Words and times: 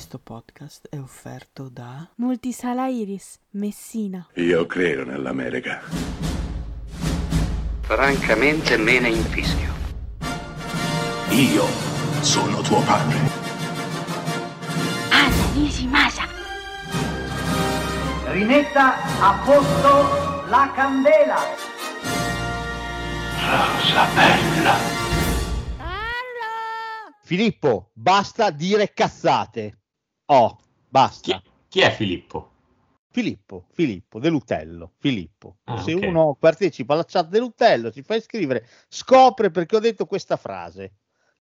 Questo 0.00 0.18
podcast 0.18 0.88
è 0.88 0.98
offerto 0.98 1.68
da 1.68 2.08
Multisala 2.14 2.86
Iris, 2.88 3.38
Messina. 3.50 4.26
Io 4.36 4.64
credo 4.64 5.04
nell'America. 5.04 5.82
Francamente 7.82 8.78
me 8.78 8.98
ne 8.98 9.10
infischio. 9.10 9.70
Io 11.28 11.66
sono 12.22 12.62
tuo 12.62 12.80
padre. 12.80 13.18
Anna 15.10 15.52
Nishimasa. 15.52 16.24
Rimetta 18.28 18.94
a 19.20 19.42
posto 19.44 20.48
la 20.48 20.72
candela. 20.74 21.38
Rosa 23.36 24.06
bella. 24.14 24.98
Filippo, 27.22 27.90
basta 27.92 28.50
dire 28.50 28.94
cazzate. 28.94 29.79
Oh, 30.32 30.56
basta. 30.88 31.40
Chi, 31.42 31.50
chi 31.68 31.80
è 31.80 31.90
Filippo? 31.90 32.50
Filippo, 33.10 33.64
Filippo, 33.72 34.20
dell'Utello, 34.20 34.92
Filippo. 34.98 35.56
Ah, 35.64 35.82
Se 35.82 35.92
ok. 35.92 36.02
uno 36.04 36.36
partecipa 36.38 36.94
alla 36.94 37.04
chat 37.04 37.26
dell'Utello, 37.28 37.90
si 37.90 38.02
fa 38.02 38.14
iscrivere, 38.14 38.64
scopre 38.88 39.50
perché 39.50 39.74
ho 39.74 39.80
detto 39.80 40.06
questa 40.06 40.36
frase. 40.36 40.92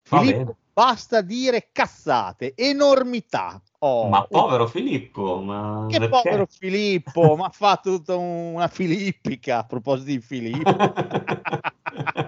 Filippo, 0.03 0.55
basta 0.71 1.19
dire 1.19 1.67
cazzate, 1.73 2.53
enormità. 2.55 3.61
Oh, 3.79 4.07
Ma 4.07 4.25
povero 4.25 4.67
Filippo, 4.67 5.41
ma 5.41 5.85
Che 5.89 5.99
perché? 5.99 6.23
povero 6.23 6.47
Filippo, 6.49 7.35
ma 7.35 7.47
ha 7.47 7.49
fatto 7.49 7.97
tutta 7.97 8.15
una 8.15 8.69
filippica 8.69 9.57
a 9.57 9.65
proposito 9.65 10.11
di 10.11 10.21
Filippo. 10.21 10.71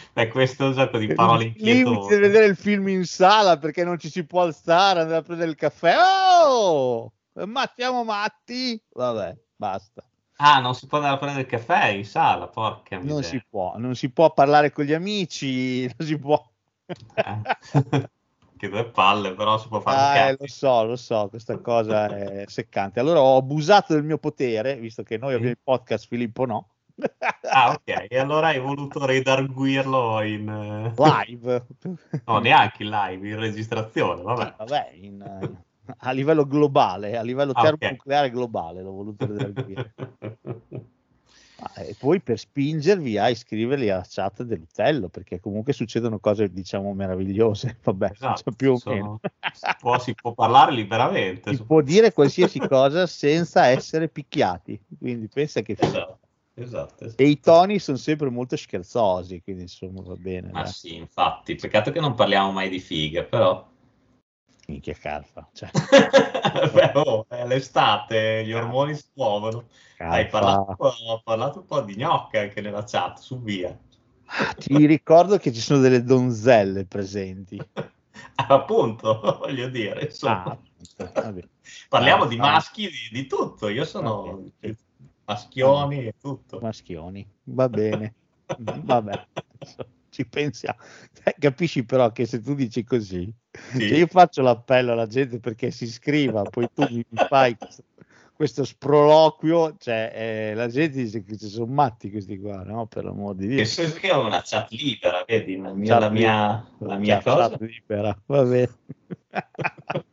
Beh, 0.12 0.28
questo 0.28 0.64
è 0.64 0.66
un 0.68 0.72
gioco 0.74 0.98
di 0.98 1.12
parole 1.12 1.44
Limiti 1.44 1.62
di 1.62 1.78
inquietose. 1.78 2.18
vedere 2.18 2.46
il 2.46 2.56
film 2.56 2.88
in 2.88 3.04
sala 3.04 3.58
perché 3.58 3.84
non 3.84 3.98
ci 3.98 4.10
si 4.10 4.24
può 4.24 4.42
alzare, 4.42 5.00
andare 5.00 5.18
a 5.18 5.22
prendere 5.22 5.50
il 5.50 5.56
caffè. 5.56 5.94
Oh, 6.44 7.12
ma 7.46 7.70
siamo 7.74 8.04
matti? 8.04 8.80
Vabbè, 8.92 9.36
basta. 9.56 10.04
Ah, 10.36 10.58
non 10.58 10.74
si 10.74 10.86
può 10.86 10.98
andare 10.98 11.16
a 11.16 11.18
prendere 11.18 11.42
il 11.44 11.48
caffè 11.48 11.88
in 11.88 12.04
sala, 12.04 12.48
porca 12.48 12.96
miseria. 12.96 13.14
Non 13.14 13.22
si 13.22 13.44
può, 13.48 13.74
non 13.76 13.94
si 13.94 14.10
può 14.10 14.32
parlare 14.32 14.72
con 14.72 14.84
gli 14.84 14.92
amici, 14.92 15.82
non 15.96 16.06
si 16.06 16.18
può. 16.18 16.42
Eh. 17.14 18.10
che 18.62 18.68
due 18.68 18.84
palle, 18.84 19.34
però 19.34 19.58
si 19.58 19.66
può 19.66 19.80
fare 19.80 19.96
Ah, 19.96 20.28
eh, 20.28 20.36
lo 20.38 20.46
so, 20.46 20.84
lo 20.84 20.94
so, 20.94 21.28
questa 21.28 21.58
cosa 21.58 22.06
è 22.06 22.44
seccante. 22.46 23.00
Allora 23.00 23.20
ho 23.20 23.36
abusato 23.36 23.92
del 23.92 24.04
mio 24.04 24.18
potere, 24.18 24.76
visto 24.76 25.02
che 25.02 25.18
noi 25.18 25.34
abbiamo 25.34 25.50
il 25.50 25.58
podcast, 25.60 26.06
Filippo 26.06 26.44
no. 26.44 26.68
Ah, 27.50 27.70
ok, 27.72 28.06
e 28.08 28.18
allora 28.18 28.48
hai 28.48 28.60
voluto 28.60 29.04
redarguirlo 29.04 30.22
in... 30.22 30.48
eh, 30.48 30.92
Live. 30.96 31.66
No, 32.24 32.38
neanche 32.38 32.82
in 32.82 32.90
live, 32.90 33.28
in 33.28 33.38
registrazione, 33.38 34.22
vabbè. 34.22 34.44
Sì, 34.44 34.52
vabbè, 34.58 34.90
in, 34.94 35.56
a 35.98 36.10
livello 36.12 36.46
globale, 36.46 37.16
a 37.16 37.22
livello 37.22 37.52
Ah, 37.52 37.62
termonucleare 37.62 38.30
globale 38.30 38.82
l'ho 38.82 38.92
voluto 38.92 39.26
redarguire. 39.26 39.92
Ah, 41.64 41.80
E 41.82 41.94
poi 41.94 42.20
per 42.20 42.40
spingervi 42.40 43.18
a 43.18 43.28
iscriverli 43.28 43.88
alla 43.88 44.04
chat 44.08 44.42
dell'Utello, 44.42 45.08
perché 45.08 45.38
comunque 45.38 45.72
succedono 45.72 46.18
cose, 46.18 46.50
diciamo, 46.52 46.92
meravigliose. 46.92 47.78
Vabbè, 47.84 48.10
Esatto, 48.10 48.42
cioè, 48.42 48.54
più 48.56 48.72
o 48.72 48.76
sono- 48.78 48.94
meno. 48.96 49.20
si, 49.52 49.70
può, 49.78 49.98
si 50.00 50.14
può 50.14 50.32
parlare 50.34 50.72
liberamente. 50.72 51.54
Si 51.54 51.62
può 51.62 51.80
dire 51.80 52.12
qualsiasi 52.12 52.58
cosa 52.58 53.06
senza 53.06 53.66
essere 53.66 54.08
picchiati. 54.08 54.80
Quindi 54.98 55.28
pensa 55.28 55.60
che 55.62 55.76
Esatto, 55.78 56.18
esatto. 56.54 57.04
esatto. 57.04 57.22
E 57.22 57.26
i 57.26 57.40
toni 57.40 57.78
sono 57.78 57.96
sempre 57.96 58.30
molto 58.30 58.56
scherzosi, 58.56 59.42
quindi 59.42 59.62
insomma 59.62 60.02
va 60.02 60.14
bene. 60.14 60.50
Ma 60.50 60.62
dai. 60.62 60.72
sì, 60.72 60.96
infatti, 60.96 61.54
peccato 61.54 61.90
che 61.90 62.00
non 62.00 62.14
parliamo 62.14 62.52
mai 62.52 62.68
di 62.68 62.78
fighe, 62.78 63.24
però... 63.24 63.68
Minchia 64.68 64.94
carfa. 64.94 65.48
Cioè, 65.52 65.70
Beh, 66.72 66.92
oh, 66.94 67.26
è 67.28 67.46
l'estate, 67.46 68.44
gli 68.44 68.52
ormoni 68.52 68.94
si 68.94 69.04
muovono. 69.14 69.66
Hai 69.98 70.26
parlato, 70.26 70.76
parlato 71.24 71.60
un 71.60 71.66
po' 71.66 71.80
di 71.80 71.96
gnocca 71.96 72.40
anche 72.40 72.60
nella 72.60 72.84
chat, 72.84 73.18
su 73.18 73.40
via. 73.40 73.76
Ti 74.56 74.86
ricordo 74.86 75.36
che 75.38 75.52
ci 75.52 75.60
sono 75.60 75.80
delle 75.80 76.02
donzelle 76.02 76.86
presenti. 76.86 77.58
Appunto, 78.34 79.38
voglio 79.40 79.68
dire, 79.68 80.04
insomma, 80.04 80.58
Ah, 80.96 81.34
parliamo 81.88 82.24
ah, 82.24 82.28
di 82.28 82.36
maschi, 82.36 82.88
di, 82.88 83.20
di 83.20 83.26
tutto. 83.26 83.68
Io 83.68 83.84
sono 83.84 84.50
bene. 84.60 84.76
Maschioni 85.24 86.06
e 86.06 86.14
tutto. 86.20 86.58
Maschioni, 86.60 87.26
va 87.44 87.68
bene. 87.68 88.14
Vabbè, 88.58 89.26
ci 90.10 90.26
pensiamo. 90.26 90.78
Eh, 91.24 91.34
Capisci 91.38 91.84
però 91.84 92.12
che 92.12 92.26
se 92.26 92.40
tu 92.40 92.54
dici 92.54 92.84
così, 92.84 93.32
Sì. 93.50 93.88
se 93.88 93.94
io 93.96 94.06
faccio 94.06 94.42
l'appello 94.42 94.92
alla 94.92 95.06
gente 95.06 95.38
perché 95.40 95.70
si 95.70 95.84
iscriva, 95.84 96.42
poi 96.42 96.68
tu 96.74 96.82
mi 96.90 97.04
fai 97.28 97.56
questo, 97.56 97.82
questo 98.34 98.64
sproloquio, 98.64 99.76
cioè 99.78 100.12
eh, 100.14 100.54
la 100.54 100.68
gente 100.68 100.98
dice 101.02 101.22
che 101.22 101.38
ci 101.38 101.48
sono 101.48 101.72
matti 101.72 102.10
questi 102.10 102.38
qua, 102.38 102.62
no? 102.62 102.86
Per 102.86 103.04
l'amor 103.04 103.36
di 103.36 103.46
Dio. 103.46 103.56
Nel 103.56 103.66
senso 103.66 103.96
che 103.98 104.10
ho 104.12 104.26
una 104.26 104.42
chat 104.44 104.70
libera, 104.72 105.24
vedi, 105.26 105.56
la 105.56 105.72
mia, 105.72 105.92
Chat 105.92 106.00
la 106.02 106.10
mia, 106.10 106.66
la 106.78 106.96
mia 106.98 107.14
Chat- 107.20 107.24
cosa. 107.34 107.48
chat 107.50 107.60
libera, 107.62 108.22
va 108.26 108.42
bene. 108.42 108.70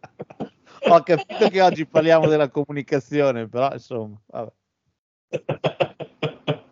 Ho 0.90 1.04
capito 1.04 1.50
che 1.50 1.62
oggi 1.62 1.86
parliamo 1.86 2.28
della 2.28 2.50
comunicazione, 2.50 3.48
però 3.50 3.72
insomma, 3.74 4.18
vabbè. 4.28 4.52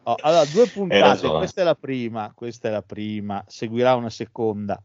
Oh, 0.08 0.16
allora, 0.22 0.46
due 0.46 0.68
puntate, 0.68 1.28
questa 1.28 1.62
è 1.62 1.64
la 1.66 1.76
prima, 1.76 2.32
questa 2.34 2.70
è 2.70 2.72
la 2.72 2.82
prima, 2.82 3.44
seguirà 3.46 3.96
una 3.96 4.10
seconda. 4.10 4.82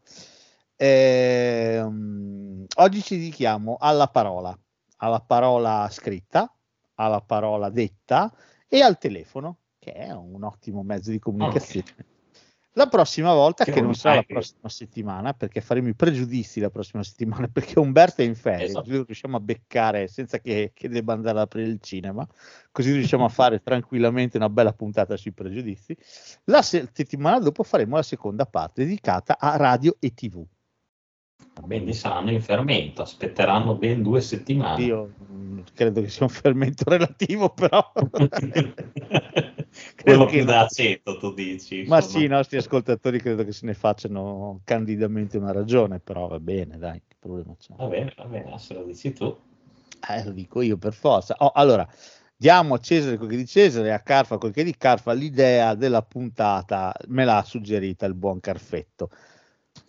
Ehm, 0.74 2.64
oggi 2.76 3.02
ci 3.02 3.16
dedichiamo 3.16 3.76
alla 3.78 4.08
parola, 4.08 4.58
alla 4.96 5.20
parola 5.20 5.88
scritta, 5.92 6.52
alla 6.94 7.20
parola 7.20 7.70
detta 7.70 8.34
e 8.66 8.82
al 8.82 8.98
telefono, 8.98 9.58
che 9.78 9.92
è 9.92 10.10
un 10.10 10.42
ottimo 10.42 10.82
mezzo 10.82 11.12
di 11.12 11.20
comunicazione. 11.20 12.11
La 12.74 12.86
prossima 12.86 13.34
volta, 13.34 13.64
Che 13.64 13.70
che, 13.70 13.76
non 13.78 13.88
non 13.90 13.94
sarà 13.94 14.14
la 14.14 14.22
prossima 14.22 14.68
settimana, 14.70 15.34
perché 15.34 15.60
faremo 15.60 15.88
i 15.88 15.94
pregiudizi 15.94 16.58
la 16.58 16.70
prossima 16.70 17.02
settimana, 17.02 17.46
perché 17.52 17.78
Umberto 17.78 18.22
è 18.22 18.24
in 18.24 18.34
ferie, 18.34 18.66
Esatto. 18.66 18.84
così 18.84 18.96
lo 18.96 19.04
riusciamo 19.04 19.36
a 19.36 19.40
beccare 19.40 20.08
senza 20.08 20.38
che, 20.38 20.72
che 20.74 20.88
debba 20.88 21.12
andare 21.12 21.36
ad 21.36 21.44
aprire 21.44 21.68
il 21.68 21.80
cinema, 21.80 22.26
così 22.70 22.92
riusciamo 22.92 23.26
a 23.26 23.28
fare 23.28 23.60
tranquillamente 23.64 24.38
una 24.38 24.48
bella 24.48 24.72
puntata 24.72 25.16
sui 25.18 25.32
pregiudizi. 25.32 25.94
La 26.44 26.62
se- 26.62 26.88
settimana 26.92 27.38
dopo 27.40 27.62
faremo 27.62 27.96
la 27.96 28.02
seconda 28.02 28.46
parte 28.46 28.84
dedicata 28.84 29.38
a 29.38 29.56
radio 29.56 29.96
e 29.98 30.14
tv. 30.14 30.42
Quindi 31.60 31.92
saranno 31.92 32.30
in 32.30 32.40
fermento, 32.40 33.02
aspetteranno 33.02 33.74
ben 33.74 34.02
due 34.02 34.22
settimane. 34.22 34.82
Io 34.82 35.12
mm, 35.30 35.60
credo 35.74 36.00
che 36.00 36.08
sia 36.08 36.24
un 36.24 36.30
fermento 36.30 36.84
relativo, 36.88 37.50
però 37.50 37.92
Quello 40.02 40.24
che 40.26 40.38
più 40.38 40.44
da 40.44 40.60
aceto, 40.62 41.16
tu 41.16 41.32
dici. 41.32 41.84
Ma 41.86 41.96
insomma. 41.96 42.18
sì, 42.18 42.24
i 42.24 42.28
nostri 42.28 42.56
ascoltatori 42.58 43.18
credo 43.18 43.44
che 43.44 43.52
se 43.52 43.66
ne 43.66 43.74
facciano 43.74 44.60
candidamente 44.64 45.38
una 45.38 45.52
ragione, 45.52 45.98
però 45.98 46.28
va 46.28 46.40
bene, 46.40 46.78
dai, 46.78 47.02
che 47.06 47.16
problema 47.18 47.54
c'è? 47.58 47.74
Va 47.76 47.86
bene, 47.86 48.12
va 48.16 48.24
bene, 48.24 48.58
se 48.58 48.74
lo 48.74 48.84
dici 48.84 49.12
tu. 49.12 49.36
Eh, 50.08 50.24
lo 50.24 50.30
dico 50.32 50.60
io 50.62 50.76
per 50.76 50.92
forza. 50.92 51.36
Oh, 51.38 51.52
allora, 51.54 51.88
diamo 52.36 52.74
a 52.74 52.78
Cesare 52.78 53.16
quel 53.16 53.30
che 53.30 53.36
di 53.36 53.46
Cesare 53.46 53.88
e 53.88 53.92
a 53.92 54.00
Carfa 54.00 54.38
quel 54.38 54.52
che 54.52 54.64
di 54.64 54.76
Carfa. 54.76 55.12
L'idea 55.12 55.74
della 55.74 56.02
puntata 56.02 56.94
me 57.08 57.24
l'ha 57.24 57.42
suggerita 57.46 58.04
il 58.06 58.14
buon 58.14 58.40
Carfetto. 58.40 59.10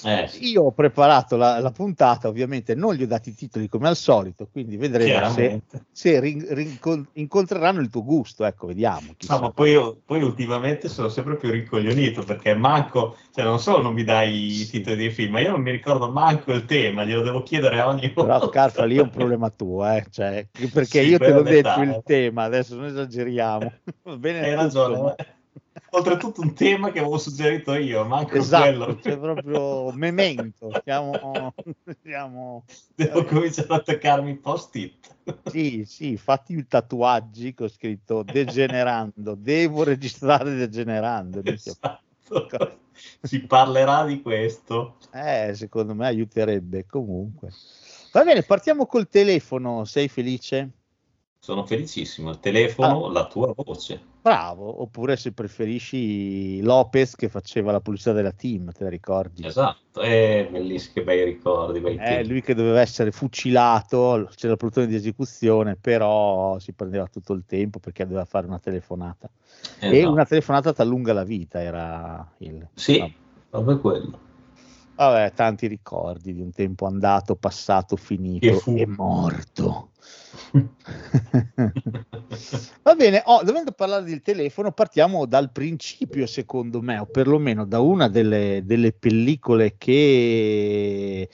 Eh, 0.05 0.29
Io 0.41 0.63
ho 0.63 0.71
preparato 0.71 1.37
la, 1.37 1.59
la 1.59 1.71
puntata, 1.71 2.27
ovviamente 2.27 2.75
non 2.75 2.93
gli 2.93 3.03
ho 3.03 3.07
dati 3.07 3.29
i 3.29 3.35
titoli 3.35 3.69
come 3.69 3.87
al 3.87 3.95
solito, 3.95 4.47
quindi 4.51 4.75
vedremo 4.75 5.29
se, 5.29 5.61
se 5.91 6.19
rin- 6.19 6.45
rincon- 6.49 7.07
incontreranno 7.13 7.79
il 7.79 7.89
tuo 7.89 8.03
gusto. 8.03 8.43
Ecco, 8.43 8.67
vediamo. 8.67 9.15
No, 9.29 9.39
ma 9.39 9.51
poi, 9.51 10.01
poi 10.05 10.21
ultimamente 10.21 10.89
sono 10.89 11.07
sempre 11.07 11.37
più 11.37 11.49
rincoglionito 11.49 12.23
perché 12.23 12.53
manco, 12.53 13.15
cioè 13.31 13.45
non 13.45 13.59
solo 13.59 13.81
non 13.81 13.93
mi 13.93 14.03
dai 14.03 14.61
i 14.61 14.65
titoli 14.67 14.95
dei 14.97 15.09
film, 15.09 15.31
ma 15.33 15.39
io 15.39 15.51
non 15.51 15.61
mi 15.61 15.71
ricordo 15.71 16.11
manco 16.11 16.51
il 16.51 16.65
tema, 16.65 17.05
glielo 17.05 17.21
devo 17.21 17.41
chiedere 17.41 17.79
a 17.79 17.87
ogni 17.87 18.11
volta. 18.13 18.39
Però 18.39 18.49
Carfa 18.49 18.83
lì 18.83 18.97
è 18.97 19.01
un 19.01 19.09
problema 19.09 19.49
tuo, 19.49 19.87
eh? 19.89 20.05
cioè, 20.09 20.45
perché 20.73 20.99
Sì, 21.01 21.07
io 21.09 21.17
te 21.17 21.31
l'ho 21.31 21.43
detto 21.43 21.79
il 21.81 22.01
tema, 22.05 22.43
adesso 22.43 22.75
non 22.75 22.85
esageriamo. 22.85 23.71
Va 24.03 24.17
bene 24.17 24.41
Hai 24.41 24.55
ragione. 24.55 25.01
ma- 25.01 25.15
Oltretutto 25.91 26.41
un 26.41 26.53
tema 26.53 26.91
che 26.91 26.99
avevo 26.99 27.17
suggerito 27.17 27.73
io, 27.73 28.03
manco 28.05 28.35
Esatto, 28.35 28.63
quello. 28.63 28.95
c'è 28.97 29.17
proprio 29.17 29.91
memento, 29.91 30.71
siamo, 30.83 31.53
siamo- 32.01 32.65
Devo 32.95 33.23
cominciare 33.25 33.67
ad 33.67 33.79
attaccarmi 33.79 34.31
i 34.31 34.35
post-it. 34.37 35.15
sì, 35.49 35.83
sì, 35.85 36.17
fatti 36.17 36.53
i 36.55 36.67
tatuaggi 36.67 37.53
che 37.53 37.63
ho 37.63 37.67
scritto 37.69 38.23
degenerando, 38.23 39.35
devo 39.35 39.83
registrare 39.83 40.55
degenerando. 40.55 41.41
Esatto. 41.43 42.01
Si 43.21 43.39
parlerà 43.45 44.05
di 44.05 44.21
questo. 44.21 44.97
Eh, 45.11 45.53
secondo 45.55 45.93
me 45.93 46.05
aiuterebbe 46.07 46.85
comunque. 46.85 47.49
Va 48.11 48.23
bene, 48.23 48.43
partiamo 48.43 48.85
col 48.85 49.07
telefono, 49.07 49.85
sei 49.85 50.07
felice? 50.07 50.69
Sono 51.43 51.65
felicissimo. 51.65 52.29
Il 52.29 52.39
telefono, 52.39 53.09
la 53.09 53.27
tua 53.27 53.53
voce. 53.53 54.01
Bravo, 54.21 54.81
oppure 54.81 55.17
se 55.17 55.33
preferisci 55.33 56.61
Lopez 56.61 57.17
che 57.17 57.27
faceva 57.27 57.73
la 57.73 57.81
pubblicità 57.81 58.13
della 58.13 58.31
team, 58.31 58.71
te 58.71 58.85
la 58.85 58.89
ricordi? 58.89 59.45
Esatto, 59.45 59.99
eh, 59.99 60.47
bellissimi, 60.49 60.93
che 60.93 61.03
bei 61.03 61.25
ricordi. 61.25 61.81
Bei 61.81 61.97
Eh, 61.97 62.23
lui 62.23 62.41
che 62.41 62.55
doveva 62.55 62.79
essere 62.79 63.11
fucilato, 63.11 64.29
c'era 64.33 64.53
il 64.53 64.57
plotone 64.57 64.87
di 64.87 64.95
esecuzione, 64.95 65.75
però 65.75 66.57
si 66.59 66.71
prendeva 66.71 67.07
tutto 67.07 67.33
il 67.33 67.43
tempo 67.45 67.79
perché 67.79 68.05
doveva 68.05 68.23
fare 68.23 68.47
una 68.47 68.59
telefonata. 68.59 69.29
E 69.79 69.97
Esatto. 69.97 70.13
una 70.13 70.25
telefonata 70.25 70.71
ti 70.71 70.79
allunga 70.79 71.11
la 71.11 71.25
vita, 71.25 71.61
era 71.61 72.25
il... 72.37 72.65
Sì, 72.73 72.99
Vabbè. 72.99 73.13
proprio 73.49 73.81
quello. 73.81 74.19
Vabbè, 74.95 75.33
tanti 75.33 75.67
ricordi 75.67 76.33
di 76.33 76.39
un 76.39 76.53
tempo 76.53 76.85
andato, 76.85 77.35
passato, 77.35 77.97
finito 77.97 78.63
e 78.63 78.87
morto. 78.87 79.89
Va 82.83 82.93
bene, 82.95 83.23
oh, 83.25 83.43
dovendo 83.43 83.71
parlare 83.71 84.03
del 84.03 84.21
telefono, 84.21 84.71
partiamo 84.71 85.25
dal 85.25 85.51
principio, 85.51 86.27
secondo 86.27 86.79
me, 86.81 86.99
o 86.99 87.07
perlomeno 87.07 87.65
da 87.65 87.79
una 87.79 88.07
delle, 88.07 88.61
delle 88.63 88.93
pellicole 88.93 89.75
che 89.77 91.27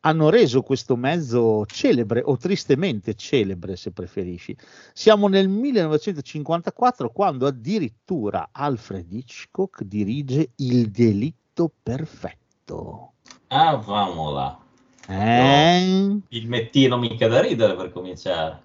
hanno 0.00 0.28
reso 0.28 0.60
questo 0.62 0.96
mezzo 0.96 1.64
celebre 1.66 2.20
o 2.22 2.36
tristemente 2.36 3.14
celebre, 3.14 3.76
se 3.76 3.92
preferisci. 3.92 4.54
Siamo 4.92 5.28
nel 5.28 5.48
1954 5.48 7.10
quando 7.10 7.46
addirittura 7.46 8.50
Alfred 8.52 9.10
Hitchcock 9.10 9.84
dirige 9.84 10.50
Il 10.56 10.90
delitto 10.90 11.72
perfetto. 11.82 13.12
Ah, 13.48 13.76
vamola. 13.76 14.60
Eh? 15.08 16.18
Il 16.28 16.48
mettino 16.48 16.98
mica 16.98 17.28
da 17.28 17.40
ridere 17.40 17.74
per 17.74 17.90
cominciare. 17.92 18.64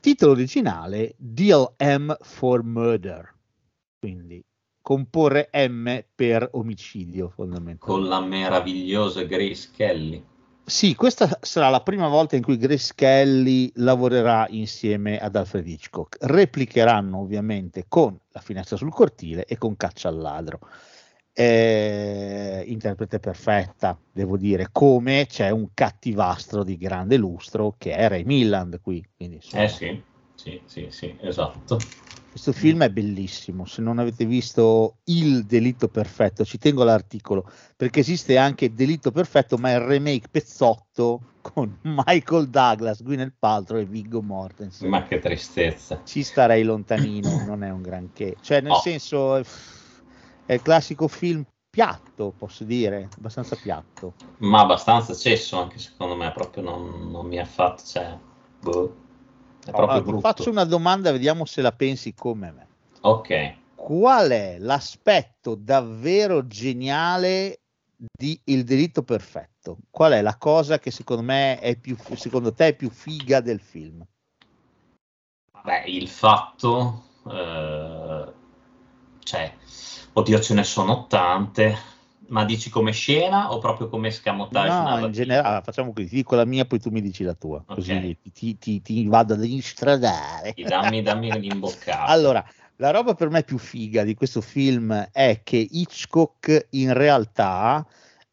Titolo 0.00 0.32
originale 0.32 1.14
Deal 1.16 1.74
M 1.78 2.16
for 2.20 2.62
Murder, 2.62 3.34
quindi 3.98 4.44
comporre 4.80 5.50
M 5.52 6.04
per 6.14 6.48
omicidio 6.52 7.28
fondamentalmente. 7.28 7.84
Con 7.84 8.06
la 8.08 8.20
meravigliosa 8.20 9.24
Grace 9.24 9.70
Kelly. 9.74 10.24
Sì, 10.64 10.94
questa 10.94 11.38
sarà 11.42 11.68
la 11.68 11.80
prima 11.80 12.08
volta 12.08 12.34
in 12.34 12.42
cui 12.42 12.56
Grace 12.56 12.92
Kelly 12.94 13.70
lavorerà 13.76 14.46
insieme 14.48 15.18
ad 15.18 15.36
Alfred 15.36 15.66
Hitchcock. 15.66 16.18
Replicheranno 16.20 17.18
ovviamente 17.18 17.84
con 17.88 18.18
La 18.30 18.40
finestra 18.40 18.76
sul 18.76 18.92
cortile 18.92 19.44
e 19.44 19.58
con 19.58 19.76
Caccia 19.76 20.08
al 20.08 20.18
ladro. 20.18 20.58
Eh, 21.38 22.64
interprete 22.66 23.18
perfetta, 23.18 23.98
devo 24.10 24.38
dire, 24.38 24.68
come 24.72 25.26
c'è 25.28 25.50
un 25.50 25.68
cattivastro 25.74 26.64
di 26.64 26.78
grande 26.78 27.18
lustro 27.18 27.74
che 27.76 27.94
è 27.94 28.08
Ray 28.08 28.24
Milland 28.24 28.80
qui. 28.80 29.04
Quindi, 29.14 29.34
insomma, 29.36 29.64
Eh 29.64 29.68
sì, 29.68 30.02
sì, 30.34 30.58
sì, 30.66 30.86
sì, 30.88 31.14
esatto. 31.20 31.76
Questo 32.30 32.52
film 32.52 32.82
è 32.84 32.90
bellissimo, 32.90 33.66
se 33.66 33.82
non 33.82 33.98
avete 33.98 34.24
visto 34.24 34.96
Il 35.04 35.44
delitto 35.44 35.88
perfetto, 35.88 36.42
ci 36.42 36.56
tengo 36.56 36.82
all'articolo, 36.82 37.50
perché 37.76 38.00
esiste 38.00 38.38
anche 38.38 38.72
Delitto 38.72 39.10
perfetto, 39.10 39.58
ma 39.58 39.72
è 39.72 39.74
il 39.74 39.80
remake 39.80 40.28
pezzotto 40.30 41.20
con 41.42 41.70
Michael 41.82 42.48
Douglas, 42.48 43.02
Gwyneth 43.02 43.34
Paltrow 43.38 43.78
e 43.80 43.84
Viggo 43.84 44.22
Mortensen. 44.22 44.88
Ma 44.88 45.02
che 45.04 45.18
tristezza. 45.18 46.00
Ci 46.04 46.22
starei 46.22 46.62
lontanino, 46.62 47.42
non 47.46 47.62
è 47.62 47.70
un 47.70 47.82
granché. 47.82 48.36
Cioè, 48.40 48.60
nel 48.60 48.72
Oh. 48.72 48.80
senso, 48.80 49.42
è, 50.46 50.54
il 50.54 50.62
classico 50.62 51.08
film 51.08 51.44
piatto, 51.70 52.32
posso 52.38 52.64
dire, 52.64 53.10
abbastanza 53.18 53.56
piatto. 53.56 54.14
Ma 54.38 54.60
abbastanza 54.60 55.14
cesso 55.14 55.58
anche 55.58 55.78
secondo 55.78 56.14
me, 56.14 56.30
proprio 56.32 56.62
non, 56.62 57.10
non 57.10 57.26
mi 57.26 57.38
ha 57.38 57.44
fatto, 57.44 57.82
cioè, 57.84 58.16
boh, 58.60 58.94
è 59.64 59.70
proprio 59.70 59.86
Allora, 59.86 60.00
brutto. 60.00 60.20
faccio 60.20 60.50
una 60.50 60.64
domanda, 60.64 61.12
vediamo 61.12 61.44
se 61.44 61.60
la 61.60 61.72
pensi 61.72 62.14
come 62.14 62.50
me. 62.52 62.68
Ok, 63.02 63.54
qual 63.76 64.30
è 64.30 64.58
l'aspetto 64.58 65.54
davvero 65.54 66.46
geniale 66.46 67.60
di 67.96 68.40
Il 68.44 68.64
delitto 68.64 69.04
perfetto? 69.04 69.78
Qual 69.90 70.12
è 70.12 70.22
la 70.22 70.36
cosa 70.36 70.78
che 70.78 70.90
secondo 70.90 71.22
me 71.22 71.60
è 71.60 71.76
più 71.76 71.96
secondo 72.14 72.52
te 72.52 72.68
è 72.68 72.74
più 72.74 72.90
figa 72.90 73.40
del 73.40 73.60
film? 73.60 74.04
beh, 75.62 75.84
il 75.86 76.08
fatto, 76.08 77.04
eh, 77.28 78.32
cioè, 79.26 79.52
oddio 80.12 80.40
ce 80.40 80.54
ne 80.54 80.62
sono 80.62 81.06
tante, 81.08 81.76
ma 82.28 82.44
dici 82.44 82.70
come 82.70 82.92
scena 82.92 83.52
o 83.52 83.58
proprio 83.58 83.88
come 83.88 84.10
scamotage 84.12 84.80
No, 84.80 85.04
in 85.04 85.12
generale, 85.12 85.62
facciamo 85.62 85.92
così, 85.92 86.08
ti 86.08 86.14
dico 86.16 86.36
la 86.36 86.44
mia, 86.44 86.64
poi 86.64 86.78
tu 86.78 86.90
mi 86.90 87.00
dici 87.00 87.24
la 87.24 87.34
tua, 87.34 87.56
Ok. 87.58 87.74
così 87.74 88.16
ti, 88.32 88.56
ti- 88.56 88.80
ti- 88.80 89.06
vado 89.06 89.34
ad 89.34 89.44
instradare. 89.44 90.54
Dammi, 90.56 91.02
dammi 91.02 91.38
l'imboccato. 91.40 92.06
Allora, 92.10 92.44
la 92.76 92.90
roba 92.90 93.14
per 93.14 93.30
me 93.30 93.42
più 93.42 93.58
figa 93.58 94.04
di 94.04 94.14
questo 94.14 94.40
film 94.40 94.92
è 95.12 95.40
che 95.42 95.56
Hitchcock 95.56 96.68
in 96.70 96.92
realtà 96.92 97.84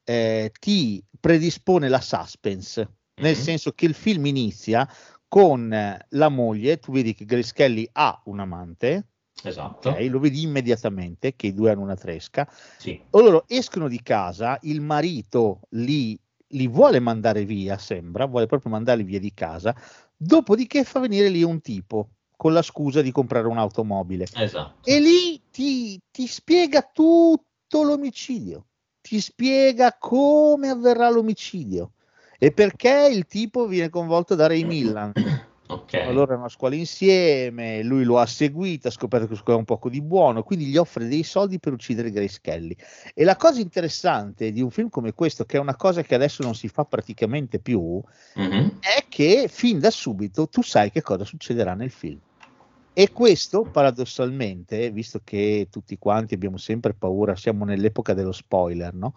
eh, 0.04 0.52
ti 0.60 1.04
predispone 1.20 1.90
la 1.90 2.02
suspense, 2.02 2.88
nel 3.16 3.36
Mhm. 3.36 3.42
senso 3.42 3.72
che 3.72 3.86
il 3.86 3.94
film 3.96 4.26
inizia 4.28 4.88
con 5.28 5.70
la 6.10 6.30
moglie, 6.30 6.78
tu 6.78 6.92
vedi 6.92 7.16
che 7.16 7.26
Grace 7.26 7.52
Kelly 7.54 7.90
ha 7.94 8.22
un 8.26 8.40
amante, 8.40 9.08
Esatto, 9.42 9.90
ok? 9.90 10.08
lo 10.10 10.20
vedi 10.20 10.42
immediatamente 10.42 11.36
che 11.36 11.48
i 11.48 11.54
due 11.54 11.72
hanno 11.72 11.82
una 11.82 11.96
tresca, 11.96 12.50
sì, 12.78 13.02
loro 13.10 13.46
escono 13.48 13.88
di 13.88 14.02
casa, 14.02 14.58
il 14.62 14.82
marito 14.82 15.62
li, 15.70 16.18
li 16.48 16.68
vuole 16.68 17.00
mandare 17.00 17.46
via, 17.46 17.78
sembra, 17.78 18.26
vuole 18.26 18.46
proprio 18.46 18.72
mandarli 18.72 19.04
via 19.04 19.20
di 19.20 19.34
casa, 19.34 19.76
dopodiché 20.16 20.84
fa 20.84 21.00
venire 21.00 21.30
lì 21.30 21.44
un 21.44 21.62
tipo 21.62 22.10
con 22.36 22.54
la 22.54 22.62
scusa 22.62 23.02
di 23.02 23.12
comprare 23.12 23.48
un'automobile 23.48 24.28
esatto. 24.36 24.90
e 24.90 25.00
lì 25.00 25.42
ti, 25.50 26.00
ti 26.12 26.28
spiega 26.28 26.82
tutto 26.82 27.84
l'omicidio, 27.84 28.66
ti 29.02 29.20
spiega 29.20 29.96
come 30.00 30.70
avverrà 30.70 31.10
l'omicidio 31.10 31.94
e 32.38 32.52
perché 32.52 33.08
il 33.12 33.26
tipo 33.26 33.68
viene 33.68 33.90
coinvolto 33.90 34.36
da 34.36 34.48
Ray 34.48 34.64
Millan. 34.64 35.14
Ok, 35.70 35.94
Allora 35.96 36.32
erano 36.34 36.46
a 36.46 36.50
scuola 36.50 36.76
insieme, 36.76 37.84
lui 37.84 38.04
lo 38.04 38.20
ha 38.20 38.26
seguito, 38.26 38.88
ha 38.88 38.92
scoperto 38.92 39.28
che 39.28 39.36
scuola 39.36 39.60
un 39.60 39.66
poco 39.66 39.90
di 39.90 40.02
buono, 40.02 40.44
quindi 40.44 40.66
gli 40.66 40.78
offre 40.78 41.08
dei 41.08 41.24
soldi 41.24 41.60
per 41.60 41.74
uccidere 41.74 42.12
Grace 42.12 42.40
Kelly. 42.42 42.76
E 43.14 43.24
la 43.24 43.36
cosa 43.38 43.60
interessante 43.62 44.52
di 44.52 44.62
un 44.62 44.70
film 44.72 44.90
come 44.90 45.14
questo, 45.14 45.46
che 45.46 45.58
è 45.58 45.60
una 45.60 45.76
cosa 45.76 46.02
che 46.04 46.16
adesso 46.16 46.44
non 46.44 46.54
si 46.56 46.68
fa 46.68 46.84
praticamente 46.86 47.60
più, 47.60 48.02
Mhm. 48.36 48.78
è 48.80 49.06
che 49.08 49.48
fin 49.50 49.80
da 49.80 49.90
subito 49.92 50.48
tu 50.48 50.62
sai 50.62 50.92
che 50.92 51.02
cosa 51.02 51.24
succederà 51.26 51.74
nel 51.76 51.92
film. 51.92 52.20
E 52.94 53.12
questo 53.12 53.66
paradossalmente, 53.68 54.92
visto 54.92 55.22
che 55.24 55.68
tutti 55.72 55.98
quanti 55.98 56.34
abbiamo 56.36 56.58
sempre 56.58 56.94
paura, 56.94 57.36
siamo 57.36 57.66
nell'epoca 57.66 58.14
dello 58.14 58.32
spoiler, 58.32 58.94
no? 58.94 59.14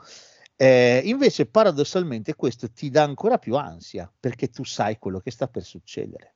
Eh, 0.56 1.02
invece 1.04 1.46
paradossalmente 1.46 2.34
questo 2.34 2.70
ti 2.70 2.88
dà 2.90 3.02
ancora 3.02 3.38
più 3.38 3.56
ansia 3.56 4.10
perché 4.18 4.48
tu 4.48 4.64
sai 4.64 4.98
quello 4.98 5.20
che 5.20 5.30
sta 5.30 5.48
per 5.48 5.64
succedere. 5.64 6.35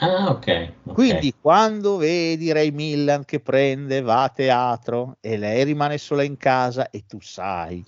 Ah, 0.00 0.30
ok. 0.30 0.46
ok. 0.86 0.94
Quindi 0.94 1.34
quando 1.40 1.96
vedi 1.96 2.52
Ray 2.52 2.70
Milland 2.70 3.24
che 3.24 3.40
prende, 3.40 4.00
va 4.00 4.24
a 4.24 4.28
teatro 4.28 5.16
e 5.20 5.36
lei 5.36 5.64
rimane 5.64 5.98
sola 5.98 6.22
in 6.22 6.36
casa 6.36 6.90
e 6.90 7.04
tu 7.06 7.20
sai 7.20 7.84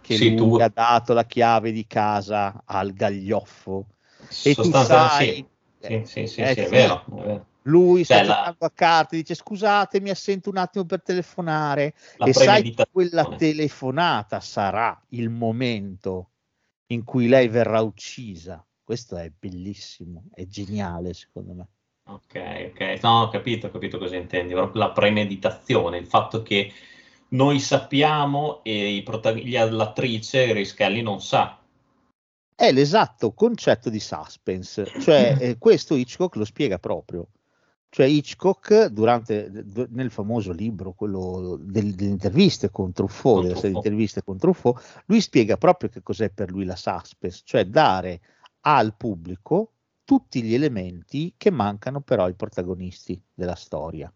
che 0.00 0.16
Sì, 0.16 0.34
lui 0.36 0.36
tu- 0.36 0.56
ha 0.60 0.68
dato 0.68 1.12
la 1.12 1.24
chiave 1.24 1.72
di 1.72 1.86
casa 1.86 2.62
al 2.64 2.92
gaglioffo 2.92 3.86
e 4.42 4.54
tu 4.54 4.72
sai, 4.72 5.34
sì. 5.34 5.46
Sì, 5.80 6.02
sì, 6.04 6.20
eh, 6.20 6.26
sì, 6.26 6.40
è 6.40 6.54
sì, 6.54 6.74
vero, 6.74 7.04
è 7.06 7.22
vero. 7.22 7.46
lui 7.62 8.04
sta 8.04 8.16
Cioè, 8.16 8.24
la- 8.24 8.34
giocando 8.34 8.64
a 8.64 8.70
carte, 8.74 9.16
dice 9.16 9.34
scusate 9.34 10.00
mi 10.00 10.10
assento 10.10 10.50
un 10.50 10.56
attimo 10.56 10.84
per 10.84 11.02
telefonare 11.02 11.94
La 12.16 12.26
e 12.26 12.32
sai 12.32 12.62
che 12.62 12.86
quella 12.90 13.24
telefonata 13.24 14.40
sarà 14.40 15.00
il 15.10 15.28
momento 15.30 16.30
in 16.86 17.04
cui 17.04 17.28
lei 17.28 17.48
verrà 17.48 17.80
uccisa. 17.80 18.64
Questo 18.88 19.18
è 19.18 19.30
bellissimo, 19.38 20.24
è 20.32 20.46
geniale 20.46 21.12
secondo 21.12 21.52
me. 21.52 21.66
Ok, 22.04 22.70
ok, 22.72 23.02
no, 23.02 23.20
ho 23.24 23.28
capito, 23.28 23.66
ho 23.66 23.70
capito 23.70 23.98
cosa 23.98 24.16
intendi, 24.16 24.54
la 24.54 24.92
premeditazione, 24.92 25.98
il 25.98 26.06
fatto 26.06 26.40
che 26.40 26.72
noi 27.28 27.60
sappiamo 27.60 28.64
e 28.64 28.94
i 28.94 29.02
protag- 29.02 29.42
gli- 29.42 29.58
l'attrice 29.58 30.46
Grace 30.46 30.74
Kelly 30.74 31.02
non 31.02 31.20
sa. 31.20 31.58
È 32.54 32.72
l'esatto 32.72 33.34
concetto 33.34 33.90
di 33.90 34.00
suspense, 34.00 34.90
cioè 35.02 35.36
eh, 35.38 35.58
questo 35.58 35.94
Hitchcock 35.94 36.36
lo 36.36 36.46
spiega 36.46 36.78
proprio. 36.78 37.26
Cioè 37.90 38.06
Hitchcock 38.06 38.86
durante, 38.86 39.50
d- 39.50 39.88
nel 39.90 40.10
famoso 40.10 40.50
libro, 40.50 40.92
quello 40.92 41.58
del- 41.60 41.94
delle 41.94 42.10
interviste 42.10 42.70
con 42.70 42.92
Truffaut, 42.92 43.42
Con 43.42 43.48
Truffaut. 43.50 43.74
interviste 43.74 44.22
con 44.24 44.38
Truffaut, 44.38 45.02
lui 45.08 45.20
spiega 45.20 45.58
proprio 45.58 45.90
che 45.90 46.00
cos'è 46.02 46.30
per 46.30 46.50
lui 46.50 46.64
la 46.64 46.74
suspense, 46.76 47.42
cioè 47.44 47.66
dare 47.66 48.20
al 48.60 48.94
pubblico 48.96 49.72
tutti 50.04 50.42
gli 50.42 50.54
elementi 50.54 51.34
che 51.36 51.50
mancano 51.50 52.00
però 52.00 52.24
ai 52.24 52.34
protagonisti 52.34 53.20
della 53.34 53.54
storia. 53.54 54.12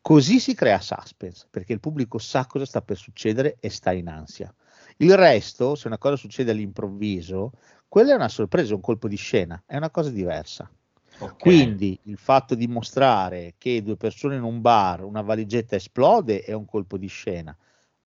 Così 0.00 0.38
si 0.38 0.54
crea 0.54 0.80
suspense, 0.80 1.46
perché 1.50 1.72
il 1.72 1.80
pubblico 1.80 2.18
sa 2.18 2.46
cosa 2.46 2.64
sta 2.64 2.82
per 2.82 2.96
succedere 2.96 3.56
e 3.58 3.70
sta 3.70 3.92
in 3.92 4.08
ansia. 4.08 4.54
Il 4.98 5.16
resto, 5.16 5.74
se 5.74 5.88
una 5.88 5.98
cosa 5.98 6.16
succede 6.16 6.52
all'improvviso, 6.52 7.52
quella 7.88 8.12
è 8.12 8.14
una 8.14 8.28
sorpresa, 8.28 8.74
un 8.74 8.80
colpo 8.80 9.08
di 9.08 9.16
scena, 9.16 9.62
è 9.66 9.76
una 9.76 9.90
cosa 9.90 10.10
diversa. 10.10 10.70
Ok. 11.18 11.38
Quindi 11.38 11.98
il 12.04 12.18
fatto 12.18 12.54
di 12.54 12.66
mostrare 12.66 13.54
che 13.56 13.82
due 13.82 13.96
persone 13.96 14.36
in 14.36 14.42
un 14.42 14.60
bar, 14.60 15.02
una 15.02 15.22
valigetta 15.22 15.76
esplode 15.76 16.42
è 16.42 16.52
un 16.52 16.66
colpo 16.66 16.98
di 16.98 17.06
scena. 17.06 17.56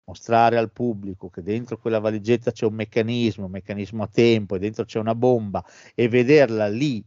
Mostrare 0.08 0.58
al 0.58 0.72
pubblico 0.72 1.30
che 1.30 1.44
dentro 1.44 1.78
quella 1.78 2.00
valigetta 2.00 2.54
c'è 2.54 2.66
un 2.66 2.76
meccanismo, 2.76 3.46
un 3.46 3.52
meccanismo 3.52 4.04
a 4.04 4.08
tempo 4.08 4.56
e 4.56 4.60
dentro 4.60 4.86
c'è 4.86 5.00
una 5.00 5.16
bomba 5.16 5.62
e 5.94 6.08
vederla 6.08 6.70
lì 6.70 7.04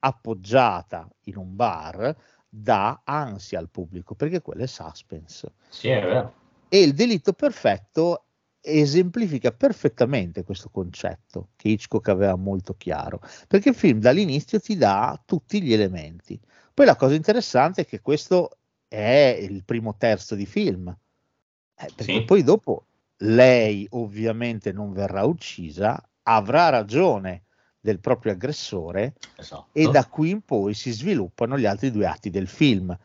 appoggiata 0.00 1.08
in 1.24 1.38
un 1.38 1.56
bar 1.56 2.14
dà 2.46 3.00
ansia 3.02 3.58
al 3.58 3.70
pubblico 3.70 4.14
perché 4.14 4.42
quello 4.42 4.62
è 4.62 4.66
suspense. 4.66 5.52
Sì, 5.70 5.88
è 5.88 6.02
vero. 6.02 6.34
E 6.68 6.82
il 6.82 6.92
delitto 6.92 7.32
perfetto 7.32 8.26
esemplifica 8.60 9.50
perfettamente 9.50 10.44
questo 10.44 10.68
concetto 10.68 11.48
che 11.56 11.68
Hitchcock 11.68 12.08
aveva 12.08 12.36
molto 12.36 12.74
chiaro, 12.76 13.20
perché 13.48 13.70
il 13.70 13.74
film 13.74 14.00
dall'inizio 14.00 14.60
ti 14.60 14.76
dà 14.76 15.18
tutti 15.24 15.62
gli 15.62 15.72
elementi. 15.72 16.38
Poi 16.72 16.84
la 16.84 16.96
cosa 16.96 17.14
interessante 17.14 17.82
è 17.82 17.86
che 17.86 18.00
questo 18.00 18.58
è 18.86 19.38
il 19.40 19.64
primo 19.64 19.96
terzo 19.96 20.34
di 20.34 20.46
film, 20.46 20.94
eh, 21.76 21.90
perché 21.94 22.18
Sì. 22.18 22.24
poi 22.24 22.42
dopo 22.42 22.86
lei 23.18 23.86
ovviamente 23.90 24.72
non 24.72 24.92
verrà 24.92 25.24
uccisa, 25.24 26.02
avrà 26.22 26.68
ragione 26.68 27.44
del 27.80 28.00
proprio 28.00 28.32
aggressore 28.32 29.14
Esatto. 29.36 29.66
e 29.72 29.88
da 29.88 30.06
qui 30.06 30.30
in 30.30 30.40
poi 30.42 30.74
si 30.74 30.90
sviluppano 30.90 31.58
gli 31.58 31.66
altri 31.66 31.90
due 31.90 32.06
atti 32.06 32.30
del 32.30 32.48
film. 32.48 32.96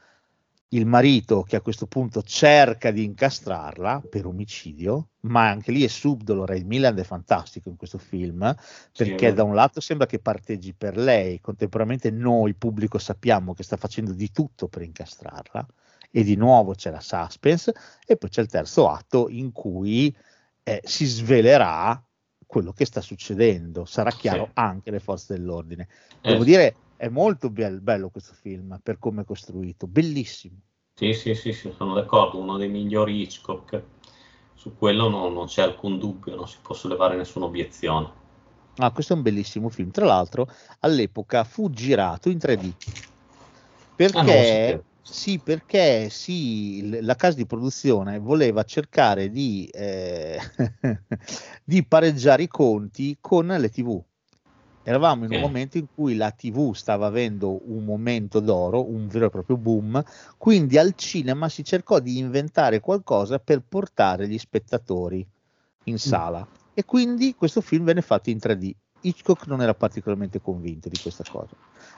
Il 0.72 0.86
marito 0.86 1.42
che 1.42 1.56
a 1.56 1.62
questo 1.62 1.88
punto 1.88 2.22
cerca 2.22 2.92
di 2.92 3.04
incastrarla 3.04 4.04
per 4.08 4.28
omicidio, 4.28 5.10
ma 5.22 5.50
anche 5.50 5.72
lì 5.72 5.84
è 5.84 5.88
subdolo. 5.88 6.46
Ray 6.46 6.64
Milland 6.64 7.00
è 7.00 7.04
fantastico 7.04 7.70
in 7.70 7.76
questo 7.76 7.98
film 7.98 8.56
perché 8.96 9.30
Sì, 9.30 9.34
da 9.34 9.44
un 9.44 9.56
lato 9.56 9.82
sembra 9.82 10.06
che 10.06 10.20
parteggi 10.20 10.74
per 10.74 10.96
lei, 10.96 11.42
contemporaneamente 11.42 12.12
noi, 12.12 12.54
pubblico, 12.54 13.00
sappiamo 13.00 13.54
che 13.56 13.64
sta 13.64 13.78
facendo 13.78 14.14
di 14.14 14.32
tutto 14.32 14.68
per 14.68 14.84
incastrarla 14.84 15.66
e 16.12 16.24
di 16.24 16.36
nuovo 16.36 16.74
c'è 16.74 16.90
la 16.92 17.00
suspense 17.02 17.74
e 18.06 18.18
poi 18.18 18.30
c'è 18.30 18.42
il 18.42 18.48
terzo 18.48 18.90
atto 18.90 19.30
in 19.30 19.52
cui 19.52 20.16
eh, 20.64 20.82
si 20.84 21.06
svelerà 21.06 22.02
quello 22.46 22.74
che 22.74 22.86
sta 22.86 23.02
succedendo, 23.02 23.86
sarà 23.86 24.10
chiaro 24.12 24.46
Sì. 24.46 24.52
anche 24.56 24.90
alle 24.90 25.00
forze 25.00 25.36
dell'ordine. 25.36 25.88
Eh, 26.24 26.32
Devo 26.32 26.44
dire, 26.44 26.76
è 26.96 27.08
molto 27.08 27.50
bel- 27.50 27.80
bello 27.80 28.10
questo 28.10 28.34
film 28.34 28.80
per 28.82 28.98
come 28.98 29.22
è 29.22 29.26
costruito, 29.26 29.86
bellissimo. 29.88 30.56
Sì, 30.96 31.14
sì, 31.14 31.34
sì, 31.36 31.54
sì, 31.54 31.72
sono 31.76 31.94
d'accordo, 31.94 32.40
uno 32.40 32.58
dei 32.58 32.68
migliori 32.68 33.22
Hitchcock. 33.22 33.82
Su 34.56 34.76
quello 34.78 35.08
non, 35.08 35.32
non 35.34 35.46
c'è 35.46 35.62
alcun 35.62 35.98
dubbio, 35.98 36.36
non 36.36 36.48
si 36.48 36.58
può 36.62 36.76
sollevare 36.76 37.16
nessuna 37.16 37.46
obiezione. 37.46 38.12
Ah, 38.78 38.92
questo 38.92 39.14
è 39.14 39.16
un 39.16 39.22
bellissimo 39.22 39.70
film. 39.70 39.92
Tra 39.92 40.06
l'altro, 40.06 40.48
all'epoca 40.80 41.44
fu 41.44 41.70
girato 41.70 42.30
in 42.30 42.38
3D. 42.40 42.74
Ah, 42.74 43.96
Perché, 43.96 44.44
sapevo. 44.44 44.84
Sì, 45.02 45.40
perché 45.40 46.10
sì, 46.10 47.02
la 47.02 47.16
casa 47.16 47.38
di 47.38 47.46
produzione 47.46 48.20
voleva 48.20 48.64
cercare 48.64 49.30
di, 49.30 49.68
eh, 49.74 50.40
di 51.64 51.84
pareggiare 51.86 52.44
i 52.44 52.48
conti 52.48 53.18
con 53.20 53.48
le 53.48 53.70
TV. 53.70 54.02
Eravamo 54.84 55.26
in 55.26 55.32
un 55.32 55.40
momento 55.40 55.78
in 55.78 55.86
cui 55.94 56.16
la 56.16 56.32
TV 56.32 56.74
stava 56.74 57.08
avendo 57.08 57.60
un 57.72 57.84
momento 57.84 58.40
d'oro, 58.40 58.90
un 58.90 59.08
vero 59.08 59.28
e 59.28 59.30
proprio 59.30 59.58
boom, 59.58 60.04
quindi 60.38 60.78
al 60.78 60.96
cinema 60.96 61.50
si 61.50 61.64
cercò 61.64 62.00
di 62.00 62.18
inventare 62.18 62.80
qualcosa 62.80 63.40
per 63.40 63.62
portare 63.62 64.28
gli 64.28 64.38
spettatori 64.38 65.28
in 65.84 66.00
sala 66.00 66.48
e 66.74 66.86
quindi 66.86 67.36
questo 67.36 67.62
film 67.62 67.84
venne 67.84 68.02
fatto 68.02 68.30
in 68.30 68.38
3D. 68.38 68.72
Hitchcock 69.02 69.48
non 69.48 69.62
era 69.62 69.74
particolarmente 69.74 70.42
convinto 70.42 70.90
di 70.90 70.98
questa 71.00 71.24
cosa. 71.30 71.56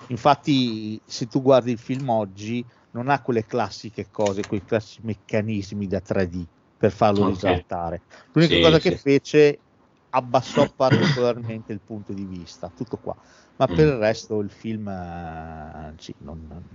Infatti, 0.07 1.01
se 1.05 1.27
tu 1.27 1.41
guardi 1.41 1.71
il 1.71 1.77
film 1.77 2.09
oggi, 2.09 2.65
non 2.91 3.09
ha 3.09 3.21
quelle 3.21 3.45
classiche 3.45 4.09
cose, 4.09 4.45
quei 4.45 4.63
classici 4.63 5.01
meccanismi 5.03 5.87
da 5.87 6.01
3D 6.01 6.47
per 6.77 6.91
farlo 6.91 7.21
Ok. 7.21 7.23
risaltare. 7.23 8.03
L'unica 8.33 8.57
Sì, 8.57 8.59
cosa 8.59 8.79
sì. 8.79 8.79
che 8.79 8.91
fece 8.91 9.63
abbassò 10.09 10.67
particolarmente 10.73 11.71
il 11.73 11.81
punto 11.81 12.13
di 12.13 12.25
vista, 12.25 12.69
tutto 12.69 12.97
qua. 12.99 13.15
Ma 13.57 13.67
per 13.69 13.87
Mm. 13.87 13.87
il 13.87 13.97
resto 13.97 14.39
il 14.39 14.49
film 14.51 14.87
eh, 14.89 15.93
sì, 15.97 16.13
non- 16.19 16.45
non- 16.47 16.67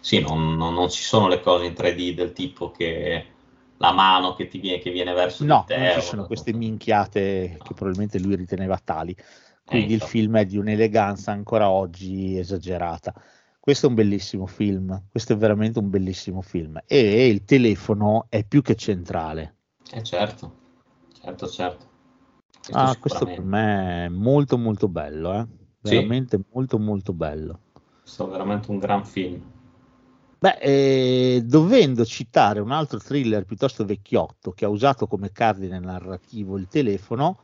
Sì, 0.00 0.20
non, 0.20 0.56
non- 0.56 0.74
non 0.74 0.88
ci 0.90 1.02
sono 1.02 1.28
le 1.28 1.40
cose 1.40 1.66
in 1.66 1.74
3D 1.74 2.14
del 2.14 2.32
tipo 2.32 2.70
che 2.70 3.36
la 3.76 3.92
mano 3.92 4.34
che 4.34 4.46
ti 4.48 4.58
viene, 4.58 4.78
che 4.78 4.90
viene 4.90 5.12
verso 5.12 5.44
No, 5.44 5.58
di 5.58 5.64
te. 5.64 5.76
non 5.76 5.88
ci 5.88 6.00
sono 6.02 6.26
queste 6.26 6.52
minchiate 6.52 7.60
che 7.62 7.72
probabilmente 7.74 8.18
lui 8.18 8.36
riteneva 8.36 8.78
tali. 8.78 9.16
Quindi 9.64 9.94
il 9.94 10.00
infatti. 10.00 10.02
film 10.02 10.36
è 10.36 10.44
di 10.44 10.58
un'eleganza 10.58 11.32
ancora 11.32 11.70
oggi 11.70 12.36
esagerata. 12.38 13.14
Questo 13.60 13.86
è 13.86 13.88
un 13.90 13.94
bellissimo 13.94 14.46
film, 14.46 15.02
questo 15.10 15.34
è 15.34 15.36
veramente 15.36 15.78
un 15.78 15.90
bellissimo 15.90 16.40
film. 16.40 16.80
E 16.86 17.26
il 17.26 17.44
telefono 17.44 18.24
è 18.30 18.42
più 18.42 18.62
che 18.62 18.74
centrale. 18.74 19.56
Eh 19.92 20.02
certo, 20.02 20.54
certo, 21.20 21.46
certo. 21.46 21.88
Questo 22.50 22.78
Ah, 22.78 22.96
questo 22.96 23.26
per 23.26 23.42
me 23.42 24.06
è 24.06 24.08
molto 24.08 24.56
molto 24.56 24.88
bello, 24.88 25.34
eh? 25.34 25.46
Sì. 25.82 25.94
veramente 25.94 26.40
molto 26.52 26.78
molto 26.78 27.12
bello. 27.12 27.60
Questo 28.00 28.26
è 28.26 28.30
veramente 28.30 28.70
un 28.70 28.78
gran 28.78 29.04
film. 29.04 29.42
Beh, 30.38 30.56
eh, 30.58 31.42
dovendo 31.44 32.02
citare 32.06 32.60
un 32.60 32.70
altro 32.70 32.98
thriller 32.98 33.44
piuttosto 33.44 33.84
vecchiotto 33.84 34.52
che 34.52 34.64
ha 34.64 34.70
usato 34.70 35.06
come 35.06 35.32
cardine 35.32 35.78
narrativo 35.78 36.56
il 36.56 36.66
telefono, 36.66 37.40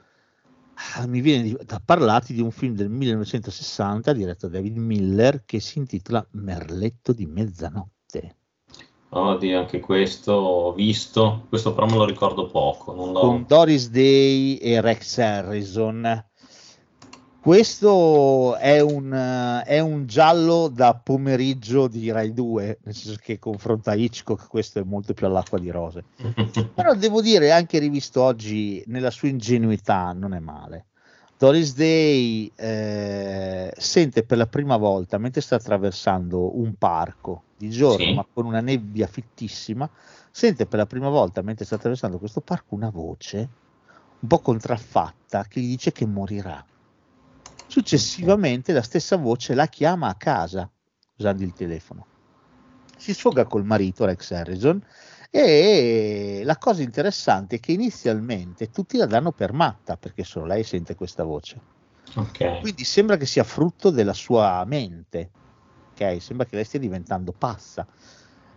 mi 1.06 1.20
viene 1.20 1.42
di- 1.42 1.58
da 1.64 1.80
parlarti 1.84 2.34
di 2.34 2.40
un 2.40 2.50
film 2.50 2.74
del 2.74 2.90
1960 2.90 4.12
diretto 4.12 4.48
da 4.48 4.54
David 4.58 4.76
Miller 4.76 5.44
che 5.44 5.60
si 5.60 5.78
intitola 5.78 6.26
Merletto 6.32 7.12
di 7.12 7.26
mezzanotte, 7.26 8.36
Oddio, 9.08 9.58
anche 9.58 9.80
questo 9.80 10.32
ho 10.32 10.72
visto, 10.72 11.46
questo 11.48 11.72
però 11.72 11.86
me 11.86 11.96
lo 11.96 12.04
ricordo 12.04 12.46
poco. 12.48 12.92
Con 12.92 13.44
Doris 13.46 13.88
Day 13.88 14.56
e 14.56 14.80
Rex 14.80 15.18
Harrison. 15.18 16.24
Questo 17.46 18.56
è 18.56 18.80
un, 18.80 19.62
è 19.64 19.78
un 19.78 20.06
giallo 20.08 20.66
da 20.66 21.00
pomeriggio 21.00 21.86
di 21.86 22.10
Rai 22.10 22.32
2, 22.32 22.78
nel 22.82 22.92
senso 22.92 23.20
che 23.22 23.38
confronta 23.38 23.94
Hitchcock, 23.94 24.48
questo 24.48 24.80
è 24.80 24.82
molto 24.82 25.14
più 25.14 25.26
all'acqua 25.26 25.56
di 25.60 25.70
rose. 25.70 26.02
Però 26.74 26.92
devo 26.96 27.22
dire, 27.22 27.52
anche 27.52 27.78
rivisto 27.78 28.20
oggi 28.20 28.82
nella 28.88 29.12
sua 29.12 29.28
ingenuità, 29.28 30.12
non 30.12 30.34
è 30.34 30.40
male. 30.40 30.86
Doris 31.38 31.76
Day 31.76 32.50
eh, 32.56 33.72
sente 33.76 34.24
per 34.24 34.38
la 34.38 34.48
prima 34.48 34.76
volta, 34.76 35.16
mentre 35.16 35.40
sta 35.40 35.54
attraversando 35.54 36.58
un 36.58 36.74
parco 36.74 37.44
di 37.56 37.70
giorno, 37.70 38.06
Sì. 38.06 38.12
ma 38.12 38.26
con 38.28 38.46
una 38.46 38.60
nebbia 38.60 39.06
fittissima, 39.06 39.88
sente 40.32 40.66
per 40.66 40.80
la 40.80 40.86
prima 40.86 41.10
volta, 41.10 41.42
mentre 41.42 41.64
sta 41.64 41.76
attraversando 41.76 42.18
questo 42.18 42.40
parco, 42.40 42.74
una 42.74 42.90
voce 42.90 43.48
un 44.18 44.26
po' 44.26 44.40
contraffatta 44.40 45.44
che 45.44 45.60
gli 45.60 45.68
dice 45.68 45.92
che 45.92 46.06
morirà. 46.06 46.64
Successivamente 47.66 48.72
la 48.72 48.82
stessa 48.82 49.16
voce 49.16 49.54
la 49.54 49.66
chiama 49.66 50.08
a 50.08 50.14
casa 50.14 50.70
usando 51.18 51.42
il 51.42 51.52
telefono. 51.52 52.06
Si 52.96 53.12
sfoga 53.12 53.46
col 53.46 53.64
marito 53.64 54.04
Rex 54.04 54.30
Harrison 54.30 54.80
e 55.30 56.42
la 56.44 56.56
cosa 56.56 56.82
interessante 56.82 57.56
è 57.56 57.60
che 57.60 57.72
inizialmente 57.72 58.70
tutti 58.70 58.96
la 58.96 59.06
danno 59.06 59.32
per 59.32 59.52
matta 59.52 59.96
perché 59.96 60.24
solo 60.24 60.46
lei 60.46 60.64
sente 60.64 60.94
questa 60.94 61.24
voce. 61.24 61.60
Ok, 62.16 62.58
Quindi 62.60 62.84
sembra 62.84 63.16
che 63.16 63.26
sia 63.26 63.44
frutto 63.44 63.90
della 63.90 64.12
sua 64.14 64.64
mente, 64.66 65.32
ok? 65.92 66.20
Sembra 66.22 66.46
che 66.46 66.56
lei 66.56 66.64
stia 66.64 66.78
diventando 66.78 67.32
pazza. 67.32 67.86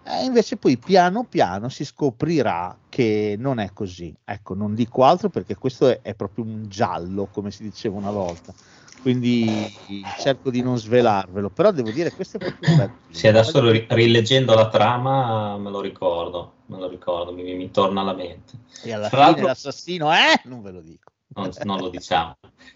E 0.02 0.24
invece 0.26 0.58
poi 0.58 0.78
piano 0.80 1.26
piano 1.28 1.70
si 1.70 1.86
scoprirà 1.86 2.80
che 2.90 3.36
non 3.38 3.60
è 3.60 3.72
così. 3.74 4.18
Ecco, 4.24 4.54
non 4.56 4.74
dico 4.74 5.04
altro 5.04 5.30
perché 5.30 5.56
questo 5.56 5.88
è, 5.90 6.02
è 6.02 6.16
proprio 6.16 6.46
un 6.46 6.68
giallo, 6.68 7.28
come 7.28 7.52
si 7.52 7.64
diceva 7.64 7.98
una 7.98 8.12
volta. 8.12 8.54
Quindi 9.02 10.14
cerco 10.18 10.50
di 10.50 10.62
non 10.62 10.78
svelarvelo, 10.78 11.50
però 11.50 11.72
devo 11.72 11.92
dire 11.92 12.14
questo 12.14 12.38
è 12.38 12.40
proprio 12.42 12.70
un 12.70 12.76
bel 12.76 12.94
film. 13.06 13.18
Sì, 13.18 13.28
adesso 13.28 13.70
ri- 13.70 13.86
rileggendo 13.90 14.54
la 14.54 14.68
trama 14.68 15.58
me 15.58 15.70
lo 15.70 15.80
ricordo, 15.80 16.56
me 16.68 16.78
lo 16.78 16.88
ricordo, 16.88 17.32
mi, 17.32 17.54
mi 17.54 17.72
torna 17.72 18.02
alla 18.02 18.14
mente. 18.14 18.54
E 18.84 18.92
alla 18.94 19.10
Tra 19.10 19.34
fine 19.34 19.42
l'assassino, 19.44 20.14
eh? 20.14 20.42
Non 20.46 20.62
ve 20.62 20.72
lo 20.72 20.82
dico. 20.82 21.12
Non, 21.36 21.50
non 21.64 21.80
lo 21.80 21.90
diciamo. 21.90 22.36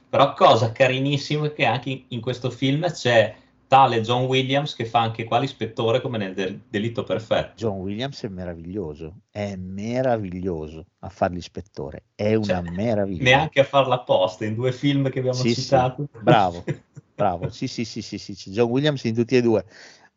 Però 0.09 0.33
cosa 0.33 0.71
carinissima 0.71 1.47
è 1.47 1.53
che 1.53 1.65
anche 1.65 1.89
in, 1.89 2.03
in 2.09 2.21
questo 2.21 2.49
film 2.49 2.89
c'è 2.89 3.35
tale 3.67 4.01
John 4.01 4.25
Williams 4.25 4.75
che 4.75 4.85
fa 4.85 4.99
anche 5.01 5.23
qua 5.23 5.39
l'ispettore 5.39 6.01
come 6.01 6.17
nel 6.17 6.33
Del- 6.33 6.61
Delitto 6.69 7.03
Perfetto. 7.03 7.61
John 7.61 7.79
Williams 7.79 8.21
è 8.23 8.27
meraviglioso, 8.27 9.21
è 9.31 9.55
meraviglioso 9.55 10.85
a 10.99 11.09
fare 11.09 11.33
l'ispettore, 11.33 12.05
è 12.13 12.35
una 12.35 12.61
Cioè, 12.61 12.63
meraviglia. 12.63 13.23
Neanche 13.23 13.59
a 13.61 13.63
farla 13.63 13.95
apposta 13.95 14.45
in 14.45 14.53
due 14.55 14.71
film 14.71 15.09
che 15.09 15.19
abbiamo 15.19 15.45
Sì, 15.45 15.55
sì, 15.55 15.87
citato. 15.87 16.09
bravo, 16.15 16.65
bravo, 17.15 17.49
sì, 17.49 17.67
sì, 17.67 17.85
sì, 17.85 18.01
sì, 18.01 18.17
sì, 18.17 18.51
John 18.51 18.69
Williams 18.69 19.03
in 19.05 19.15
tutti 19.15 19.35
e 19.35 19.41
due, 19.41 19.65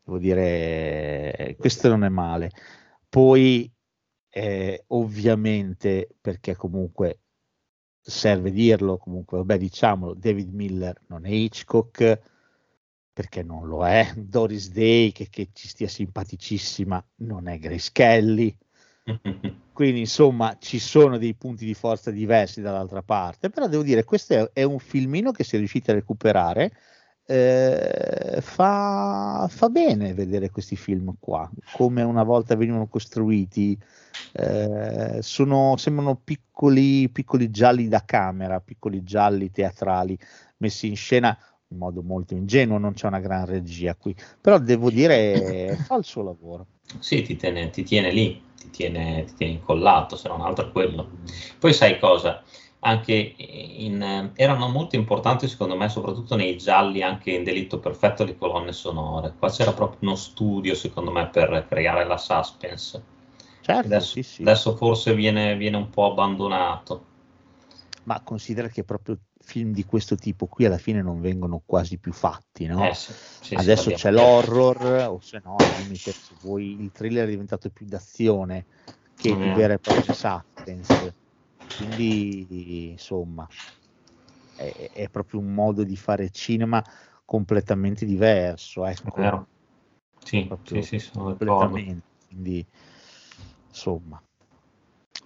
devo 0.03 0.19
dire, 0.19 1.55
questo 1.57 1.87
non 1.89 2.03
è 2.03 2.09
male. 2.09 2.51
Poi, 3.09 3.71
eh, 4.29 4.83
ovviamente, 4.87 6.07
perché 6.21 6.55
comunque 6.55 7.21
serve 7.99 8.51
dirlo, 8.51 8.97
comunque, 8.97 9.37
vabbè, 9.39 9.57
diciamolo, 9.57 10.13
David 10.13 10.53
Miller 10.53 11.01
non 11.07 11.25
è 11.25 11.29
Hitchcock, 11.29 12.21
perché 13.17 13.41
non 13.41 13.65
lo 13.65 13.83
è. 13.83 14.13
Doris 14.15 14.69
Day, 14.69 15.11
che, 15.11 15.27
che 15.31 15.49
ci 15.51 15.67
stia 15.67 15.87
simpaticissima, 15.87 17.03
non 17.21 17.47
è 17.47 17.57
Grace 17.57 17.89
Kelly. 17.91 18.55
Quindi 19.73 20.01
insomma 20.01 20.55
ci 20.59 20.77
sono 20.77 21.17
dei 21.17 21.33
punti 21.33 21.65
di 21.65 21.73
forza 21.73 22.11
diversi 22.11 22.61
dall'altra 22.61 23.01
parte, 23.01 23.49
però 23.49 23.67
devo 23.67 23.81
dire 23.81 24.03
questo 24.03 24.35
è, 24.35 24.49
è 24.53 24.61
un 24.61 24.77
filmino 24.77 25.31
che 25.31 25.43
si 25.43 25.55
è 25.55 25.57
riusciti 25.57 25.89
a 25.89 25.95
recuperare. 25.95 26.71
Eh, 27.25 28.37
fa, 28.39 29.47
fa, 29.49 29.69
bene 29.69 30.13
vedere 30.13 30.51
questi 30.51 30.75
film 30.75 31.15
qua, 31.19 31.49
come 31.73 32.03
una 32.03 32.23
volta 32.23 32.55
venivano 32.55 32.85
costruiti. 32.85 33.75
Eh, 34.31 35.17
sono, 35.23 35.75
sembrano 35.77 36.21
piccoli, 36.23 37.09
piccoli 37.09 37.49
gialli 37.49 37.87
da 37.87 38.05
camera, 38.05 38.59
piccoli 38.59 39.01
gialli 39.01 39.49
teatrali 39.49 40.15
messi 40.57 40.87
in 40.87 40.95
scena 40.95 41.35
in 41.69 41.77
modo 41.77 42.01
molto 42.01 42.33
ingenuo, 42.33 42.77
non 42.77 42.93
c'è 42.93 43.07
una 43.07 43.19
gran 43.19 43.45
regia 43.45 43.95
qui, 43.95 44.15
però 44.39 44.59
devo 44.59 44.89
dire 44.89 45.77
fa 45.85 45.95
il 45.95 46.03
suo 46.03 46.23
lavoro. 46.23 46.65
Sì, 46.99 47.21
ti 47.21 47.35
tiene, 47.35 47.69
ti 47.69 47.83
tiene 47.83 48.11
lì, 48.11 48.41
ti 48.57 48.69
tiene, 48.69 49.25
ti 49.25 49.33
tiene 49.35 49.53
incollato, 49.53 50.15
se 50.15 50.29
non 50.29 50.41
altro 50.41 50.67
è 50.67 50.71
quello. 50.71 51.09
Poi 51.59 51.73
sai 51.73 51.99
cosa? 51.99 52.43
Anche 52.79 53.33
in, 53.37 54.31
erano 54.35 54.69
molto 54.69 54.95
importanti 54.95 55.47
secondo 55.47 55.75
me, 55.75 55.89
soprattutto 55.89 56.35
nei 56.35 56.57
gialli, 56.57 57.01
anche 57.01 57.31
in 57.31 57.43
Delitto 57.43 57.79
Perfetto, 57.79 58.23
le 58.23 58.37
colonne 58.37 58.71
sonore. 58.71 59.33
Qua 59.37 59.49
c'era 59.49 59.73
proprio 59.73 59.99
uno 60.03 60.15
studio, 60.15 60.73
secondo 60.75 61.11
me, 61.11 61.27
per 61.27 61.65
creare 61.67 62.05
la 62.05 62.17
suspense. 62.17 63.15
Certo, 63.61 63.87
adesso, 63.87 64.11
sì, 64.13 64.23
sì. 64.23 64.41
adesso 64.43 64.75
forse 64.77 65.13
viene, 65.13 65.57
viene 65.57 65.75
un 65.75 65.89
po' 65.89 66.05
abbandonato. 66.11 67.05
Ma 68.03 68.21
considera 68.21 68.69
che 68.69 68.85
proprio 68.85 69.17
film 69.47 69.71
di 69.71 69.85
questo 69.85 70.15
tipo 70.17 70.45
qui 70.45 70.65
alla 70.65 70.77
fine 70.77 71.01
non 71.01 71.21
vengono 71.21 71.61
quasi 71.65 71.97
più 71.97 72.11
fatti, 72.11 72.65
no? 72.65 72.81
Eh, 72.83 72.93
sì, 72.93 73.13
sì, 73.41 73.55
Adesso 73.55 73.91
c'è 73.91 74.11
l'horror, 74.11 75.07
o 75.09 75.19
se 75.21 75.39
no, 75.43 75.63
limite, 75.73 76.11
se 76.13 76.35
vuoi, 76.41 76.81
il 76.81 76.91
thriller 76.91 77.25
è 77.25 77.29
diventato 77.29 77.69
più 77.69 77.85
d'azione 77.85 78.65
che 79.15 79.29
Mm. 79.33 79.41
di 79.41 79.49
vera 79.53 79.73
e 79.73 79.79
propria 79.79 80.13
suspense. 80.13 81.15
Quindi, 81.75 82.89
insomma, 82.91 83.47
è, 84.53 84.89
è 84.91 85.09
proprio 85.09 85.39
un 85.39 85.53
modo 85.53 85.83
di 85.83 85.95
fare 85.95 86.29
cinema 86.29 86.83
completamente 87.23 88.05
diverso, 88.05 88.85
ecco. 88.85 89.15
È 89.15 89.21
vero. 89.21 89.47
Sì, 90.25 90.49
sì, 90.65 90.81
sì, 90.81 90.99
sono 90.99 91.23
completamente. 91.23 92.05
Quindi, 92.27 92.65
insomma, 93.69 94.21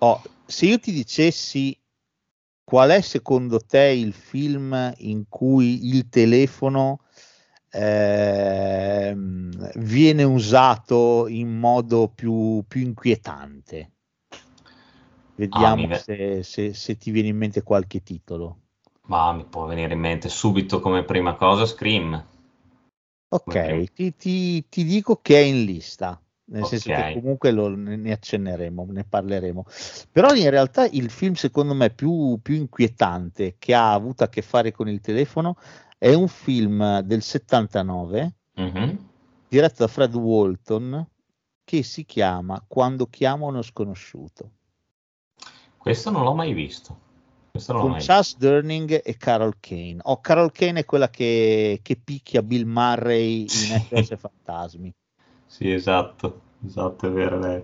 Oh, 0.03 0.21
se 0.47 0.65
io 0.65 0.79
ti 0.79 0.91
dicessi 0.91 1.77
qual 2.63 2.89
è 2.91 3.01
secondo 3.01 3.59
te 3.59 3.85
il 3.87 4.13
film 4.13 4.93
in 4.97 5.25
cui 5.29 5.87
il 5.87 6.09
telefono 6.09 6.99
ehm, 7.69 9.71
viene 9.75 10.23
usato 10.23 11.27
in 11.27 11.57
modo 11.57 12.09
più, 12.09 12.63
più 12.67 12.81
inquietante? 12.81 13.91
Vediamo 15.35 15.87
Ah, 15.87 15.95
se, 15.95 16.43
se- 16.43 16.73
se 16.73 16.97
ti 16.97 17.11
viene 17.11 17.29
in 17.29 17.37
mente 17.37 17.61
qualche 17.63 18.01
titolo. 18.03 18.57
Ma 19.09 19.31
mi 19.31 19.45
può 19.45 19.67
venire 19.67 19.93
in 19.93 19.99
mente 19.99 20.27
subito 20.27 20.79
come 20.79 21.03
prima 21.03 21.35
cosa 21.35 21.67
Scream. 21.67 22.25
Ok, 23.29 23.53
Ok. 23.53 23.93
ti, 23.93 24.15
ti- 24.15 24.65
ti 24.69 24.83
dico 24.83 25.17
che 25.21 25.35
è 25.37 25.43
in 25.43 25.65
lista, 25.65 26.19
nel 26.51 26.65
senso 26.65 26.89
che 27.13 27.19
comunque 27.19 27.51
lo- 27.51 27.69
ne 27.75 27.95
ne 27.95 28.11
accenneremo, 28.11 28.85
ne 28.89 29.03
parleremo. 29.03 29.65
Però 30.11 30.33
in 30.33 30.49
realtà 30.49 30.85
il 30.85 31.09
film 31.09 31.33
secondo 31.33 31.73
me 31.73 31.89
più, 31.89 32.39
più 32.41 32.55
inquietante 32.55 33.55
che 33.57 33.73
ha 33.73 33.93
avuto 33.93 34.23
a 34.23 34.29
che 34.29 34.41
fare 34.41 34.71
con 34.71 34.87
il 34.89 34.99
telefono 34.99 35.55
è 35.97 36.13
un 36.13 36.27
film 36.27 36.99
del 37.01 37.21
79 37.21 38.33
Mhm. 38.55 39.07
diretto 39.47 39.75
da 39.79 39.87
Fred 39.87 40.13
Walton 40.15 41.07
che 41.63 41.83
si 41.83 42.05
chiama 42.05 42.61
Quando 42.67 43.07
chiama 43.07 43.45
uno 43.45 43.61
sconosciuto 43.61 44.51
Questo 45.77 46.09
non 46.11 46.23
l'ho 46.23 46.33
mai 46.33 46.53
visto. 46.53 47.09
Questo 47.51 47.73
con 47.73 47.95
Charles 47.99 48.37
Durning 48.37 49.01
e 49.03 49.17
Carol 49.17 49.55
Kane. 49.59 49.97
Oh, 50.03 50.19
Carol 50.21 50.51
Kane 50.51 50.81
è 50.81 50.85
quella 50.85 51.09
che, 51.09 51.79
che 51.81 51.95
picchia 51.97 52.41
Bill 52.43 52.65
Murray 52.65 53.41
in 53.41 53.47
Sì. 53.47 54.15
Fantasmi. 54.15 54.93
Sì, 55.51 55.69
esatto, 55.69 56.39
esatto, 56.65 57.07
è 57.07 57.11
vero 57.11 57.37
lei. 57.37 57.61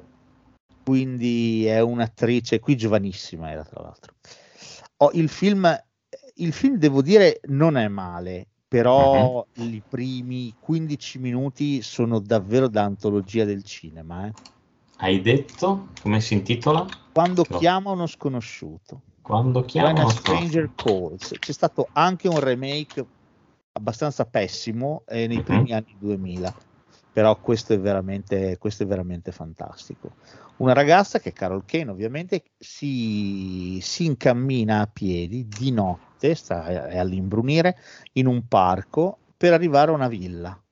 quindi 0.84 1.65
è 1.65 1.80
un'attrice 1.80 2.60
qui 2.60 2.76
giovanissima 2.76 3.50
era 3.50 3.63
tra 3.63 3.82
l'altro 3.82 4.13
Oh, 4.97 5.12
il 5.13 5.30
film 5.30 5.65
il 6.36 6.52
film 6.54 6.76
devo 6.78 7.02
dire 7.02 7.39
non 7.47 7.78
è 7.78 7.88
male 7.88 8.47
però 8.67 9.45
i 9.54 9.82
primi 9.88 10.54
15 10.60 11.17
minuti 11.19 11.82
sono 11.82 12.19
davvero 12.19 12.67
da 12.67 12.84
antologia 12.84 13.45
del 13.45 13.63
cinema 13.63 14.28
eh. 14.28 14.34
Hai 14.97 15.21
detto 15.21 15.88
come 16.02 16.19
si 16.19 16.34
intitola? 16.34 16.86
quando 17.13 17.45
No. 17.50 17.58
chiama 17.58 17.91
uno 17.91 18.06
sconosciuto 18.06 19.02
Quando 19.21 19.60
When 19.60 19.67
chiamano 19.67 20.02
a 20.08 20.12
Stranger 20.12 20.71
Calls 20.76 21.34
c'è 21.39 21.54
stato 21.54 21.89
anche 21.93 22.28
un 22.28 22.39
remake 22.39 23.06
abbastanza 23.73 24.26
pessimo 24.26 25.04
eh, 25.08 25.28
nei 25.28 25.38
Mhm. 25.38 25.43
primi 25.43 25.71
anni 25.73 25.95
2000 25.97 26.54
però 27.17 27.39
questo 27.39 27.73
è 27.73 27.80
veramente 27.80 28.60
questo 28.60 28.84
è 28.84 28.86
veramente 28.86 29.32
fantastico. 29.32 30.12
Una 30.58 30.73
ragazza 30.73 31.17
che 31.17 31.30
è 31.30 31.34
Carol 31.34 31.65
Kane 31.65 31.89
ovviamente 31.89 32.43
si, 32.60 33.80
si 33.82 34.06
incammina 34.06 34.82
a 34.82 34.86
piedi 34.86 35.47
di 35.47 35.71
notte 35.71 36.36
sta 36.36 36.88
è 36.88 36.99
all'imbrunire 36.99 37.75
in 38.13 38.27
un 38.27 38.47
parco 38.47 39.17
per 39.36 39.53
arrivare 39.53 39.89
a 39.89 39.95
una 39.95 40.08
villa. 40.08 40.63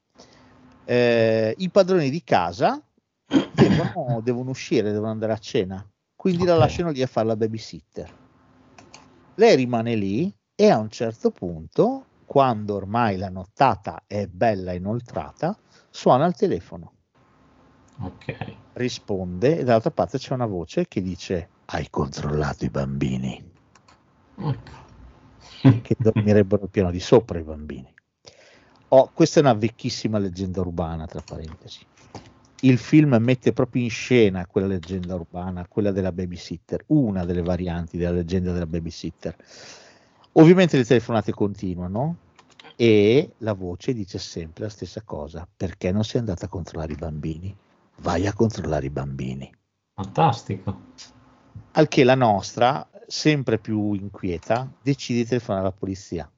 Eh, 0.83 1.55
i 1.57 1.69
padroni 1.71 2.11
di 2.11 2.23
casa 2.23 2.79
devono, 3.49 4.21
devono 4.21 4.51
uscire 4.51 4.91
devono 4.91 5.09
andare 5.09 5.33
a 5.33 5.39
cena. 5.39 5.83
Quindi 6.15 6.45
la 6.45 6.53
Ok. 6.53 6.59
lasciano 6.59 6.91
lì 6.91 7.01
a 7.01 7.07
fare 7.07 7.25
la 7.25 7.35
babysitter. 7.35 8.13
Lei 9.33 9.55
rimane 9.55 9.95
lì 9.95 10.31
e 10.53 10.69
a 10.69 10.77
un 10.77 10.91
certo 10.91 11.31
punto, 11.31 12.05
quando 12.23 12.75
ormai 12.75 13.17
la 13.17 13.29
nottata 13.29 14.03
è 14.05 14.27
bella 14.27 14.73
inoltrata, 14.73 15.57
suona 15.95 16.25
il 16.25 16.35
telefono, 16.35 16.91
Ok. 18.01 18.35
risponde 18.73 19.59
e 19.59 19.63
dall'altra 19.63 19.91
parte 19.91 20.17
c'è 20.17 20.33
una 20.33 20.45
voce 20.45 20.89
che 20.89 21.01
dice 21.01 21.47
hai 21.67 21.89
controllato 21.89 22.65
i 22.65 22.69
bambini, 22.69 23.51
che 25.81 25.95
dormirebbero 25.97 26.63
al 26.63 26.69
piano 26.69 26.91
di 26.91 26.99
sopra 26.99 27.39
i 27.39 27.43
bambini. 27.43 27.91
Oh, 28.89 29.09
questa 29.13 29.39
è 29.39 29.43
una 29.43 29.53
vecchissima 29.53 30.17
leggenda 30.19 30.59
urbana, 30.59 31.05
tra 31.05 31.21
parentesi. 31.21 31.85
Il 32.61 32.77
film 32.77 33.15
mette 33.19 33.53
proprio 33.53 33.83
in 33.83 33.89
scena 33.89 34.45
quella 34.47 34.67
leggenda 34.67 35.15
urbana, 35.15 35.65
quella 35.65 35.91
della 35.91 36.11
babysitter, 36.11 36.83
una 36.87 37.23
delle 37.23 37.41
varianti 37.41 37.97
della 37.97 38.11
leggenda 38.11 38.51
della 38.51 38.67
babysitter. 38.67 39.33
Ovviamente 40.33 40.75
le 40.75 40.83
telefonate 40.83 41.31
continuano 41.31 42.17
e 42.75 43.33
la 43.39 43.53
voce 43.53 43.93
dice 43.93 44.17
sempre 44.17 44.65
la 44.65 44.69
stessa 44.69 45.01
cosa, 45.03 45.47
perché 45.55 45.91
non 45.91 46.03
sei 46.03 46.19
andata 46.19 46.45
a 46.45 46.49
controllare 46.49 46.93
i 46.93 46.97
bambini? 46.97 47.55
Vai 47.97 48.27
a 48.27 48.33
controllare 48.33 48.87
i 48.87 48.89
bambini. 48.89 49.53
Fantastico. 49.93 50.79
Al 51.71 51.87
che 51.87 52.03
la 52.03 52.15
nostra, 52.15 52.87
sempre 53.07 53.59
più 53.59 53.93
inquieta, 53.93 54.69
decide 54.81 55.19
di 55.19 55.27
telefonare 55.27 55.65
alla 55.65 55.75
polizia. 55.77 56.29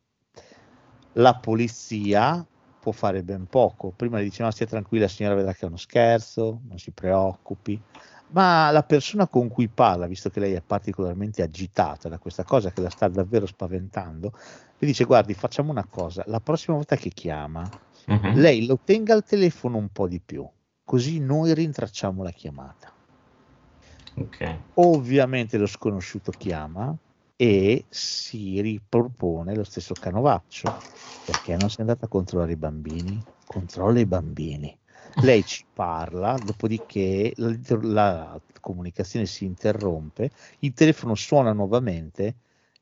La 1.14 1.36
polizia 1.36 2.46
può 2.80 2.92
fare 2.92 3.24
ben 3.24 3.48
poco. 3.48 3.92
Prima 3.96 4.18
le 4.18 4.24
dice: 4.24 4.44
No, 4.44 4.52
stia 4.52 4.68
tranquilla, 4.68 5.08
signora, 5.08 5.36
vedrà 5.36 5.54
che 5.54 5.62
è 5.62 5.68
uno 5.68 5.78
scherzo, 5.78 6.62
non 6.68 6.78
si 6.78 6.92
preoccupi. 6.92 7.82
Ma 8.30 8.72
la 8.72 8.84
persona 8.84 9.28
con 9.28 9.48
cui 9.48 9.70
parla, 9.70 10.06
visto 10.06 10.30
che 10.30 10.40
lei 10.40 10.54
è 10.54 10.62
particolarmente 10.62 11.42
agitata 11.42 12.10
da 12.10 12.18
questa 12.18 12.44
cosa 12.44 12.72
che 12.72 12.82
la 12.82 12.90
sta 12.90 13.08
davvero 13.08 13.46
spaventando, 13.46 14.34
le 14.78 14.88
dice: 14.88 15.04
Guardi, 15.06 15.34
facciamo 15.34 15.72
una 15.72 15.88
cosa, 15.88 16.24
la 16.28 16.40
prossima 16.40 16.76
volta 16.78 16.96
che 16.96 17.10
chiama, 17.10 17.72
Mhm. 18.08 18.38
lei 18.38 18.66
lo 18.66 18.80
tenga 18.84 19.14
al 19.14 19.24
telefono 19.24 19.78
un 19.78 19.90
po' 19.90 20.08
di 20.08 20.22
più, 20.22 20.50
così 20.84 21.20
noi 21.20 21.54
rintracciamo 21.54 22.24
la 22.24 22.32
chiamata. 22.32 22.96
Ok. 24.18 24.42
Ovviamente 24.80 25.58
lo 25.58 25.66
sconosciuto 25.68 26.32
chiama 26.32 26.96
e 27.36 27.86
si 27.90 28.62
ripropone 28.62 29.56
lo 29.56 29.64
stesso 29.64 29.96
canovaccio. 29.98 30.78
Perché 31.24 31.56
non 31.58 31.70
sei 31.70 31.86
andata 31.86 32.06
a 32.06 32.10
controllare 32.10 32.54
i 32.54 32.58
bambini? 32.58 33.28
Controlla 33.46 34.00
i 34.00 34.06
bambini. 34.06 34.78
Lei 35.20 35.44
ci 35.44 35.66
parla, 35.74 36.38
dopodiché 36.38 37.32
la, 37.36 37.56
la 37.82 38.42
comunicazione 38.60 39.26
si 39.26 39.46
interrompe, 39.46 40.32
il 40.60 40.74
telefono 40.74 41.16
suona 41.16 41.54
nuovamente 41.54 42.38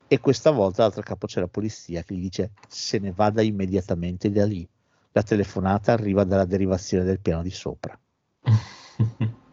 e 0.08 0.20
questa 0.20 0.52
volta 0.52 0.84
l'altro 0.84 1.02
capo 1.02 1.28
c'è 1.28 1.40
la 1.40 1.48
polizia 1.48 2.04
che 2.04 2.14
gli 2.16 2.22
dice 2.22 2.52
se 2.68 3.00
ne 3.00 3.12
vada 3.12 3.42
immediatamente 3.42 4.32
da 4.32 4.46
lì. 4.46 4.68
La 5.12 5.24
telefonata 5.24 5.94
arriva 5.94 6.24
dalla 6.24 6.46
derivazione 6.46 7.06
del 7.06 7.20
piano 7.20 7.42
di 7.42 7.52
sopra. 7.52 7.98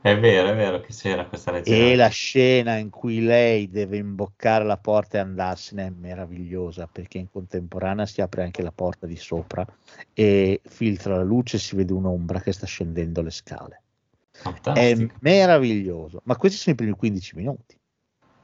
È 0.00 0.16
vero, 0.18 0.48
è 0.48 0.54
vero 0.54 0.80
che 0.80 0.92
c'era 0.92 1.26
questa 1.26 1.50
leggenda. 1.50 1.84
E 1.84 1.96
la 1.96 2.08
scena 2.08 2.76
in 2.76 2.88
cui 2.88 3.20
lei 3.20 3.68
deve 3.68 3.96
imboccare 3.96 4.64
la 4.64 4.76
porta 4.76 5.18
e 5.18 5.20
andarsene 5.20 5.86
è 5.86 5.90
meravigliosa 5.90 6.88
perché 6.90 7.18
in 7.18 7.28
contemporanea 7.28 8.06
si 8.06 8.20
apre 8.20 8.44
anche 8.44 8.62
la 8.62 8.70
porta 8.70 9.06
di 9.06 9.16
sopra 9.16 9.66
e 10.14 10.60
filtra 10.64 11.16
la 11.16 11.24
luce 11.24 11.56
e 11.56 11.60
si 11.60 11.74
vede 11.74 11.92
un'ombra 11.92 12.40
che 12.40 12.52
sta 12.52 12.64
scendendo 12.64 13.22
le 13.22 13.30
scale. 13.30 13.82
Fantastico. 14.30 14.78
È 14.78 15.14
meraviglioso, 15.18 16.20
ma 16.24 16.36
questi 16.36 16.58
sono 16.58 16.74
i 16.74 16.78
primi 16.78 16.92
15 16.92 17.36
minuti. 17.36 17.77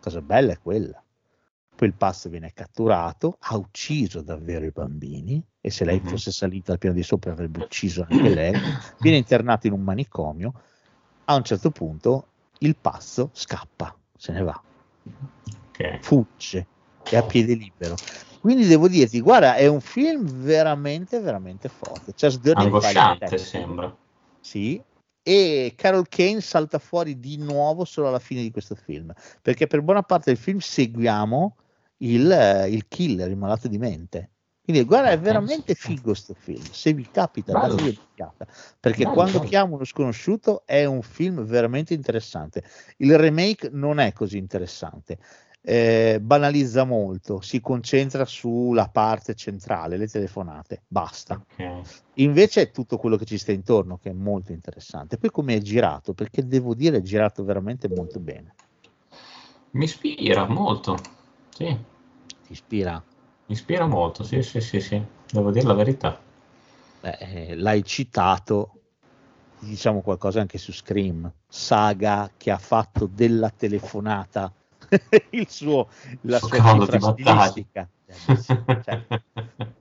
Cosa 0.04 0.20
bella 0.20 0.52
è 0.52 0.58
quella. 0.58 1.02
Poi 1.74 1.88
il 1.88 1.94
pazzo 1.94 2.28
viene 2.28 2.52
catturato, 2.52 3.38
ha 3.40 3.56
ucciso 3.56 4.20
davvero 4.20 4.66
i 4.66 4.70
bambini 4.70 5.42
e 5.62 5.70
se 5.70 5.86
lei 5.86 5.98
Mhm. 5.98 6.08
fosse 6.08 6.30
salita 6.30 6.72
al 6.72 6.78
piano 6.78 6.94
di 6.94 7.02
sopra 7.02 7.32
avrebbe 7.32 7.60
ucciso 7.60 8.02
anche 8.06 8.28
lei. 8.28 8.60
Viene 8.98 9.16
internato 9.16 9.66
in 9.66 9.72
un 9.72 9.80
manicomio. 9.82 10.52
A 11.24 11.36
un 11.36 11.42
certo 11.42 11.70
punto 11.70 12.32
il 12.58 12.76
pazzo 12.78 13.30
scappa, 13.32 13.98
se 14.14 14.32
ne 14.32 14.42
va, 14.42 14.62
Ok. 15.70 16.00
fugge, 16.02 16.68
è 17.08 17.16
a 17.16 17.22
piede 17.22 17.54
libero. 17.54 17.96
Quindi 18.40 18.66
devo 18.66 18.88
dirti, 18.88 19.20
guarda, 19.22 19.54
è 19.54 19.66
un 19.66 19.80
film 19.80 20.42
veramente, 20.42 21.18
veramente 21.18 21.70
forte. 21.70 22.12
Sderling 22.14 22.66
Angosciante 22.66 23.38
sembra. 23.38 23.96
sì, 24.38 24.82
e 25.26 25.72
Carol 25.74 26.06
Kane 26.06 26.42
salta 26.42 26.78
fuori 26.78 27.18
di 27.18 27.38
nuovo 27.38 27.86
solo 27.86 28.08
alla 28.08 28.18
fine 28.18 28.42
di 28.42 28.50
questo 28.50 28.74
film, 28.74 29.10
perché 29.40 29.66
per 29.66 29.80
buona 29.80 30.02
parte 30.02 30.30
del 30.30 30.38
film 30.38 30.58
seguiamo 30.58 31.56
il, 31.98 32.66
il 32.68 32.86
killer, 32.86 33.30
il 33.30 33.36
malato 33.36 33.66
di 33.66 33.78
mente. 33.78 34.28
Quindi 34.62 34.84
guarda, 34.84 35.10
è 35.10 35.18
veramente 35.18 35.74
figo 35.74 36.14
sto 36.14 36.34
film, 36.34 36.62
se 36.70 36.92
vi 36.92 37.08
capita, 37.10 37.52
Bello. 37.52 37.74
dategli 37.74 37.88
un'occhiata, 37.88 38.46
perché 38.80 39.02
Bello, 39.02 39.14
quando 39.14 39.38
bello. 39.38 39.50
chiamo 39.50 39.74
uno 39.74 39.84
sconosciuto 39.84 40.62
è 40.66 40.84
un 40.84 41.02
film 41.02 41.42
veramente 41.44 41.92
interessante. 41.94 42.62
Il 42.98 43.18
remake 43.18 43.70
non 43.70 44.00
è 44.00 44.12
così 44.12 44.38
interessante, 44.38 45.18
eh, 45.66 46.18
banalizza 46.20 46.84
molto, 46.84 47.40
si 47.40 47.60
concentra 47.60 48.26
sulla 48.26 48.88
parte 48.88 49.34
centrale, 49.34 49.96
le 49.96 50.06
telefonate, 50.06 50.82
basta. 50.86 51.34
Ok. 51.34 52.02
Invece 52.14 52.62
è 52.62 52.70
tutto 52.70 52.98
quello 52.98 53.16
che 53.16 53.24
ci 53.24 53.38
sta 53.38 53.50
intorno 53.52 53.96
che 53.96 54.10
è 54.10 54.12
molto 54.12 54.52
interessante. 54.52 55.16
Poi 55.16 55.30
come 55.30 55.54
è 55.54 55.60
girato, 55.60 56.12
perché 56.12 56.46
devo 56.46 56.74
dire 56.74 56.98
è 56.98 57.02
girato 57.02 57.44
veramente 57.44 57.88
molto 57.88 58.20
bene. 58.20 58.54
Mi 59.70 59.84
ispira 59.84 60.46
molto. 60.46 60.96
Sì, 61.48 61.64
Ti 62.46 62.52
ispira? 62.52 63.02
mi 63.46 63.54
ispira 63.54 63.86
molto. 63.86 64.22
Sì, 64.22 64.42
sì, 64.42 64.60
sì, 64.60 64.80
sì. 64.80 65.02
Devo 65.32 65.50
dire 65.50 65.66
la 65.66 65.74
verità. 65.74 66.20
Beh, 67.00 67.16
eh, 67.18 67.54
l'hai 67.56 67.82
citato, 67.84 68.70
diciamo 69.58 70.02
qualcosa 70.02 70.40
anche 70.40 70.58
su 70.58 70.72
Scream, 70.72 71.30
saga 71.48 72.30
che 72.36 72.50
ha 72.50 72.58
fatto 72.58 73.06
della 73.06 73.50
telefonata 73.50 74.52
il 75.30 75.48
suo, 75.48 75.88
la 76.22 76.38
sua 76.38 76.48
cifra 76.50 77.00
stilistica. 77.00 77.88
Cioè, 78.06 79.02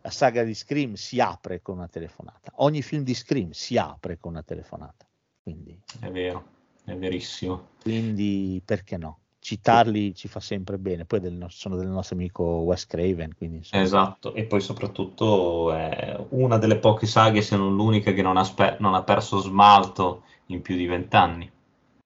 la 0.01 0.09
saga 0.09 0.43
di 0.43 0.53
Scream 0.53 0.93
si 0.93 1.19
apre 1.19 1.61
con 1.61 1.77
una 1.77 1.87
telefonata. 1.87 2.51
Ogni 2.57 2.81
film 2.81 3.03
di 3.03 3.13
Scream 3.13 3.51
si 3.51 3.77
apre 3.77 4.17
con 4.19 4.31
una 4.31 4.43
telefonata. 4.43 5.05
Quindi, 5.41 5.77
È 5.99 6.09
vero, 6.09 6.45
è 6.85 6.95
verissimo. 6.95 7.69
quindi 7.81 8.61
perché 8.63 8.97
no? 8.97 9.19
Citarli 9.39 10.15
ci 10.15 10.29
fa 10.29 10.39
sempre 10.39 10.77
bene. 10.77 11.03
Poi 11.03 11.19
del 11.19 11.45
sono 11.49 11.75
del 11.75 11.89
nostro 11.89 12.15
amico 12.15 12.43
Wes 12.43 12.87
Craven. 12.87 13.35
Quindi, 13.35 13.57
insomma, 13.57 13.83
Esatto, 13.83 14.33
e 14.33 14.45
poi 14.45 14.61
soprattutto 14.61 15.73
è 15.73 16.17
una 16.29 16.57
delle 16.57 16.77
poche 16.77 17.07
saghe, 17.07 17.41
se 17.41 17.57
non 17.57 17.75
l'unica, 17.75 18.13
che 18.13 18.21
non 18.21 18.37
ha, 18.37 18.43
spe- 18.45 18.77
non 18.79 18.93
ha 18.93 19.03
perso 19.03 19.39
smalto 19.39 20.23
in 20.47 20.61
più 20.61 20.77
di 20.77 20.85
vent'anni. 20.85 21.51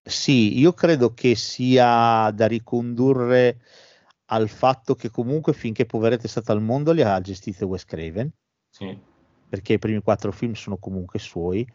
Sì, 0.07 0.57
io 0.57 0.73
credo 0.73 1.13
che 1.13 1.35
sia 1.35 2.31
da 2.31 2.47
ricondurre 2.47 3.59
al 4.29 4.49
fatto 4.49 4.95
che 4.95 5.09
comunque 5.09 5.53
finché 5.53 5.85
Poveretto 5.85 6.25
è 6.25 6.29
stato 6.29 6.51
al 6.51 6.61
mondo 6.61 6.91
li 6.91 7.01
ha 7.01 7.19
gestiti 7.21 7.63
Wes 7.63 7.85
Craven, 7.85 8.31
Sì, 8.69 8.97
perché 9.49 9.73
i 9.73 9.79
primi 9.79 10.01
quattro 10.01 10.31
film 10.31 10.53
sono 10.53 10.77
comunque 10.77 11.19
suoi 11.19 11.67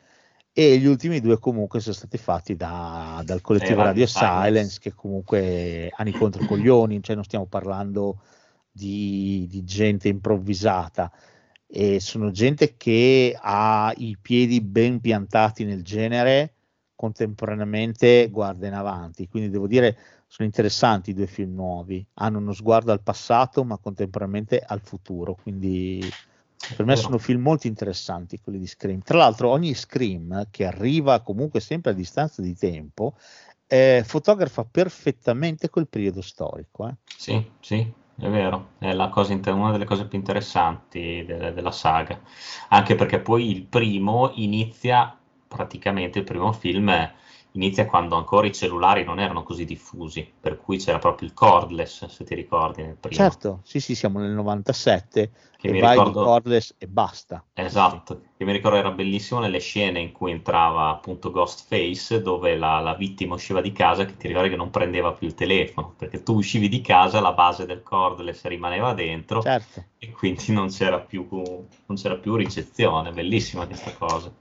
e 0.54 0.78
gli 0.78 0.84
ultimi 0.84 1.20
due 1.20 1.38
comunque 1.38 1.80
sono 1.80 1.94
stati 1.94 2.18
fatti 2.18 2.56
da- 2.56 3.22
dal 3.24 3.40
collettivo 3.40 3.80
Eh, 3.80 3.84
Radio 3.84 4.04
Radio 4.04 4.06
Silence. 4.06 4.44
Silence 4.44 4.78
che 4.80 4.92
comunque 4.92 5.90
hanno 5.96 6.08
i 6.10 6.12
controcoglioni, 6.12 7.02
cioè 7.02 7.14
non 7.14 7.24
stiamo 7.24 7.46
parlando 7.46 8.20
di, 8.70 9.46
di 9.48 9.64
gente 9.64 10.08
improvvisata. 10.08 11.10
E 11.66 12.00
sono 12.00 12.30
gente 12.30 12.76
che 12.76 13.34
ha 13.40 13.92
i 13.96 14.18
piedi 14.20 14.60
ben 14.60 15.00
piantati 15.00 15.64
nel 15.64 15.82
genere 15.82 16.56
contemporaneamente 17.02 18.28
guarda 18.30 18.68
in 18.68 18.74
avanti. 18.74 19.26
Quindi 19.26 19.50
devo 19.50 19.66
dire 19.66 19.96
sono 20.28 20.46
interessanti 20.46 21.10
i 21.10 21.14
due 21.14 21.26
film 21.26 21.54
nuovi. 21.54 22.06
Hanno 22.14 22.38
uno 22.38 22.52
sguardo 22.52 22.92
al 22.92 23.02
passato 23.02 23.64
ma 23.64 23.76
contemporaneamente 23.76 24.60
al 24.60 24.80
futuro. 24.80 25.34
Quindi 25.34 26.00
per 26.76 26.86
me 26.86 26.94
sono 26.94 27.18
film 27.18 27.42
molto 27.42 27.66
interessanti 27.66 28.38
quelli 28.38 28.60
di 28.60 28.68
Scream. 28.68 29.00
Tra 29.02 29.18
l'altro 29.18 29.48
ogni 29.48 29.74
Scream 29.74 30.46
che 30.50 30.64
arriva 30.64 31.20
comunque 31.22 31.58
sempre 31.58 31.90
a 31.90 31.94
distanza 31.94 32.40
di 32.40 32.54
tempo 32.54 33.14
eh, 33.66 34.04
fotografa 34.06 34.64
perfettamente 34.64 35.70
quel 35.70 35.88
periodo 35.88 36.20
storico 36.20 36.86
eh. 36.88 36.94
sì, 37.16 37.50
sì, 37.58 37.92
è 38.18 38.28
vero, 38.28 38.72
è 38.78 38.92
inter- 38.92 39.54
una 39.54 39.72
delle 39.72 39.84
cose 39.84 40.06
più 40.06 40.18
interessanti 40.18 41.24
de- 41.26 41.52
della 41.52 41.70
saga, 41.70 42.20
anche 42.68 42.94
perché 42.94 43.20
poi 43.20 43.50
il 43.50 43.64
primo 43.64 44.30
inizia, 44.34 45.18
praticamente 45.54 46.18
il 46.18 46.24
primo 46.24 46.52
film 46.52 46.90
inizia 47.52 47.86
quando 47.86 48.16
ancora 48.16 48.46
i 48.46 48.52
cellulari 48.52 49.04
non 49.04 49.18
erano 49.18 49.42
così 49.42 49.64
diffusi, 49.64 50.30
per 50.40 50.56
cui 50.58 50.78
c'era 50.78 50.98
proprio 50.98 51.28
il 51.28 51.34
cordless, 51.34 52.06
se 52.06 52.24
ti 52.24 52.34
ricordi 52.34 52.82
nel 52.82 52.96
primo. 52.96 53.16
certo 53.22 53.60
sì 53.62 53.80
sì 53.80 53.94
siamo 53.94 54.18
nel 54.20 54.30
97 54.30 55.30
Che 55.58 55.68
e 55.68 55.72
mi 55.72 55.80
vai 55.80 55.98
ricordo- 55.98 56.22
cordless 56.24 56.74
e 56.78 56.86
basta 56.86 57.44
Esatto, 57.54 58.22
che 58.36 58.44
mi 58.46 58.52
ricordo 58.52 58.78
era 58.78 58.90
bellissimo 58.90 59.38
nelle 59.38 59.58
scene 59.60 60.00
in 60.00 60.10
cui 60.12 60.30
entrava 60.30 60.88
appunto 60.88 61.30
Ghostface, 61.30 62.22
dove 62.22 62.56
la, 62.56 62.80
la 62.80 62.94
vittima 62.94 63.34
usciva 63.34 63.60
di 63.60 63.72
casa, 63.72 64.06
che 64.06 64.16
ti 64.16 64.26
ricordi 64.26 64.48
che 64.48 64.56
non 64.56 64.70
prendeva 64.70 65.12
più 65.12 65.26
il 65.26 65.34
telefono, 65.34 65.94
perché 65.96 66.22
tu 66.22 66.34
uscivi 66.36 66.68
di 66.70 66.80
casa, 66.80 67.20
la 67.20 67.32
base 67.34 67.66
del 67.66 67.82
cordless 67.82 68.44
rimaneva 68.46 68.94
dentro 68.94 69.42
certo 69.42 69.84
e 69.98 70.10
quindi 70.12 70.50
non 70.52 70.68
c'era 70.70 70.98
più, 71.00 71.26
non 71.30 71.96
c'era 71.96 72.16
più 72.16 72.34
ricezione, 72.36 73.12
bellissima 73.12 73.66
questa 73.66 73.92
cosa. 73.98 74.32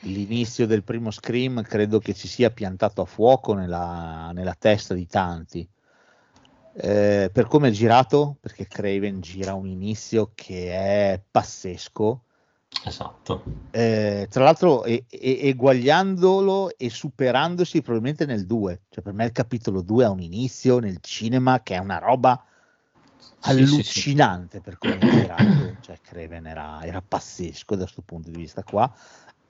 L'inizio 0.00 0.66
del 0.66 0.82
primo 0.82 1.10
Scream 1.10 1.62
credo 1.62 1.98
che 1.98 2.14
ci 2.14 2.28
sia 2.28 2.50
piantato 2.50 3.02
a 3.02 3.06
fuoco 3.06 3.54
nella, 3.54 4.30
nella 4.32 4.54
testa 4.58 4.94
di 4.94 5.06
tanti. 5.06 5.68
Eh, 6.72 7.30
per 7.32 7.46
come 7.46 7.68
è 7.68 7.70
girato, 7.72 8.36
perché 8.40 8.66
Craven 8.66 9.20
gira 9.20 9.54
un 9.54 9.66
inizio 9.66 10.30
che 10.34 10.70
è 10.72 11.22
pazzesco, 11.30 12.22
Esatto, 12.84 13.42
eh, 13.72 14.26
tra 14.30 14.44
l'altro 14.44 14.84
e- 14.84 15.04
e- 15.08 15.38
eguagliandolo 15.42 16.76
e 16.76 16.90
superandosi 16.90 17.82
probabilmente 17.82 18.26
nel 18.26 18.46
2, 18.46 18.82
cioè 18.88 19.02
per 19.02 19.12
me 19.12 19.24
il 19.26 19.32
capitolo 19.32 19.82
2 19.82 20.04
ha 20.04 20.10
un 20.10 20.20
inizio 20.20 20.78
nel 20.78 20.98
cinema 21.00 21.62
che 21.62 21.74
è 21.74 21.78
una 21.78 21.98
roba 21.98 22.42
Sì, 23.38 23.66
sì, 23.66 23.82
sì. 23.82 24.10
allucinante 24.10 24.60
per 24.60 24.76
come 24.78 25.02
è 25.04 25.06
girato, 25.06 25.76
cioè 25.80 25.98
Craven 26.00 26.46
era, 26.46 26.82
era 26.82 27.02
pazzesco 27.02 27.74
da 27.74 27.82
questo 27.82 28.02
punto 28.02 28.30
di 28.30 28.36
vista 28.38 28.62
qua. 28.64 28.92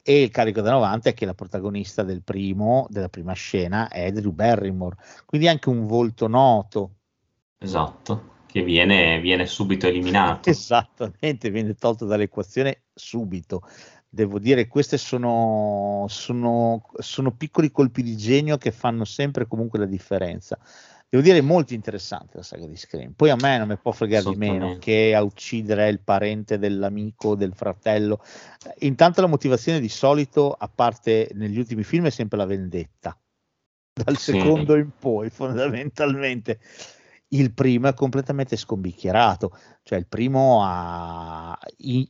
E 0.03 0.23
il 0.23 0.31
carico 0.31 0.61
da 0.61 0.73
90 0.73 1.11
è 1.11 1.15
che 1.15 1.27
la 1.27 1.35
protagonista 1.35 2.03
del 2.03 2.23
primo, 2.23 2.87
della 2.89 3.09
prima 3.09 3.33
scena 3.33 3.89
è 3.89 4.11
Drew 4.13 4.33
Barrymore, 4.33 4.97
quindi 5.27 5.49
anche 5.49 5.69
un 5.69 5.87
volto 5.87 6.27
noto. 6.27 6.95
esatto, 7.59 8.39
che 8.47 8.63
viene, 8.63 9.21
viene 9.21 9.47
subito 9.47 9.87
eliminato. 9.87 10.49
Esattamente, 10.51 11.51
viene 11.51 11.75
tolto 11.75 12.07
dall'equazione 12.07 12.83
subito. 12.95 13.63
Devo 14.09 14.41
dire, 14.41 14.67
questi 14.67 14.99
sono, 14.99 16.07
sono, 16.09 16.83
sono 16.99 17.31
piccoli 17.33 17.71
colpi 17.71 18.03
di 18.03 18.17
genio 18.17 18.59
che 18.59 18.73
fanno 18.73 19.05
sempre 19.05 19.47
comunque 19.47 19.79
la 19.79 19.87
differenza. 19.87 20.59
Devo 21.12 21.25
dire, 21.25 21.40
molto 21.40 21.75
interessante 21.75 22.37
la 22.37 22.44
saga 22.44 22.66
di 22.66 22.77
Scream. 22.77 23.14
Poi 23.14 23.31
a 23.31 23.35
me 23.35 23.59
non 23.59 23.66
mi 23.66 23.77
può 23.77 23.90
fregare 23.90 24.23
di 24.23 24.37
meno 24.37 24.77
che 24.79 25.12
a 25.12 25.25
uccidere 25.25 25.88
il 25.88 25.99
parente 25.99 26.57
dell'amico, 26.57 27.35
del 27.35 27.53
fratello. 27.53 28.23
Intanto 28.79 29.20
la 29.20 29.27
motivazione 29.27 29.81
di 29.81 29.88
solito, 29.88 30.53
a 30.53 30.70
parte 30.73 31.29
negli 31.35 31.59
ultimi 31.59 31.83
film, 31.83 32.07
è 32.07 32.11
sempre 32.11 32.38
la 32.38 32.44
vendetta. 32.46 33.18
Dal 33.92 34.16
Sì. 34.18 34.31
secondo 34.31 34.77
in 34.77 34.90
poi, 34.96 35.31
fondamentalmente. 35.31 36.61
Il 37.33 37.55
primo 37.55 37.88
è 37.88 37.94
completamente 37.94 38.55
scombicchierato, 38.57 39.57
cioè 39.83 39.99
il 39.99 40.07
primo 40.07 40.61
ha- 40.62 41.59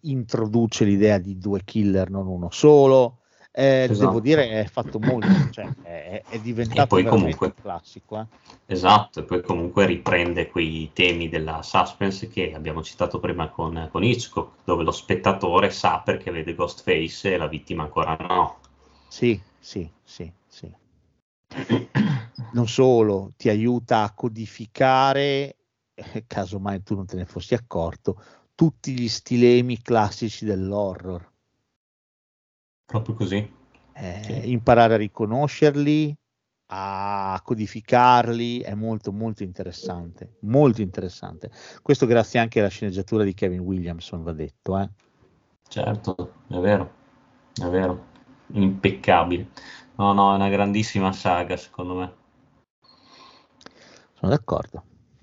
introduce 0.03 0.85
l'idea 0.85 1.17
di 1.17 1.39
due 1.39 1.65
killer, 1.65 2.11
non 2.11 2.27
uno 2.27 2.51
solo. 2.51 3.20
Eh, 3.53 3.87
Esatto. 3.91 4.07
Devo 4.07 4.21
dire, 4.21 4.61
è 4.61 4.65
fatto 4.67 4.99
molto, 4.99 5.29
cioè 5.51 5.69
è, 5.83 6.25
è 6.29 6.39
diventato 6.39 6.97
veramente 6.97 7.19
comunque- 7.23 7.47
un 7.57 7.63
classico. 7.63 8.19
eh. 8.21 8.27
Esatto, 8.67 9.21
e 9.21 9.25
poi 9.25 9.43
comunque 9.43 9.85
riprende 9.87 10.49
quei 10.49 10.91
temi 10.93 11.29
della 11.29 11.61
suspense 11.63 12.29
che 12.29 12.53
abbiamo 12.55 12.83
citato 12.85 13.19
prima 13.19 13.49
con, 13.49 13.89
con 13.91 14.05
Hitchcock, 14.05 14.59
dove 14.65 14.85
lo 14.85 14.93
spettatore 14.93 15.71
sa 15.71 16.01
perché 16.05 16.31
vede 16.31 16.55
Ghostface 16.55 17.35
e 17.35 17.37
la 17.37 17.49
vittima 17.49 17.83
ancora 17.83 18.17
no. 18.21 18.59
Sì, 19.09 19.41
sì, 19.59 19.91
sì. 20.05 20.33
sì. 20.47 20.73
Non 22.53 22.67
solo, 22.67 23.33
ti 23.37 23.49
aiuta 23.49 24.03
a 24.03 24.13
codificare, 24.13 25.57
eh, 25.95 26.25
casomai 26.27 26.83
tu 26.83 26.95
non 26.97 27.07
te 27.07 27.15
ne 27.17 27.25
fossi 27.25 27.55
accorto, 27.55 28.21
tutti 28.55 28.93
gli 28.93 29.09
stilemi 29.09 29.81
classici 29.81 30.45
dell'horror. 30.45 31.30
Proprio 32.91 33.15
così. 33.15 33.55
Eh, 33.93 34.21
Sì. 34.25 34.51
Imparare 34.51 34.95
a 34.95 34.97
riconoscerli, 34.97 36.13
a 36.73 37.41
codificarli 37.45 38.63
è 38.63 38.75
molto 38.75 39.13
molto 39.13 39.45
interessante, 39.45 40.39
molto 40.41 40.81
interessante. 40.83 41.53
Questo 41.83 42.07
grazie 42.07 42.41
anche 42.41 42.59
alla 42.59 42.69
sceneggiatura 42.69 43.23
di 43.23 43.33
Kevin 43.33 43.61
Williamson, 43.61 44.25
va 44.25 44.33
detto. 44.33 44.77
Eh. 44.77 44.91
Certo, 45.69 46.35
è 46.49 46.59
vero, 46.59 46.95
è 47.63 47.69
vero, 47.69 48.07
impeccabile. 48.55 49.51
No, 49.95 50.13
no, 50.13 50.33
è 50.33 50.35
una 50.35 50.49
grandissima 50.49 51.13
saga, 51.13 51.57
secondo 51.57 51.95
me. 51.95 52.15
Sono 54.15 54.33
d'accordo, 54.33 54.83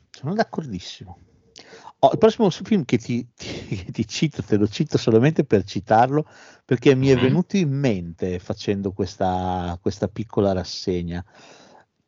sono 0.09 0.33
d'accordissimo. 0.33 1.19
Oh, 1.99 2.11
il 2.11 2.17
prossimo 2.19 2.49
film 2.51 2.85
che 2.85 2.97
ti, 2.97 3.27
ti- 3.33 3.75
che 3.85 3.91
ti 3.91 4.07
cito, 4.07 4.43
te 4.43 4.55
lo 4.57 4.67
cito 4.67 4.97
solamente 4.97 5.43
per 5.45 5.63
citarlo, 5.63 6.25
perché 6.63 6.93
mi 6.95 7.07
è 7.07 7.17
venuto 7.17 7.57
in 7.57 7.71
mente 7.71 8.37
facendo 8.39 8.91
questa, 8.91 9.77
questa 9.81 10.07
piccola 10.07 10.51
rassegna. 10.53 11.23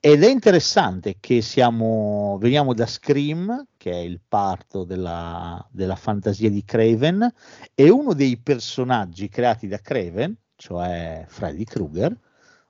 Ed 0.02 0.24
è 0.24 0.30
interessante 0.30 1.18
che 1.20 1.42
siamo, 1.42 2.38
veniamo 2.40 2.74
da 2.74 2.86
Scream, 2.86 3.66
che 3.78 3.92
è 3.92 3.96
il 3.98 4.22
parto 4.26 4.84
della, 4.86 5.68
della 5.72 5.96
fantasia 5.96 6.50
di 6.50 6.64
Craven, 6.64 7.34
e 7.74 7.90
uno 7.90 8.14
dei 8.14 8.38
personaggi 8.38 9.28
creati 9.28 9.68
da 9.68 9.80
Craven, 9.80 10.36
cioè 10.56 11.26
Freddy 11.28 11.64
Krueger, 11.66 12.16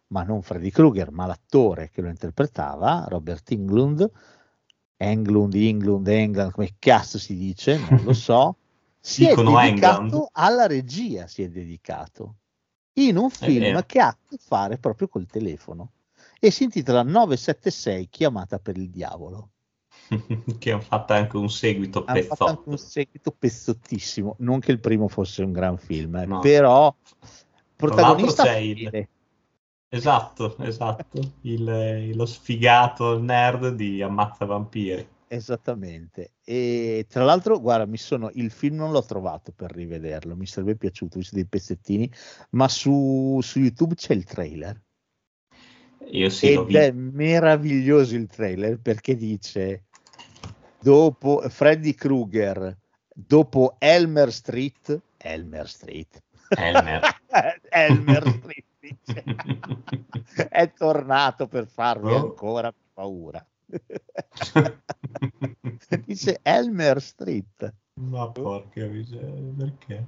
ma 0.08 0.24
non 0.24 0.42
Freddy 0.42 0.72
Krueger, 0.72 1.12
ma 1.12 1.26
l'attore 1.28 1.90
che 1.92 2.02
lo 2.02 2.08
interpretava, 2.10 3.06
Robert 3.08 3.52
Englund, 3.52 4.10
Englund, 5.02 5.54
Englund, 5.56 6.08
England, 6.08 6.52
come 6.52 6.76
cazzo 6.78 7.18
si 7.18 7.36
dice, 7.36 7.78
non 7.90 8.04
lo 8.04 8.14
so, 8.14 8.56
si 9.00 9.26
è 9.26 9.30
Dicono 9.30 9.58
dedicato 9.58 10.02
England. 10.02 10.28
alla 10.34 10.68
regia, 10.68 11.26
si 11.28 11.42
è 11.42 11.50
dedicato, 11.50 12.36
in 13.00 13.16
un 13.18 13.30
film 13.30 13.86
che 13.86 14.00
ha 14.02 14.08
a 14.08 14.18
che 14.28 14.38
fare 14.38 14.78
proprio 14.78 15.08
col 15.08 15.26
telefono 15.26 15.92
e 16.38 16.52
si 16.52 16.64
intitola 16.64 17.02
976 17.04 18.10
chiamata 18.10 18.60
per 18.60 18.76
il 18.78 18.90
diavolo. 18.90 19.52
che 20.60 20.72
hanno 20.72 20.82
fatto 20.82 21.14
anche 21.14 21.38
un 21.38 21.50
seguito 21.50 22.04
Hanno 22.06 22.22
fatto 22.24 22.44
anche 22.46 22.56
pezzotto. 22.64 22.70
un 22.72 22.78
seguito 22.78 23.32
pezzottissimo, 23.38 24.36
non 24.40 24.60
che 24.60 24.72
il 24.72 24.80
primo 24.80 25.08
fosse 25.08 25.44
un 25.44 25.52
gran 25.54 25.78
film, 25.78 26.16
eh, 26.18 26.26
No. 26.26 26.40
però 26.40 26.94
protagonista 27.76 28.44
c'è 28.44 28.58
il-. 28.58 29.08
Esatto, 29.92 30.56
esatto, 30.60 31.20
il- 31.42 32.16
lo 32.16 32.26
sfigato 32.28 33.20
nerd 33.20 33.70
di 33.70 34.02
Ammazza 34.04 34.46
Vampiri. 34.46 35.08
Esattamente. 35.28 36.34
E 36.44 37.06
tra 37.08 37.24
l'altro, 37.24 37.60
guarda, 37.60 37.86
mi 37.86 37.98
sono 37.98 38.30
il 38.34 38.52
film 38.52 38.78
non 38.78 38.92
l'ho 38.92 39.04
trovato 39.04 39.52
per 39.52 39.72
rivederlo, 39.72 40.36
mi 40.36 40.46
sarebbe 40.46 40.76
piaciuto, 40.76 41.18
visto 41.18 41.36
dei 41.36 41.46
pezzettini, 41.46 42.12
ma 42.52 42.68
su, 42.68 43.40
su 43.42 43.60
YouTube 43.60 43.96
c'è 43.96 44.14
il 44.14 44.24
trailer 44.24 44.80
Io 46.12 46.30
sì, 46.30 46.54
ed 46.54 46.76
è 46.76 46.92
meraviglioso 46.92 48.16
il 48.16 48.28
trailer 48.28 48.80
perché 48.80 49.16
dice 49.16 49.86
dopo 50.80 51.42
Freddy 51.50 51.94
Krueger, 51.94 52.76
dopo 53.14 53.76
Elmer 53.78 54.32
Street, 54.32 55.00
Elmer 55.18 55.68
Street, 55.68 56.24
Elmer. 56.50 57.02
Elmer 57.70 58.28
Street 58.38 58.66
dice, 58.98 59.24
è 60.50 60.72
tornato 60.74 61.48
per 61.48 61.68
farmi 61.68 62.12
Oh. 62.12 62.18
ancora 62.18 62.72
più 62.72 62.84
paura. 62.94 63.46
dice 66.06 66.40
Elmer 66.42 67.02
Street. 67.02 67.74
Ma 68.02 68.30
porca 68.30 68.86
miseria, 68.86 69.54
perché? 69.58 70.06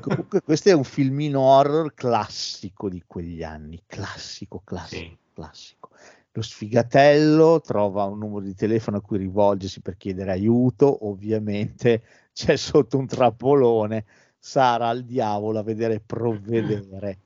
Comunque, 0.00 0.42
questo 0.42 0.68
è 0.68 0.72
un 0.72 0.84
filmino 0.84 1.40
horror 1.40 1.94
classico 1.94 2.88
di 2.88 3.02
quegli 3.06 3.42
anni, 3.42 3.82
classico, 3.86 4.60
classico, 4.64 5.10
Sì. 5.10 5.18
classico. 5.32 5.90
Lo 6.32 6.42
sfigatello 6.42 7.60
trova 7.60 8.04
un 8.04 8.18
numero 8.18 8.44
di 8.44 8.54
telefono 8.54 8.98
a 8.98 9.00
cui 9.00 9.18
rivolgersi 9.18 9.80
per 9.80 9.96
chiedere 9.96 10.30
aiuto, 10.30 11.06
ovviamente 11.06 12.02
c'è 12.32 12.56
sotto 12.56 12.98
un 12.98 13.06
trappolone 13.06 14.04
Sara 14.38 14.88
al 14.88 15.04
diavolo 15.04 15.58
a 15.58 15.62
vedere 15.62 16.00
provvedere 16.00 17.18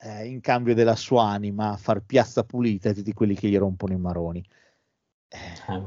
eh, 0.00 0.26
in 0.26 0.40
cambio 0.40 0.74
della 0.74 0.96
sua 0.96 1.24
anima 1.24 1.72
a 1.72 1.76
far 1.76 2.00
piazza 2.00 2.42
pulita 2.44 2.90
a 2.90 2.94
tutti 2.94 3.12
quelli 3.12 3.34
che 3.34 3.48
gli 3.48 3.58
rompono 3.58 3.92
i 3.92 3.98
maroni. 3.98 4.44
Eh, 5.28 5.72
Eh, 5.72 5.82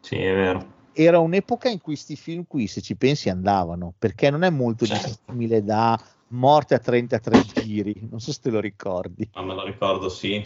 sì, 0.00 0.16
è 0.16 0.34
vero. 0.34 0.74
era 0.92 1.18
un'epoca 1.18 1.68
in 1.68 1.80
cui 1.80 1.94
questi 1.94 2.16
film 2.16 2.44
qui, 2.46 2.66
se 2.66 2.80
ci 2.80 2.96
pensi, 2.96 3.28
andavano, 3.28 3.94
perché 3.98 4.30
non 4.30 4.42
è 4.42 4.50
molto 4.50 4.84
Certo. 4.86 5.08
dissimile 5.08 5.62
da 5.62 5.98
Morte 6.28 6.74
a 6.74 6.78
33 6.78 7.40
giri, 7.42 8.08
non 8.10 8.20
so 8.20 8.32
se 8.32 8.40
te 8.42 8.50
lo 8.50 8.60
ricordi. 8.60 9.28
Ma 9.34 9.42
me 9.42 9.54
lo 9.54 9.64
ricordo, 9.64 10.08
sì. 10.08 10.44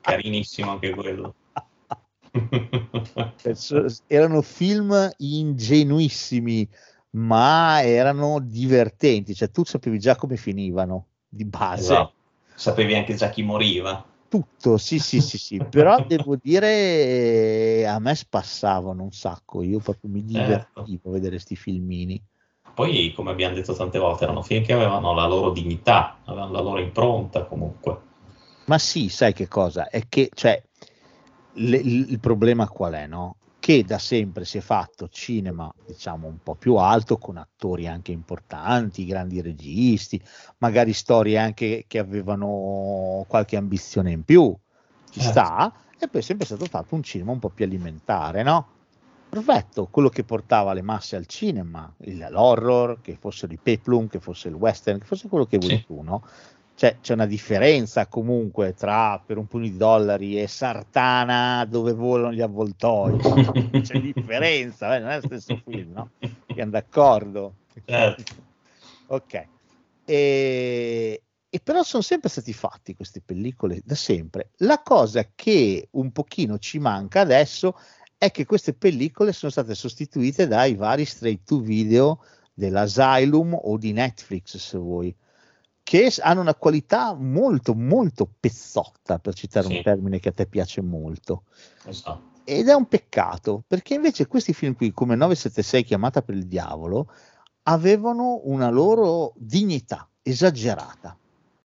Carinissimo 0.00 0.70
anche 0.72 0.90
quello. 0.90 1.34
Perso- 3.42 3.86
Erano 4.06 4.42
film 4.42 5.10
ingenuissimi, 5.18 6.68
ma 7.12 7.82
erano 7.82 8.40
divertenti, 8.40 9.34
cioè 9.34 9.50
tu 9.50 9.64
sapevi 9.64 9.98
già 9.98 10.16
come 10.16 10.36
finivano 10.36 11.06
di 11.28 11.44
base. 11.44 11.82
Esatto. 11.82 12.12
Sapevi 12.62 12.94
anche 12.94 13.16
già 13.16 13.28
chi 13.28 13.42
moriva. 13.42 14.04
Tutto, 14.28 14.78
sì, 14.78 15.00
sì, 15.00 15.20
sì, 15.20 15.36
sì, 15.36 15.56
però 15.68 15.96
devo 16.06 16.36
dire 16.40 17.84
a 17.88 17.98
me 17.98 18.14
spassavano 18.14 19.02
un 19.02 19.10
sacco, 19.10 19.62
io 19.62 19.80
proprio 19.80 20.08
mi 20.12 20.24
Certo. 20.30 20.82
divertivo 20.82 21.08
a 21.08 21.12
vedere 21.12 21.30
questi 21.32 21.56
filmini. 21.56 22.22
Poi, 22.72 23.12
come 23.16 23.32
abbiamo 23.32 23.56
detto 23.56 23.74
tante 23.74 23.98
volte, 23.98 24.22
erano 24.22 24.42
film 24.42 24.64
che 24.64 24.72
avevano 24.74 25.12
la 25.12 25.26
loro 25.26 25.50
dignità, 25.50 26.18
avevano 26.24 26.52
la 26.52 26.60
loro 26.60 26.78
impronta 26.78 27.46
comunque. 27.46 27.98
Ma 28.66 28.78
sì, 28.78 29.08
sai 29.08 29.32
che 29.32 29.48
cosa? 29.48 29.88
È 29.88 30.04
che, 30.08 30.30
cioè, 30.32 30.62
le- 31.54 31.76
il 31.78 32.20
problema 32.20 32.68
qual 32.68 32.92
è, 32.92 33.08
no? 33.08 33.34
Che 33.64 33.84
da 33.84 33.98
sempre 33.98 34.44
si 34.44 34.58
è 34.58 34.60
fatto 34.60 35.06
cinema, 35.06 35.72
diciamo, 35.86 36.26
un 36.26 36.38
po' 36.42 36.56
più 36.56 36.74
alto, 36.74 37.16
con 37.16 37.36
attori 37.36 37.86
anche 37.86 38.10
importanti, 38.10 39.04
grandi 39.06 39.40
registi, 39.40 40.20
magari 40.58 40.92
storie 40.92 41.38
anche 41.38 41.84
che 41.86 42.00
avevano 42.00 43.24
qualche 43.28 43.56
ambizione 43.56 44.10
in 44.10 44.24
più, 44.24 44.52
ci 45.08 45.20
Certo. 45.20 45.30
sta, 45.30 45.72
e 45.96 46.08
poi 46.08 46.20
è 46.20 46.24
sempre 46.24 46.44
stato 46.44 46.66
fatto 46.66 46.96
un 46.96 47.04
cinema 47.04 47.30
un 47.30 47.38
po' 47.38 47.50
più 47.50 47.64
alimentare, 47.64 48.42
no? 48.42 48.72
Perfetto, 49.28 49.86
quello 49.86 50.08
che 50.08 50.24
portava 50.24 50.72
le 50.72 50.82
masse 50.82 51.14
al 51.14 51.26
cinema, 51.26 51.94
l'horror, 52.30 53.00
che 53.00 53.14
fosse 53.16 53.46
il 53.46 53.60
peplum, 53.60 54.08
che 54.08 54.18
fosse 54.18 54.48
il 54.48 54.54
western, 54.54 54.98
che 54.98 55.06
fosse 55.06 55.28
quello 55.28 55.46
che 55.46 55.56
vuoi 55.58 55.78
Sì. 55.78 55.84
tu, 55.86 56.02
no? 56.02 56.24
Cioè, 56.82 56.96
c'è 57.00 57.12
una 57.12 57.26
differenza 57.26 58.08
comunque 58.08 58.74
tra 58.74 59.22
per 59.24 59.38
un 59.38 59.46
pugno 59.46 59.68
di 59.68 59.76
dollari 59.76 60.42
e 60.42 60.48
Sartana 60.48 61.64
dove 61.64 61.92
volano 61.92 62.32
gli 62.32 62.40
avvoltoi. 62.40 63.18
C'è 63.82 64.00
differenza, 64.00 64.96
eh, 64.96 64.98
non 64.98 65.10
è 65.10 65.20
lo 65.20 65.26
stesso 65.26 65.62
film, 65.64 65.92
no? 65.92 66.10
Siamo 66.52 66.72
d'accordo. 66.72 67.54
Certo. 67.84 68.34
Ok. 69.06 69.46
E, 70.04 71.22
e 71.48 71.60
però 71.60 71.84
sono 71.84 72.02
sempre 72.02 72.28
stati 72.28 72.52
fatti 72.52 72.96
queste 72.96 73.22
pellicole 73.24 73.80
da 73.84 73.94
sempre. 73.94 74.50
La 74.56 74.82
cosa 74.82 75.30
che 75.36 75.86
un 75.92 76.10
pochino 76.10 76.58
ci 76.58 76.80
manca 76.80 77.20
adesso 77.20 77.78
è 78.18 78.32
che 78.32 78.44
queste 78.44 78.74
pellicole 78.74 79.32
sono 79.32 79.52
state 79.52 79.76
sostituite 79.76 80.48
dai 80.48 80.74
vari 80.74 81.04
straight 81.04 81.44
to 81.44 81.60
video 81.60 82.24
dell'Asylum 82.52 83.56
o 83.56 83.78
di 83.78 83.92
Netflix, 83.92 84.56
se 84.56 84.78
vuoi, 84.78 85.14
che 85.82 86.12
hanno 86.20 86.40
una 86.40 86.54
qualità 86.54 87.14
molto, 87.14 87.74
molto 87.74 88.28
pezzotta, 88.38 89.18
per 89.18 89.34
citare 89.34 89.66
Sì. 89.66 89.76
un 89.76 89.82
termine 89.82 90.20
che 90.20 90.28
a 90.28 90.32
te 90.32 90.46
piace 90.46 90.80
molto. 90.80 91.44
Esatto. 91.84 92.30
Ed 92.44 92.68
è 92.68 92.74
un 92.74 92.86
peccato, 92.86 93.62
perché 93.66 93.94
invece 93.94 94.26
questi 94.26 94.52
film 94.52 94.74
qui, 94.74 94.92
come 94.92 95.14
976 95.14 95.84
chiamata 95.84 96.22
per 96.22 96.34
il 96.34 96.46
diavolo, 96.46 97.08
avevano 97.64 98.40
una 98.44 98.68
loro 98.70 99.32
dignità 99.36 100.08
esagerata. 100.22 101.16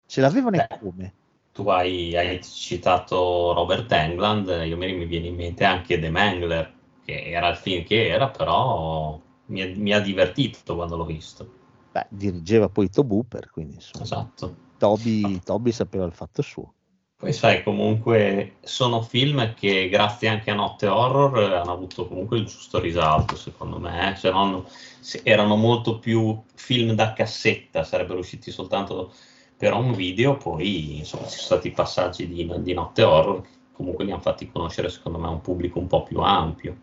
Ce 0.05 0.21
l'avevano 0.21 0.57
e 0.57 0.67
Beh. 0.67 0.77
come? 0.79 1.13
Tu 1.51 1.67
hai, 1.69 2.15
hai 2.15 2.43
citato 2.43 3.53
Robert 3.53 3.91
Englund, 3.91 4.47
io 4.65 4.77
mi, 4.77 4.93
mi 4.93 5.05
viene 5.05 5.27
in 5.27 5.35
mente 5.35 5.63
anche 5.63 5.99
The 5.99 6.11
Mangler, 6.11 6.71
che 7.03 7.23
era 7.31 7.49
il 7.49 7.55
film 7.55 7.83
che 7.83 8.07
era, 8.09 8.29
però 8.29 9.19
mi 9.47 9.93
ha 9.93 9.99
divertito 9.99 10.75
quando 10.75 10.95
l'ho 10.95 11.05
visto. 11.05 11.49
Beh, 11.97 12.05
dirigeva 12.09 12.69
poi 12.69 12.91
Tobe 12.91 13.15
Hooper, 13.15 13.49
quindi 13.49 13.75
insomma, 13.75 14.03
Esatto. 14.03 14.55
Toby, 14.77 15.41
Toby 15.43 15.71
sapeva 15.71 16.05
il 16.05 16.11
fatto 16.11 16.43
suo. 16.43 16.73
Poi 17.17 17.33
sai, 17.33 17.63
comunque 17.63 18.57
sono 18.61 19.01
film 19.01 19.55
che 19.55 19.89
grazie 19.89 20.27
anche 20.27 20.51
a 20.51 20.53
Notte 20.53 20.85
Horror 20.85 21.53
hanno 21.53 21.71
avuto 21.71 22.07
comunque 22.07 22.37
il 22.37 22.45
giusto 22.45 22.79
risalto, 22.79 23.35
secondo 23.35 23.79
me. 23.79 24.13
Se 24.15 24.29
non, 24.29 24.63
se 24.99 25.21
erano 25.23 25.55
molto 25.55 25.97
più 25.97 26.39
film 26.53 26.93
da 26.93 27.13
cassetta, 27.13 27.83
sarebbero 27.83 28.19
usciti 28.19 28.51
soltanto 28.51 29.11
però 29.57 29.79
un 29.79 29.93
video 29.93 30.37
poi 30.37 30.99
insomma 30.99 31.23
ci 31.23 31.39
sono 31.39 31.45
stati 31.45 31.71
passaggi 31.71 32.27
di, 32.27 32.47
di 32.59 32.73
notte 32.73 33.01
horror 33.01 33.41
che 33.41 33.49
comunque 33.71 34.05
li 34.05 34.11
hanno 34.11 34.21
fatti 34.21 34.51
conoscere 34.51 34.89
secondo 34.89 35.17
me 35.17 35.25
a 35.25 35.31
un 35.31 35.41
pubblico 35.41 35.79
un 35.79 35.87
po' 35.87 36.03
più 36.03 36.19
ampio 36.19 36.77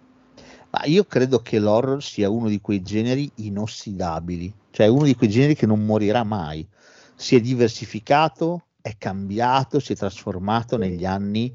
Ma 0.74 0.84
io 0.86 1.04
credo 1.04 1.38
che 1.38 1.60
l'horror 1.60 2.02
sia 2.02 2.28
uno 2.28 2.48
di 2.48 2.60
quei 2.60 2.82
generi 2.82 3.30
inossidabili, 3.36 4.52
cioè 4.72 4.88
uno 4.88 5.04
di 5.04 5.14
quei 5.14 5.30
generi 5.30 5.54
che 5.54 5.66
non 5.66 5.86
morirà 5.86 6.24
mai. 6.24 6.66
Si 7.14 7.36
è 7.36 7.40
diversificato, 7.40 8.64
è 8.80 8.96
cambiato, 8.98 9.78
si 9.78 9.92
è 9.92 9.96
trasformato 9.96 10.76
negli 10.76 11.04
anni, 11.04 11.54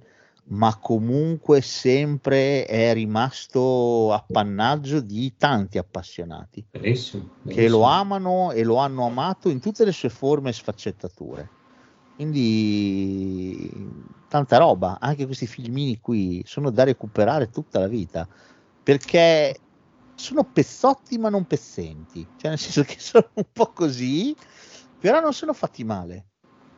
ma 0.52 0.78
comunque 0.78 1.60
sempre 1.60 2.66
è 2.66 2.94
rimasto 2.94 4.14
appannaggio 4.14 5.02
di 5.02 5.34
tanti 5.38 5.78
appassionati 5.78 6.66
Benissimo, 6.72 7.24
che 7.24 7.54
benissimo. 7.56 7.78
lo 7.78 7.84
amano 7.84 8.52
e 8.52 8.64
lo 8.64 8.78
hanno 8.78 9.06
amato 9.06 9.50
in 9.50 9.60
tutte 9.60 9.84
le 9.84 9.92
sue 9.92 10.08
forme 10.10 10.52
e 10.52 10.54
sfaccettature. 10.54 11.50
Quindi 12.16 13.70
tanta 14.30 14.58
roba, 14.58 14.98
anche 14.98 15.26
questi 15.26 15.46
filmini 15.46 16.00
qui 16.00 16.42
sono 16.46 16.70
da 16.70 16.86
recuperare 16.86 17.50
tutta 17.50 17.80
la 17.80 17.88
vita 17.88 18.26
perché 18.90 19.60
sono 20.16 20.44
pezzotti 20.44 21.20
ma 21.20 21.30
non 21.30 21.46
pezzenti, 21.46 22.26
cioè 22.38 22.50
nel 22.50 22.58
senso 22.58 22.82
che 22.82 22.96
sono 23.00 23.30
un 23.36 23.46
po' 23.54 23.72
così, 23.72 24.36
però 25.00 25.20
non 25.20 25.32
sono 25.32 25.54
fatti 25.54 25.84
male. 25.84 26.26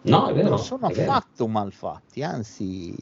No, 0.01 0.27
è 0.27 0.33
vero. 0.33 0.49
non 0.49 0.59
sono 0.59 0.89
vero. 0.89 1.09
affatto 1.09 1.47
mal 1.47 1.71
fatti, 1.71 2.21
anzi 2.21 2.93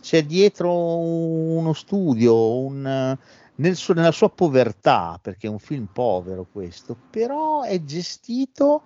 c'è 0.00 0.24
dietro 0.24 0.72
uno 0.72 1.74
studio, 1.74 2.60
un, 2.60 3.18
nel 3.56 3.76
suo- 3.76 3.92
nella 3.92 4.12
sua 4.12 4.30
povertà, 4.30 5.18
perché 5.20 5.48
è 5.48 5.50
un 5.50 5.58
film 5.58 5.88
povero 5.92 6.46
questo, 6.50 6.96
però 7.10 7.60
è 7.60 7.82
gestito 7.84 8.82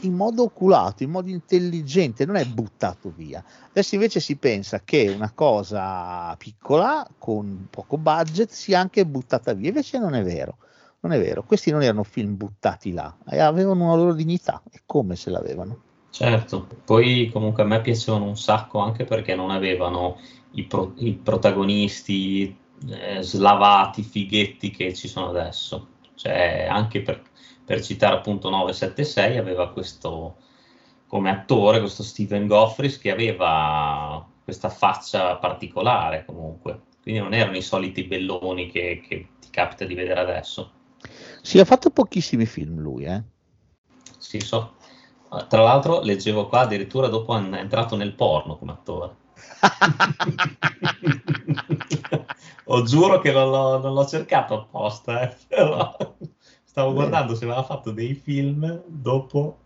in 0.00 0.14
modo 0.14 0.42
oculato, 0.44 1.02
in 1.02 1.10
modo 1.10 1.30
intelligente, 1.30 2.24
non 2.26 2.36
è 2.36 2.44
buttato 2.44 3.12
via. 3.14 3.44
Adesso 3.68 3.94
invece 3.94 4.20
si 4.20 4.36
pensa 4.36 4.80
che 4.84 5.12
una 5.14 5.30
cosa 5.32 6.34
piccola, 6.36 7.06
con 7.18 7.68
poco 7.70 7.98
budget, 7.98 8.50
sia 8.50 8.80
anche 8.80 9.06
buttata 9.06 9.52
via, 9.52 9.68
invece 9.68 9.98
non 9.98 10.14
è 10.14 10.22
vero. 10.22 10.56
Non 11.00 11.12
è 11.12 11.18
vero, 11.18 11.42
questi 11.42 11.72
non 11.72 11.82
erano 11.82 12.04
film 12.04 12.36
buttati 12.36 12.92
là, 12.92 13.12
avevano 13.24 13.86
una 13.86 13.96
loro 13.96 14.14
dignità, 14.14 14.62
e 14.70 14.82
come 14.86 15.16
se 15.16 15.30
l'avevano. 15.30 15.80
Certo, 16.10 16.68
poi 16.84 17.28
comunque 17.32 17.64
a 17.64 17.66
me 17.66 17.80
piacevano 17.80 18.26
un 18.26 18.36
sacco 18.36 18.78
anche 18.78 19.04
perché 19.04 19.34
non 19.34 19.50
avevano 19.50 20.20
i, 20.52 20.62
pro- 20.64 20.92
i 20.98 21.14
protagonisti 21.14 22.56
eh, 22.88 23.22
slavati, 23.22 24.02
fighetti 24.02 24.70
che 24.70 24.94
ci 24.94 25.08
sono 25.08 25.30
adesso. 25.30 25.88
Cioè, 26.14 26.68
anche 26.70 27.00
per, 27.00 27.22
per 27.72 27.82
citare 27.82 28.16
appunto 28.16 28.50
976, 28.50 29.38
aveva 29.38 29.70
questo 29.70 30.36
come 31.06 31.30
attore, 31.30 31.80
questo 31.80 32.02
Steven 32.02 32.46
Goffris, 32.46 32.98
che 32.98 33.10
aveva 33.10 34.28
questa 34.44 34.68
faccia 34.68 35.36
particolare 35.36 36.26
comunque. 36.26 36.82
Quindi 37.00 37.22
non 37.22 37.32
erano 37.32 37.56
i 37.56 37.62
soliti 37.62 38.04
belloni 38.04 38.70
che, 38.70 39.02
che 39.08 39.28
ti 39.40 39.48
capita 39.48 39.86
di 39.86 39.94
vedere 39.94 40.20
adesso. 40.20 40.70
Sì, 41.40 41.60
ha 41.60 41.64
fatto 41.64 41.88
pochissimi 41.88 42.44
film 42.44 42.78
lui, 42.78 43.04
eh. 43.04 43.22
Sì, 44.18 44.40
so. 44.40 44.74
Tra 45.48 45.62
l'altro 45.62 46.02
leggevo 46.02 46.48
qua 46.48 46.60
addirittura 46.60 47.08
dopo 47.08 47.34
è 47.34 47.38
entrato 47.38 47.96
nel 47.96 48.12
porno 48.12 48.58
come 48.58 48.72
attore. 48.72 49.16
Ho 52.66 52.82
giuro 52.82 53.18
che 53.18 53.32
non 53.32 53.48
l'ho, 53.48 53.78
non 53.78 53.94
l'ho 53.94 54.06
cercato 54.06 54.54
apposta, 54.54 55.22
eh, 55.22 55.34
però 55.48 55.96
stavo 56.72 56.92
Bene. 56.92 57.00
guardando 57.08 57.34
se 57.34 57.44
aveva 57.44 57.62
fatto 57.62 57.90
dei 57.90 58.14
film 58.14 58.82
dopo, 58.86 59.58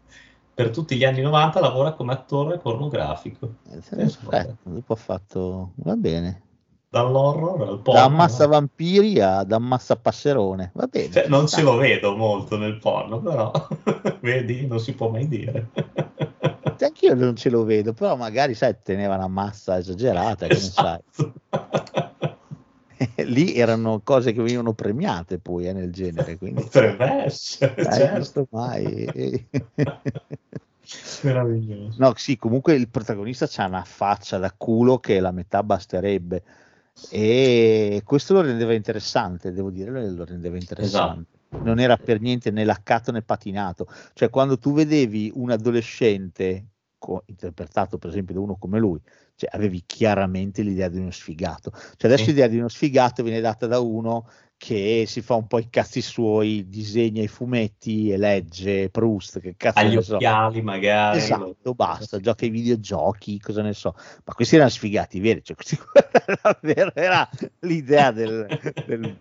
per 0.52 0.70
tutti 0.70 0.96
gli 0.96 1.04
anni 1.04 1.20
90 1.22 1.60
lavora 1.60 1.92
come 1.92 2.12
attore 2.12 2.58
pornografico. 2.58 3.54
Eh, 3.70 4.02
Aspetta, 4.02 4.56
dopo 4.64 4.92
ha 4.92 4.96
fatto, 4.96 5.70
va 5.76 5.94
bene, 5.94 6.42
Dall'horror 6.88 7.60
al 7.62 7.76
da 7.76 7.82
porno. 7.82 8.00
ammassa 8.00 8.46
vampiri 8.46 9.20
ad 9.20 9.52
ammassa 9.52 9.96
passerone, 9.96 10.70
va 10.74 10.86
bene. 10.86 11.12
Cioè, 11.12 11.28
non 11.28 11.46
ce 11.46 11.62
lo 11.62 11.76
vedo 11.76 12.16
molto 12.16 12.56
nel 12.56 12.78
porno, 12.78 13.20
però 13.20 13.50
vedi, 14.20 14.66
non 14.66 14.80
si 14.80 14.92
può 14.94 15.08
mai 15.10 15.28
dire. 15.28 15.68
Anch'io 16.78 17.14
non 17.14 17.36
ce 17.36 17.50
lo 17.50 17.64
vedo, 17.64 17.92
però 17.92 18.16
magari 18.16 18.54
sai, 18.54 18.76
teneva 18.82 19.14
una 19.14 19.28
massa 19.28 19.78
esagerata, 19.78 20.46
che 20.46 20.54
ne 20.54 20.60
sai. 20.60 21.00
Esatto. 22.96 23.22
Lì 23.28 23.54
erano 23.54 24.00
cose 24.02 24.32
che 24.32 24.42
venivano 24.42 24.72
premiate 24.72 25.38
poi 25.38 25.68
eh, 25.68 25.72
nel 25.72 25.92
genere, 25.92 26.36
quindi 26.38 26.66
essere, 26.72 27.74
eh, 27.76 27.84
certo. 27.92 28.46
mai. 28.50 29.46
Meraviglioso. 31.22 31.96
No, 31.98 32.12
sì, 32.16 32.36
comunque 32.36 32.74
il 32.74 32.88
protagonista 32.88 33.48
ha 33.56 33.66
una 33.66 33.84
faccia 33.84 34.38
da 34.38 34.52
culo 34.56 34.98
che 34.98 35.18
la 35.20 35.32
metà 35.32 35.62
basterebbe 35.62 36.42
e 37.10 38.02
questo 38.04 38.34
lo 38.34 38.40
rendeva 38.40 38.72
interessante, 38.72 39.52
devo 39.52 39.70
dire, 39.70 39.90
lo 39.90 40.24
rendeva 40.24 40.56
interessante. 40.56 41.34
Non 41.48 41.78
era 41.78 41.96
per 41.96 42.20
niente 42.20 42.50
né 42.50 42.64
laccato 42.64 43.12
né 43.12 43.22
patinato, 43.22 43.88
cioè 44.14 44.30
quando 44.30 44.58
tu 44.58 44.72
vedevi 44.72 45.30
un 45.34 45.50
adolescente 45.50 46.66
co- 47.06 47.22
interpretato 47.26 47.98
per 47.98 48.10
esempio 48.10 48.34
da 48.34 48.40
uno 48.40 48.56
come 48.56 48.80
lui, 48.80 48.98
cioè 49.36 49.48
avevi 49.52 49.84
chiaramente 49.86 50.62
l'idea 50.62 50.88
di 50.88 50.98
uno 50.98 51.12
sfigato. 51.12 51.70
Cioè 51.70 52.10
adesso 52.10 52.24
Sì. 52.24 52.30
l'idea 52.30 52.48
di 52.48 52.58
uno 52.58 52.68
sfigato 52.68 53.22
viene 53.22 53.40
data 53.40 53.68
da 53.68 53.78
uno 53.78 54.28
che 54.56 55.04
si 55.06 55.20
fa 55.20 55.34
un 55.34 55.46
po' 55.46 55.58
i 55.58 55.68
cazzi 55.70 56.00
suoi, 56.00 56.66
disegna 56.68 57.22
i 57.22 57.28
fumetti 57.28 58.10
e 58.10 58.16
legge 58.16 58.88
Proust, 58.90 59.38
che 59.38 59.54
cazzo 59.56 59.78
Agli 59.78 59.94
ne 59.94 60.02
so. 60.02 60.14
occhiali 60.16 60.62
magari. 60.62 61.18
Esatto, 61.18 61.74
basta, 61.74 62.18
gioca 62.18 62.44
ai 62.44 62.50
videogiochi, 62.50 63.38
cosa 63.38 63.62
ne 63.62 63.72
so. 63.74 63.94
Ma 64.24 64.32
questi 64.34 64.56
erano 64.56 64.70
sfigati 64.70 65.20
veri, 65.20 65.44
cioè 65.44 65.54
questi 65.54 65.78
davvero 66.42 66.90
era 66.94 67.28
l'idea 67.60 68.10
del, 68.10 68.48
del- 68.84 69.16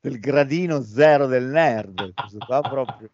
del 0.00 0.20
gradino 0.20 0.82
zero 0.82 1.26
del 1.26 1.44
nerd. 1.44 2.12
Questo 2.14 2.38
qua 2.44 2.60
proprio. 2.60 3.08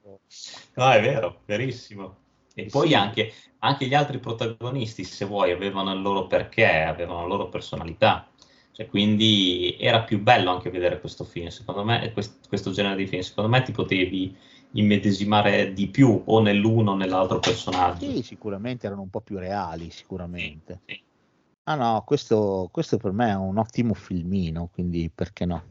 No, 0.74 0.90
è 0.90 1.00
vero, 1.02 1.42
verissimo. 1.44 2.16
E 2.54 2.66
poi 2.66 2.88
Sì. 2.88 2.94
anche, 2.94 3.32
anche 3.60 3.86
gli 3.86 3.94
altri 3.94 4.18
protagonisti, 4.18 5.04
se 5.04 5.24
vuoi, 5.24 5.50
avevano 5.52 5.92
il 5.92 6.02
loro 6.02 6.26
perché, 6.26 6.66
avevano 6.66 7.20
la 7.22 7.26
loro 7.26 7.48
personalità. 7.48 8.28
Cioè, 8.72 8.86
quindi 8.86 9.76
era 9.78 10.02
più 10.02 10.20
bello 10.20 10.50
anche 10.50 10.70
vedere 10.70 10.98
questo 11.00 11.24
film, 11.24 11.48
secondo 11.48 11.84
me, 11.84 12.10
quest- 12.12 12.48
questo 12.48 12.70
genere 12.70 12.96
di 12.96 13.06
film. 13.06 13.20
Secondo 13.20 13.50
me 13.50 13.62
ti 13.62 13.72
potevi 13.72 14.34
immedesimare 14.72 15.72
di 15.72 15.88
più 15.88 16.22
o 16.24 16.40
nell'uno 16.40 16.92
o 16.92 16.96
nell'altro 16.96 17.38
personaggio. 17.38 18.10
Sì, 18.10 18.22
sicuramente 18.22 18.86
erano 18.86 19.02
un 19.02 19.10
po' 19.10 19.20
più 19.20 19.38
reali, 19.38 19.90
sicuramente. 19.90 20.80
Sì. 20.86 21.00
Ah 21.64 21.74
no, 21.76 22.02
questo, 22.04 22.68
questo 22.72 22.96
per 22.96 23.12
me 23.12 23.28
è 23.28 23.34
un 23.34 23.58
ottimo 23.58 23.94
filmino, 23.94 24.68
quindi 24.72 25.10
perché 25.14 25.44
no? 25.44 25.62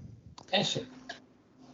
Eh 0.49 0.63
sì. 0.63 0.85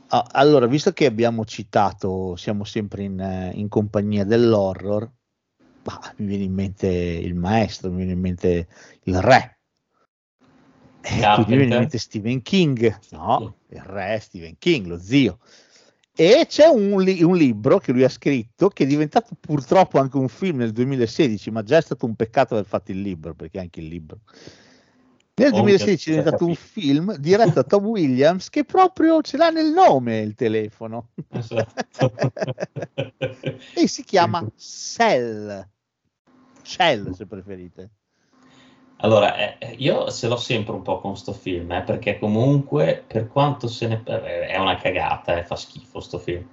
Ah, 0.10 0.26
allora, 0.32 0.68
visto 0.68 0.94
che 0.94 1.06
abbiamo 1.06 1.44
citato, 1.44 2.36
siamo 2.38 2.64
sempre 2.64 3.04
in, 3.04 3.20
eh, 3.20 3.52
in 3.56 3.68
compagnia 3.68 4.24
dell'horror, 4.24 5.12
bah, 5.84 6.14
mi 6.18 6.28
viene 6.28 6.44
in 6.44 6.54
mente 6.54 6.88
il 6.88 7.36
maestro, 7.36 7.90
mi 7.90 7.98
viene 7.98 8.14
in 8.14 8.20
mente 8.20 8.68
il 9.04 9.22
re. 9.22 9.60
E 11.02 11.20
quindi 11.36 11.52
mi 11.52 11.58
viene 11.58 11.74
in 11.74 11.80
mente 11.80 11.98
Stephen 11.98 12.42
King, 12.42 13.00
no, 13.12 13.56
il 13.70 13.82
re 13.82 14.20
Stephen 14.22 14.56
King, 14.58 14.86
lo 14.86 14.98
zio. 15.00 15.40
E 16.16 16.46
c'è 16.48 16.66
un, 16.68 17.02
li- 17.02 17.22
un 17.22 17.36
libro 17.36 17.78
che 17.78 17.92
lui 17.92 18.04
ha 18.04 18.10
scritto 18.10 18.70
che 18.70 18.86
è 18.86 18.88
diventato 18.88 19.36
purtroppo 19.40 20.00
anche 20.00 20.18
un 20.18 20.30
film 20.30 20.58
nel 20.58 20.72
2016, 20.72 21.52
ma 21.52 21.64
già 21.64 21.78
è 21.78 21.82
stato 21.82 22.06
un 22.06 22.16
peccato 22.16 22.54
aver 22.56 22.66
fatto 22.66 22.92
il 22.92 23.02
libro, 23.02 23.36
perché 23.36 23.60
anche 23.60 23.82
il 23.82 23.88
libro. 23.88 24.22
Nel 25.40 25.54
Oh, 25.54 25.58
2016 25.58 26.10
è 26.10 26.14
mi 26.14 26.18
diventato 26.18 26.46
un 26.46 26.56
film 26.56 27.16
diretto 27.18 27.52
da 27.52 27.64
Tom 27.64 27.86
Williams 27.90 28.50
che 28.50 28.64
proprio 28.64 29.22
ce 29.22 29.38
l'ha 29.38 29.50
nel 29.50 29.72
nome 29.72 30.18
il 30.20 30.34
telefono. 30.34 31.10
Esatto. 31.30 32.12
e 33.76 33.88
si 33.88 34.04
chiama 34.04 34.44
Cell. 34.58 35.68
Cell 36.64 37.12
se 37.12 37.28
preferite. 37.28 37.90
Allora, 39.02 39.60
eh, 39.60 39.76
io 39.78 40.10
ce 40.10 40.28
l'ho 40.28 40.38
sempre 40.38 40.74
un 40.74 40.82
po' 40.82 41.00
con 41.00 41.16
sto 41.16 41.34
film, 41.34 41.72
eh, 41.72 41.84
perché 41.84 42.18
comunque, 42.18 43.04
per 43.06 43.28
quanto 43.28 43.68
se 43.68 43.88
ne... 43.88 44.02
eh, 44.06 44.48
è 44.48 44.58
una 44.58 44.76
cagata, 44.76 45.38
eh, 45.38 45.44
fa 45.44 45.56
schifo 45.56 46.00
sto 46.00 46.18
film. 46.18 46.48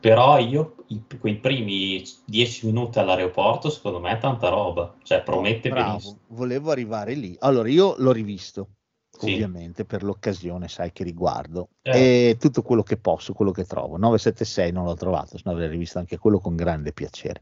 Però 0.00 0.38
io, 0.38 0.76
i- 0.88 1.02
quei 1.18 1.36
primi 1.38 2.02
dieci 2.24 2.66
minuti 2.66 2.98
all'aeroporto, 2.98 3.70
secondo 3.70 3.98
me 4.00 4.12
è 4.12 4.18
tanta 4.18 4.48
roba. 4.48 4.94
Cioè, 5.02 5.22
promette 5.22 5.68
Bravo, 5.68 5.88
benissimo. 5.90 6.18
volevo 6.28 6.70
arrivare 6.70 7.14
lì. 7.14 7.36
Allora, 7.40 7.68
io 7.68 7.94
l'ho 7.98 8.12
rivisto, 8.12 8.68
Sì. 9.10 9.32
ovviamente, 9.32 9.84
per 9.84 10.04
l'occasione, 10.04 10.68
sai 10.68 10.92
che 10.92 11.02
riguardo. 11.02 11.70
Certo. 11.82 11.98
E 11.98 12.36
tutto 12.38 12.62
quello 12.62 12.82
che 12.82 12.98
posso, 12.98 13.32
quello 13.32 13.50
che 13.50 13.64
trovo. 13.64 13.96
976 13.96 14.70
non 14.70 14.84
l'ho 14.84 14.94
trovato, 14.94 15.36
se 15.38 15.42
no 15.46 15.52
avrei 15.52 15.68
rivisto 15.68 15.98
anche 15.98 16.18
quello 16.18 16.38
con 16.38 16.54
grande 16.54 16.92
piacere. 16.92 17.40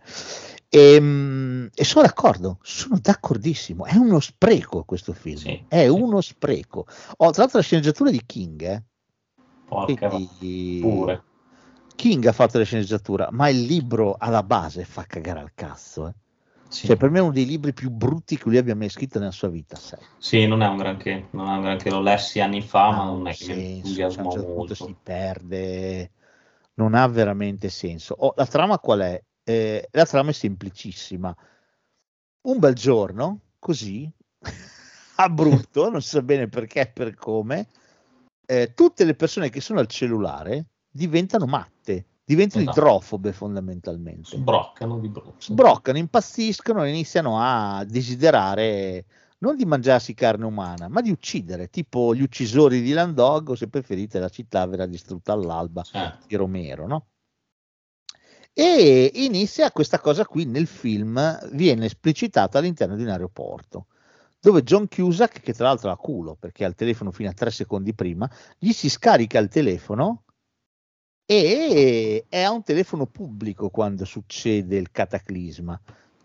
E, 0.68 0.98
mm, 1.00 1.66
e 1.74 1.84
sono 1.84 2.06
d'accordo, 2.06 2.58
sono 2.62 2.98
d'accordissimo. 3.00 3.84
È 3.84 3.96
uno 3.96 4.20
spreco 4.20 4.84
questo 4.84 5.12
film. 5.12 5.36
Sì, 5.36 5.64
è 5.68 5.82
sì. 5.82 5.88
uno 5.88 6.20
spreco. 6.20 6.86
Oh, 7.18 7.30
tra 7.30 7.42
l'altro 7.42 7.58
la 7.58 7.64
sceneggiatura 7.64 8.10
di 8.10 8.22
King, 8.24 8.62
eh? 8.62 8.82
Porca 9.66 10.08
Quindi- 10.08 10.78
pure. 10.80 11.22
King 11.94 12.26
ha 12.26 12.32
fatto 12.32 12.58
la 12.58 12.64
sceneggiatura, 12.64 13.28
ma 13.30 13.48
il 13.48 13.62
libro 13.62 14.16
alla 14.18 14.42
base 14.42 14.84
fa 14.84 15.04
cagare 15.04 15.40
al 15.40 15.52
cazzo. 15.54 16.08
eh. 16.08 16.14
Sì. 16.68 16.88
Cioè, 16.88 16.96
per 16.96 17.08
me 17.08 17.18
è 17.18 17.22
uno 17.22 17.30
dei 17.30 17.46
libri 17.46 17.72
più 17.72 17.88
brutti 17.88 18.36
che 18.36 18.42
lui 18.46 18.56
abbia 18.56 18.74
mai 18.74 18.88
scritto 18.88 19.20
nella 19.20 19.30
sua 19.30 19.48
vita. 19.48 19.76
Sai? 19.76 20.00
Sì, 20.18 20.44
non 20.46 20.60
è 20.60 20.66
un 20.66 20.76
granché, 20.76 21.28
non 21.30 21.46
è 21.46 21.52
un 21.52 21.60
granché, 21.60 21.88
lo 21.88 22.00
lessi 22.00 22.40
anni 22.40 22.62
fa, 22.62 22.90
ma 22.90 23.04
non 23.04 23.20
un 23.20 23.26
è 23.28 23.34
che 23.34 23.46
mi 23.46 23.52
senso, 23.52 23.62
cioè, 23.62 23.74
entusiasmò 23.76 24.30
certo 24.30 24.46
punto 24.46 24.56
molto. 24.56 24.74
si 24.74 24.96
perde, 25.00 26.10
non 26.74 26.94
ha 26.94 27.06
veramente 27.06 27.68
senso. 27.68 28.16
Oh, 28.18 28.32
la 28.34 28.46
trama 28.46 28.80
qual 28.80 29.00
è? 29.00 29.22
Eh, 29.44 29.88
la 29.92 30.04
trama 30.04 30.30
è 30.30 30.32
semplicissima. 30.32 31.34
Un 32.42 32.58
bel 32.58 32.74
giorno, 32.74 33.40
così, 33.60 34.10
a 35.16 35.28
brutto, 35.28 35.90
non 35.90 36.02
si 36.02 36.08
sa 36.08 36.22
bene 36.22 36.48
perché 36.48 36.80
e 36.80 36.86
per 36.88 37.14
come, 37.14 37.68
eh, 38.46 38.72
tutte 38.74 39.04
le 39.04 39.14
persone 39.14 39.48
che 39.48 39.60
sono 39.60 39.78
al 39.78 39.86
cellulare 39.86 40.64
diventano 40.94 41.46
matte, 41.46 42.06
diventano 42.24 42.62
Esatto. 42.62 42.78
idrofobe 42.78 43.32
fondamentalmente. 43.32 44.36
Sbroccano 44.36 45.00
di 45.00 45.08
brutto. 45.08 45.34
Sbroccano, 45.38 45.98
impazziscono 45.98 46.84
e 46.84 46.90
iniziano 46.90 47.40
a 47.40 47.84
desiderare 47.84 49.04
non 49.38 49.56
di 49.56 49.64
mangiarsi 49.64 50.14
carne 50.14 50.44
umana, 50.46 50.88
ma 50.88 51.00
di 51.00 51.10
uccidere, 51.10 51.68
tipo 51.68 52.14
gli 52.14 52.22
uccisori 52.22 52.80
di 52.80 52.92
Landog, 52.92 53.50
o 53.50 53.54
se 53.56 53.68
preferite 53.68 54.20
la 54.20 54.28
città 54.28 54.64
verrà 54.66 54.86
distrutta 54.86 55.32
all'alba 55.32 55.82
Certo. 55.82 56.26
di 56.28 56.36
Romero, 56.36 56.86
no? 56.86 57.06
E 58.52 59.10
inizia 59.14 59.72
questa 59.72 59.98
cosa 59.98 60.24
qui 60.24 60.44
nel 60.44 60.68
film, 60.68 61.40
viene 61.50 61.86
esplicitata 61.86 62.58
all'interno 62.58 62.94
di 62.94 63.02
un 63.02 63.08
aeroporto, 63.08 63.88
dove 64.40 64.62
John 64.62 64.86
Cusack, 64.86 65.40
che 65.40 65.52
tra 65.52 65.66
l'altro 65.66 65.90
ha 65.90 65.96
culo 65.96 66.36
perché 66.36 66.64
ha 66.64 66.68
il 66.68 66.76
telefono 66.76 67.10
fino 67.10 67.28
a 67.28 67.32
tre 67.32 67.50
secondi 67.50 67.92
prima, 67.94 68.30
gli 68.56 68.70
si 68.72 68.88
scarica 68.88 69.40
il 69.40 69.48
telefono 69.48 70.23
e 71.26 72.26
è 72.28 72.42
a 72.42 72.50
un 72.50 72.62
telefono 72.62 73.06
pubblico 73.06 73.70
quando 73.70 74.04
succede 74.04 74.76
il 74.76 74.90
cataclisma 74.90 75.80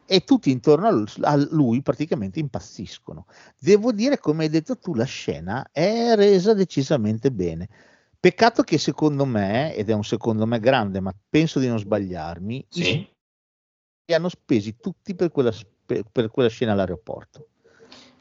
e 0.06 0.24
tutti 0.24 0.50
intorno 0.50 1.06
a 1.22 1.36
lui- 1.52 1.82
praticamente 1.82 2.40
impazziscono. 2.40 3.26
Devo 3.60 3.92
dire, 3.92 4.18
come 4.20 4.44
hai 4.46 4.50
detto 4.50 4.78
tu, 4.78 4.96
la 4.96 5.06
scena 5.06 5.70
è 5.72 6.16
resa 6.16 6.54
decisamente 6.54 7.32
bene. 7.32 7.70
Peccato 8.20 8.64
che 8.64 8.78
secondo 8.78 9.26
me, 9.26 9.74
ed 9.76 9.90
è 9.90 9.94
un 9.94 10.04
secondo 10.04 10.46
me 10.46 10.60
grande, 10.60 11.00
ma 11.00 11.14
penso 11.30 11.60
di 11.60 11.68
non 11.68 11.80
sbagliarmi, 11.80 12.66
Sì, 12.68 13.08
li 14.06 14.14
hanno 14.14 14.30
spesi 14.30 14.76
tutti 14.80 15.14
per 15.16 15.32
quella, 15.32 15.54
per 15.86 16.30
quella 16.30 16.50
scena 16.50 16.72
all'aeroporto. 16.74 17.48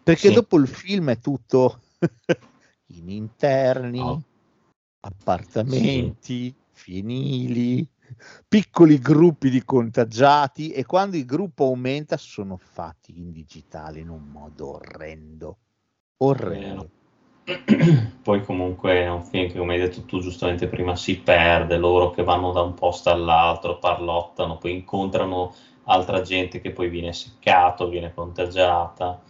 Perché 0.02 0.28
Sì. 0.28 0.34
dopo 0.34 0.58
il 0.58 0.68
film 0.68 1.10
è 1.10 1.18
tutto 1.18 1.80
in 2.88 3.08
interni, 3.08 3.98
No. 3.98 4.22
appartamenti, 5.00 6.54
fienili, 6.78 7.86
piccoli 8.46 8.98
gruppi 8.98 9.50
di 9.50 9.64
contagiati 9.64 10.70
e 10.70 10.86
quando 10.86 11.16
il 11.16 11.24
gruppo 11.24 11.64
aumenta 11.64 12.16
sono 12.16 12.56
fatti 12.56 13.18
in 13.18 13.32
digitale 13.32 13.98
in 13.98 14.08
un 14.08 14.22
modo 14.30 14.76
orrendo. 14.76 15.58
Orrendo. 16.18 16.90
Poi 18.22 18.44
comunque 18.44 19.02
è 19.02 19.08
un 19.08 19.22
film 19.22 19.48
che, 19.48 19.58
come 19.58 19.74
hai 19.74 19.80
detto 19.80 20.02
tu 20.04 20.20
giustamente 20.20 20.68
prima, 20.68 20.94
si 20.96 21.18
perde, 21.18 21.76
loro 21.78 22.10
che 22.10 22.22
vanno 22.22 22.52
da 22.52 22.60
un 22.60 22.74
posto 22.74 23.10
all'altro, 23.10 23.78
parlottano, 23.78 24.58
poi 24.58 24.72
incontrano 24.72 25.54
altra 25.84 26.20
gente 26.20 26.60
che 26.60 26.72
poi 26.72 26.90
viene 26.90 27.12
seccato, 27.12 27.88
viene 27.88 28.12
contagiata. 28.12 29.20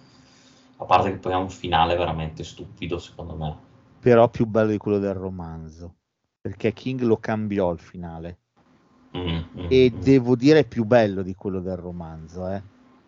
A 0.80 0.84
parte 0.84 1.11
che 1.11 1.18
poi 1.18 1.32
ha 1.32 1.38
un 1.38 1.51
finale 1.51 1.96
veramente 1.96 2.42
stupido, 2.42 2.99
secondo 2.99 3.34
me. 3.36 3.57
Però 4.01 4.28
più 4.28 4.46
bello 4.46 4.70
di 4.70 4.78
quello 4.78 4.99
del 4.99 5.14
romanzo. 5.14 5.97
Perché 6.49 6.72
King 6.72 7.03
lo 7.03 7.18
cambiò 7.18 7.70
il 7.72 7.78
finale. 7.78 8.38
Mm, 9.14 9.26
mm, 9.28 9.66
e 9.68 9.92
mm. 9.92 10.01
devo 10.01 10.34
dire 10.34 10.61
è 10.61 10.64
più 10.66 10.84
bello 10.84 11.20
di 11.20 11.34
quello 11.34 11.61
del 11.61 11.76
romanzo. 11.76 12.49
Eh. 12.49 12.62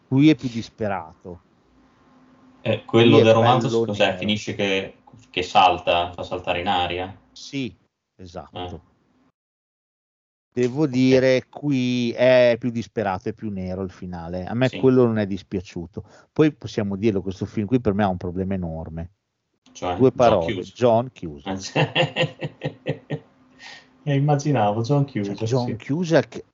Qui 0.09 0.29
è 0.29 0.35
più 0.35 0.51
disperato. 0.51 1.41
Eh, 2.61 2.85
quello 2.85 3.15
Qui 3.15 3.25
del 3.25 3.33
romanzo 3.33 3.87
cos'è? 3.87 4.19
Finisce 4.19 4.55
che, 4.55 4.97
che 5.31 5.43
salta, 5.43 6.13
fa 6.13 6.23
saltare 6.23 6.61
in 6.61 6.67
aria? 6.67 7.19
Sì, 7.33 7.75
esatto. 8.17 8.59
Eh. 8.59 8.81
Devo 10.53 10.87
dire, 10.87 11.47
qui 11.49 12.13
è 12.13 12.57
più 12.59 12.69
disperato, 12.71 13.31
è 13.31 13.33
più 13.33 13.49
nero 13.49 13.81
il 13.81 13.91
finale. 13.91 14.45
A 14.45 14.53
me 14.53 14.69
Sì. 14.69 14.79
quello 14.79 15.07
non 15.07 15.17
è 15.17 15.27
dispiaciuto. 15.27 16.05
Poi 16.31 16.53
possiamo 16.53 16.97
dirlo, 16.97 17.23
questo 17.23 17.47
film 17.47 17.67
qui 17.67 17.81
per 17.81 17.95
me 17.95 18.03
ha 18.03 18.09
un 18.09 18.19
problema 18.19 18.53
enorme. 18.53 19.13
Cioè, 19.73 19.97
Due 19.97 20.11
John 20.11 20.17
parole, 20.17 20.53
Hughes. 20.53 20.73
John 20.75 21.11
Cusack. 21.11 22.79
Eh, 24.03 24.15
immaginavo 24.15 24.83
John 24.83 25.05
Cusack. 25.05 25.39
Cioè, 25.39 25.49
John 25.49 25.67
sì. 25.67 25.87
Cusack, 25.87 26.45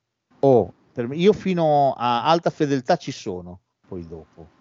oh, 0.41 0.73
me- 0.95 1.17
io 1.17 1.33
fino 1.33 1.93
a 1.93 2.25
alta 2.25 2.51
fedeltà 2.51 2.97
ci 2.97 3.13
sono, 3.13 3.61
poi 3.87 4.07
dopo. 4.07 4.55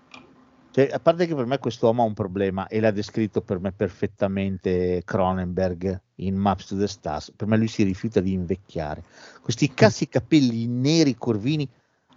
Cioè, 0.71 0.89
a 0.91 0.99
parte 0.99 1.25
che 1.25 1.33
per 1.33 1.45
me 1.45 1.57
quest'uomo 1.57 2.03
ha 2.03 2.05
un 2.05 2.13
problema 2.13 2.67
e 2.67 2.81
l'ha 2.81 2.91
descritto 2.91 3.41
per 3.41 3.59
me 3.59 3.71
perfettamente 3.71 5.03
Cronenberg 5.05 6.01
in 6.15 6.35
Maps 6.35 6.67
to 6.67 6.77
the 6.77 6.87
Stars. 6.87 7.31
Per 7.33 7.47
me 7.47 7.55
lui 7.55 7.69
si 7.69 7.83
rifiuta 7.83 8.19
di 8.19 8.33
invecchiare. 8.33 9.05
Questi 9.41 9.73
cazzi 9.73 10.09
capelli 10.09 10.67
neri 10.67 11.15
corvini 11.15 11.65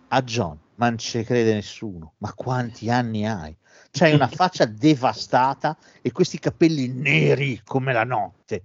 a 0.08 0.22
John, 0.22 0.58
ma 0.74 0.88
non 0.88 0.98
ci 0.98 1.22
crede 1.22 1.54
nessuno. 1.54 2.14
Ma 2.18 2.32
quanti 2.34 2.90
anni 2.90 3.26
hai? 3.26 3.56
C'hai 3.92 4.12
una 4.12 4.26
faccia 4.28 4.64
devastata 4.64 5.78
e 6.02 6.10
questi 6.10 6.40
capelli 6.40 6.88
neri 6.88 7.60
come 7.64 7.92
la 7.92 8.04
notte. 8.04 8.64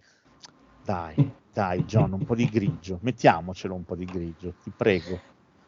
Dai, 0.83 1.15
dai, 1.53 1.83
John, 1.85 2.13
un 2.13 2.25
po' 2.25 2.35
di 2.35 2.45
grigio. 2.45 2.99
Mettiamocelo 3.01 3.75
un 3.75 3.83
po' 3.85 3.95
di 3.95 4.05
grigio, 4.05 4.55
ti 4.61 4.71
prego. 4.75 5.21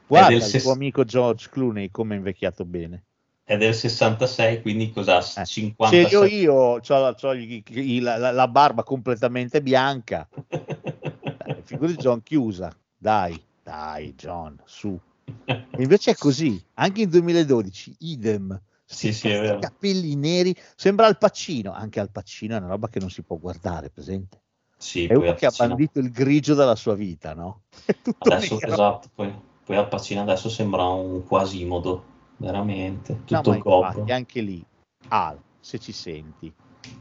Guarda 0.07 0.33
il 0.33 0.41
ses- 0.41 0.63
tuo 0.63 0.71
amico 0.71 1.03
George 1.03 1.49
Clooney 1.49 1.91
come 1.91 2.15
è 2.15 2.17
invecchiato 2.17 2.65
bene. 2.65 3.03
È 3.43 3.55
del 3.57 3.75
66, 3.75 4.61
quindi 4.61 4.91
cos'ha? 4.91 5.19
Eh, 5.19 5.45
57. 5.45 6.07
Se 6.07 6.15
io, 6.15 6.25
io 6.25 6.53
ho 6.53 7.99
la, 8.01 8.17
la- 8.17 8.31
la 8.31 8.47
barba 8.47 8.83
completamente 8.83 9.61
bianca, 9.61 10.27
figurati 11.63 11.97
John 11.97 12.23
chiusa. 12.23 12.75
Dai, 12.97 13.39
dai, 13.61 14.15
John, 14.15 14.59
su. 14.65 14.97
E 15.35 15.81
invece 15.81 16.11
è 16.11 16.15
così, 16.15 16.59
anche 16.75 17.01
in 17.01 17.09
2012, 17.09 17.95
idem. 17.99 18.59
Sì, 18.87 19.13
sì, 19.13 19.29
capelli 19.59 20.15
neri, 20.15 20.55
sembra 20.75 21.07
Al 21.07 21.17
Pacino, 21.17 21.71
anche 21.73 21.99
Al 21.99 22.11
Pacino 22.11 22.55
è 22.55 22.59
una 22.59 22.67
roba 22.67 22.87
che 22.87 22.99
non 22.99 23.09
si 23.09 23.23
può 23.23 23.37
guardare, 23.37 23.89
presente? 23.89 24.41
Sì, 24.77 25.07
È 25.07 25.13
uno 25.13 25.33
che 25.33 25.45
ha 25.45 25.51
bandito 25.55 25.99
il 25.99 26.11
grigio 26.11 26.53
dalla 26.53 26.75
sua 26.75 26.95
vita, 26.95 27.33
no? 27.33 27.61
È 27.85 27.95
tutto 28.01 28.29
Adesso, 28.29 28.55
nero. 28.55 28.71
esatto, 28.71 29.09
poi, 29.13 29.33
poi 29.63 29.75
Al 29.77 29.87
Pacino 29.87 30.21
adesso 30.21 30.49
sembra 30.49 30.83
un 30.87 31.25
Quasimodo, 31.25 32.03
veramente, 32.37 33.13
No, 33.13 33.23
tutto 33.25 33.49
ma 33.49 33.57
gobbo. 33.57 33.87
infatti, 33.87 34.11
anche 34.11 34.41
lì, 34.41 34.63
Al, 35.09 35.39
se 35.59 35.79
ci 35.79 35.91
senti, 35.91 36.53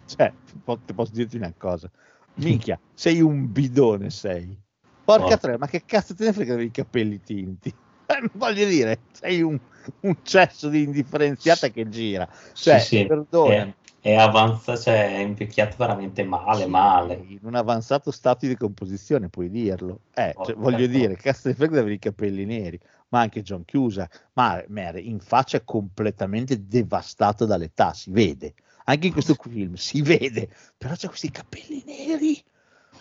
cioè, 0.06 0.32
po- 0.62 0.78
ti 0.84 0.92
posso 0.94 1.12
dirti 1.12 1.36
una 1.36 1.52
cosa, 1.56 1.90
minchia, 2.34 2.78
sei 2.94 3.20
un 3.20 3.50
bidone, 3.50 4.10
sei. 4.10 4.56
Porca 5.04 5.24
Porca. 5.24 5.36
tre, 5.36 5.58
ma 5.58 5.66
che 5.66 5.82
cazzo 5.84 6.14
te 6.14 6.24
ne 6.24 6.32
frega 6.32 6.54
dei 6.56 6.70
capelli 6.70 7.20
tinti? 7.22 7.72
Eh, 8.06 8.20
voglio 8.34 8.66
dire, 8.66 9.00
sei 9.12 9.40
un, 9.40 9.58
un 10.00 10.16
cesso 10.22 10.68
di 10.68 10.82
indifferenziata 10.82 11.68
che 11.68 11.88
gira. 11.88 12.28
Cioè, 12.52 12.78
Sì, 12.78 12.98
sì, 12.98 13.06
perdonami. 13.06 13.70
È, 13.70 13.74
è 14.04 14.16
avanza, 14.16 14.76
cioè 14.76 15.16
è 15.16 15.20
invecchiato 15.20 15.76
veramente 15.78 16.24
male, 16.24 16.64
Sì, 16.64 16.68
male. 16.68 17.14
In 17.26 17.38
un 17.40 17.54
avanzato 17.54 18.10
stato 18.10 18.40
di 18.40 18.48
decomposizione, 18.48 19.30
puoi 19.30 19.48
dirlo. 19.48 20.00
Eh, 20.12 20.32
Porca 20.34 20.52
cioè, 20.52 20.60
voglio 20.60 20.86
dire, 20.86 21.16
frega 21.16 21.80
avere 21.80 21.94
i 21.94 21.98
capelli 21.98 22.44
neri, 22.44 22.78
ma 23.08 23.20
anche 23.20 23.40
John 23.40 23.64
Chiusa, 23.64 24.06
ma 24.34 24.62
Mer, 24.68 24.96
in 24.96 25.20
faccia 25.20 25.62
completamente 25.62 26.66
devastato 26.66 27.46
dall'età, 27.46 27.94
si 27.94 28.10
vede. 28.10 28.52
Anche 28.84 29.06
in 29.06 29.14
questo 29.14 29.36
film 29.40 29.72
si 29.72 30.02
vede, 30.02 30.50
però 30.76 30.92
c'ha 30.98 31.08
questi 31.08 31.30
capelli 31.30 31.82
neri. 31.86 32.44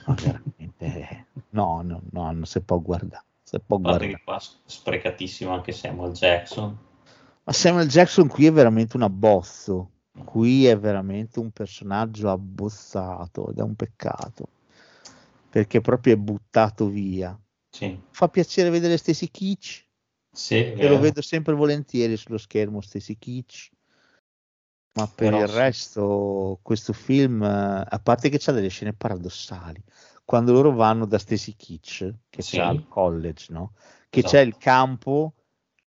Ma 0.05 0.13
veramente, 0.13 1.25
no, 1.49 1.81
no, 1.81 2.01
no, 2.11 2.31
non 2.31 2.45
si 2.45 2.61
può 2.61 2.79
guardare. 2.79 3.25
Si 3.43 3.59
può 3.59 3.77
guardare. 3.77 4.07
che 4.07 4.21
qua 4.23 4.39
sprecatissimo 4.39 5.51
anche 5.51 5.73
Samuel 5.73 6.13
Jackson. 6.13 6.77
Ma 7.43 7.51
Samuel 7.51 7.89
Jackson 7.89 8.29
qui 8.29 8.45
è 8.45 8.53
veramente 8.53 8.95
un 8.95 9.03
abbozzo. 9.03 9.89
Qui 10.25 10.65
è 10.67 10.77
veramente 10.77 11.39
un 11.39 11.51
personaggio 11.51 12.29
abbozzato 12.29 13.49
ed 13.49 13.57
è 13.57 13.61
un 13.61 13.75
peccato 13.75 14.47
perché 15.49 15.81
proprio 15.81 16.13
è 16.13 16.17
buttato 16.17 16.87
via. 16.87 17.39
Sì, 17.71 17.99
Fa 18.11 18.27
piacere 18.29 18.69
vedere 18.69 18.97
Stacy 18.97 19.27
Kitsch, 19.29 19.87
sì, 20.31 20.73
che 20.73 20.87
lo 20.87 20.99
vedo 20.99 21.21
sempre 21.21 21.53
volentieri 21.53 22.15
sullo 22.17 22.37
schermo 22.37 22.81
Stacy 22.81 23.17
Kitsch. 23.17 23.71
Ma 24.95 25.07
per 25.07 25.31
Però 25.31 25.39
il 25.39 25.47
resto, 25.47 26.59
questo 26.61 26.93
film, 26.93 27.41
a 27.41 27.99
parte 28.03 28.29
che 28.29 28.37
c'ha 28.39 28.51
delle 28.51 28.67
scene 28.69 28.93
paradossali, 28.93 29.83
quando 30.23 30.51
loro 30.51 30.71
vanno 30.73 31.05
da 31.07 31.17
Stacy 31.17 31.55
Kitsch, 31.55 32.13
che 32.29 32.41
Sì. 32.41 32.57
c'ha 32.57 32.69
il 32.69 32.83
college, 32.87 33.51
no? 33.51 33.73
Che 34.09 34.19
Esatto. 34.19 34.35
c'è 34.35 34.41
il 34.41 34.57
campo 34.57 35.33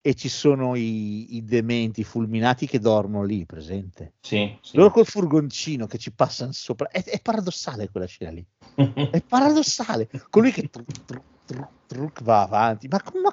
e 0.01 0.15
ci 0.15 0.29
sono 0.29 0.75
i, 0.75 1.35
i 1.35 1.43
dementi 1.43 2.03
fulminati 2.03 2.65
che 2.67 2.79
dormono 2.79 3.23
lì, 3.25 3.45
presente? 3.45 4.13
Sì, 4.21 4.57
sì. 4.61 4.77
Loro 4.77 4.91
col 4.91 5.05
furgoncino 5.05 5.85
che 5.87 5.97
ci 5.97 6.11
passano 6.11 6.51
sopra, 6.51 6.87
è, 6.89 7.03
è 7.03 7.19
paradossale 7.21 7.89
quella 7.89 8.05
scena 8.05 8.31
lì, 8.31 8.45
è 9.11 9.21
paradossale. 9.21 10.09
Colui 10.29 10.51
che 10.51 10.69
truc, 10.69 11.05
truc, 11.05 11.23
truc, 11.45 11.67
truc 11.87 12.23
va 12.23 12.41
avanti, 12.43 12.87
ma 12.87 13.01
come... 13.01 13.29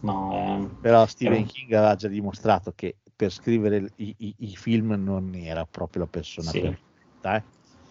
No, 0.00 0.30
ehm, 0.32 0.76
Però 0.80 1.06
Stephen 1.06 1.42
eh. 1.42 1.46
King 1.46 1.72
aveva 1.72 1.94
già 1.96 2.08
dimostrato 2.08 2.72
che 2.74 2.98
per 3.14 3.32
scrivere 3.32 3.90
i, 3.96 4.14
i- 4.18 4.34
i 4.38 4.56
film 4.56 4.92
non 4.92 5.34
era 5.34 5.64
proprio 5.66 6.02
la 6.02 6.08
persona 6.08 6.50
Sì. 6.50 6.60
perfetta. 6.60 7.36
eh. 7.36 7.42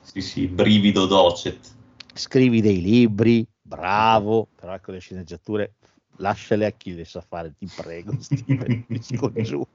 Sì, 0.04 0.22
sì, 0.22 0.48
brivido 0.48 1.06
docet. 1.06 1.76
Scrivi 2.14 2.62
dei 2.62 2.82
libri, 2.82 3.46
bravo, 3.62 4.48
però 4.56 4.74
ecco 4.74 4.92
le 4.92 5.00
sceneggiature 5.00 5.74
lasciale 6.18 6.66
a 6.66 6.72
chi 6.72 6.94
le 6.94 7.06
sa 7.06 7.22
fare, 7.22 7.54
ti 7.58 7.68
prego, 7.74 8.14
Steven, 8.20 8.86
scongiuro. 9.02 9.68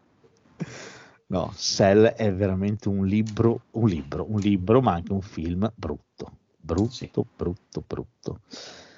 No, 1.29 1.53
Cell 1.57 2.05
è 2.05 2.33
veramente 2.33 2.89
un 2.89 3.07
libro, 3.07 3.63
un 3.73 3.89
libro, 3.89 4.27
un 4.29 4.39
libro, 4.39 4.83
ma 4.83 4.93
anche 4.93 5.13
un 5.13 5.23
film 5.23 5.71
brutto, 5.75 6.39
brutto, 6.59 6.91
Sì. 6.91 7.11
brutto, 7.37 7.85
brutto. 7.87 8.41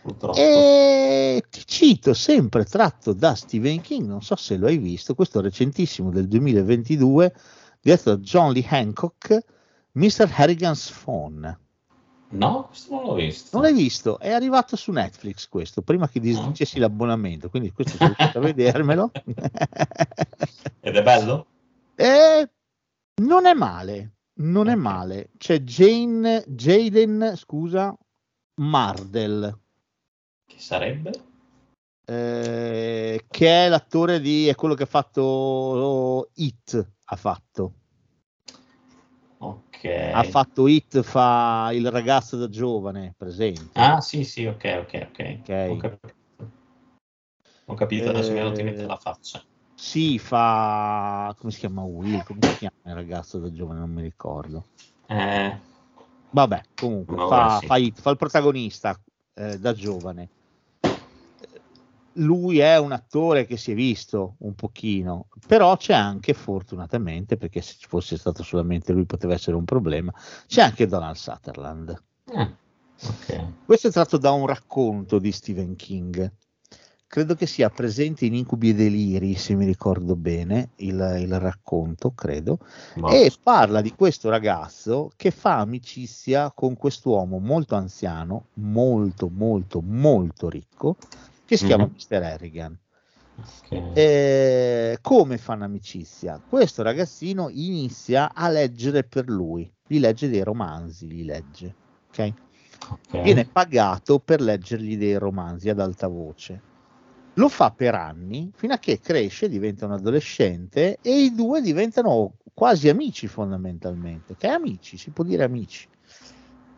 Purtroppo. 0.02 0.38
E 0.38 1.44
ti 1.48 1.62
cito 1.64 2.12
sempre 2.12 2.64
tratto 2.64 3.12
da 3.12 3.34
Stephen 3.34 3.80
King, 3.80 4.06
non 4.06 4.20
so 4.20 4.36
se 4.36 4.56
lo 4.56 4.66
hai 4.66 4.78
visto, 4.78 5.14
questo 5.14 5.40
recentissimo 5.40 6.10
del 6.10 6.26
2022, 6.26 7.34
diretto 7.80 8.14
da 8.14 8.20
John 8.20 8.52
Lee 8.52 8.66
Hancock, 8.68 9.38
Mr. 9.92 10.30
Harrigan's 10.34 10.90
Phone. 10.90 11.58
No, 12.36 12.66
questo 12.66 12.94
non 12.94 13.04
l'ho 13.04 13.14
visto. 13.14 13.56
Non 13.56 13.62
l'hai 13.62 13.74
visto? 13.74 14.18
È 14.18 14.30
arrivato 14.30 14.76
su 14.76 14.90
Netflix 14.92 15.48
questo, 15.48 15.82
prima 15.82 16.08
che 16.08 16.20
disdicessi 16.20 16.78
l'abbonamento, 16.78 17.48
quindi 17.48 17.72
questo 17.72 17.96
sono 17.96 18.14
riuscito 18.16 18.38
a 18.38 18.42
vedermelo. 18.42 19.10
Ed 20.80 20.96
è 20.96 21.02
bello? 21.02 21.46
E 21.96 22.50
non 23.22 23.46
è 23.46 23.54
male, 23.54 24.14
non 24.40 24.68
è 24.68 24.74
male. 24.74 25.30
C'è 25.38 25.60
Jane, 25.60 26.42
Jaden, 26.44 27.34
scusa, 27.36 27.96
Mardell. 28.56 29.56
Che 30.44 30.58
sarebbe? 30.58 31.12
eh, 32.06 33.24
che 33.28 33.66
è 33.66 33.68
l'attore 33.68 34.20
di 34.20 34.48
è 34.48 34.54
quello 34.54 34.74
che 34.74 34.82
ha 34.82 34.86
fatto 34.86 36.30
It 36.34 36.86
ha 37.04 37.16
fatto 37.16 37.72
Ha 39.88 40.22
fatto 40.24 40.66
It 40.66 41.02
fa 41.02 41.70
il 41.72 41.90
ragazzo 41.90 42.36
da 42.36 42.48
giovane 42.48 43.14
presente 43.16 43.80
Ah, 43.80 44.00
sì, 44.00 44.24
sì, 44.24 44.46
ok, 44.46 44.86
ok, 44.86 45.08
ok. 45.10 45.38
Ok. 45.40 45.68
Ho 45.70 45.76
capito. 45.76 46.14
Ho 47.66 47.74
capito, 47.74 48.10
adesso 48.10 48.32
mi 48.32 48.38
è 48.38 48.42
venuto 48.42 48.60
in 48.60 48.66
Eh, 48.66 48.70
mente 48.70 48.86
la 48.86 48.96
faccia. 48.96 49.42
sì 49.74 50.18
fa 50.18 51.34
come 51.38 51.50
si 51.50 51.58
chiama 51.58 51.82
Will 51.82 52.22
come 52.22 52.42
si 52.42 52.56
chiama 52.58 52.74
il 52.84 52.94
ragazzo 52.94 53.38
da 53.38 53.50
giovane 53.52 53.80
non 53.80 53.90
mi 53.90 54.02
ricordo 54.02 54.64
Eh, 55.08 55.58
vabbè 56.30 56.62
comunque 56.76 57.16
No, 57.16 57.28
fa, 57.28 57.56
eh, 57.56 57.60
sì. 57.60 57.66
fa 57.66 57.76
It, 57.78 58.00
fa 58.00 58.10
il 58.10 58.16
protagonista 58.16 58.98
eh, 59.34 59.58
da 59.58 59.72
giovane 59.74 60.28
lui 62.14 62.58
è 62.58 62.78
un 62.78 62.92
attore 62.92 63.46
che 63.46 63.56
si 63.56 63.72
è 63.72 63.74
visto 63.74 64.36
un 64.38 64.54
pochino, 64.54 65.28
però 65.46 65.76
c'è 65.76 65.94
anche 65.94 66.34
fortunatamente, 66.34 67.36
perché 67.36 67.60
se 67.60 67.74
ci 67.78 67.86
fosse 67.88 68.16
stato 68.16 68.42
solamente 68.42 68.92
lui 68.92 69.04
poteva 69.04 69.34
essere 69.34 69.56
un 69.56 69.64
problema, 69.64 70.12
c'è 70.46 70.62
anche 70.62 70.86
Donald 70.86 71.16
Sutherland. 71.16 72.02
eh, 72.26 72.54
ok. 73.02 73.64
Questo 73.64 73.88
è 73.88 73.90
tratto 73.90 74.18
da 74.18 74.30
un 74.32 74.46
racconto 74.46 75.18
di 75.18 75.32
Stephen 75.32 75.76
King. 75.76 76.30
Credo 77.06 77.36
che 77.36 77.46
sia 77.46 77.70
presente 77.70 78.24
in 78.24 78.34
Incubi 78.34 78.70
e 78.70 78.74
Deliri, 78.74 79.36
se 79.36 79.54
mi 79.54 79.64
ricordo 79.64 80.16
bene, 80.16 80.70
il, 80.76 81.18
il 81.20 81.38
racconto, 81.38 82.10
credo 82.10 82.58
Boh. 82.96 83.08
e 83.08 83.32
parla 83.40 83.80
di 83.80 83.94
questo 83.94 84.30
ragazzo 84.30 85.12
che 85.14 85.30
fa 85.30 85.58
amicizia 85.58 86.50
con 86.50 86.76
quest'uomo 86.76 87.38
molto 87.38 87.76
anziano, 87.76 88.46
molto, 88.54 89.30
molto, 89.32 89.80
molto 89.80 90.48
ricco, 90.48 90.96
che 91.44 91.56
si 91.56 91.66
chiama 91.66 91.84
Mhm. 91.84 91.92
Mr. 91.92 92.22
Harrigan. 92.22 92.78
Ok. 93.36 93.96
Eh, 93.96 94.98
come 95.00 95.38
fanno 95.38 95.64
amicizia? 95.64 96.40
Questo 96.46 96.82
ragazzino 96.82 97.48
inizia 97.50 98.32
a 98.32 98.48
leggere 98.48 99.04
per 99.04 99.28
lui, 99.28 99.70
gli 99.86 99.98
legge 99.98 100.28
dei 100.28 100.42
romanzi, 100.42 101.06
li 101.06 101.24
legge, 101.24 101.74
ok? 102.08 102.32
Ok. 102.90 103.20
Viene 103.22 103.44
pagato 103.46 104.18
per 104.20 104.40
leggergli 104.40 104.96
dei 104.96 105.16
romanzi 105.16 105.68
ad 105.68 105.80
alta 105.80 106.08
voce. 106.08 106.62
Lo 107.36 107.48
fa 107.48 107.70
per 107.72 107.94
anni 107.94 108.50
fino 108.54 108.74
a 108.74 108.78
che 108.78 109.00
cresce, 109.00 109.48
diventa 109.48 109.86
un 109.86 109.92
adolescente 109.92 110.98
e 111.00 111.24
i 111.24 111.34
due 111.34 111.60
diventano 111.60 112.36
quasi 112.54 112.88
amici 112.88 113.26
fondamentalmente, 113.26 114.36
che 114.36 114.46
amici, 114.46 114.96
si 114.96 115.10
può 115.10 115.24
dire 115.24 115.42
amici. 115.42 115.88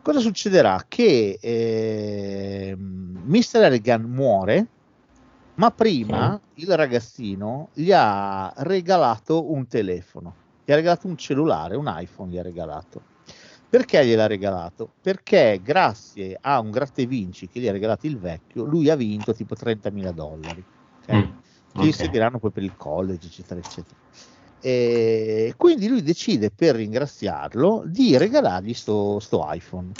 Cosa 0.07 0.19
succederà? 0.21 0.85
Che 0.87 1.37
ehm, 1.41 3.23
Mr. 3.25 3.65
Harrigan 3.65 4.03
muore, 4.03 4.71
ma 5.55 5.71
prima 5.71 6.41
il 6.53 6.75
ragazzino 6.77 7.71
gli 7.73 7.91
ha 7.91 8.53
regalato 8.57 9.51
un 9.51 9.67
telefono, 9.67 10.37
gli 10.63 10.71
ha 10.71 10.75
regalato 10.75 11.07
un 11.07 11.17
cellulare, 11.17 11.75
un 11.75 11.93
iPhone 11.93 12.31
gli 12.31 12.37
ha 12.37 12.41
regalato. 12.41 13.07
Perché 13.67 14.05
gliel'ha 14.05 14.27
regalato? 14.27 14.93
Perché 15.01 15.59
grazie 15.61 16.37
a 16.39 16.59
un 16.61 16.71
gratta 16.71 17.01
e 17.01 17.05
vinci 17.05 17.49
che 17.49 17.59
gli 17.59 17.67
ha 17.67 17.71
regalato 17.73 18.07
il 18.07 18.17
vecchio, 18.17 18.63
lui 18.63 18.89
ha 18.89 18.95
vinto 18.95 19.33
tipo 19.33 19.55
30.000 19.55 20.13
dollari. 20.13 20.65
ok? 21.01 21.07
Mm, 21.11 21.31
Che 21.67 21.85
gli 21.85 21.91
ok. 21.91 21.93
serviranno 21.93 22.39
poi 22.39 22.51
per 22.51 22.63
il 22.63 22.75
college, 22.77 23.27
eccetera, 23.27 23.59
eccetera. 23.59 23.99
E 24.59 25.53
quindi 25.55 25.87
lui 25.87 26.01
decide 26.01 26.51
per 26.51 26.75
ringraziarlo 26.75 27.83
di 27.85 28.17
regalargli 28.17 28.73
sto, 28.73 29.19
sto 29.19 29.45
iPhone. 29.51 29.93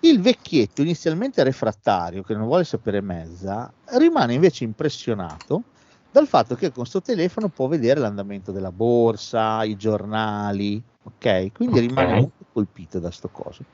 Il 0.00 0.20
vecchietto, 0.20 0.82
inizialmente 0.82 1.42
refrattario, 1.42 2.22
che 2.22 2.34
non 2.34 2.46
vuole 2.46 2.64
sapere 2.64 3.00
mezza, 3.00 3.72
rimane 3.98 4.34
invece 4.34 4.64
impressionato 4.64 5.64
dal 6.08 6.28
fatto 6.28 6.54
che 6.54 6.70
con 6.70 6.86
sto 6.86 7.00
telefono 7.00 7.50
può 7.50 7.66
vedere 7.66 8.00
l'andamento 8.00 8.52
della 8.52 8.72
borsa, 8.72 9.64
i 9.64 9.76
giornali, 9.76 10.82
ok? 11.02 11.52
Quindi 11.52 11.78
Ok. 11.78 11.82
rimane 11.82 12.12
molto 12.12 12.44
colpito 12.52 12.98
da 13.00 13.10
sto 13.10 13.28
coso. 13.30 13.64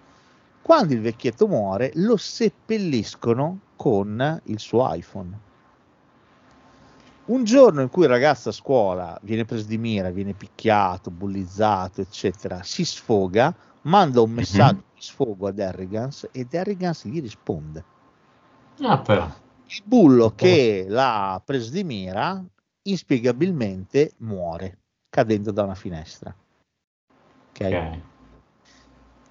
Quando 0.61 0.95
il 0.95 1.01
vecchietto 1.03 1.47
muore, 1.47 1.91
lo 1.95 2.17
seppelliscono 2.17 3.65
con 3.77 4.41
il 4.45 4.59
suo 4.59 4.93
iPhone. 4.95 5.39
Un 7.33 7.45
giorno 7.45 7.81
in 7.81 7.89
cui 7.89 8.03
il 8.03 8.11
ragazzo 8.11 8.51
a 8.51 8.53
scuola 8.53 9.19
viene 9.23 9.47
preso 9.47 9.67
di 9.67 9.79
mira, 9.79 10.11
viene 10.11 10.35
picchiato, 10.35 11.11
bullizzato, 11.11 12.03
eccetera, 12.03 12.63
si 12.63 12.85
sfoga, 12.85 13.55
manda 13.83 14.21
un 14.21 14.31
messaggio 14.33 14.85
di 14.95 15.01
sfogo 15.01 15.47
ad 15.47 15.59
Harrigans 15.59 16.29
e 16.31 16.47
Harrigans 16.53 17.07
gli 17.07 17.23
risponde. 17.23 17.85
Ah, 18.83 18.99
però. 18.99 19.25
Il 19.65 19.83
bullo 19.83 20.35
che 20.35 20.85
l'ha 20.87 21.41
preso 21.43 21.71
di 21.71 21.83
mira 21.85 22.45
inspiegabilmente 22.83 24.13
muore 24.19 24.81
cadendo 25.09 25.53
da 25.53 25.63
una 25.63 25.75
finestra. 25.75 26.37
Ok? 27.49 27.61
Ok. 27.61 27.99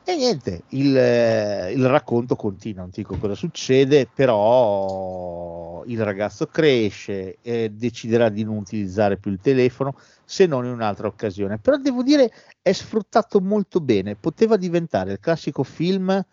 E 0.03 0.15
niente, 0.15 0.63
il, 0.69 0.97
eh, 0.97 1.71
il 1.73 1.87
racconto 1.87 2.35
continua, 2.35 2.81
non 2.81 2.89
ti 2.89 3.01
dico 3.01 3.17
cosa 3.17 3.35
succede, 3.35 4.09
però 4.11 5.83
il 5.85 6.03
ragazzo 6.03 6.47
cresce 6.47 7.37
e 7.41 7.69
deciderà 7.69 8.29
di 8.29 8.43
non 8.43 8.57
utilizzare 8.57 9.17
più 9.17 9.31
il 9.31 9.39
telefono 9.39 9.95
se 10.25 10.47
non 10.47 10.65
in 10.65 10.71
un'altra 10.71 11.07
occasione. 11.07 11.59
Però 11.59 11.77
devo 11.77 12.01
dire 12.01 12.31
è 12.63 12.71
sfruttato 12.71 13.39
molto 13.41 13.79
bene, 13.79 14.15
poteva 14.15 14.57
diventare 14.57 15.11
il 15.11 15.19
classico 15.19 15.61
film, 15.63 16.09
ah 16.09 16.25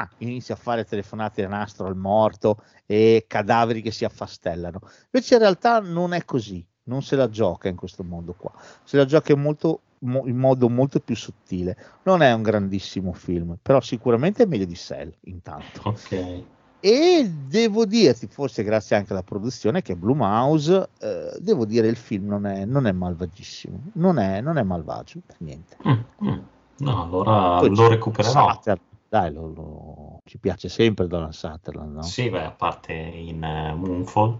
ah, 0.00 0.10
inizia 0.18 0.54
a 0.54 0.58
fare 0.58 0.84
telefonate 0.84 1.44
a 1.44 1.48
nastro 1.48 1.86
al 1.86 1.96
morto 1.96 2.60
e 2.86 3.24
cadaveri 3.28 3.82
che 3.82 3.92
si 3.92 4.04
affastellano. 4.04 4.80
Invece 5.12 5.34
in 5.34 5.40
realtà 5.40 5.78
non 5.78 6.12
è 6.12 6.24
così, 6.24 6.66
non 6.84 7.02
se 7.02 7.14
la 7.14 7.28
gioca 7.28 7.68
in 7.68 7.76
questo 7.76 8.02
mondo 8.02 8.34
qua, 8.34 8.52
se 8.82 8.96
la 8.96 9.04
gioca 9.04 9.34
molto, 9.36 9.82
mo- 10.00 10.26
in 10.26 10.36
modo 10.36 10.68
molto 10.68 11.00
più 11.00 11.16
sottile. 11.16 11.76
Non 12.04 12.22
è 12.22 12.32
un 12.32 12.42
grandissimo 12.42 13.12
film, 13.12 13.56
però 13.60 13.80
sicuramente 13.80 14.42
è 14.42 14.46
meglio 14.46 14.66
di 14.66 14.76
Cell 14.76 15.12
intanto. 15.22 15.80
Ok. 15.84 16.44
E 16.80 17.28
devo 17.48 17.84
dirti, 17.84 18.28
forse 18.28 18.62
grazie 18.62 18.96
anche 18.96 19.12
alla 19.12 19.22
produzione 19.22 19.82
che 19.82 19.94
è 19.94 19.96
Blue 19.96 20.14
Mouse, 20.14 20.90
eh, 21.00 21.36
devo 21.40 21.64
dire 21.64 21.88
il 21.88 21.96
film 21.96 22.28
non 22.28 22.46
è, 22.46 22.64
non 22.64 22.86
è 22.86 22.92
malvagissimo, 22.92 23.90
non 23.94 24.18
è, 24.18 24.40
non 24.40 24.58
è 24.58 24.62
malvagio 24.62 25.20
per 25.26 25.36
niente. 25.40 25.76
Mm, 25.88 26.28
mm. 26.28 26.38
No, 26.78 27.02
allora 27.02 27.58
Poi 27.58 27.74
lo 27.74 27.88
recupererò. 27.88 28.52
Sutherland, 28.52 28.80
dai, 29.08 29.32
lo- 29.32 29.52
lo- 29.52 30.20
ci 30.24 30.38
piace 30.38 30.68
sempre 30.68 31.06
Donald 31.06 31.32
Sutherland, 31.32 31.94
no? 31.94 32.02
Sì, 32.02 32.28
beh, 32.28 32.44
a 32.44 32.50
parte 32.50 32.92
in 32.92 33.42
eh, 33.42 33.74
Moonfall. 33.74 34.38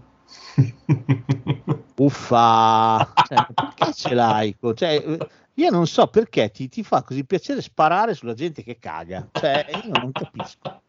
Uffa, 1.99 3.13
cioè, 3.27 3.47
perché 3.53 3.93
ce 3.93 4.13
l'hai? 4.13 4.55
Cioè, 4.75 5.17
io 5.53 5.69
non 5.71 5.87
so 5.87 6.07
perché 6.07 6.51
ti, 6.51 6.67
ti 6.67 6.83
fa 6.83 7.01
così 7.01 7.25
piacere 7.25 7.61
sparare 7.61 8.13
sulla 8.13 8.33
gente 8.33 8.61
che 8.63 8.77
caga. 8.77 9.27
Cioè, 9.31 9.65
io 9.83 9.91
non 9.93 10.11
capisco. 10.11 10.81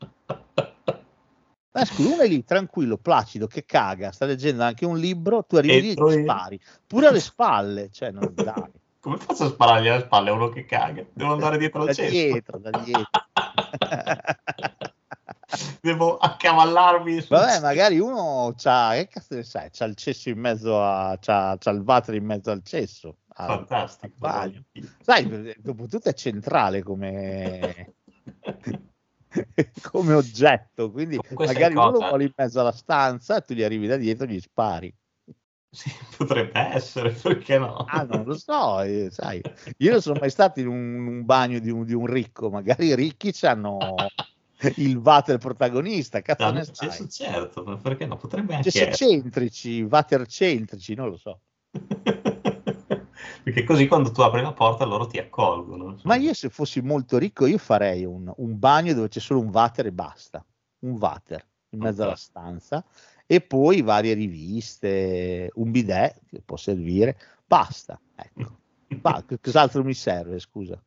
Ma 1.71 1.85
scusa, 1.85 2.09
uno 2.15 2.23
è 2.23 2.29
lì 2.29 2.45
tranquillo, 2.45 2.99
placido, 2.99 3.47
che 3.47 3.65
caga, 3.65 4.11
sta 4.13 4.27
leggendo 4.27 4.63
anche 4.65 4.85
un 4.85 4.99
libro, 4.99 5.45
tu 5.45 5.57
arrivi 5.57 5.81
lì 5.81 5.91
e 5.91 5.95
io. 5.95 6.23
spari, 6.23 6.61
pure 6.87 7.07
alle 7.07 7.21
spalle, 7.21 7.89
cioè, 7.91 8.11
non 8.11 8.33
dai. 8.35 8.73
Come 9.01 9.17
faccio 9.17 9.45
a 9.45 9.49
sparargli 9.49 9.89
alle 9.89 10.03
spalle 10.03 10.31
a 10.31 10.33
uno 10.33 10.49
che 10.49 10.67
caga? 10.67 11.05
Devo 11.13 11.33
andare 11.33 11.57
dietro 11.57 11.85
da 11.85 11.91
al 11.91 11.95
cesto. 11.95 12.13
dietro, 12.13 12.59
da 12.59 12.71
dietro. 12.71 13.09
Devo 15.81 16.17
accavallarmi. 16.19 17.21
Su... 17.21 17.29
Vabbè, 17.35 17.61
magari 17.61 17.99
uno 17.99 18.53
c'ha, 18.57 18.93
che 18.95 19.09
cazzo 19.09 19.35
ne 19.35 19.43
sai, 19.43 19.71
c'ha 19.71 19.87
il 19.87 19.95
cesso 19.95 20.29
in 20.29 20.39
mezzo 20.39 20.83
a, 20.83 21.17
c'ha, 21.21 21.57
c'ha 21.59 21.71
il 21.71 21.81
water 21.81 22.15
in 22.15 22.25
mezzo 22.25 22.51
al 22.51 22.63
cesso. 22.63 23.17
Fantastico. 23.29 24.27
Al 24.27 24.65
sai, 25.01 25.55
dopo 25.59 25.87
tutto 25.87 26.09
è 26.09 26.13
centrale 26.15 26.83
come, 26.83 27.95
come 29.91 30.13
oggetto, 30.13 30.91
quindi 30.91 31.19
magari 31.35 31.75
uno 31.75 31.93
vuole 31.93 32.25
in 32.25 32.33
mezzo 32.35 32.61
alla 32.61 32.73
stanza 32.73 33.37
e 33.37 33.41
tu 33.43 33.55
gli 33.55 33.63
arrivi 33.63 33.87
da 33.87 33.97
dietro 33.97 34.27
e 34.27 34.29
gli 34.29 34.41
spari. 34.41 34.95
Sì, 35.71 35.93
potrebbe 36.17 36.59
essere, 36.59 37.11
perché 37.11 37.59
no? 37.59 37.85
Ah, 37.87 38.03
non 38.03 38.25
lo 38.25 38.37
so, 38.37 38.81
eh, 38.81 39.09
sai, 39.11 39.41
io 39.77 39.93
non 39.93 40.01
sono 40.01 40.19
mai 40.19 40.31
stato 40.31 40.61
in 40.61 40.67
un, 40.67 41.07
un 41.07 41.25
bagno 41.25 41.59
di 41.59 41.71
un, 41.71 41.85
di 41.85 41.93
un 41.93 42.07
ricco, 42.07 42.51
magari 42.51 42.87
i 42.87 42.95
ricchi 42.95 43.35
hanno 43.47 43.95
il 44.77 44.97
water 44.97 45.39
protagonista, 45.39 46.21
cazzo 46.21 46.45
No, 46.45 46.51
ne 46.51 46.57
nel 46.59 46.71
sai? 46.73 46.91
senso, 46.91 47.09
certo, 47.09 47.63
ma 47.65 47.77
perché 47.77 48.07
no? 48.07 48.17
Potrebbe 48.17 48.55
anche 48.55 48.71
Cioè, 48.71 48.89
essere. 48.89 49.11
centrici, 49.11 49.83
water 49.83 50.27
centrici, 50.27 50.95
non 50.95 51.11
lo 51.11 51.17
so. 51.17 51.41
perché 53.45 53.65
così 53.65 53.87
quando 53.87 54.11
tu 54.11 54.21
apri 54.23 54.43
la 54.43 54.53
porta 54.53 54.85
loro 54.85 55.07
ti 55.07 55.19
accolgono. 55.19 55.97
Ma 56.03 56.17
io 56.17 56.35
se 56.35 56.49
fossi 56.49 56.81
molto 56.81 57.19
ricco 57.19 57.47
io 57.47 57.59
farei 57.59 58.05
un, 58.05 58.33
un 58.37 58.59
bagno 58.59 58.95
dove 58.95 59.09
c'è 59.09 59.21
solo 59.21 59.41
un 59.41 59.49
water 59.49 59.87
e 59.87 59.93
basta, 59.93 60.45
un 60.81 60.93
water 60.93 61.47
in 61.71 61.81
mezzo 61.81 62.03
Ok. 62.03 62.09
alla 62.09 62.17
stanza 62.17 62.85
e 63.27 63.41
poi 63.41 63.83
varie 63.83 64.15
riviste, 64.15 65.51
un 65.55 65.71
bidet 65.71 66.21
che 66.27 66.41
può 66.41 66.57
servire, 66.57 67.17
basta. 67.47 68.01
Ecco. 68.15 68.57
Ba- 69.01 69.25
cos'altro 69.41 69.85
mi 69.85 69.95
serve, 69.95 70.39
scusa? 70.39 70.83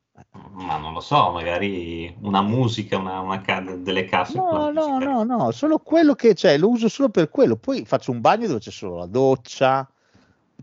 Ma 0.52 0.76
non 0.78 0.92
lo 0.92 1.00
so, 1.00 1.30
magari 1.30 2.14
una 2.20 2.42
musica, 2.42 2.96
una, 2.98 3.20
una 3.20 3.40
ca- 3.40 3.60
delle 3.60 4.04
casse. 4.04 4.36
No, 4.38 4.70
no, 4.70 4.98
no, 4.98 5.22
no, 5.24 5.50
solo 5.50 5.78
quello 5.78 6.14
che 6.14 6.34
c'è, 6.34 6.56
lo 6.58 6.68
uso 6.68 6.88
solo 6.88 7.08
per 7.08 7.28
quello. 7.28 7.56
Poi 7.56 7.84
faccio 7.84 8.10
un 8.12 8.20
bagno 8.20 8.46
dove 8.46 8.60
c'è 8.60 8.70
solo 8.70 8.96
la 8.98 9.06
doccia. 9.06 9.86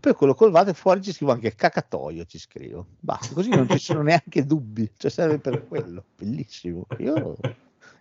Poi 0.00 0.14
quello 0.14 0.34
col 0.34 0.50
water 0.50 0.74
fuori 0.74 1.02
ci 1.02 1.12
scrivo 1.12 1.32
anche 1.32 1.54
cacatoio, 1.54 2.24
ci 2.24 2.38
scrivo. 2.38 2.86
Basta, 2.98 3.34
così 3.34 3.50
non 3.50 3.68
ci 3.68 3.78
sono 3.78 4.02
neanche 4.02 4.46
dubbi, 4.46 4.90
cioè 4.96 5.10
serve 5.10 5.38
per 5.38 5.66
quello. 5.68 6.04
Bellissimo. 6.16 6.86
Io, 6.98 7.36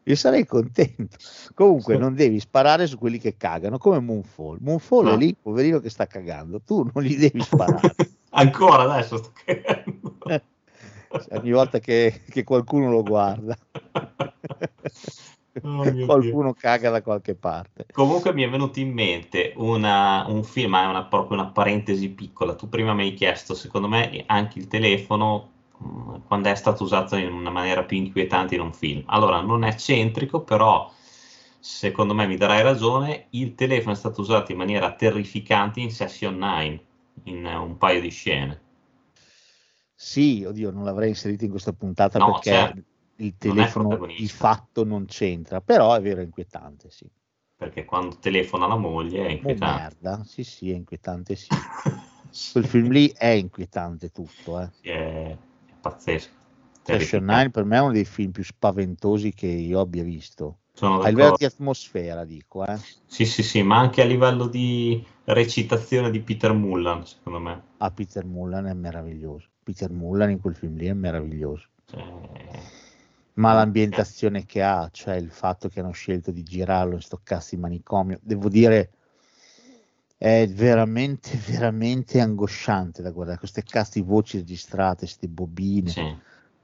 io 0.03 0.15
sarei 0.15 0.45
contento. 0.45 1.17
Comunque 1.53 1.97
non 1.97 2.13
devi 2.15 2.39
sparare 2.39 2.87
su 2.87 2.97
quelli 2.97 3.17
che 3.19 3.35
cagano, 3.35 3.77
come 3.77 3.99
Moonfall. 3.99 4.57
Moonfall 4.61 5.05
No. 5.05 5.13
è 5.13 5.17
lì, 5.17 5.35
poverino 5.35 5.79
che 5.79 5.89
sta 5.89 6.07
cagando. 6.07 6.61
Tu 6.61 6.89
non 6.93 7.03
gli 7.03 7.17
devi 7.17 7.41
sparare. 7.41 7.93
Ancora 8.31 8.83
adesso 8.83 9.17
sto 9.17 9.31
cagando. 9.43 10.17
Ogni 11.31 11.51
volta 11.51 11.79
che, 11.79 12.23
che 12.29 12.43
qualcuno 12.43 12.89
lo 12.89 13.03
guarda. 13.03 13.57
Oh 15.61 15.85
mio 15.85 16.07
Dio. 16.09 16.37
qualcuno 16.37 16.53
caga 16.53 16.89
da 16.89 17.01
qualche 17.01 17.35
parte. 17.35 17.85
Comunque 17.91 18.33
mi 18.33 18.43
è 18.43 18.49
venuto 18.49 18.79
in 18.79 18.91
mente 18.93 19.53
una- 19.57 20.25
un 20.27 20.43
film, 20.43 20.75
è 20.75 20.85
una, 20.85 21.05
proprio 21.05 21.37
una 21.39 21.47
parentesi 21.51 22.09
piccola. 22.09 22.55
Tu 22.55 22.69
prima 22.69 22.93
mi 22.93 23.03
hai 23.03 23.13
chiesto, 23.13 23.53
secondo 23.55 23.87
me, 23.87 24.23
anche 24.27 24.57
il 24.59 24.67
telefono 24.67 25.49
mh, 25.77 26.17
quando 26.27 26.49
è 26.49 26.55
stato 26.55 26.83
usato 26.83 27.15
in 27.17 27.31
una 27.31 27.49
maniera 27.49 27.83
più 27.83 27.97
inquietante 27.97 28.55
in 28.55 28.61
un 28.61 28.73
film. 28.73 29.03
Allora, 29.07 29.41
non 29.41 29.63
è 29.63 29.75
centrico, 29.75 30.41
però 30.41 30.89
secondo 31.59 32.13
me 32.13 32.25
mi 32.27 32.37
darai 32.37 32.61
ragione, 32.63 33.27
il 33.31 33.55
telefono 33.55 33.93
è 33.93 33.97
stato 33.97 34.21
usato 34.21 34.51
in 34.51 34.57
maniera 34.57 34.93
terrificante 34.93 35.79
in 35.81 35.91
Session 35.91 36.37
9, 36.37 36.85
in 37.23 37.45
un 37.45 37.77
paio 37.77 37.99
di 38.01 38.09
scene. 38.11 38.61
Sì, 40.01 40.45
oddio, 40.47 40.71
non 40.71 40.85
l'avrei 40.85 41.09
inserito 41.09 41.43
in 41.43 41.49
questa 41.49 41.73
puntata 41.73 42.19
No, 42.19 42.31
perché 42.31 42.49
certo. 42.49 42.81
il 43.17 43.35
telefono 43.37 43.97
di 44.05 44.29
fatto 44.29 44.85
non 44.85 45.05
c'entra, 45.05 45.59
però 45.59 45.93
è 45.93 45.99
vero, 45.99 46.21
è 46.21 46.23
inquietante, 46.23 46.89
sì. 46.89 47.05
Perché 47.57 47.83
quando 47.83 48.15
telefona 48.17 48.65
la 48.65 48.77
moglie 48.77 49.25
è 49.25 49.27
Oh 49.27 49.31
inquietante. 49.31 49.97
merda, 49.99 50.23
sì, 50.23 50.45
sì, 50.45 50.71
è 50.71 50.75
inquietante, 50.75 51.35
sì. 51.35 51.47
Quel 52.53 52.65
film 52.65 52.91
lì 52.91 53.11
è 53.13 53.27
inquietante 53.27 54.09
tutto, 54.09 54.61
eh. 54.61 54.69
Sì, 54.79 54.87
è, 54.87 55.31
è 55.31 55.37
pazzesco. 55.81 56.29
Session 56.81 57.25
terrificante. 57.25 57.33
9 57.33 57.49
per 57.49 57.63
me 57.65 57.75
è 57.75 57.81
uno 57.81 57.91
dei 57.91 58.05
film 58.05 58.31
più 58.31 58.43
spaventosi 58.45 59.33
che 59.33 59.47
io 59.47 59.81
abbia 59.81 60.03
visto. 60.03 60.59
Sono 60.71 61.01
A 61.01 61.09
livello 61.09 61.35
di 61.37 61.43
atmosfera, 61.43 62.23
dico, 62.23 62.65
eh. 62.65 62.77
Sì, 63.05 63.25
sì, 63.25 63.43
sì, 63.43 63.63
ma 63.63 63.79
anche 63.79 64.01
a 64.01 64.05
livello 64.05 64.47
di 64.47 65.05
recitazione 65.25 66.09
di 66.09 66.21
Peter 66.21 66.53
Mullan, 66.53 67.05
secondo 67.05 67.39
me. 67.39 67.63
A 67.79 67.91
Peter 67.91 68.23
Mullan 68.23 68.67
è 68.67 68.73
meraviglioso. 68.73 69.47
Peter 69.63 69.91
Mullan 69.91 70.31
in 70.31 70.39
quel 70.39 70.55
film 70.55 70.75
lì 70.75 70.87
è 70.87 70.93
meraviglioso. 70.93 71.67
Cioè, 71.85 72.01
Ma 73.33 73.53
l'ambientazione 73.53 74.45
che 74.45 74.61
ha, 74.61 74.89
cioè 74.91 75.15
il 75.15 75.31
fatto 75.31 75.69
che 75.69 75.79
hanno 75.79 75.91
scelto 75.91 76.31
di 76.31 76.43
girarlo 76.43 76.95
in 76.95 77.01
sto 77.01 77.19
cazzo 77.23 77.55
di 77.55 77.61
manicomio, 77.61 78.19
devo 78.21 78.49
dire, 78.49 78.89
è 80.17 80.47
veramente, 80.47 81.37
veramente 81.47 82.19
angosciante 82.19 83.01
da 83.01 83.11
guardare. 83.11 83.39
Queste 83.39 83.63
di 83.99 84.05
voci 84.05 84.37
registrate, 84.37 85.05
queste 85.05 85.27
bobine, 85.27 85.89
sì. 85.89 86.15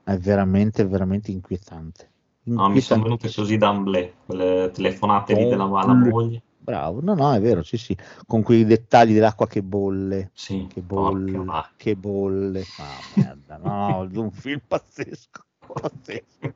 è 0.04 0.18
veramente, 0.18 0.86
veramente 0.86 1.32
inquietante. 1.32 2.10
No, 2.44 2.70
mi 2.70 2.82
sono 2.82 3.04
venute 3.04 3.32
così 3.34 3.58
d'amblè, 3.58 4.14
quelle 4.26 4.72
telefonate 4.74 5.34
lì 5.34 5.48
della 5.48 5.66
Mm. 5.94 6.10
moglie. 6.10 6.42
Bravo, 6.66 7.00
no, 7.00 7.14
no, 7.14 7.32
è 7.32 7.40
vero, 7.40 7.62
sì, 7.62 7.78
sì, 7.78 7.96
con 8.26 8.42
quei 8.42 8.66
dettagli 8.66 9.14
dell'acqua 9.14 9.46
che 9.48 9.62
bolle, 9.62 10.32
Sì, 10.34 10.66
che 10.68 10.82
porca 10.82 11.12
bolle, 11.12 11.46
vacca. 11.46 11.72
che 11.78 11.96
bolle. 11.96 12.64
Ah, 12.80 13.22
merda, 13.22 13.58
no, 13.58 14.00
un 14.20 14.32
film 14.32 14.60
pazzesco, 14.68 15.46
pazzesco. 15.62 16.54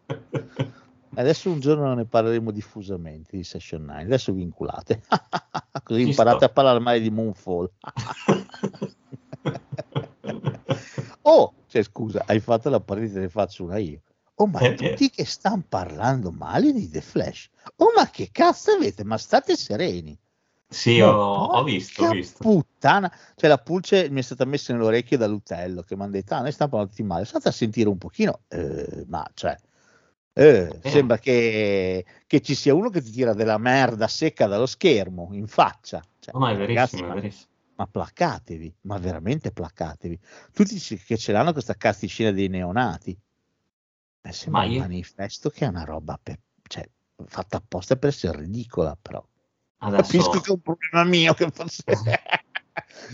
Adesso 1.13 1.51
un 1.51 1.59
giorno 1.59 1.93
ne 1.93 2.05
parleremo 2.05 2.49
diffusamente 2.49 3.37
di 3.37 3.43
Session 3.43 3.83
9. 3.85 4.01
Adesso 4.01 4.33
vinculate. 4.33 5.03
Così 5.83 6.01
Ci 6.03 6.09
imparate 6.09 6.37
sto. 6.37 6.45
a 6.45 6.49
parlare 6.49 6.79
male 6.79 7.01
di 7.01 7.11
Moonfall. 7.11 7.69
oh, 11.23 11.53
cioè, 11.67 11.83
scusa, 11.83 12.23
hai 12.25 12.39
fatto 12.39 12.69
la 12.69 12.79
partita, 12.79 13.19
ne 13.19 13.29
faccio 13.29 13.63
una 13.65 13.77
io. 13.77 14.01
Oh, 14.41 14.47
ma 14.47 14.59
Eh, 14.59 14.73
tutti 14.73 15.09
che 15.09 15.25
stanno 15.25 15.63
parlando 15.67 16.31
male 16.31 16.71
di 16.71 16.89
The 16.89 17.01
Flash. 17.01 17.49
Oh, 17.77 17.91
ma 17.95 18.09
che 18.09 18.29
cazzo 18.31 18.71
avete? 18.71 19.03
Ma 19.03 19.17
state 19.17 19.55
sereni. 19.57 20.17
Sì, 20.71 20.99
Ma 20.99 21.17
ho, 21.17 21.45
ho 21.45 21.63
visto, 21.63 22.05
ho 22.05 22.11
visto. 22.11 22.37
Puttana, 22.39 23.11
cioè 23.35 23.49
la 23.49 23.57
pulce 23.57 24.09
mi 24.09 24.19
è 24.19 24.23
stata 24.23 24.45
messa 24.45 24.71
nell'orecchio 24.71 25.17
dall'utello 25.17 25.81
che 25.81 25.95
mi 25.95 26.03
hanno 26.03 26.11
detto, 26.11 26.35
ah, 26.35 26.41
noi 26.41 26.51
stiamo 26.51 26.71
parlando 26.71 27.03
male. 27.03 27.25
Stato 27.25 27.49
a 27.49 27.51
sentire 27.51 27.89
un 27.89 27.97
pochino, 27.97 28.41
eh, 28.47 29.03
ma 29.07 29.27
cioè, 29.33 29.57
eh, 30.33 30.79
Eh. 30.81 30.89
sembra 30.89 31.17
che, 31.17 32.05
che 32.25 32.41
ci 32.41 32.55
sia 32.55 32.73
uno 32.73 32.89
che 32.89 33.01
ti 33.01 33.11
tira 33.11 33.33
della 33.33 33.57
merda 33.57 34.07
secca 34.07 34.47
dallo 34.47 34.67
schermo 34.67 35.29
in 35.33 35.47
faccia. 35.47 36.01
Cioè, 36.19 36.33
No, 36.33 36.39
ma 36.39 36.51
è 36.51 36.57
ragazzi, 36.57 36.95
verissimo, 36.95 37.05
è 37.05 37.07
ma, 37.07 37.13
verissimo. 37.15 37.47
ma 37.75 37.87
placatevi, 37.87 38.75
ma 38.81 38.97
veramente 38.99 39.51
placatevi. 39.51 40.19
Tutti 40.53 40.79
che 40.79 41.17
ce 41.17 41.31
l'hanno 41.33 41.51
questa 41.51 41.73
casticina 41.73 42.31
dei 42.31 42.47
neonati. 42.47 43.17
Eh, 44.21 44.31
sembra 44.31 44.61
Ma 44.61 44.67
un 44.67 44.73
io- 44.73 44.79
manifesto 44.81 45.49
che 45.49 45.65
è 45.65 45.67
una 45.67 45.83
roba 45.83 46.19
per- 46.21 46.39
cioè, 46.67 46.87
fatta 47.25 47.57
apposta 47.57 47.95
per 47.95 48.09
essere 48.09 48.39
ridicola, 48.39 48.97
però. 49.01 49.23
Adesso, 49.81 50.01
Capisco 50.03 50.39
che 50.41 50.49
è 50.49 50.53
un 50.53 50.61
problema 50.61 51.03
mio 51.05 51.33
che 51.33 51.49
forse... 51.51 51.83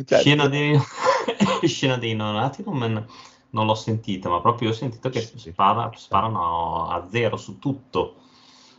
Cioè, 0.06 0.20
scena, 0.20 0.48
dei, 0.48 0.78
scena 1.66 1.98
dei 1.98 2.14
neonati 2.16 2.64
non, 2.66 3.08
non 3.52 3.66
l'ho 3.66 3.76
sentita, 3.76 4.30
ma 4.30 4.40
proprio 4.42 4.70
ho 4.70 4.74
sentito 4.74 5.10
che 5.10 5.22
Sì. 5.22 5.38
spara- 5.52 5.92
sparano 5.96 6.88
a 6.90 7.08
zero 7.10 7.36
su 7.38 7.58
tutto, 7.60 8.22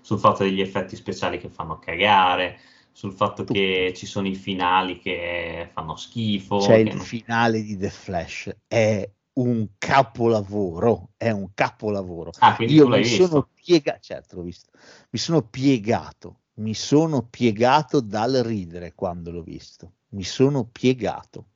sul 0.00 0.18
fatto 0.18 0.42
degli 0.44 0.60
effetti 0.60 0.94
speciali 0.96 1.38
che 1.38 1.48
fanno 1.48 1.78
cagare, 1.78 2.60
sul 2.92 3.12
fatto 3.12 3.42
Tutto. 3.42 3.52
che 3.52 3.92
ci 3.96 4.06
sono 4.06 4.26
i 4.28 4.34
finali 4.34 4.98
che 4.98 5.68
fanno 5.72 5.96
schifo. 5.96 6.58
C'è 6.58 6.76
il 6.76 6.94
non- 6.94 7.04
finale 7.04 7.62
di 7.62 7.76
The 7.76 7.90
Flash, 7.90 8.54
è 8.66 9.08
un 9.36 9.68
capolavoro, 9.78 11.10
è 11.16 11.30
un 11.30 11.52
capolavoro. 11.54 12.32
Ah, 12.38 12.56
Io 12.60 12.88
mi 12.88 13.04
sono 13.04 13.48
piegato, 13.52 13.98
certo 14.00 14.36
l'ho 14.36 14.42
visto, 14.42 14.70
mi 15.10 15.18
sono 15.18 15.42
piegato, 15.42 16.40
mi 16.54 16.74
sono 16.74 17.22
piegato 17.22 18.00
dal 18.00 18.32
ridere 18.34 18.94
quando 18.94 19.30
l'ho 19.30 19.42
visto, 19.42 19.92
mi 20.10 20.24
sono 20.24 20.64
piegato. 20.64 21.48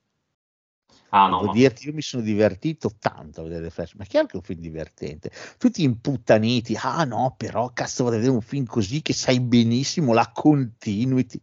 Ah, 1.12 1.28
no, 1.28 1.40
Devo 1.40 1.52
dirti, 1.52 1.86
io 1.86 1.92
mi 1.92 2.02
sono 2.02 2.22
divertito 2.22 2.92
tanto 2.98 3.40
a 3.40 3.44
vedere 3.44 3.64
The 3.64 3.70
Flash, 3.70 3.94
ma 3.94 4.04
chiaro 4.04 4.26
che 4.26 4.32
è 4.34 4.36
un 4.36 4.42
film 4.42 4.60
divertente. 4.60 5.30
Tutti 5.58 5.82
imputtaniti, 5.82 6.76
ah 6.80 7.04
no, 7.04 7.34
però 7.36 7.72
cazzo 7.72 8.04
vado 8.04 8.16
a 8.16 8.18
vedere 8.18 8.36
un 8.36 8.42
film 8.42 8.64
così 8.64 9.02
che 9.02 9.12
sai 9.12 9.40
benissimo 9.40 10.12
la 10.12 10.30
continuity. 10.32 11.40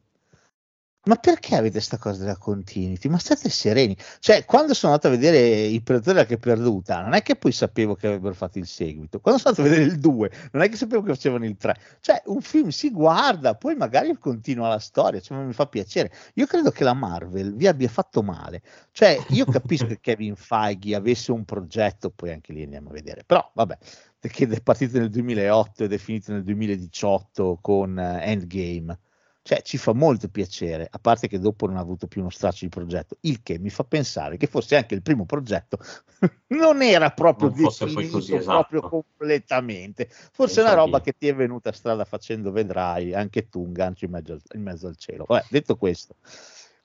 Ma 1.08 1.16
perché 1.16 1.56
avete 1.56 1.74
questa 1.74 1.98
cosa 1.98 2.20
della 2.20 2.38
continuity? 2.38 3.08
Ma 3.08 3.18
state 3.18 3.50
sereni. 3.50 3.96
Cioè, 4.20 4.44
quando 4.46 4.74
sono 4.74 4.92
andato 4.92 5.08
a 5.14 5.18
vedere 5.18 5.66
Il 5.68 5.82
Predatore 5.82 6.26
che 6.26 6.38
perduta, 6.38 7.02
non 7.02 7.14
è 7.14 7.22
che 7.22 7.38
poi 7.38 7.54
sapevo 7.54 7.96
che 7.96 8.08
avrebbero 8.08 8.34
fatto 8.34 8.60
il 8.60 8.68
seguito. 8.68 9.20
Quando 9.20 9.40
sono 9.40 9.56
andato 9.56 9.68
a 9.68 9.72
vedere 9.72 9.94
il 9.94 10.00
2, 10.00 10.32
non 10.52 10.64
è 10.64 10.70
che 10.70 10.76
sapevo 10.76 11.02
che 11.04 11.14
facevano 11.14 11.46
il 11.46 11.56
3. 11.56 11.76
Cioè, 12.02 12.22
un 12.26 12.42
film 12.42 12.70
si 12.70 12.92
guarda, 12.92 13.56
poi 13.56 13.76
magari 13.76 14.16
continua 14.20 14.68
la 14.68 14.80
storia, 14.80 15.22
cioè, 15.22 15.38
mi 15.38 15.54
fa 15.54 15.68
piacere. 15.68 16.12
Io 16.34 16.46
credo 16.46 16.72
che 16.72 16.84
la 16.84 16.94
Marvel 16.94 17.56
vi 17.56 17.68
abbia 17.68 17.88
fatto 17.88 18.22
male. 18.22 18.62
Cioè, 18.92 19.18
io 19.30 19.46
capisco 19.46 19.86
che 19.88 20.00
Kevin 20.02 20.36
Feige 20.36 20.94
avesse 20.94 21.32
un 21.32 21.46
progetto, 21.46 22.10
poi 22.10 22.32
anche 22.32 22.52
lì 22.52 22.64
andiamo 22.64 22.90
a 22.90 22.94
vedere. 22.94 23.24
Però, 23.26 23.50
vabbè, 23.54 23.78
che 24.20 24.48
è 24.48 24.62
partito 24.62 24.98
nel 24.98 25.10
2008 25.10 25.86
ed 25.86 25.94
è 25.94 25.98
finito 25.98 26.34
nel 26.34 26.44
2018 26.44 27.60
con 27.62 27.98
eh, 27.98 28.20
Endgame. 28.24 29.00
Cioè, 29.48 29.62
ci 29.62 29.78
fa 29.78 29.94
molto 29.94 30.28
piacere, 30.28 30.90
a 30.92 31.00
parte 31.00 31.30
che 31.30 31.40
dopo 31.40 31.68
non 31.68 31.78
ha 31.78 31.80
avuto 31.80 32.06
più 32.06 32.20
uno 32.20 32.30
straccio 32.30 32.66
di 32.66 32.70
progetto, 32.70 33.16
il 33.22 33.42
che 33.42 33.58
mi 33.58 33.70
fa 33.70 33.86
pensare 33.86 34.36
che 34.36 34.46
forse 34.46 34.76
anche 34.76 34.94
il 34.94 35.02
primo 35.02 35.26
progetto 35.26 35.80
non 36.48 36.82
era 36.82 37.12
proprio 37.12 37.48
Non 37.48 37.58
definito 37.58 38.12
così, 38.12 38.36
esatto. 38.36 38.68
proprio 38.68 38.90
completamente. 38.90 40.10
Forse 40.10 40.60
è 40.60 40.64
una 40.66 40.74
roba 40.74 41.00
che 41.00 41.14
ti 41.18 41.30
è 41.30 41.34
venuta 41.34 41.70
a 41.70 41.72
strada 41.72 42.04
facendo, 42.04 42.52
vedrai, 42.52 43.14
anche 43.14 43.48
tu 43.48 43.64
un 43.64 43.72
gancio 43.72 44.04
in 44.04 44.12
mezzo, 44.12 44.34
al- 44.34 44.42
in 44.54 44.62
mezzo 44.64 44.88
al 44.88 44.98
cielo. 44.98 45.24
Vabbè, 45.26 45.46
detto 45.50 45.78
questo, 45.78 46.18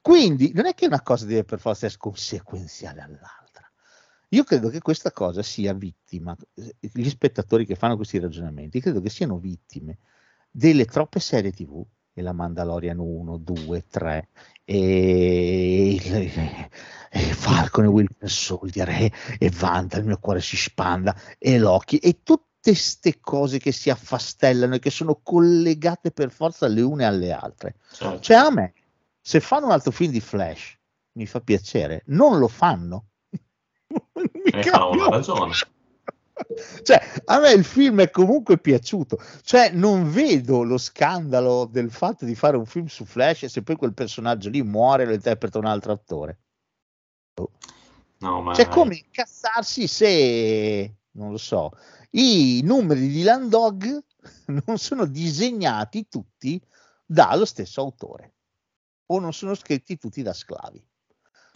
quindi 0.00 0.52
non 0.54 0.66
è 0.66 0.74
che 0.74 0.86
una 0.86 1.02
cosa 1.02 1.26
deve 1.26 1.42
per 1.42 1.58
forza 1.58 1.86
essere 1.86 2.00
conseguenziale 2.00 3.00
all'altra. 3.00 3.68
Io 4.28 4.44
credo 4.44 4.68
che 4.68 4.80
questa 4.80 5.10
cosa 5.10 5.42
sia 5.42 5.74
vittima, 5.74 6.36
gli 6.54 7.08
spettatori 7.08 7.66
che 7.66 7.74
fanno 7.74 7.96
questi 7.96 8.20
ragionamenti, 8.20 8.80
credo 8.80 9.00
che 9.00 9.10
siano 9.10 9.36
vittime 9.36 9.98
delle 10.48 10.84
troppe 10.84 11.18
serie 11.18 11.50
TV, 11.50 11.84
e 12.14 12.22
la 12.22 12.32
Mandalorian 12.32 12.98
1, 12.98 13.36
2, 13.38 13.86
3, 13.88 14.28
e, 14.64 15.92
il- 15.94 16.68
e 17.10 17.20
Falcon 17.34 17.84
e 17.84 17.88
Winter 17.88 18.30
Soldier, 18.30 18.88
e, 18.88 19.12
e 19.38 19.50
Wanda, 19.60 19.98
il 19.98 20.04
mio 20.04 20.18
cuore 20.18 20.40
si 20.40 20.56
spanda, 20.56 21.14
e 21.38 21.58
Loki, 21.58 21.96
e 21.98 22.22
tutte 22.22 22.50
queste 22.62 23.18
cose 23.20 23.58
che 23.58 23.72
si 23.72 23.90
affastellano 23.90 24.76
e 24.76 24.78
che 24.78 24.90
sono 24.90 25.18
collegate 25.20 26.12
per 26.12 26.30
forza 26.30 26.68
le 26.68 26.80
une 26.82 27.04
alle 27.04 27.32
altre. 27.32 27.74
Certo. 27.90 28.20
Cioè 28.20 28.36
a 28.36 28.50
me, 28.50 28.74
se 29.20 29.40
fanno 29.40 29.66
un 29.66 29.72
altro 29.72 29.90
film 29.90 30.12
di 30.12 30.20
Flash, 30.20 30.78
mi 31.14 31.26
fa 31.26 31.40
piacere, 31.40 32.02
non 32.06 32.38
lo 32.38 32.46
fanno. 32.46 33.06
Mi 34.14 34.50
E 34.52 34.62
fanno 34.62 34.90
una 34.90 35.08
cambia. 35.08 35.08
ragione. 35.08 35.52
Cioè, 36.82 37.00
a 37.26 37.38
me 37.38 37.52
il 37.52 37.64
film 37.64 38.00
è 38.00 38.10
comunque 38.10 38.58
piaciuto. 38.58 39.18
Cioè, 39.42 39.70
non 39.70 40.10
vedo 40.10 40.62
lo 40.62 40.78
scandalo 40.78 41.66
del 41.66 41.90
fatto 41.90 42.24
di 42.24 42.34
fare 42.34 42.56
un 42.56 42.66
film 42.66 42.86
su 42.86 43.04
Flash 43.04 43.44
e 43.44 43.48
se 43.48 43.62
poi 43.62 43.76
quel 43.76 43.94
personaggio 43.94 44.48
lì 44.48 44.62
muore 44.62 45.04
lo 45.04 45.12
interpreta 45.12 45.58
un 45.58 45.66
altro 45.66 45.92
attore. 45.92 46.38
No, 48.18 48.40
ma 48.40 48.54
Cioè, 48.54 48.68
come 48.68 48.96
incazzarsi 48.96 49.86
se, 49.86 50.94
non 51.12 51.30
lo 51.30 51.38
so, 51.38 51.72
i 52.10 52.60
numeri 52.62 53.00
di 53.00 53.08
Dylan 53.08 53.48
Dog 53.48 54.04
non 54.64 54.78
sono 54.78 55.06
disegnati 55.06 56.06
tutti 56.08 56.60
dallo 57.04 57.44
stesso 57.44 57.80
autore 57.80 58.34
o 59.06 59.18
non 59.18 59.32
sono 59.32 59.54
scritti 59.54 59.98
tutti 59.98 60.22
da 60.22 60.32
sclavi. 60.32 60.82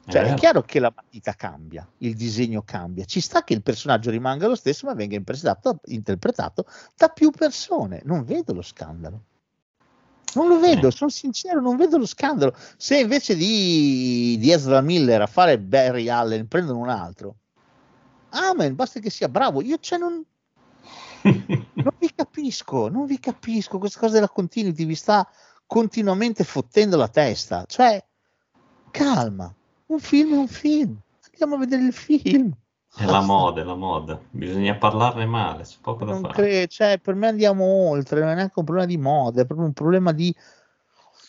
Cioè, 0.09 0.23
è 0.23 0.25
vero. 0.25 0.37
chiaro 0.37 0.63
che 0.63 0.79
la 0.79 0.93
matita 0.95 1.33
cambia, 1.35 1.87
il 1.99 2.15
disegno 2.15 2.63
cambia, 2.63 3.05
ci 3.05 3.21
sta 3.21 3.43
che 3.43 3.55
il 3.55 3.63
personaggio 3.63 4.11
rimanga 4.11 4.47
lo 4.47 4.55
stesso, 4.55 4.87
ma 4.87 4.95
venga 4.95 5.17
interpretato, 5.17 5.81
interpretato 5.87 6.65
da 6.97 7.09
più 7.09 7.31
persone. 7.31 8.03
Non 8.05 8.25
vedo 8.25 8.53
lo 8.53 8.63
scandalo. 8.63 9.23
Non 10.35 10.49
lo 10.49 10.61
vedo, 10.61 10.89
Eh. 10.89 10.93
sono 10.93 11.11
sincero, 11.11 11.61
non 11.61 11.77
vedo 11.77 11.99
lo 11.99 12.07
scandalo. 12.07 12.55
Se 12.77 12.99
invece 12.99 13.35
di, 13.35 14.37
di 14.39 14.51
Ezra 14.53 14.81
Miller 14.81 15.23
a 15.23 15.27
fare 15.27 15.59
Barry 15.59 16.09
Allen 16.09 16.47
prendono 16.47 16.79
un 16.79 16.89
altro, 16.89 17.37
amen, 18.31 18.75
basta 18.75 19.01
che 19.01 19.11
sia 19.11 19.29
bravo. 19.29 19.63
Io 19.63 19.79
cioè 19.81 19.99
non, 19.99 20.23
non 21.23 21.95
vi 21.99 22.13
capisco, 22.15 22.89
non 22.89 23.07
vi 23.07 23.19
capisco. 23.19 23.79
Questa 23.79 23.99
cosa 23.99 24.15
della 24.15 24.29
continuity 24.29 24.85
vi 24.85 24.95
sta 24.95 25.27
continuamente 25.67 26.45
fottendo 26.45 26.97
la 26.97 27.09
testa. 27.09 27.65
Cioè, 27.67 28.05
calma, 28.91 29.53
un 29.87 29.99
film 29.99 30.35
è 30.35 30.37
un 30.39 30.49
film. 30.49 30.97
Andiamo 31.31 31.55
a 31.57 31.59
vedere 31.59 31.83
il 31.85 31.93
film. 31.93 32.53
È 32.99 33.05
la 33.05 33.21
moda, 33.21 33.61
è 33.61 33.65
la 33.65 33.75
moda. 33.75 34.19
Bisogna 34.31 34.75
parlarne 34.77 35.27
male, 35.27 35.65
c'è 35.65 35.77
poco 35.83 36.05
da 36.05 36.13
Non 36.13 36.23
fare. 36.23 36.35
cre- 36.35 36.67
cioè, 36.69 36.99
per 36.99 37.15
me 37.15 37.27
andiamo 37.29 37.65
oltre, 37.65 38.21
non 38.21 38.31
è 38.31 38.35
neanche 38.35 38.59
un 38.59 38.65
problema 38.65 38.89
di 38.89 38.97
moda, 38.97 39.43
è 39.43 39.45
proprio 39.47 39.67
un 39.67 39.75
problema 39.75 40.13
di, 40.13 40.35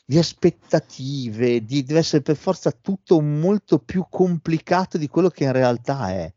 di 0.05 0.17
aspettative, 0.17 1.63
di, 1.65 1.83
deve 1.83 1.99
essere 1.99 2.21
per 2.21 2.35
forza 2.37 2.71
tutto 2.71 3.19
molto 3.21 3.79
più 3.79 4.05
complicato 4.09 4.97
di 4.97 5.07
quello 5.09 5.29
che 5.29 5.43
in 5.43 5.51
realtà 5.51 6.09
è. 6.11 6.33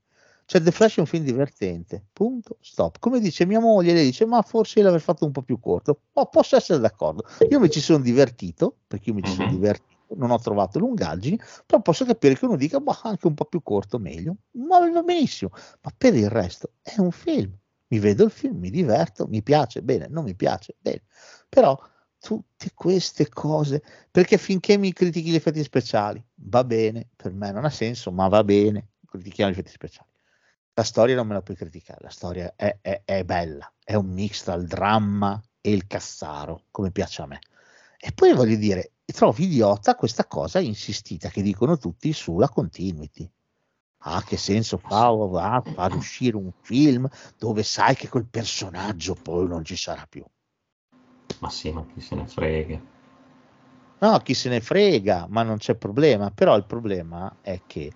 Cioè, 0.46 0.60
The 0.62 0.72
Flash 0.72 0.96
è 0.96 1.00
un 1.00 1.06
film 1.06 1.22
divertente, 1.24 2.06
punto, 2.12 2.56
stop. 2.60 2.98
Come 2.98 3.20
dice 3.20 3.46
mia 3.46 3.60
moglie, 3.60 3.92
lei 3.92 4.06
dice, 4.06 4.26
ma 4.26 4.42
forse 4.42 4.82
l'aver 4.82 5.00
fatto 5.00 5.24
un 5.24 5.30
po' 5.30 5.42
più 5.42 5.60
corto. 5.60 6.00
Oh, 6.14 6.26
posso 6.26 6.56
essere 6.56 6.80
d'accordo. 6.80 7.24
Io 7.50 7.60
mi 7.60 7.70
ci 7.70 7.80
sono 7.80 8.00
divertito, 8.02 8.78
perché 8.88 9.10
io 9.10 9.14
mi 9.14 9.22
ci 9.22 9.30
sono 9.30 9.46
Mhm. 9.46 9.54
divertito, 9.54 9.89
non 10.16 10.30
ho 10.30 10.38
trovato 10.38 10.78
lungaggini, 10.78 11.38
però 11.66 11.80
posso 11.82 12.04
capire 12.04 12.34
che 12.36 12.44
uno 12.44 12.56
dica, 12.56 12.80
boh, 12.80 12.98
anche 13.02 13.26
un 13.26 13.34
po' 13.34 13.44
più 13.46 13.62
corto, 13.62 13.98
meglio. 13.98 14.36
Ma 14.52 14.78
va 14.90 15.02
benissimo. 15.02 15.50
Ma 15.82 15.92
per 15.96 16.14
il 16.14 16.28
resto 16.28 16.72
è 16.82 16.98
un 16.98 17.11
film. 17.12 17.56
Mi 17.88 17.98
vedo 17.98 18.24
il 18.24 18.30
film, 18.30 18.58
mi 18.58 18.70
diverto, 18.70 19.26
mi 19.26 19.42
piace, 19.42 19.82
bene, 19.82 20.06
non 20.08 20.24
mi 20.24 20.34
piace, 20.36 20.74
bene. 20.78 21.02
Però 21.48 21.76
tutte 22.18 22.70
queste 22.74 23.28
cose, 23.28 23.82
perché 24.11 24.38
finché 24.38 24.76
mi 24.76 24.92
critichi 24.92 25.30
gli 25.30 25.34
effetti 25.34 25.62
speciali, 25.62 26.22
va 26.34 26.62
bene, 26.64 27.08
per 27.16 27.32
me 27.32 27.50
non 27.50 27.64
ha 27.64 27.70
senso, 27.70 28.12
ma 28.12 28.28
va 28.28 28.44
bene, 28.44 28.90
critichiamo 29.06 29.50
gli 29.50 29.54
effetti 29.54 29.70
speciali. 29.72 30.08
La 30.74 30.84
storia 30.84 31.14
non 31.16 31.26
me 31.26 31.34
la 31.34 31.42
puoi 31.42 31.56
criticare, 31.56 31.98
la 32.02 32.11
storia 32.11 32.52
è, 32.56 32.78
è- 32.80 33.02
è 33.04 33.24
bella, 33.24 33.70
è 33.84 33.94
un 33.94 34.06
mix 34.06 34.42
tra 34.44 34.54
il 34.54 34.66
dramma 34.66 35.40
e 35.61 35.72
il 35.72 35.86
cassaro, 35.86 36.64
come 36.70 36.90
piace 36.90 37.22
a 37.22 37.26
me. 37.26 37.40
E 37.98 38.12
poi 38.12 38.32
voglio 38.32 38.56
dire, 38.56 38.92
trovo 39.12 39.42
idiota 39.42 39.94
questa 39.94 40.26
cosa 40.26 40.58
insistita 40.58 41.28
che 41.28 41.42
dicono 41.42 41.76
tutti 41.78 42.12
sulla 42.12 42.48
continuity. 42.48 43.30
Ah, 44.04 44.22
che 44.22 44.36
senso 44.36 44.78
fa 44.78 45.11
va, 45.11 45.62
far 45.62 45.94
uscire 45.94 46.36
un 46.36 46.50
film 46.62 47.08
dove 47.36 47.62
sai 47.62 47.94
che 47.94 48.08
quel 48.08 48.26
personaggio 48.26 49.14
poi 49.14 49.46
non 49.46 49.64
ci 49.64 49.76
sarà 49.76 50.06
più? 50.08 50.24
Ma 51.40 51.50
sì, 51.50 51.70
ma 51.70 51.84
chi 51.86 52.00
se 52.00 52.14
ne 52.14 52.26
frega. 52.26 52.80
No, 54.00 54.18
chi 54.18 54.32
se 54.34 54.48
ne 54.48 54.61
frega, 54.61 55.26
ma 55.28 55.42
non 55.42 55.58
c'è 55.58 55.74
problema. 55.74 56.30
Però 56.30 56.56
il 56.56 56.64
problema 56.64 57.36
è 57.42 57.61
che 57.66 57.92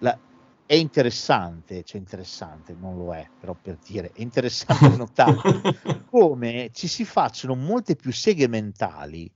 la- 0.00 0.18
è 0.66 0.74
interessante, 0.74 1.82
cioè 1.82 1.98
interessante, 2.00 2.74
non 2.74 2.96
lo 2.96 3.14
è, 3.14 3.26
però 3.38 3.54
per 3.54 3.78
dire, 3.82 4.12
è 4.12 4.20
interessante 4.20 4.88
notare 4.96 6.04
come 6.04 6.70
ci 6.72 6.86
si 6.86 7.04
facciano 7.04 7.54
molte 7.54 7.96
più 7.96 8.12
seghe 8.12 8.46
mentali 8.48 9.30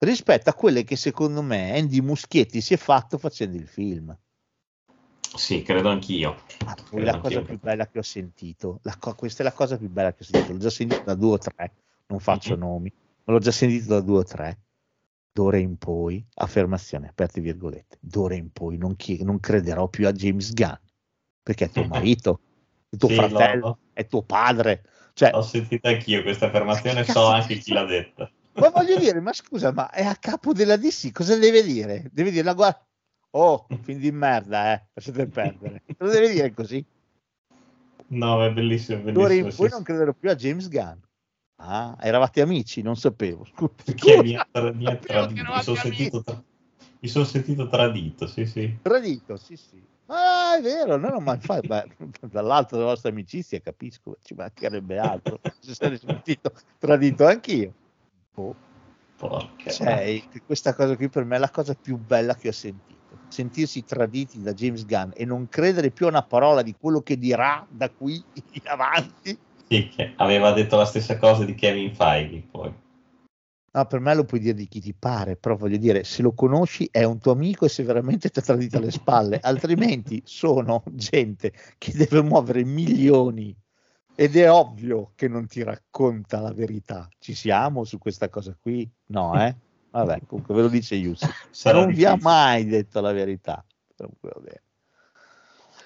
rispetto 0.00 0.50
a 0.50 0.54
quelle 0.54 0.84
che 0.84 0.96
secondo 0.96 1.42
me 1.42 1.76
Andy 1.76 2.00
Muschietti 2.00 2.60
si 2.60 2.74
è 2.74 2.76
fatto 2.76 3.18
facendo 3.18 3.56
il 3.56 3.68
film. 3.68 4.16
Sì, 5.36 5.62
credo 5.62 5.88
anch'io. 5.88 6.36
Ah, 6.66 6.74
Credo 6.74 7.04
la 7.04 7.18
cosa 7.18 7.38
anch'io. 7.38 7.42
più 7.42 7.58
bella 7.60 7.86
che 7.88 7.98
ho 7.98 8.02
sentito, 8.02 8.80
co- 8.98 9.14
questa 9.14 9.42
è 9.42 9.44
la 9.44 9.52
cosa 9.52 9.76
più 9.76 9.88
bella 9.88 10.12
che 10.12 10.22
ho 10.22 10.24
sentito, 10.24 10.52
l'ho 10.52 10.58
già 10.58 10.70
sentito 10.70 11.02
da 11.04 11.14
due 11.14 11.32
o 11.32 11.38
tre, 11.38 11.72
non 12.06 12.20
faccio 12.20 12.54
Mhm. 12.54 12.60
nomi, 12.60 12.92
ma 13.24 13.32
l'ho 13.32 13.38
già 13.40 13.50
sentito 13.50 13.88
da 13.88 14.00
due 14.00 14.18
o 14.18 14.22
tre. 14.24 14.58
D'ora 15.32 15.56
in 15.56 15.76
poi, 15.78 16.24
affermazione, 16.34 17.08
aperte 17.08 17.40
virgolette, 17.40 17.98
d'ora 18.00 18.34
in 18.36 18.52
poi 18.52 18.76
non, 18.78 18.94
chi- 18.94 19.24
non 19.24 19.40
crederò 19.40 19.88
più 19.88 20.06
a 20.06 20.12
James 20.12 20.52
Gunn, 20.52 20.74
perché 21.42 21.64
è 21.64 21.70
tuo 21.70 21.84
marito, 21.88 22.40
è 22.88 22.96
tuo 22.96 23.08
Sì, 23.08 23.14
fratello, 23.16 23.66
l'ho- 23.66 23.78
è 23.92 24.06
tuo 24.06 24.22
padre. 24.22 24.84
Cioè, 25.12 25.32
L'ho 25.32 25.42
sentita 25.42 25.88
anch'io 25.88 26.22
questa 26.22 26.46
affermazione, 26.46 27.02
so 27.04 27.26
anche 27.26 27.56
chi 27.58 27.72
l'ha 27.72 27.84
detta. 27.84 28.30
Ma 28.54 28.70
voglio 28.70 28.98
dire, 28.98 29.20
ma 29.20 29.32
scusa, 29.32 29.72
ma 29.72 29.90
è 29.90 30.04
a 30.04 30.16
capo 30.16 30.52
della 30.52 30.76
DC, 30.76 31.12
cosa 31.12 31.36
deve 31.36 31.62
dire? 31.62 32.08
Deve 32.12 32.30
dire, 32.30 32.44
la 32.44 32.54
guarda, 32.54 32.86
oh, 33.30 33.66
fin 33.82 33.98
di 33.98 34.12
merda, 34.12 34.72
eh, 34.72 34.86
lasciate 34.92 35.26
perdere. 35.26 35.82
Lo 35.98 36.08
deve 36.08 36.30
dire 36.30 36.52
così. 36.52 36.84
No, 38.08 38.44
è 38.44 38.52
bellissimo, 38.52 39.00
D'ora 39.02 39.28
bellissimo. 39.28 39.46
in 39.46 39.50
sì, 39.50 39.56
poi 39.56 39.68
sì. 39.68 39.74
non 39.74 39.82
crederò 39.82 40.12
più 40.12 40.30
a 40.30 40.34
James 40.34 40.68
Gunn. 40.68 40.98
Ah, 41.56 41.96
eravate 42.00 42.40
amici, 42.40 42.82
non 42.82 42.96
sapevo. 42.96 43.44
Scusa. 43.44 43.72
Perché 43.84 44.22
mi 44.22 44.34
ha, 44.36 44.46
tra- 44.50 44.72
mi 44.72 44.84
tradito, 45.00 45.42
mi 45.42 45.62
sono 45.62 45.76
sentito, 45.76 46.22
tra- 46.22 46.42
mi 47.00 47.08
sono 47.08 47.24
sentito 47.24 47.68
tradito, 47.68 48.26
sì, 48.26 48.44
sì. 48.46 48.78
Tradito, 48.82 49.36
sì, 49.36 49.56
sì. 49.56 49.82
Ah, 50.06 50.58
è 50.58 50.60
vero, 50.60 50.96
no, 50.96 51.08
no, 51.08 51.20
ma 51.20 51.34
infatti, 51.34 51.66
beh, 51.66 51.86
dall'alto 52.28 52.76
della 52.76 52.88
vostra 52.88 53.10
amicizia 53.10 53.60
capisco, 53.60 54.16
ci 54.22 54.34
mancherebbe 54.34 54.98
altro. 54.98 55.40
Se 55.60 55.74
sarei 55.74 55.98
sentito 55.98 56.52
tradito 56.78 57.26
anch'io. 57.26 57.72
Boh. 58.34 58.54
Porca. 59.16 59.70
Cioè, 59.70 60.22
questa 60.44 60.74
cosa 60.74 60.96
qui 60.96 61.08
per 61.08 61.24
me 61.24 61.36
è 61.36 61.38
la 61.38 61.50
cosa 61.50 61.74
più 61.74 61.96
bella 61.96 62.34
che 62.34 62.48
ho 62.48 62.52
sentito. 62.52 62.92
Sentirsi 63.28 63.84
traditi 63.84 64.42
da 64.42 64.52
James 64.52 64.84
Gunn 64.84 65.10
e 65.14 65.24
non 65.24 65.48
credere 65.48 65.90
più 65.90 66.06
a 66.06 66.10
una 66.10 66.24
parola 66.24 66.62
di 66.62 66.74
quello 66.78 67.00
che 67.00 67.16
dirà 67.16 67.64
da 67.68 67.90
qui 67.90 68.22
in 68.34 68.62
avanti. 68.64 69.38
Sì, 69.68 69.90
aveva 70.16 70.52
detto 70.52 70.76
la 70.76 70.84
stessa 70.84 71.16
cosa 71.16 71.44
di 71.44 71.54
Kevin 71.54 71.94
Feige, 71.94 72.42
poi. 72.50 72.72
No, 73.72 73.86
per 73.86 73.98
me 73.98 74.14
lo 74.14 74.24
puoi 74.24 74.38
dire 74.38 74.54
di 74.54 74.68
chi 74.68 74.80
ti 74.80 74.94
pare, 74.94 75.36
però 75.36 75.56
voglio 75.56 75.78
dire, 75.78 76.04
se 76.04 76.22
lo 76.22 76.32
conosci 76.32 76.88
è 76.92 77.02
un 77.02 77.18
tuo 77.18 77.32
amico 77.32 77.64
e 77.64 77.68
se 77.68 77.82
veramente 77.82 78.30
ti 78.30 78.38
ha 78.38 78.42
tradito 78.42 78.76
alle 78.76 78.92
spalle, 78.92 79.40
altrimenti 79.42 80.22
sono 80.24 80.84
gente 80.92 81.52
che 81.76 81.92
deve 81.92 82.22
muovere 82.22 82.62
milioni 82.62 83.56
ed 84.14 84.36
è 84.36 84.50
ovvio 84.50 85.12
che 85.14 85.28
non 85.28 85.46
ti 85.46 85.62
racconta 85.62 86.40
la 86.40 86.52
verità. 86.52 87.08
Ci 87.18 87.34
siamo 87.34 87.84
su 87.84 87.98
questa 87.98 88.28
cosa 88.28 88.56
qui? 88.58 88.88
No, 89.06 89.40
eh? 89.40 89.54
Vabbè, 89.90 90.22
comunque 90.26 90.54
ve 90.54 90.62
lo 90.62 90.68
dice 90.68 90.94
Yusuf. 90.96 91.30
Non 91.72 91.92
vi 91.92 92.04
ha 92.04 92.12
difficile. 92.12 92.22
mai 92.22 92.64
detto 92.66 93.00
la 93.00 93.12
verità. 93.12 93.64
Comunque, 93.96 94.30
va 94.34 94.40
bene. 94.40 94.62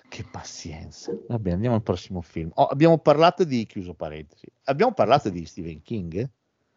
Che 0.09 0.25
pazienza. 0.25 1.13
Va 1.29 1.39
bene, 1.39 1.57
andiamo 1.57 1.77
al 1.77 1.83
prossimo 1.83 2.23
film. 2.23 2.51
Oh, 2.55 2.65
abbiamo 2.65 2.99
parlato 2.99 3.45
di, 3.45 3.67
chiuso 3.67 3.93
parentesi, 3.93 4.47
abbiamo 4.65 4.93
parlato 4.93 5.29
di 5.29 5.45
Stephen 5.45 5.83
King. 5.83 6.29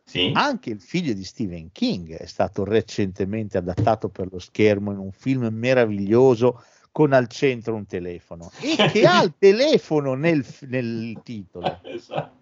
Sì. 0.04 0.32
Anche 0.36 0.72
il 0.72 0.82
figlio 0.82 1.14
di 1.14 1.24
Stephen 1.24 1.72
King 1.72 2.18
è 2.18 2.26
stato 2.26 2.66
recentemente 2.66 3.58
adattato 3.58 4.10
per 4.10 4.28
lo 4.30 4.40
schermo 4.40 4.92
in 4.92 4.98
un 4.98 5.12
film 5.12 5.48
meraviglioso 5.48 6.62
con 6.92 7.14
al 7.14 7.28
centro 7.28 7.76
un 7.76 7.86
telefono 7.86 8.52
e 8.60 8.76
che 8.92 9.06
ha 9.06 9.24
il 9.24 9.34
telefono 9.38 10.14
nel, 10.14 10.46
nel 10.68 11.20
titolo. 11.24 11.80
esatto. 11.84 12.40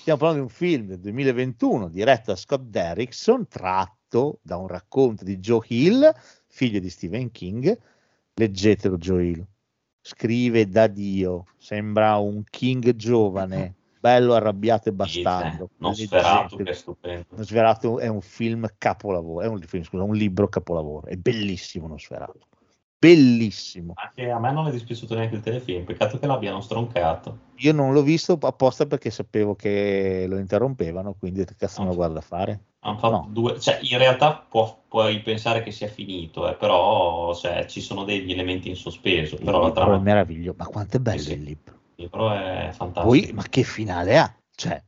Stiamo 0.00 0.18
parlando 0.18 0.46
di 0.46 0.50
un 0.50 0.56
film 0.56 0.86
del 0.86 1.00
2021 1.00 1.88
diretto 1.88 2.30
da 2.30 2.36
Scott 2.36 2.62
Derrickson, 2.62 3.46
tratto 3.48 4.38
da 4.40 4.56
un 4.56 4.66
racconto 4.66 5.24
di 5.24 5.38
Joe 5.38 5.64
Hill, 5.68 6.10
figlio 6.46 6.80
di 6.80 6.88
Stephen 6.88 7.30
King. 7.30 7.78
Leggetelo 8.34 8.96
Joe 8.96 9.24
Hill. 9.24 9.46
Scrive 10.00 10.66
da 10.66 10.86
Dio, 10.86 11.44
sembra 11.58 12.16
un 12.16 12.42
King 12.48 12.94
giovane, 12.96 13.74
bello, 14.00 14.32
arrabbiato 14.32 14.88
e 14.88 14.92
bastardo. 14.92 15.68
Non 15.76 15.94
sferato, 15.94 16.56
Leggetelo. 16.56 16.64
che 16.64 16.70
è 16.70 16.74
stupendo. 16.74 17.26
Nosferatu 17.36 17.98
è 17.98 18.06
un 18.06 18.22
film 18.22 18.66
capolavoro, 18.78 19.44
è 19.44 19.48
un, 19.48 19.60
film, 19.60 19.82
scusa, 19.82 20.02
un 20.02 20.16
libro 20.16 20.48
capolavoro, 20.48 21.06
è 21.06 21.16
bellissimo 21.16 21.86
Nosferatu, 21.86 22.46
bellissimo. 23.00 23.94
Anche 23.96 24.30
a 24.30 24.38
me 24.38 24.52
non 24.52 24.66
è 24.68 24.70
dispiaciuto 24.70 25.14
neanche 25.14 25.34
il 25.34 25.40
telefilm, 25.40 25.84
peccato 25.84 26.18
che 26.18 26.26
l'abbiano 26.26 26.60
stroncato. 26.60 27.38
Io 27.56 27.72
non 27.72 27.92
l'ho 27.92 28.02
visto 28.02 28.38
apposta 28.40 28.86
perché 28.86 29.10
sapevo 29.10 29.54
che 29.54 30.26
lo 30.28 30.38
interrompevano, 30.38 31.14
quindi 31.18 31.44
che 31.44 31.56
cazzo 31.56 31.82
me 31.82 31.88
lo 31.88 31.94
guarda 31.94 32.20
fare? 32.20 32.60
No. 32.82 33.28
due, 33.28 33.60
cioè, 33.60 33.78
in 33.82 33.98
realtà 33.98 34.46
può- 34.48 34.82
puoi 34.88 35.20
pensare 35.20 35.62
che 35.62 35.70
sia 35.70 35.88
finito, 35.88 36.48
eh, 36.48 36.54
però 36.54 37.34
cioè, 37.34 37.66
ci 37.66 37.80
sono 37.80 38.04
degli 38.04 38.32
elementi 38.32 38.70
in 38.70 38.76
sospeso, 38.76 39.34
Il 39.36 39.44
però 39.44 39.66
libro 39.66 39.94
è 39.94 39.98
meraviglioso, 39.98 40.56
ma 40.58 40.66
quanto 40.66 40.96
è 40.96 41.00
bello 41.00 41.18
Sì, 41.18 41.26
sì. 41.26 41.32
il 41.34 41.42
libro. 41.42 41.74
del 41.96 42.04
libro 42.06 42.32
è 42.32 42.70
fantastico. 42.72 43.06
Poi, 43.06 43.30
ma 43.34 43.42
che 43.42 43.62
finale 43.64 44.16
ha? 44.18 44.34
Cioè, 44.54 44.82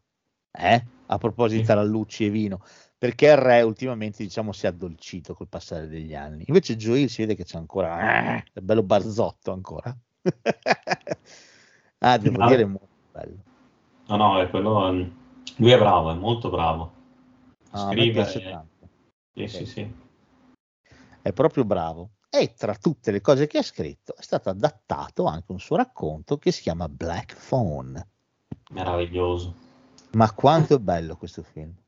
eh? 0.58 0.84
A 1.06 1.18
proposito 1.18 1.60
di 1.60 1.66
tarallucci 1.66 2.24
e 2.24 2.30
vino, 2.30 2.60
perché 3.02 3.26
il 3.26 3.36
re 3.36 3.62
ultimamente 3.62 4.22
diciamo 4.22 4.52
si 4.52 4.66
è 4.66 4.68
addolcito 4.68 5.34
col 5.34 5.48
passare 5.48 5.88
degli 5.88 6.14
anni. 6.14 6.44
Invece 6.46 6.76
Joel 6.76 7.08
si 7.08 7.22
vede 7.22 7.34
che 7.34 7.42
c'è 7.42 7.58
ancora, 7.58 8.36
eh, 8.36 8.44
è 8.52 8.60
bello 8.60 8.84
barzotto 8.84 9.50
ancora. 9.50 9.92
ah, 11.98 12.16
devo 12.18 12.38
Ma- 12.38 12.46
dire, 12.46 12.62
è 12.62 12.64
molto 12.64 12.86
bello. 13.10 13.42
No, 14.06 14.16
no, 14.16 14.40
è 14.40 14.48
quello, 14.48 14.86
ehm, 14.86 15.12
lui 15.56 15.72
è 15.72 15.78
bravo, 15.78 16.12
è 16.12 16.14
molto 16.14 16.48
bravo. 16.48 16.92
Ah, 17.70 17.90
Scrive, 17.90 18.32
eh, 18.34 18.42
tanto. 18.42 18.88
sì, 19.34 19.48
sì, 19.48 19.66
sì. 19.66 19.94
è 21.22 21.32
proprio 21.32 21.64
bravo. 21.64 22.10
E 22.30 22.54
tra 22.54 22.76
tutte 22.76 23.10
le 23.10 23.20
cose 23.20 23.48
che 23.48 23.58
ha 23.58 23.62
scritto 23.64 24.14
è 24.16 24.22
stato 24.22 24.48
adattato 24.48 25.24
anche 25.24 25.50
un 25.50 25.58
suo 25.58 25.74
racconto 25.74 26.38
che 26.38 26.52
si 26.52 26.62
chiama 26.62 26.88
Black 26.88 27.34
Phone. 27.48 28.10
meraviglioso. 28.70 29.52
Ma 30.12 30.30
quanto 30.30 30.76
è 30.76 30.78
bello 30.78 31.16
questo 31.16 31.42
film! 31.42 31.80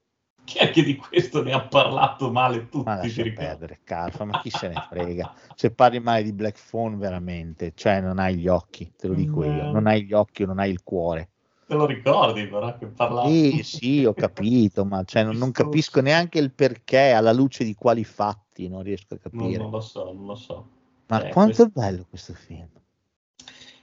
Che 0.44 0.58
anche 0.58 0.82
di 0.82 0.96
questo 0.96 1.42
ne 1.42 1.52
ha 1.52 1.60
parlato 1.62 2.30
male 2.30 2.68
tutti, 2.68 2.84
Ma 2.84 2.96
lascia 2.96 3.22
perdere, 3.22 3.80
Carfa, 3.82 4.24
ma 4.24 4.38
chi 4.40 4.50
se 4.50 4.68
ne 4.68 4.74
frega? 4.88 5.32
Se 5.54 5.70
parli 5.70 6.00
male 6.00 6.22
di 6.22 6.32
Black 6.32 6.58
Phone, 6.70 6.96
veramente, 6.96 7.72
cioè 7.74 8.00
non 8.00 8.18
hai 8.18 8.36
gli 8.36 8.46
occhi, 8.46 8.92
te 8.96 9.08
lo 9.08 9.14
dico 9.14 9.42
io, 9.42 9.64
No. 9.64 9.70
non 9.72 9.86
hai 9.86 10.04
gli 10.04 10.12
occhi 10.12 10.44
non 10.44 10.58
hai 10.58 10.70
il 10.70 10.82
cuore. 10.82 11.30
Te 11.66 11.74
lo 11.74 11.86
ricordi 11.86 12.46
però 12.46 12.76
che 12.76 12.86
parlava? 12.86 13.26
Sì, 13.30 13.62
sì, 13.62 14.04
ho 14.04 14.12
capito, 14.12 14.84
ma 14.84 15.02
cioè, 15.04 15.24
non, 15.24 15.36
non 15.38 15.50
capisco 15.50 16.02
neanche 16.02 16.38
il 16.38 16.52
perché, 16.52 17.12
alla 17.12 17.32
luce 17.32 17.64
di 17.64 17.74
quali 17.74 18.04
fatti, 18.04 18.68
non 18.68 18.82
riesco 18.82 19.14
a 19.14 19.18
Non, 19.30 19.40
capire. 19.44 19.62
non 19.62 19.70
lo 19.70 19.80
so, 19.80 20.04
non 20.12 20.26
lo 20.26 20.34
so. 20.34 20.68
Ma 21.06 21.24
Eh, 21.24 21.28
quanto 21.30 21.62
questo- 21.62 21.80
è 21.80 21.86
bello 21.86 22.06
questo 22.08 22.34
film! 22.34 22.68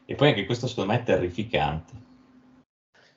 E 0.05 0.15
poi 0.15 0.27
anche 0.29 0.45
questo 0.45 0.67
secondo 0.67 0.91
me 0.91 0.99
è 0.99 1.03
terrificante. 1.03 1.93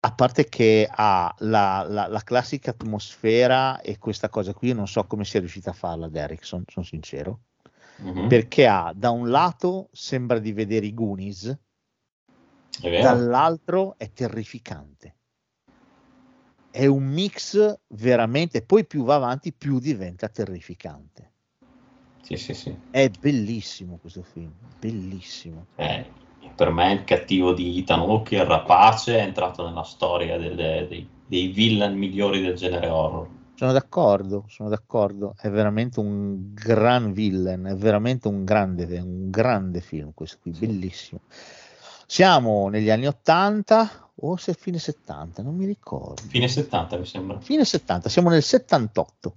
a 0.00 0.12
parte 0.14 0.44
che 0.48 0.88
ha 0.90 1.34
la, 1.38 1.84
la- 1.88 2.06
la 2.06 2.22
classica 2.22 2.70
atmosfera 2.70 3.80
e 3.80 3.98
questa 3.98 4.28
cosa 4.28 4.52
qui, 4.54 4.68
io 4.68 4.74
non 4.74 4.86
so 4.86 5.04
come 5.06 5.24
sia 5.24 5.40
riuscita 5.40 5.70
a 5.70 5.74
farla 5.74 6.08
Derrickson, 6.08 6.64
sono 6.66 6.84
sincero, 6.84 7.40
Mhm. 7.96 8.28
perché 8.28 8.66
ha 8.66 8.92
da 8.94 9.10
un 9.10 9.28
lato 9.30 9.88
sembra 9.92 10.38
di 10.38 10.52
vedere 10.52 10.86
i 10.86 10.94
Goonies, 10.94 11.58
È 12.80 13.00
dall'altro 13.00 13.94
è 13.96 14.12
terrificante. 14.12 15.16
È 16.70 16.86
un 16.86 17.04
mix 17.04 17.80
veramente, 17.88 18.62
poi 18.62 18.86
più 18.86 19.02
va 19.02 19.16
avanti 19.16 19.52
più 19.52 19.80
diventa 19.80 20.28
terrificante. 20.28 21.32
Sì, 22.22 22.36
sì, 22.36 22.54
sì. 22.54 22.76
È 22.90 23.10
bellissimo 23.20 23.98
questo 24.00 24.22
film, 24.22 24.50
bellissimo. 24.78 25.66
Eh, 25.76 26.06
per 26.54 26.70
me 26.70 26.92
il 26.92 27.04
cattivo 27.04 27.52
di 27.52 27.78
Ethan 27.78 28.00
Hawke, 28.00 28.36
il 28.36 28.44
rapace, 28.44 29.18
è 29.18 29.22
entrato 29.22 29.66
nella 29.66 29.84
storia 29.84 30.36
delle- 30.38 30.86
dei, 30.88 31.08
dei 31.26 31.48
villain 31.48 31.96
migliori 31.96 32.40
del 32.40 32.54
genere 32.54 32.88
horror. 32.88 33.28
Sono 33.54 33.72
d'accordo, 33.72 34.44
sono 34.48 34.68
d'accordo, 34.68 35.34
è 35.40 35.48
veramente 35.50 35.98
un 35.98 36.54
gran 36.54 37.12
villain, 37.12 37.64
è 37.64 37.74
veramente 37.74 38.28
un 38.28 38.44
grande, 38.44 38.84
un 39.00 39.30
grande 39.30 39.80
film 39.80 40.12
questo 40.14 40.38
qui, 40.40 40.52
bellissimo. 40.52 41.20
Siamo 42.06 42.68
negli 42.68 42.88
anni 42.88 43.06
80 43.06 44.10
o 44.20 44.36
se 44.36 44.54
fine 44.54 44.78
70, 44.78 45.42
non 45.42 45.56
mi 45.56 45.66
ricordo. 45.66 46.22
Fine 46.28 46.48
70 46.48 46.96
mi 46.98 47.04
sembra. 47.04 47.40
Fine 47.40 47.64
70, 47.64 48.08
siamo 48.08 48.30
nel 48.30 48.42
78, 48.42 49.36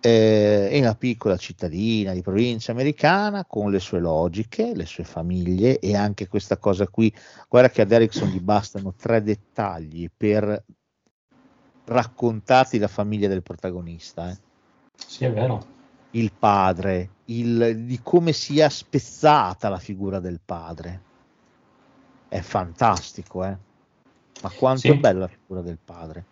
eh, 0.00 0.68
in 0.72 0.82
una 0.82 0.94
piccola 0.94 1.36
cittadina 1.36 2.12
di 2.12 2.22
provincia 2.22 2.72
americana 2.72 3.44
con 3.44 3.70
le 3.70 3.80
sue 3.80 3.98
logiche, 4.00 4.74
le 4.74 4.86
sue 4.86 5.04
famiglie 5.04 5.78
e 5.78 5.96
anche 5.96 6.28
questa 6.28 6.56
cosa 6.58 6.86
qui. 6.88 7.12
Guarda 7.48 7.70
che 7.70 7.82
ad 7.82 7.92
Erickson 7.92 8.28
gli 8.28 8.40
bastano 8.40 8.94
tre 8.94 9.22
dettagli 9.22 10.08
per 10.14 10.64
raccontarti 11.84 12.78
la 12.78 12.88
famiglia 12.88 13.28
del 13.28 13.42
protagonista. 13.42 14.30
eh. 14.30 14.36
Sì, 15.06 15.24
è 15.24 15.32
vero. 15.32 15.64
Il 16.10 16.32
padre, 16.38 17.10
il- 17.26 17.84
di 17.84 18.00
come 18.02 18.32
sia 18.32 18.68
spezzata 18.68 19.68
la 19.68 19.78
figura 19.78 20.18
del 20.18 20.40
padre. 20.44 21.00
È 22.28 22.40
fantastico, 22.40 23.44
eh? 23.44 23.56
Ma 24.42 24.50
quanto 24.50 24.80
Sì. 24.80 24.88
è 24.88 24.94
bella 24.94 25.20
la 25.20 25.28
figura 25.28 25.60
del 25.62 25.78
padre. 25.82 26.24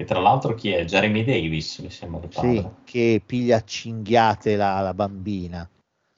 E 0.00 0.04
tra 0.04 0.20
l'altro 0.20 0.54
chi 0.54 0.70
è? 0.70 0.84
Jeremy 0.84 1.24
Davis, 1.24 1.78
mi 1.78 1.90
sembra 1.90 2.22
il 2.22 2.28
padre. 2.28 2.50
Sì, 2.52 2.68
che 2.84 3.20
piglia 3.26 3.64
cinghiate 3.64 4.54
la, 4.54 4.80
la 4.80 4.94
bambina. 4.94 5.68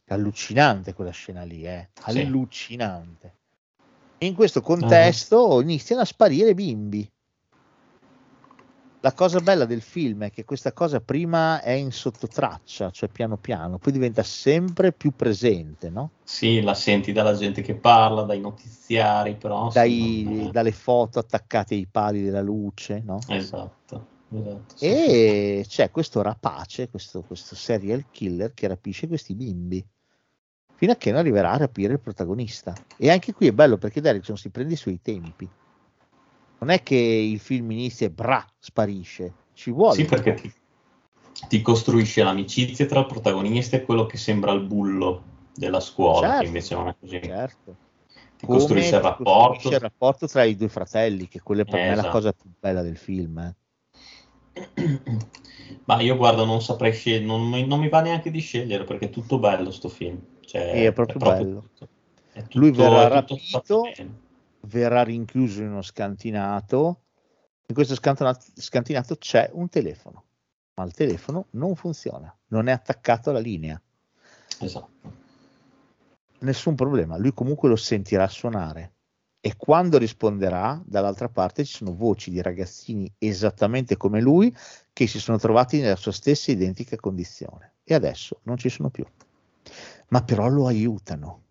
È 0.05 0.13
allucinante 0.13 0.93
quella 0.93 1.13
scena 1.13 1.45
lì, 1.45 1.65
eh? 1.65 1.89
Sì. 2.07 2.21
Allucinante. 2.21 3.37
In 4.19 4.35
questo 4.35 4.61
contesto 4.61 5.63
iniziano 5.63 6.03
a 6.03 6.05
sparire 6.05 6.53
bimbi. 6.53 7.11
La 9.03 9.15
cosa 9.15 9.41
bella 9.41 9.65
del 9.65 9.81
film 9.81 10.25
è 10.25 10.31
che 10.31 10.45
questa 10.45 10.75
cosa 10.75 11.01
prima 11.01 11.63
è 11.63 11.71
in 11.71 11.91
sottotraccia, 11.91 12.91
cioè 12.91 13.09
piano 13.09 13.39
piano, 13.39 13.79
poi 13.79 13.93
diventa 13.93 14.23
sempre 14.23 14.93
più 14.93 15.17
presente, 15.17 15.89
no? 15.89 16.11
Sì, 16.23 16.61
la 16.61 16.75
senti 16.75 17.11
dalla 17.11 17.35
gente 17.35 17.63
che 17.63 17.75
parla, 17.75 18.23
dai 18.23 18.41
notiziari, 18.41 19.37
però... 19.37 19.71
Dai- 19.73 20.49
è- 20.49 20.51
dalle 20.51 20.73
foto 20.73 21.19
attaccate 21.19 21.75
ai 21.75 21.89
pali 21.91 22.23
della 22.23 22.43
luce, 22.43 23.01
no? 23.03 23.21
Esatto, 23.29 24.07
esatto. 24.35 24.77
sì. 24.77 24.85
E 24.85 25.65
c'è 25.67 25.91
questo 25.91 26.21
rapace, 26.21 26.91
questo, 26.91 27.23
questo 27.23 27.55
serial 27.55 28.05
killer 28.11 28.53
che 28.53 28.69
rapisce 28.69 29.09
questi 29.09 29.35
bimbi 29.35 29.83
fino 30.81 30.93
a 30.93 30.97
che 30.97 31.11
non 31.11 31.21
arriverà 31.21 31.53
a 31.53 31.59
rapire 31.59 31.93
il 31.93 32.01
protagonista. 32.01 32.75
E 32.97 33.11
anche 33.11 33.35
qui 33.35 33.47
è 33.47 33.53
bello 33.53 33.77
perché 33.77 34.01
Derrickson 34.01 34.39
si 34.39 34.49
prende 34.49 34.73
i 34.73 34.79
suoi 34.79 34.99
tempi. 35.03 35.47
Non 36.61 36.71
è 36.71 36.83
che 36.83 36.95
il 36.97 37.39
film 37.41 37.71
inizia 37.71 38.07
e 38.07 38.11
bra, 38.11 38.45
sparisce. 38.59 39.33
Ci 39.55 39.71
vuole. 39.71 39.95
Sì, 39.95 40.05
perché 40.05 40.35
ti, 40.35 40.53
ti 41.49 41.63
costruisce 41.63 42.23
l'amicizia 42.23 42.85
tra 42.87 43.01
il 43.01 43.07
protagonista 43.07 43.77
e 43.77 43.83
quello 43.83 44.05
che 44.07 44.19
sembra 44.19 44.53
il 44.53 44.61
bullo 44.61 45.23
della 45.55 45.81
scuola, 45.81 46.21
Certo, 46.29 46.41
che 46.41 46.47
invece 46.47 46.75
non 46.75 46.89
è 46.89 46.97
così. 47.01 47.21
Certo. 47.23 47.77
Ti 48.37 48.47
Come 48.47 48.59
costruisce 48.59 48.95
il 48.97 49.01
rapporto. 49.01 49.41
costruisce 49.41 49.75
il 49.75 49.81
rapporto 49.81 50.27
tra 50.27 50.45
i 50.45 50.57
due 50.57 50.69
fratelli, 50.69 51.29
che 51.29 51.41
quella 51.41 51.63
è 51.63 51.65
per 51.65 51.75
Eh, 51.75 51.89
me 51.89 51.89
la 51.89 51.95
esatto. 51.95 52.11
cosa 52.11 52.33
più 52.33 52.51
bella 52.59 52.83
del 52.83 52.97
film. 52.97 53.39
eh. 53.39 53.55
Ma 55.85 56.01
io 56.01 56.17
guardo, 56.17 56.45
non 56.45 56.61
saprei 56.61 56.93
scegliere, 56.93 57.25
non, 57.25 57.49
mi- 57.49 57.67
non 57.67 57.81
mi 57.81 57.89
va 57.89 58.01
neanche 58.01 58.31
di 58.31 58.41
scegliere 58.41 58.85
perché 58.85 59.07
è 59.07 59.11
tutto 59.11 59.39
bello 59.39 59.71
sto 59.71 59.89
film. 59.89 60.21
Cioè, 60.41 60.73
Sì, 60.75 60.85
è 60.85 60.93
proprio 60.93 61.21
bello. 61.21 61.61
tutto- 61.61 61.89
è 62.33 62.43
tutto- 62.43 62.59
Lui 62.59 62.71
verrà 62.71 63.07
è 63.07 63.09
rapito. 63.09 63.83
Verrà 64.63 65.03
rinchiuso 65.03 65.63
in 65.63 65.71
uno 65.71 65.83
scantinato. 65.83 67.05
In 67.67 67.75
questo 67.75 67.95
scantinato, 67.95 68.47
scantinato 68.55 69.17
c'è 69.17 69.51
un 69.53 69.69
telefono, 69.69 70.25
ma 70.75 70.85
il 70.85 70.93
telefono 70.93 71.47
non 71.51 71.77
funziona, 71.77 72.35
non 72.49 72.69
è 72.69 72.73
attaccato 72.73 73.31
alla 73.31 73.39
linea. 73.39 73.81
Esatto. 74.59 75.19
Nessun 76.41 76.75
problema, 76.75 77.17
lui 77.17 77.33
comunque 77.33 77.69
lo 77.69 77.77
sentirà 77.77 78.27
suonare. 78.29 78.95
E 79.43 79.57
quando 79.57 79.97
risponderà, 79.97 80.83
dall'altra 80.85 81.29
parte 81.31 81.65
ci 81.65 81.77
sono 81.77 81.95
voci 81.95 82.31
di 82.31 82.43
ragazzini 82.43 83.11
esattamente 83.19 83.97
come 83.97 84.21
lui 84.21 84.55
che 84.93 85.07
si 85.07 85.19
sono 85.19 85.39
trovati 85.39 85.81
nella 85.81 85.97
sua 85.97 86.13
stessa 86.13 86.51
identica 86.51 86.97
condizione 86.97 87.77
e 87.85 87.95
adesso 87.95 88.41
non 88.43 88.59
ci 88.59 88.69
sono 88.69 88.91
più. 88.91 89.07
Ma 90.09 90.23
però 90.23 90.49
lo 90.49 90.67
aiutano. 90.67 91.45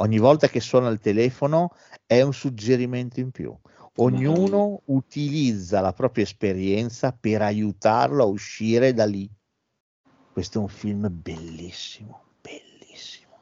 Ogni 0.00 0.18
volta 0.18 0.48
che 0.48 0.60
suona 0.60 0.88
il 0.88 0.98
telefono 0.98 1.74
è 2.06 2.22
un 2.22 2.32
suggerimento 2.32 3.20
in 3.20 3.30
più. 3.30 3.54
Ognuno 3.96 4.80
utilizza 4.86 5.80
la 5.80 5.92
propria 5.92 6.24
esperienza 6.24 7.12
per 7.12 7.42
aiutarlo 7.42 8.22
a 8.22 8.26
uscire 8.26 8.94
da 8.94 9.04
lì. 9.04 9.30
Questo 10.32 10.58
è 10.58 10.62
un 10.62 10.68
film 10.68 11.08
bellissimo, 11.10 12.22
bellissimo. 12.40 13.36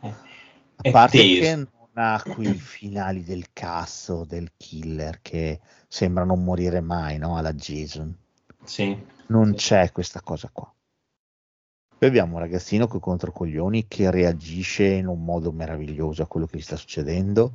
A 0.00 0.90
parte 0.90 1.18
che 1.18 1.54
non 1.56 1.90
ha 1.94 2.22
quei 2.22 2.54
finali 2.54 3.22
del 3.22 3.52
cazzo 3.52 4.24
del 4.24 4.52
killer 4.56 5.20
che 5.20 5.60
sembra 5.86 6.24
non 6.24 6.42
morire 6.42 6.80
mai, 6.80 7.18
no? 7.18 7.36
Alla 7.36 7.52
Jason. 7.52 8.16
Sì. 8.64 8.96
Non 9.26 9.52
c'è 9.54 9.92
questa 9.92 10.22
cosa 10.22 10.48
qua. 10.50 10.72
Poi 12.00 12.08
abbiamo 12.08 12.36
un 12.36 12.40
ragazzino 12.40 12.86
con 12.86 12.98
controcoglioni 12.98 13.86
che 13.86 14.10
reagisce 14.10 14.86
in 14.86 15.06
un 15.06 15.22
modo 15.22 15.52
meraviglioso 15.52 16.22
a 16.22 16.26
quello 16.26 16.46
che 16.46 16.56
gli 16.56 16.62
sta 16.62 16.76
succedendo 16.76 17.52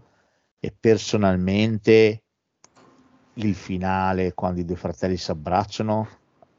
e 0.59 0.71
personalmente 0.79 2.21
il 3.33 3.55
finale 3.55 4.35
quando 4.35 4.59
i 4.59 4.65
due 4.65 4.75
fratelli 4.75 5.17
si 5.17 5.31
abbracciano 5.31 6.07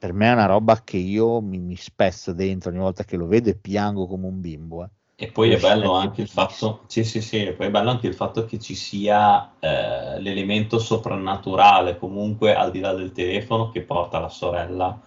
per 0.01 0.13
me 0.13 0.27
è 0.27 0.33
una 0.33 0.47
roba 0.47 0.83
che 0.83 0.97
io 0.97 1.41
mi, 1.41 1.61
mi 1.61 1.77
spezzo 1.77 2.33
dentro 2.33 2.71
ogni 2.71 2.81
volta 2.81 3.05
che 3.05 3.17
lo 3.17 3.29
vedo 3.29 3.51
e 3.51 3.55
piango 3.55 4.09
come 4.09 4.27
un 4.27 4.41
bimbo. 4.41 4.83
Eh. 4.83 4.89
E 5.15 5.31
poi 5.31 5.53
è 5.53 5.61
bello 5.61 5.93
anche 5.93 6.23
il 6.23 6.29
fatto, 6.29 6.81
sì, 6.89 7.05
sì, 7.05 7.21
sì, 7.21 7.55
poi 7.57 7.69
è 7.69 7.71
bello 7.71 7.91
anche 7.91 8.09
il 8.09 8.15
fatto 8.15 8.47
che 8.47 8.59
ci 8.59 8.75
sia 8.75 9.53
eh, 9.61 10.21
l'elemento 10.21 10.81
soprannaturale 10.81 11.99
comunque 11.99 12.53
al 12.53 12.73
di 12.73 12.81
là 12.81 12.93
del 12.95 13.13
telefono 13.13 13.71
che 13.71 13.83
porta 13.83 14.19
la 14.19 14.29
sorella 14.29 14.87
a 14.87 15.01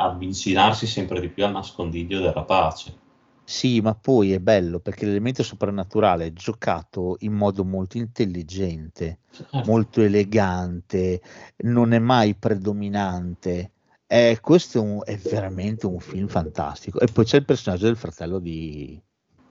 avvicinarsi 0.00 0.86
sempre 0.86 1.20
di 1.20 1.28
più 1.28 1.44
al 1.44 1.52
nascondiglio 1.52 2.20
del 2.20 2.32
rapace. 2.32 3.06
Sì, 3.42 3.80
ma 3.80 3.94
poi 3.94 4.32
è 4.32 4.40
bello 4.40 4.78
perché 4.78 5.06
l'elemento 5.06 5.42
soprannaturale 5.42 6.26
è 6.26 6.32
giocato 6.32 7.16
in 7.20 7.32
modo 7.32 7.64
molto 7.64 7.96
intelligente, 7.96 9.20
certo. 9.30 9.62
molto 9.64 10.02
elegante, 10.02 11.22
non 11.58 11.92
è 11.92 11.98
mai 11.98 12.34
predominante. 12.34 13.72
Eh, 14.06 14.38
questo 14.40 14.78
è, 14.78 14.80
un, 14.82 15.00
è, 15.02 15.16
veramente 15.16 15.86
un 15.86 15.98
film 15.98 16.28
fantastico. 16.28 17.00
E 17.00 17.06
poi 17.06 17.24
c'è 17.24 17.38
il 17.38 17.44
personaggio 17.46 17.86
del 17.86 17.96
fratello 17.96 18.38
di, 18.38 19.00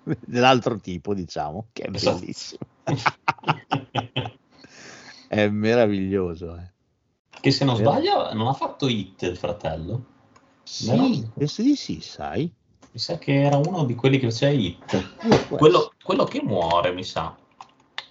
dell'altro 0.26 0.80
tipo, 0.80 1.16
diciamo, 1.16 1.70
che 1.74 1.84
è 1.84 1.90
esatto. 1.92 2.20
bellissimo. 2.20 2.60
è 5.28 5.48
meraviglioso. 5.48 6.56
Eh. 6.56 6.72
Che 7.42 7.52
se 7.52 7.66
non 7.66 7.76
sbaglio 7.76 8.32
non 8.34 8.48
ha 8.48 8.54
fatto 8.54 8.88
hit 8.88 9.24
il 9.24 9.38
fratello. 9.38 10.16
Sì, 10.68 11.26
penso 11.34 11.62
di 11.62 11.78
sì, 11.78 12.02
sai. 12.02 12.54
Mi 12.92 13.00
sa 13.00 13.18
che 13.18 13.42
era 13.42 13.56
uno 13.56 13.86
di 13.86 13.96
quelli 13.96 14.20
che 14.20 14.30
faceva 14.30 14.52
hit. 14.52 15.48
Quello, 15.48 15.94
quello, 16.04 16.26
che 16.26 16.42
muore, 16.44 16.92
mi 16.92 17.06
sa. 17.06 17.34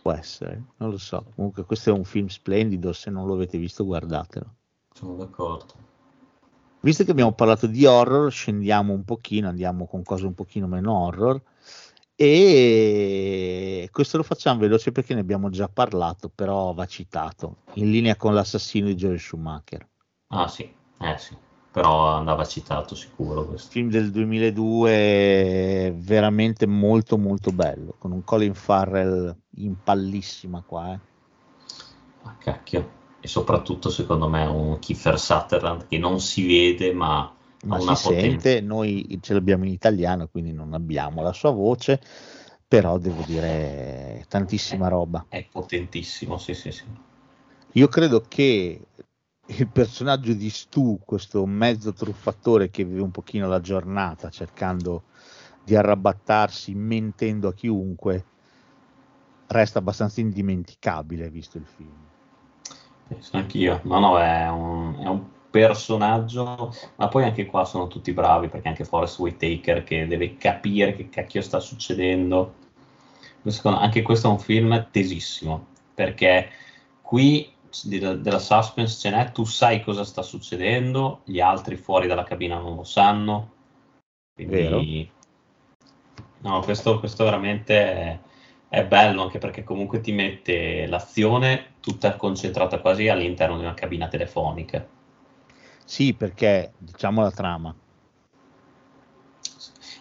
Può 0.00 0.12
essere, 0.12 0.62
non 0.78 0.88
lo 0.88 0.96
so. 0.96 1.26
Comunque 1.34 1.66
questo 1.66 1.90
è 1.90 1.92
un 1.92 2.04
film 2.04 2.28
splendido, 2.28 2.94
se 2.94 3.10
non 3.10 3.26
lo 3.26 3.34
avete 3.34 3.58
visto 3.58 3.84
guardatelo. 3.84 4.54
Sono 4.94 5.16
d'accordo. 5.16 5.74
Visto 6.80 7.04
che 7.04 7.10
abbiamo 7.10 7.32
parlato 7.32 7.66
di 7.66 7.84
horror, 7.84 8.32
scendiamo 8.32 8.94
un 8.94 9.04
pochino, 9.04 9.48
andiamo 9.48 9.86
con 9.86 10.02
cose 10.02 10.24
un 10.24 10.34
pochino 10.34 10.66
meno 10.66 10.98
horror 10.98 11.42
e 12.14 13.90
questo 13.92 14.16
lo 14.16 14.22
facciamo 14.22 14.60
veloce 14.60 14.92
perché 14.92 15.12
ne 15.12 15.20
abbiamo 15.20 15.50
già 15.50 15.68
parlato, 15.68 16.30
però 16.34 16.72
va 16.72 16.86
citato, 16.86 17.56
in 17.74 17.90
linea 17.90 18.16
con 18.16 18.32
l'assassino 18.32 18.86
di 18.86 18.94
Joel 18.94 19.20
Schumacher. 19.20 19.86
Ah 20.28 20.48
sì, 20.48 20.72
eh 21.00 21.18
sì, 21.18 21.36
però 21.76 22.06
andava 22.06 22.46
citato 22.46 22.94
sicuro 22.94 23.44
questo. 23.44 23.68
Film 23.70 23.90
del 23.90 24.10
2002 24.10 25.92
veramente 25.94 26.66
molto 26.66 27.18
molto 27.18 27.50
bello, 27.50 27.96
con 27.98 28.12
un 28.12 28.24
Colin 28.24 28.54
Farrell 28.54 29.36
in 29.56 29.74
pallissima 29.84 30.62
qua. 30.64 30.94
Eh. 30.94 30.98
Ah 32.22 32.36
cacchio, 32.38 32.90
e 33.20 33.28
soprattutto 33.28 33.90
secondo 33.90 34.26
me 34.26 34.46
un 34.46 34.78
Kiefer 34.78 35.20
Sutherland 35.20 35.86
che 35.86 35.98
non 35.98 36.18
si 36.18 36.46
vede 36.46 36.94
ma 36.94 37.30
ma 37.64 37.78
si 37.78 37.94
sente, 37.94 38.62
noi 38.62 39.18
ce 39.20 39.34
l'abbiamo 39.34 39.66
in 39.66 39.72
italiano, 39.72 40.28
quindi 40.28 40.54
non 40.54 40.72
abbiamo 40.72 41.20
la 41.20 41.34
sua 41.34 41.50
voce, 41.50 42.00
però 42.66 42.96
devo 42.96 43.22
dire 43.26 44.24
tantissima 44.28 44.88
roba. 44.88 45.26
È 45.28 45.44
potentissimo, 45.52 46.38
sì, 46.38 46.54
sì, 46.54 46.72
sì. 46.72 46.84
Io 47.72 47.88
credo 47.88 48.24
che 48.26 48.80
il 49.46 49.68
personaggio 49.68 50.32
di 50.32 50.50
Stu, 50.50 51.00
questo 51.04 51.46
mezzo 51.46 51.92
truffatore 51.92 52.70
che 52.70 52.84
vive 52.84 53.02
un 53.02 53.10
pochino 53.10 53.46
la 53.46 53.60
giornata 53.60 54.28
cercando 54.28 55.04
di 55.62 55.76
arrabattarsi, 55.76 56.74
mentendo 56.74 57.48
a 57.48 57.54
chiunque, 57.54 58.24
resta 59.48 59.78
abbastanza 59.78 60.20
indimenticabile 60.20 61.30
visto 61.30 61.58
il 61.58 61.66
film. 61.66 62.04
Penso 63.08 63.36
anch'io, 63.36 63.80
no, 63.84 64.00
no, 64.00 64.18
è 64.18 64.48
un, 64.48 64.98
è 65.00 65.06
un 65.06 65.24
personaggio, 65.50 66.74
ma 66.96 67.08
poi 67.08 67.24
anche 67.24 67.46
qua 67.46 67.64
sono 67.64 67.86
tutti 67.86 68.12
bravi 68.12 68.48
perché 68.48 68.68
anche 68.68 68.84
Forrest 68.84 69.18
Whitaker 69.18 69.84
che 69.84 70.06
deve 70.06 70.36
capire 70.36 70.94
che 70.94 71.08
cacchio 71.08 71.40
sta 71.40 71.60
succedendo. 71.60 72.64
Secondo, 73.44 73.78
anche 73.78 74.02
questo 74.02 74.26
è 74.26 74.30
un 74.30 74.40
film 74.40 74.88
tesissimo 74.90 75.66
perché 75.94 76.48
qui 77.00 77.48
della 77.84 78.38
suspense 78.38 78.98
ce 78.98 79.10
n'è, 79.10 79.32
tu 79.32 79.44
sai 79.44 79.82
cosa 79.82 80.04
sta 80.04 80.22
succedendo, 80.22 81.20
gli 81.24 81.40
altri 81.40 81.76
fuori 81.76 82.06
dalla 82.06 82.24
cabina 82.24 82.58
non 82.58 82.76
lo 82.76 82.84
sanno. 82.84 83.52
Quindi, 84.34 84.54
Vero. 84.54 84.84
no, 86.40 86.60
questo, 86.60 86.98
questo 86.98 87.24
veramente 87.24 87.74
è, 87.74 88.18
è 88.68 88.84
bello 88.84 89.22
anche 89.22 89.38
perché 89.38 89.64
comunque 89.64 90.00
ti 90.00 90.12
mette 90.12 90.86
l'azione 90.86 91.74
tutta 91.80 92.16
concentrata 92.16 92.80
quasi 92.80 93.08
all'interno 93.08 93.56
di 93.56 93.64
una 93.64 93.74
cabina 93.74 94.08
telefonica. 94.08 94.86
Sì, 95.84 96.14
perché 96.14 96.72
diciamo 96.78 97.22
la 97.22 97.30
trama. 97.30 97.74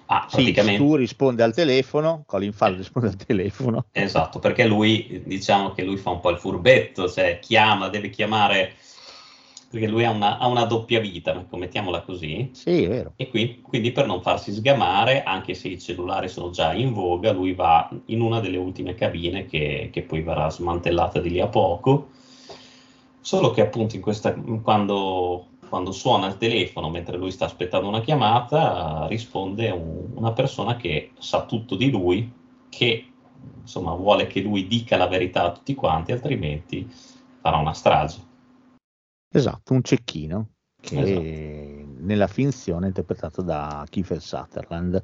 Ah, 0.07 0.27
praticamente... 0.29 0.81
Sì, 0.81 0.87
tu 0.87 0.95
rispondi 0.95 1.41
al 1.41 1.53
telefono, 1.53 2.23
Colin 2.27 2.53
Farrell 2.53 2.77
risponde 2.77 3.09
al 3.09 3.15
telefono. 3.15 3.85
Esatto, 3.91 4.39
perché 4.39 4.65
lui, 4.65 5.23
diciamo 5.25 5.71
che 5.71 5.83
lui 5.83 5.97
fa 5.97 6.11
un 6.11 6.19
po' 6.19 6.29
il 6.29 6.37
furbetto, 6.37 7.09
cioè 7.09 7.39
chiama, 7.39 7.89
deve 7.89 8.09
chiamare, 8.11 8.73
perché 9.69 9.87
lui 9.87 10.05
ha 10.05 10.11
una, 10.11 10.37
ha 10.37 10.45
una 10.47 10.65
doppia 10.65 10.99
vita, 10.99 11.45
mettiamola 11.49 12.01
così. 12.01 12.51
Sì, 12.53 12.83
è 12.83 12.87
vero. 12.87 13.13
E 13.15 13.29
qui, 13.29 13.61
quindi 13.61 13.91
per 13.91 14.05
non 14.05 14.21
farsi 14.21 14.51
sgamare, 14.51 15.23
anche 15.23 15.55
se 15.55 15.69
i 15.69 15.79
cellulari 15.79 16.29
sono 16.29 16.51
già 16.51 16.73
in 16.73 16.93
voga, 16.93 17.31
lui 17.31 17.53
va 17.53 17.89
in 18.05 18.21
una 18.21 18.39
delle 18.39 18.57
ultime 18.57 18.93
cabine 18.93 19.47
che, 19.47 19.89
che 19.91 20.03
poi 20.03 20.21
verrà 20.21 20.49
smantellata 20.51 21.19
di 21.19 21.31
lì 21.31 21.39
a 21.39 21.47
poco. 21.47 22.09
Solo 23.21 23.49
che 23.49 23.61
appunto 23.61 23.95
in 23.95 24.03
questa, 24.03 24.35
quando 24.61 25.47
quando 25.67 25.91
suona 25.91 26.27
il 26.27 26.37
telefono 26.37 26.89
mentre 26.89 27.17
lui 27.17 27.31
sta 27.31 27.45
aspettando 27.45 27.87
una 27.87 28.01
chiamata, 28.01 29.07
risponde 29.07 29.69
un, 29.69 30.11
una 30.15 30.31
persona 30.33 30.75
che 30.75 31.11
sa 31.19 31.45
tutto 31.45 31.75
di 31.75 31.89
lui, 31.89 32.31
che 32.69 33.05
insomma 33.61 33.93
vuole 33.93 34.27
che 34.27 34.41
lui 34.41 34.67
dica 34.67 34.97
la 34.97 35.07
verità 35.07 35.43
a 35.43 35.51
tutti 35.51 35.75
quanti, 35.75 36.11
altrimenti 36.11 36.87
farà 37.41 37.57
una 37.57 37.73
strage. 37.73 38.19
Esatto, 39.31 39.73
un 39.73 39.83
cecchino 39.83 40.49
che 40.79 40.99
esatto. 40.99 41.91
nella 41.99 42.27
finzione 42.27 42.85
è 42.85 42.87
interpretato 42.87 43.41
da 43.41 43.85
Kiefer 43.89 44.21
Sutherland. 44.21 45.03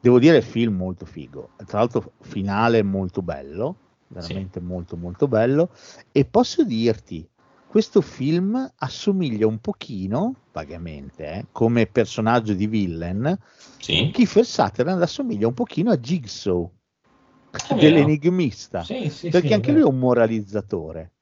Devo 0.00 0.18
dire 0.18 0.40
film 0.40 0.76
molto 0.76 1.04
figo, 1.04 1.50
tra 1.66 1.78
l'altro 1.78 2.12
finale 2.20 2.82
molto 2.82 3.20
bello, 3.20 3.76
veramente 4.08 4.58
sì. 4.58 4.64
molto 4.64 4.96
molto 4.96 5.28
bello 5.28 5.70
e 6.10 6.24
posso 6.24 6.64
dirti 6.64 7.28
questo 7.70 8.00
film 8.00 8.68
assomiglia 8.78 9.46
un 9.46 9.60
pochino, 9.60 10.34
vagamente, 10.50 11.30
eh, 11.30 11.46
come 11.52 11.86
personaggio 11.86 12.52
di 12.52 12.66
villain, 12.66 13.38
sì. 13.78 14.10
Kiefer 14.12 14.44
Sutherland 14.44 15.00
assomiglia 15.00 15.46
un 15.46 15.54
pochino 15.54 15.92
a 15.92 15.96
Jigsaw, 15.96 16.68
dell'enigmista, 17.78 18.82
sì, 18.82 19.08
sì, 19.08 19.28
perché 19.28 19.54
anche 19.54 19.70
lui 19.70 19.82
è 19.82 19.84
un 19.84 20.00
moralizzatore. 20.00 21.12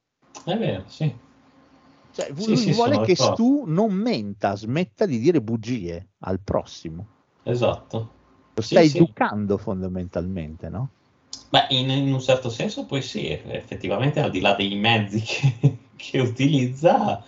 È 0.43 0.57
vero, 0.57 0.85
sì. 0.87 1.15
Cioè, 2.13 2.33
lui 2.35 2.73
vuole 2.73 3.03
che 3.03 3.15
Stu 3.15 3.65
non 3.67 3.93
menta, 3.93 4.57
smetta 4.57 5.05
di 5.05 5.19
dire 5.19 5.43
bugie 5.43 6.13
al 6.21 6.41
prossimo. 6.41 7.07
Esatto. 7.43 8.13
Lo 8.55 8.63
stai 8.63 8.87
educando 8.87 9.59
fondamentalmente, 9.59 10.71
no? 10.71 10.89
Beh, 11.51 11.67
in, 11.69 11.91
in, 11.91 12.11
un 12.11 12.21
certo 12.21 12.49
senso 12.49 12.87
poi 12.87 13.03
sì, 13.03 13.29
effettivamente 13.29 14.21
al 14.21 14.31
di 14.31 14.41
là 14.41 14.55
dei 14.55 14.75
mezzi 14.77 15.21
che, 15.21 15.79
che 15.99 16.21
utilizza, 16.21 17.23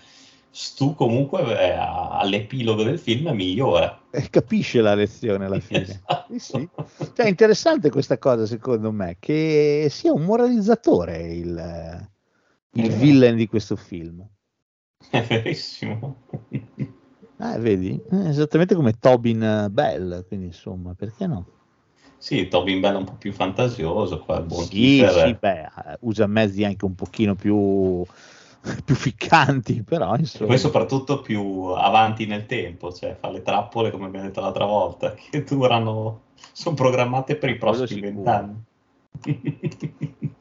Stu 0.52 0.94
comunque 0.94 1.42
eh, 1.42 1.76
all'epilogo 1.76 2.82
del 2.82 2.98
film 2.98 3.30
migliora. 3.30 4.00
E 4.10 4.30
capisce 4.30 4.80
la 4.80 4.94
lezione 4.94 5.44
alla 5.44 5.60
fine. 5.60 6.00
Sì, 6.30 6.38
sì. 6.38 6.68
Cioè, 7.14 7.26
è 7.26 7.28
interessante 7.28 7.90
questa 7.90 8.16
cosa, 8.16 8.46
secondo 8.46 8.92
me, 8.92 9.16
che 9.18 9.88
sia 9.90 10.12
un 10.12 10.22
moralizzatore 10.22 11.32
il, 11.32 12.08
il 12.72 12.84
Eh. 12.84 12.88
villain 12.96 13.34
di 13.36 13.48
questo 13.48 13.74
film. 13.74 14.24
È 15.10 15.20
verissimo. 15.22 16.22
Eh, 16.50 17.58
vedi? 17.58 18.00
Eh, 18.10 18.28
esattamente 18.28 18.76
come 18.76 18.98
Tobin 18.98 19.68
Bell, 19.70 20.24
quindi 20.28 20.46
insomma, 20.46 20.94
perché 20.94 21.26
no? 21.26 21.46
Sì, 22.18 22.48
Tobin 22.48 22.80
Bell 22.80 22.94
è 22.94 22.98
un 22.98 23.04
po' 23.04 23.16
più 23.18 23.32
fantasioso, 23.32 24.20
qua 24.20 24.44
Sì, 24.50 25.04
sì, 25.10 25.34
beh, 25.34 25.60
eh, 25.62 25.96
usa 26.00 26.26
mezzi 26.26 26.64
anche 26.64 26.84
un 26.84 26.94
pochino 26.94 27.34
più, 27.34 28.04
più 28.84 28.94
ficcanti, 28.94 29.82
però 29.82 30.14
E 30.14 30.20
insomma. 30.20 30.48
poi 30.48 30.58
soprattutto 30.58 31.20
più 31.20 31.40
avanti 31.76 32.26
nel 32.26 32.46
tempo, 32.46 32.92
cioè 32.92 33.16
fa 33.18 33.30
le 33.30 33.42
trappole, 33.42 33.90
come 33.90 34.06
abbiamo 34.06 34.26
detto 34.26 34.40
l'altra 34.40 34.64
volta, 34.64 35.14
che 35.30 35.42
durano, 35.44 36.22
sono 36.52 36.74
programmate 36.74 37.36
per 37.36 37.50
i 37.50 37.56
prossimi 37.56 38.00
vent'anni. 38.00 38.62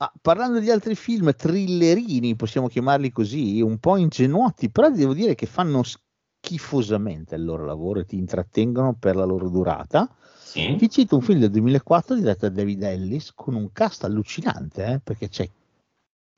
Ah, 0.00 0.12
parlando 0.22 0.60
di 0.60 0.70
altri 0.70 0.94
film 0.94 1.34
thrillerini, 1.34 2.36
possiamo 2.36 2.68
chiamarli 2.68 3.10
così, 3.10 3.60
un 3.60 3.78
po' 3.78 3.96
ingenuoti, 3.96 4.70
però 4.70 4.88
devo 4.90 5.12
dire 5.12 5.34
che 5.34 5.46
fanno 5.46 5.82
schifosamente 5.82 7.34
il 7.34 7.44
loro 7.44 7.64
lavoro 7.64 7.98
e 7.98 8.04
ti 8.04 8.16
intrattengono 8.16 8.94
per 8.94 9.16
la 9.16 9.24
loro 9.24 9.48
durata. 9.48 10.08
Sì? 10.38 10.76
Ti 10.76 10.88
cito 10.88 11.16
un 11.16 11.22
film 11.22 11.40
del 11.40 11.50
2004 11.50 12.14
diretto 12.14 12.48
da 12.48 12.54
David 12.54 12.84
Ellis 12.84 13.32
con 13.34 13.56
un 13.56 13.72
cast 13.72 14.04
allucinante, 14.04 14.86
eh, 14.86 15.00
perché 15.00 15.28
c'è 15.28 15.50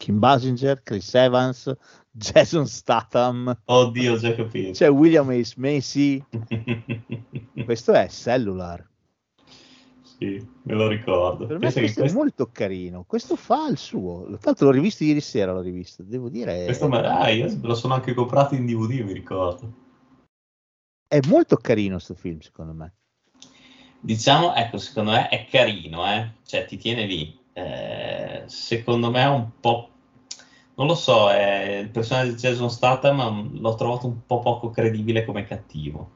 Kim 0.00 0.18
Basinger, 0.18 0.82
Chris 0.82 1.14
Evans, 1.14 1.70
Jason 2.10 2.66
Statham, 2.66 3.54
Oddio, 3.66 4.14
ho 4.14 4.16
già 4.16 4.34
capito. 4.34 4.70
c'è 4.72 4.88
William 4.88 5.28
H. 5.30 5.52
Macy, 5.58 6.24
questo 7.66 7.92
è 7.92 8.08
Cellular. 8.08 8.88
sì, 10.02 10.42
me 10.62 10.74
lo 10.74 10.88
ricordo. 10.88 11.46
Per 11.46 11.58
me 11.58 11.70
che 11.70 11.80
questo 11.80 11.98
è 11.98 12.02
questo, 12.02 12.18
molto 12.18 12.48
carino, 12.50 13.04
questo 13.06 13.36
fa 13.36 13.68
il 13.68 13.76
suo. 13.76 14.24
Tra 14.24 14.38
l'altro 14.44 14.66
l'ho 14.66 14.72
rivisto 14.72 15.04
ieri 15.04 15.20
sera, 15.20 15.52
l'ho 15.52 15.60
rivisto, 15.60 16.02
devo 16.02 16.30
dire, 16.30 16.64
questo 16.64 16.88
me- 16.88 17.06
ah, 17.06 17.28
io 17.28 17.44
me 17.44 17.58
lo 17.60 17.74
sono 17.74 17.92
anche 17.92 18.14
comprato 18.14 18.54
in 18.54 18.64
DVD, 18.64 19.04
mi 19.04 19.12
ricordo. 19.12 19.74
è 21.08 21.20
molto 21.26 21.56
carino 21.56 21.96
questo 21.96 22.14
film, 22.14 22.38
secondo 22.40 22.72
me. 22.72 22.94
Diciamo, 24.00 24.54
ecco, 24.54 24.78
secondo 24.78 25.10
me 25.10 25.28
è 25.28 25.44
carino, 25.44 26.06
eh? 26.10 26.32
Cioè 26.46 26.64
ti 26.64 26.78
tiene 26.78 27.04
lì. 27.04 27.38
Eh, 27.52 28.44
secondo 28.46 29.10
me 29.10 29.22
è 29.22 29.28
un 29.28 29.50
po', 29.60 29.90
non 30.74 30.86
lo 30.86 30.94
so, 30.94 31.30
è- 31.30 31.78
il 31.78 31.90
personaggio 31.90 32.32
di 32.32 32.36
Jason 32.38 32.70
Statham 32.70 33.58
l'ho 33.60 33.74
trovato 33.74 34.06
un 34.06 34.24
po' 34.26 34.40
poco 34.40 34.70
credibile 34.70 35.24
come 35.24 35.44
cattivo. 35.44 36.10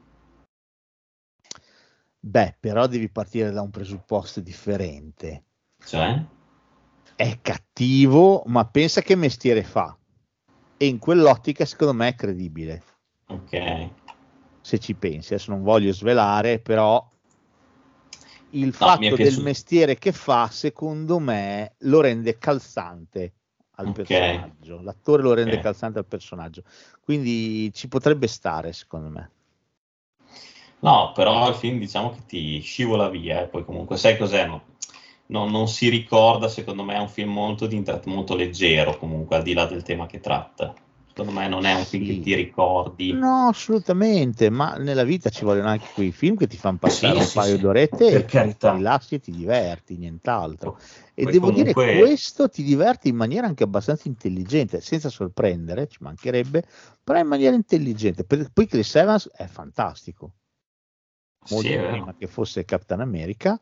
Beh, 2.19 2.57
però 2.59 2.87
devi 2.87 3.09
partire 3.09 3.51
da 3.51 3.61
un 3.61 3.69
presupposto 3.69 4.41
differente. 4.41 5.45
Cioè, 5.85 6.25
È 7.15 7.39
cattivo, 7.41 8.43
ma 8.45 8.65
pensa 8.67 9.01
che 9.01 9.15
mestiere 9.15 9.63
fa. 9.63 9.97
E 10.77 10.85
in 10.87 10.97
quell'ottica, 10.99 11.65
secondo 11.65 11.93
me, 11.93 12.07
è 12.09 12.15
credibile. 12.15 12.83
ok. 13.27 13.53
Se 14.61 14.79
ci 14.79 14.95
pensi, 14.95 15.33
adesso 15.33 15.51
non 15.51 15.61
voglio 15.63 15.93
svelare, 15.93 16.59
però 16.59 17.07
il 18.55 18.73
fatto 18.73 19.15
del 19.15 19.41
mestiere 19.41 19.97
che 19.97 20.11
fa, 20.11 20.49
secondo 20.49 21.19
me, 21.19 21.75
lo 21.79 22.01
rende 22.01 22.37
calzante 22.37 23.33
al 23.77 23.87
Ok. 23.87 23.93
personaggio. 23.93 24.81
L'attore 24.81 25.21
lo 25.21 25.33
rende 25.33 25.57
Ok. 25.57 25.61
calzante 25.61 25.99
al 25.99 26.05
personaggio. 26.05 26.63
Quindi 27.01 27.71
ci 27.73 27.87
potrebbe 27.87 28.27
stare, 28.27 28.73
secondo 28.73 29.09
me. 29.09 29.29
No, 30.79 31.11
però 31.13 31.49
il 31.49 31.55
film 31.55 31.79
diciamo 31.79 32.11
che 32.11 32.25
ti 32.25 32.59
scivola 32.59 33.09
via 33.09 33.41
e 33.41 33.47
poi 33.47 33.65
comunque 33.65 33.97
sai 33.97 34.17
cos'è? 34.17 34.45
No? 34.45 34.63
Non, 35.27 35.49
non 35.49 35.67
si 35.67 35.89
ricorda, 35.89 36.47
secondo 36.47 36.83
me 36.83 36.95
è 36.95 36.99
un 36.99 37.09
film 37.09 37.31
molto, 37.31 37.65
di 37.65 37.83
molto 38.05 38.35
leggero 38.35 38.97
comunque, 38.97 39.37
al 39.37 39.43
di 39.43 39.53
là 39.53 39.65
del 39.65 39.81
tema 39.81 40.05
che 40.05 40.19
tratta. 40.19 40.73
Secondo 41.15 41.39
me 41.39 41.47
non 41.47 41.63
è 41.65 41.73
un 41.73 41.85
film 41.85 42.03
Sì. 42.05 42.15
che 42.17 42.19
ti 42.23 42.35
ricordi. 42.35 43.13
No, 43.13 43.47
assolutamente, 43.47 44.49
ma 44.49 44.75
nella 44.75 45.05
vita 45.05 45.29
ci 45.29 45.45
vogliono 45.45 45.69
anche 45.69 45.87
quei 45.93 46.11
film 46.11 46.35
che 46.35 46.45
ti 46.45 46.57
fanno 46.57 46.77
passare 46.77 47.13
Sì, 47.13 47.19
un 47.21 47.25
sì, 47.27 47.33
paio 47.37 47.55
sì, 47.55 47.61
d'orette 47.61 47.97
per 47.97 48.15
e 48.15 48.25
ti 48.25 48.31
carità. 48.31 48.73
rilassi 48.73 49.15
e 49.15 49.19
ti 49.19 49.31
diverti, 49.31 49.95
nient'altro. 49.95 50.77
E 51.13 51.23
Poi 51.23 51.31
devo 51.31 51.51
dire 51.51 51.71
comunque- 51.71 51.91
che 51.93 51.97
questo 51.99 52.49
ti 52.49 52.63
diverte 52.63 53.07
in 53.07 53.15
maniera 53.15 53.47
anche 53.47 53.63
abbastanza 53.63 54.09
intelligente, 54.09 54.81
senza 54.81 55.07
sorprendere, 55.07 55.87
ci 55.87 55.99
mancherebbe, 56.01 56.65
però 57.01 57.17
in 57.19 57.27
maniera 57.27 57.55
intelligente. 57.55 58.25
Poi 58.25 58.67
Chris 58.67 58.95
Evans 58.95 59.29
è 59.31 59.45
fantastico, 59.45 60.33
molto 61.49 61.69
prima 61.69 62.13
che 62.17 62.27
fosse 62.27 62.65
Captain 62.65 62.99
America, 62.99 63.57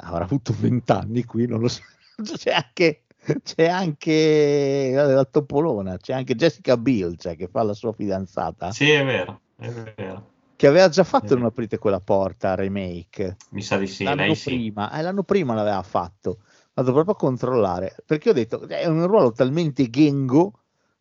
avrà 0.00 0.24
avuto 0.24 0.52
vent'anni 0.58 1.24
qui, 1.24 1.46
non 1.46 1.60
lo 1.60 1.68
so. 1.68 1.80
C'è 2.36 2.50
anche, 2.52 3.04
c'è 3.42 3.66
anche 3.68 4.92
la 4.94 5.24
Topolona, 5.24 5.96
c'è 5.98 6.12
anche 6.14 6.34
Jessica 6.34 6.76
Biel, 6.76 7.16
cioè, 7.18 7.36
che 7.36 7.48
fa 7.48 7.62
la 7.62 7.74
sua 7.74 7.92
fidanzata 7.92 8.70
Sì, 8.72 8.90
è 8.90 9.04
vero, 9.04 9.40
è 9.56 9.68
vero. 9.68 10.30
che 10.56 10.66
aveva 10.66 10.88
già 10.88 11.04
fatto. 11.04 11.34
Non 11.34 11.44
aprite 11.46 11.78
quella 11.78 12.00
porta 12.00 12.54
remake 12.54 13.36
Mi 13.50 13.62
sa 13.62 13.76
di 13.78 13.86
sì, 13.86 14.04
l'anno 14.04 14.22
lei 14.22 14.34
sì. 14.34 14.50
prima, 14.50 14.90
eh, 14.92 15.02
l'anno 15.02 15.22
prima 15.22 15.54
l'aveva 15.54 15.82
fatto 15.82 16.38
vado 16.74 16.92
proprio 16.92 17.14
a 17.14 17.16
controllare 17.16 17.96
perché 18.06 18.30
ho 18.30 18.32
detto 18.32 18.66
è 18.68 18.86
un 18.86 19.06
ruolo 19.06 19.32
talmente 19.32 19.88
gengo 19.90 20.52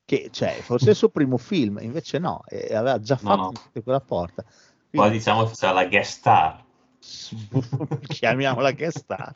che 0.05 0.29
cioè 0.31 0.57
fosse 0.61 0.91
il 0.91 0.95
suo 0.95 1.09
primo 1.09 1.37
film 1.37 1.77
invece 1.81 2.17
no 2.17 2.41
eh, 2.47 2.73
aveva 2.75 2.99
già 2.99 3.17
No, 3.21 3.29
fatto 3.29 3.41
no. 3.41 3.47
Aprite 3.49 3.83
quella 3.83 3.99
porta 4.01 4.43
Quindi, 4.89 5.17
diciamo 5.17 5.45
che 5.45 5.51
c'è 5.53 5.71
la 5.73 5.85
guest 5.85 6.17
star. 6.17 6.65
chiamiamola 8.07 8.71
che 8.71 8.91
sta 8.91 9.33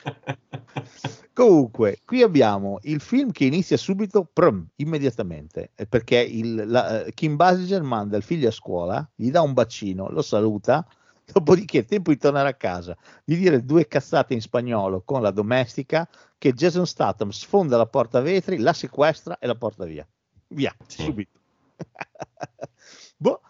comunque 1.32 2.00
qui 2.04 2.22
abbiamo 2.22 2.78
il 2.82 3.00
film 3.00 3.30
che 3.30 3.44
inizia 3.44 3.76
subito 3.76 4.28
prum, 4.30 4.66
immediatamente 4.76 5.70
eh, 5.74 5.86
perché 5.86 6.18
il, 6.18 6.64
la, 6.66 7.04
eh, 7.04 7.12
Kim 7.12 7.36
Basinger 7.36 7.82
manda 7.82 8.16
il 8.16 8.22
figlio 8.22 8.48
a 8.48 8.52
scuola 8.52 9.10
gli 9.14 9.30
dà 9.30 9.40
un 9.40 9.52
bacino 9.52 10.08
lo 10.10 10.22
saluta 10.22 10.86
dopodiché 11.32 11.80
è 11.80 11.84
tempo 11.84 12.10
di 12.10 12.18
tornare 12.18 12.48
a 12.48 12.54
casa 12.54 12.96
di 13.24 13.36
dire 13.36 13.64
due 13.64 13.86
cazzate 13.86 14.34
in 14.34 14.40
spagnolo 14.40 15.02
con 15.02 15.22
la 15.22 15.30
domestica 15.30 16.08
che 16.36 16.52
Jason 16.52 16.86
Statham 16.86 17.30
sfonda 17.30 17.76
la 17.76 17.86
porta 17.86 18.20
vetri 18.20 18.58
la 18.58 18.72
sequestra 18.72 19.38
e 19.38 19.46
la 19.46 19.54
porta 19.54 19.84
via 19.84 20.06
via 20.48 20.74
Sì. 20.86 21.02
subito 21.02 21.38
boh. 23.16 23.40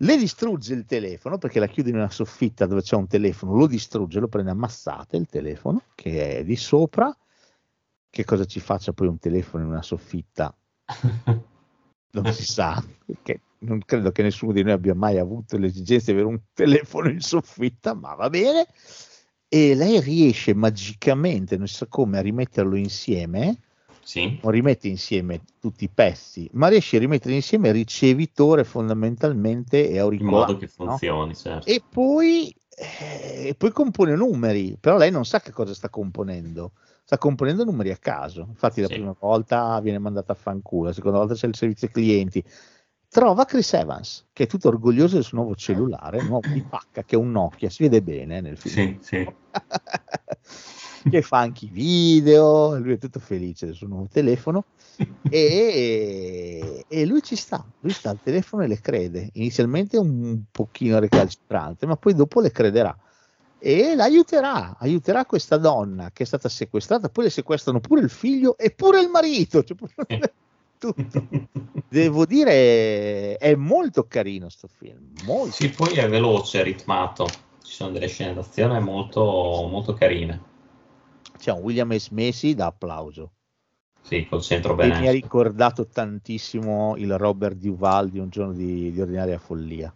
Le 0.00 0.16
distrugge 0.16 0.74
il 0.74 0.84
telefono 0.84 1.38
perché 1.38 1.58
la 1.58 1.68
chiude 1.68 1.90
in 1.90 1.96
una 1.96 2.10
soffitta 2.10 2.66
dove 2.66 2.82
c'è 2.82 2.96
un 2.96 3.06
telefono, 3.06 3.54
lo 3.54 3.66
distrugge, 3.66 4.20
lo 4.20 4.28
prende 4.28 4.50
a 4.50 4.54
mazzate 4.54 5.16
il 5.16 5.26
telefono 5.26 5.82
che 5.94 6.38
è 6.38 6.44
di 6.44 6.56
sopra. 6.56 7.14
Che 8.08 8.24
cosa 8.24 8.44
ci 8.44 8.60
faccia 8.60 8.92
poi 8.92 9.08
un 9.08 9.18
telefono 9.18 9.64
in 9.64 9.70
una 9.70 9.82
soffitta? 9.82 10.54
Non 12.16 12.32
si 12.32 12.44
sa, 12.44 12.82
perché 13.04 13.42
non 13.58 13.82
credo 13.84 14.10
che 14.10 14.22
nessuno 14.22 14.52
di 14.52 14.62
noi 14.62 14.72
abbia 14.72 14.94
mai 14.94 15.18
avuto 15.18 15.58
l'esigenza 15.58 16.06
di 16.06 16.12
avere 16.12 16.28
un 16.28 16.40
telefono 16.54 17.10
in 17.10 17.20
soffitta, 17.20 17.92
ma 17.92 18.14
va 18.14 18.30
bene. 18.30 18.66
E 19.46 19.74
lei 19.74 20.00
riesce 20.00 20.54
magicamente, 20.54 21.58
non 21.58 21.66
so 21.66 21.86
come, 21.88 22.16
a 22.16 22.22
rimetterlo 22.22 22.74
insieme 22.74 23.58
sì, 24.06 24.38
non 24.40 24.52
rimette 24.52 24.86
insieme 24.86 25.40
tutti 25.58 25.82
i 25.82 25.88
pezzi, 25.92 26.48
ma 26.52 26.68
riesce 26.68 26.94
a 26.96 27.00
rimettere 27.00 27.34
insieme 27.34 27.72
ricevitore 27.72 28.62
fondamentalmente 28.62 29.88
e 29.88 29.94
in 29.94 29.98
auricolare. 29.98 30.36
modo 30.52 30.56
che 30.58 30.66
no? 30.78 30.86
funzioni, 30.86 31.34
certo. 31.34 31.68
E 31.68 31.82
poi, 31.88 32.54
eh, 32.76 33.56
poi 33.58 33.72
compone 33.72 34.14
numeri, 34.14 34.76
però 34.78 34.96
lei 34.96 35.10
non 35.10 35.24
sa 35.24 35.40
che 35.40 35.50
cosa 35.50 35.74
sta 35.74 35.88
componendo. 35.88 36.70
Sta 37.02 37.18
componendo 37.18 37.64
numeri 37.64 37.90
a 37.90 37.96
caso. 37.96 38.46
Infatti, 38.48 38.80
la 38.80 38.86
Sì. 38.86 38.94
prima 38.94 39.16
volta 39.18 39.80
viene 39.80 39.98
mandata 39.98 40.30
a 40.32 40.36
fanculo, 40.36 40.86
la 40.88 40.92
seconda 40.92 41.18
volta 41.18 41.34
c'è 41.34 41.48
il 41.48 41.56
servizio 41.56 41.88
clienti. 41.88 42.44
Trova 43.08 43.44
Chris 43.44 43.72
Evans, 43.72 44.26
che 44.32 44.44
è 44.44 44.46
tutto 44.46 44.68
orgoglioso 44.68 45.14
del 45.14 45.24
suo 45.24 45.38
nuovo 45.38 45.56
cellulare, 45.56 46.22
nuovo 46.22 46.48
di 46.48 46.62
pacca, 46.62 47.02
che 47.02 47.16
è 47.16 47.18
un 47.18 47.32
Nokia, 47.32 47.70
si 47.70 47.82
vede 47.82 48.02
bene 48.02 48.40
nel 48.40 48.56
film 48.56 48.74
Sì, 48.74 48.98
sì. 49.00 49.34
che 51.08 51.22
fa 51.22 51.38
anche 51.38 51.66
i 51.66 51.70
video, 51.70 52.78
lui 52.78 52.94
è 52.94 52.98
tutto 52.98 53.20
felice 53.20 53.66
del 53.66 53.74
suo 53.74 53.86
nuovo 53.86 54.08
telefono 54.10 54.64
e, 55.28 56.84
e 56.86 57.06
lui 57.06 57.22
ci 57.22 57.36
sta, 57.36 57.64
lui 57.80 57.92
sta 57.92 58.10
al 58.10 58.18
telefono 58.22 58.64
e 58.64 58.66
le 58.66 58.80
crede, 58.80 59.30
inizialmente 59.34 59.98
un 59.98 60.42
pochino 60.50 60.98
recalcitrante, 60.98 61.86
ma 61.86 61.96
poi 61.96 62.14
dopo 62.14 62.40
le 62.40 62.50
crederà 62.50 62.96
e 63.58 63.94
l'aiuterà, 63.94 64.76
aiuterà 64.78 65.24
questa 65.24 65.56
donna 65.56 66.10
che 66.12 66.22
è 66.22 66.26
stata 66.26 66.48
sequestrata, 66.48 67.08
poi 67.08 67.24
le 67.24 67.30
sequestrano 67.30 67.80
pure 67.80 68.02
il 68.02 68.10
figlio 68.10 68.56
e 68.56 68.70
pure 68.70 69.00
il 69.00 69.08
marito, 69.08 69.64
cioè 69.64 69.76
proprio 69.76 70.18
tutto. 70.78 71.26
Devo 71.88 72.26
dire, 72.26 73.36
è 73.36 73.54
molto 73.54 74.06
carino 74.06 74.48
sto 74.48 74.68
film, 74.68 75.12
molto. 75.24 75.54
Sì, 75.54 75.70
poi 75.70 75.94
è 75.94 76.08
veloce, 76.08 76.62
ritmato. 76.62 77.26
Ci 77.62 77.72
sono 77.72 77.90
delle 77.90 78.08
scene 78.08 78.34
d'azione 78.34 78.78
molto, 78.78 79.20
molto 79.68 79.94
carine. 79.94 80.54
C'è 81.46 81.52
un 81.52 81.62
William 81.62 81.96
S. 81.96 82.08
Macy 82.08 82.54
da 82.54 82.66
applauso. 82.66 83.34
Sì, 84.02 84.26
col 84.26 84.42
centro 84.42 84.76
E 84.80 84.88
mi 84.88 85.06
ha 85.06 85.12
ricordato 85.12 85.86
tantissimo 85.86 86.96
il 86.96 87.16
Robert 87.16 87.54
Duval 87.54 88.10
di 88.10 88.18
un 88.18 88.28
giorno 88.30 88.52
di, 88.52 88.90
di 88.90 89.00
ordinaria 89.00 89.38
follia. 89.38 89.94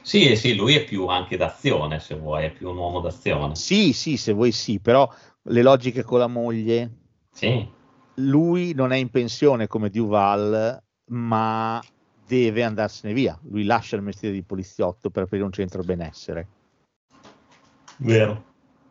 Sì, 0.00 0.36
sì, 0.36 0.54
lui 0.54 0.76
è 0.76 0.84
più 0.84 1.08
anche 1.08 1.36
d'azione, 1.36 1.98
se 1.98 2.14
vuoi, 2.14 2.44
è 2.44 2.52
più 2.52 2.70
un 2.70 2.76
uomo 2.76 3.00
d'azione. 3.00 3.56
Sì, 3.56 3.92
sì, 3.92 4.16
se 4.16 4.32
vuoi 4.32 4.52
sì, 4.52 4.78
però 4.78 5.12
le 5.42 5.62
logiche 5.62 6.04
con 6.04 6.20
la 6.20 6.28
moglie. 6.28 6.98
Sì. 7.32 7.68
Lui 8.14 8.74
non 8.74 8.92
è 8.92 8.96
in 8.96 9.10
pensione 9.10 9.66
come 9.66 9.90
Duval, 9.90 10.80
ma 11.06 11.82
deve 12.24 12.62
andarsene 12.62 13.12
via. 13.12 13.36
Lui 13.42 13.64
lascia 13.64 13.96
il 13.96 14.02
mestiere 14.02 14.36
di 14.36 14.44
poliziotto 14.44 15.10
per 15.10 15.24
aprire 15.24 15.42
un 15.42 15.50
centro 15.50 15.82
benessere. 15.82 16.46
Vero. 17.96 18.49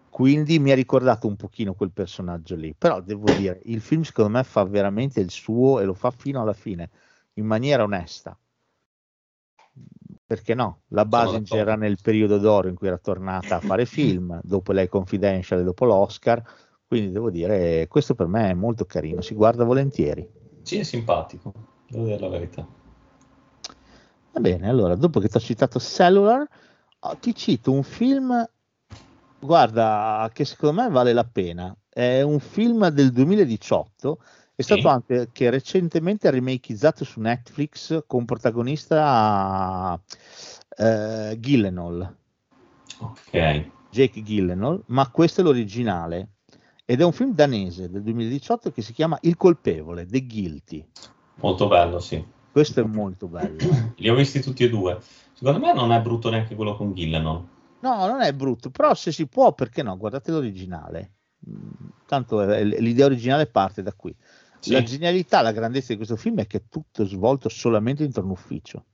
Quindi 0.09 0.59
mi 0.59 0.71
ha 0.71 0.75
ricordato 0.75 1.27
un 1.27 1.35
pochino 1.35 1.73
quel 1.73 1.91
personaggio 1.91 2.55
lì. 2.55 2.73
Però 2.77 2.99
devo 3.01 3.31
dire, 3.31 3.61
il 3.65 3.79
film 3.79 4.01
secondo 4.01 4.31
me 4.31 4.43
fa 4.43 4.63
veramente 4.63 5.19
il 5.19 5.29
suo 5.29 5.79
e 5.79 5.85
lo 5.85 5.93
fa 5.93 6.11
fino 6.11 6.41
alla 6.41 6.53
fine, 6.53 6.89
in 7.33 7.45
maniera 7.45 7.83
onesta. 7.83 8.37
Perché 10.25 10.53
no? 10.53 10.81
La 10.89 11.05
Basinger 11.05 11.59
era 11.59 11.75
nel 11.75 11.97
periodo 12.01 12.37
d'oro 12.37 12.67
in 12.67 12.75
cui 12.75 12.87
era 12.87 12.97
tornata 12.97 13.55
a 13.55 13.59
fare 13.61 13.85
film, 13.85 14.39
dopo 14.43 14.71
lei 14.73 14.87
Confidential 14.87 15.59
e 15.59 15.63
dopo 15.63 15.85
l'Oscar. 15.85 16.43
Quindi 16.85 17.11
devo 17.11 17.29
dire, 17.29 17.87
questo 17.87 18.13
per 18.15 18.27
me 18.27 18.49
è 18.49 18.53
molto 18.53 18.85
carino, 18.85 19.21
si 19.21 19.35
guarda 19.35 19.63
volentieri. 19.63 20.27
Sì, 20.63 20.79
è 20.79 20.83
simpatico, 20.83 21.53
devo 21.87 22.05
dire 22.05 22.19
la 22.19 22.27
verità. 22.27 22.67
Va 24.31 24.39
bene, 24.39 24.69
allora, 24.69 24.95
dopo 24.95 25.19
che 25.19 25.29
ti 25.29 25.37
ho 25.37 25.39
citato 25.39 25.79
Cellular, 25.79 26.47
ti 27.19 27.33
cito 27.33 27.71
un 27.71 27.83
film, 27.83 28.47
guarda, 29.39 30.29
che 30.33 30.45
secondo 30.45 30.81
me 30.81 30.89
vale 30.89 31.13
la 31.13 31.23
pena. 31.23 31.75
È 31.87 32.21
un 32.21 32.39
film 32.39 32.87
del 32.89 33.11
2018, 33.11 34.19
è 34.55 34.61
Sì. 34.61 34.73
stato 34.73 34.87
anche 34.89 35.29
che 35.31 35.49
recentemente 35.49 36.29
remakeizzato 36.29 37.03
su 37.03 37.19
Netflix 37.19 38.03
con 38.07 38.25
protagonista 38.25 39.99
eh, 40.77 41.35
Gyllenhaal, 41.39 42.15
Ok. 42.99 43.65
Jake 43.89 44.21
Gyllenhaal, 44.21 44.83
ma 44.87 45.09
questo 45.09 45.41
è 45.41 45.43
l'originale. 45.43 46.29
Ed 46.85 47.01
è 47.01 47.03
un 47.05 47.11
film 47.11 47.33
danese 47.33 47.89
del 47.89 48.01
2018 48.01 48.71
che 48.71 48.81
si 48.81 48.93
chiama 48.93 49.17
Il 49.21 49.37
colpevole, 49.37 50.05
The 50.05 50.25
Guilty. 50.25 50.85
Molto 51.35 51.67
bello, 51.67 51.99
sì. 51.99 52.23
Questo 52.51 52.81
è 52.81 52.83
molto 52.83 53.27
bello. 53.27 53.57
Li 53.95 54.09
ho 54.09 54.15
visti 54.15 54.41
tutti 54.41 54.63
e 54.63 54.69
due. 54.69 54.97
Secondo 55.33 55.59
me 55.59 55.71
non 55.73 55.91
è 55.91 56.01
brutto 56.01 56.29
neanche 56.29 56.55
quello 56.55 56.75
con 56.75 56.93
Gillenol. 56.93 57.45
No, 57.81 58.05
non 58.07 58.21
è 58.21 58.33
brutto, 58.33 58.69
però 58.69 58.93
se 58.93 59.11
si 59.11 59.27
può, 59.27 59.53
perché 59.53 59.83
no? 59.83 59.97
Guardate 59.97 60.31
l'originale. 60.31 61.13
Mm, 61.49 61.87
Tanto 62.05 62.41
l'idea 62.41 63.05
originale 63.05 63.45
parte 63.45 63.81
da 63.81 63.93
qui. 63.93 64.15
Sì. 64.59 64.71
La 64.73 64.83
genialità, 64.83 65.41
la 65.41 65.51
grandezza 65.51 65.87
di 65.93 65.95
questo 65.95 66.17
film 66.17 66.39
è 66.39 66.47
che 66.47 66.57
è 66.57 66.63
tutto 66.67 67.05
svolto 67.05 67.47
solamente 67.47 68.03
dentro 68.03 68.23
un 68.23 68.31
ufficio, 68.31 68.85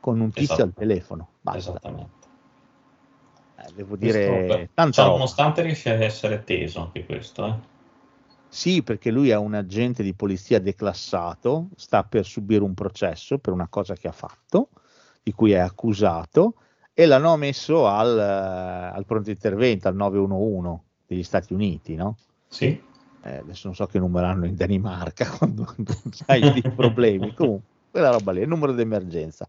con 0.00 0.18
un 0.18 0.30
tizio 0.30 0.54
Esatto. 0.54 0.62
al 0.62 0.74
telefono. 0.74 1.28
Basta. 1.40 1.58
Esattamente. 1.70 2.26
Eh, 3.58 3.72
devo 3.74 3.96
dire, 3.96 4.44
beh, 4.46 4.70
tanta 4.74 5.02
cioè, 5.02 5.10
nonostante 5.10 5.62
riesce 5.62 5.90
a 5.90 6.02
essere 6.02 6.42
teso 6.44 6.80
anche 6.80 7.04
questo, 7.06 7.46
eh. 7.46 7.74
Sì, 8.48 8.82
perché 8.82 9.10
lui 9.10 9.28
è 9.30 9.36
un 9.36 9.54
agente 9.54 10.02
di 10.02 10.14
polizia 10.14 10.60
declassato, 10.60 11.68
sta 11.76 12.04
per 12.04 12.24
subire 12.24 12.62
un 12.62 12.74
processo 12.74 13.38
per 13.38 13.52
una 13.52 13.68
cosa 13.68 13.94
che 13.94 14.08
ha 14.08 14.12
fatto, 14.12 14.70
di 15.22 15.32
cui 15.32 15.52
è 15.52 15.58
accusato, 15.58 16.54
e 16.98 17.04
l'hanno 17.04 17.36
messo 17.36 17.86
al, 17.86 18.18
eh, 18.18 18.96
al 18.96 19.04
pronto 19.04 19.28
intervento, 19.28 19.86
al 19.86 19.96
911 19.96 20.80
degli 21.06 21.22
Stati 21.22 21.52
Uniti, 21.52 21.94
no? 21.94 22.16
Sì. 22.48 22.82
Eh, 23.22 23.36
adesso 23.36 23.66
non 23.66 23.74
so 23.74 23.84
che 23.84 23.98
numero 23.98 24.26
hanno 24.26 24.46
in 24.46 24.56
Danimarca 24.56 25.28
quando, 25.36 25.64
quando 25.64 25.94
hai 26.24 26.40
dei 26.40 26.62
problemi, 26.74 27.34
comunque 27.34 27.74
quella 27.90 28.10
roba 28.10 28.32
lì, 28.32 28.40
il 28.40 28.48
numero 28.48 28.72
d'emergenza. 28.72 29.46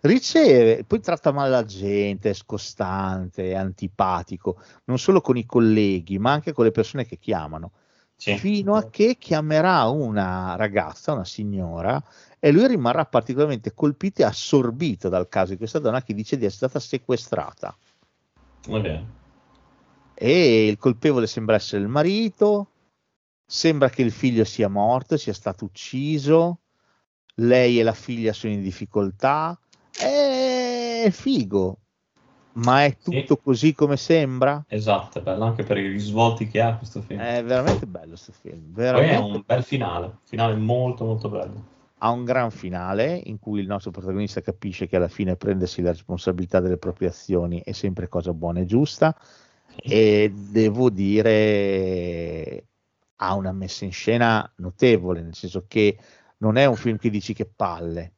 Riceve, 0.00 0.84
poi 0.84 1.00
tratta 1.00 1.32
male 1.32 1.50
la 1.50 1.66
gente, 1.66 2.30
è 2.30 2.32
scostante, 2.32 3.50
è 3.50 3.54
antipatico, 3.54 4.56
non 4.84 4.98
solo 4.98 5.20
con 5.20 5.36
i 5.36 5.44
colleghi, 5.44 6.18
ma 6.18 6.32
anche 6.32 6.54
con 6.54 6.64
le 6.64 6.70
persone 6.70 7.04
che 7.04 7.18
chiamano 7.18 7.72
Sì. 8.16 8.38
fino 8.38 8.74
a 8.74 8.88
che 8.88 9.16
chiamerà 9.18 9.84
una 9.88 10.56
ragazza, 10.56 11.12
una 11.12 11.26
signora, 11.26 12.02
e 12.40 12.50
lui 12.50 12.66
rimarrà 12.66 13.04
particolarmente 13.04 13.74
colpito 13.74 14.22
e 14.22 14.24
assorbito 14.24 15.10
dal 15.10 15.28
caso 15.28 15.52
di 15.52 15.58
questa 15.58 15.78
donna 15.78 16.02
che 16.02 16.14
dice 16.14 16.38
di 16.38 16.46
essere 16.46 16.68
stata 16.68 16.80
sequestrata. 16.80 17.76
Va 18.66 18.78
bene. 18.80 19.18
E 20.14 20.66
il 20.66 20.78
colpevole 20.78 21.26
sembra 21.26 21.56
essere 21.56 21.82
il 21.82 21.88
marito, 21.88 22.68
sembra 23.46 23.90
che 23.90 24.02
il 24.02 24.10
figlio 24.10 24.44
sia 24.44 24.68
morto, 24.68 25.16
sia 25.16 25.34
stato 25.34 25.66
ucciso, 25.66 26.60
lei 27.36 27.78
e 27.78 27.82
la 27.82 27.92
figlia 27.92 28.32
sono 28.32 28.52
in 28.54 28.62
difficoltà, 28.62 29.58
è 29.90 31.08
figo, 31.10 31.78
ma 32.52 32.84
è 32.84 32.96
Sì. 32.98 33.02
tutto 33.02 33.36
così 33.36 33.74
come 33.74 33.96
sembra? 33.96 34.64
Esatto, 34.68 35.18
è 35.18 35.22
bello 35.22 35.44
anche 35.44 35.62
per 35.62 35.76
i 35.76 35.88
risvolti 35.88 36.48
che 36.48 36.60
ha 36.60 36.76
questo 36.76 37.02
film. 37.02 37.20
È 37.20 37.42
veramente 37.44 37.86
bello 37.86 38.08
questo 38.08 38.32
film, 38.32 38.72
Poi 38.72 38.84
è 38.84 38.92
veramente 38.92 39.36
un 39.36 39.42
bel 39.46 39.62
finale, 39.62 40.18
finale 40.24 40.54
molto 40.54 41.04
molto 41.04 41.28
bello. 41.28 41.78
Ha 42.02 42.10
un 42.10 42.24
gran 42.24 42.50
finale 42.50 43.20
in 43.24 43.38
cui 43.38 43.60
il 43.60 43.66
nostro 43.66 43.90
protagonista 43.90 44.40
capisce 44.40 44.86
che 44.86 44.96
alla 44.96 45.08
fine 45.08 45.36
prendersi 45.36 45.82
la 45.82 45.90
responsabilità 45.90 46.60
delle 46.60 46.78
proprie 46.78 47.08
azioni 47.08 47.60
è 47.64 47.72
sempre 47.72 48.08
cosa 48.08 48.32
buona 48.32 48.60
e 48.60 48.64
giusta 48.64 49.14
e 49.76 50.32
devo 50.34 50.90
dire 50.90 52.64
ha 53.16 53.34
una 53.34 53.52
messa 53.52 53.84
in 53.84 53.92
scena 53.92 54.50
notevole, 54.56 55.20
nel 55.20 55.34
senso 55.34 55.64
che 55.68 55.98
non 56.38 56.56
è 56.56 56.64
un 56.64 56.76
film 56.76 56.96
che 56.96 57.10
dici 57.10 57.34
che 57.34 57.44
palle. 57.44 58.12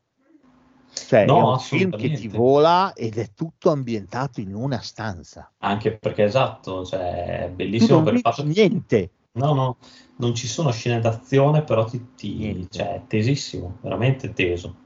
Cioè, 0.95 1.25
No, 1.25 1.39
è 1.39 1.53
un 1.53 1.59
film 1.59 1.97
che 1.97 2.13
ti 2.13 2.29
vola 2.29 2.93
ed 2.93 3.17
è 3.17 3.33
tutto 3.35 3.71
ambientato 3.71 4.41
in 4.41 4.55
una 4.55 4.81
stanza. 4.81 5.51
Anche 5.59 5.97
perché 5.97 6.25
esatto, 6.25 6.85
cioè, 6.85 7.45
è 7.45 7.49
bellissimo 7.49 8.03
per 8.03 8.15
il 8.15 8.21
fatto 8.21 8.45
niente. 8.45 9.11
No, 9.35 9.55
no, 9.55 9.77
non 10.17 10.35
ci 10.35 10.47
sono 10.47 10.71
scene 10.73 11.01
d'azione, 11.01 11.63
però 11.63 11.85
ti, 11.85 12.09
ti- 12.15 12.67
cioè, 12.71 12.95
è 12.97 13.07
tesissimo, 13.07 13.79
veramente 13.81 14.33
teso. 14.35 14.77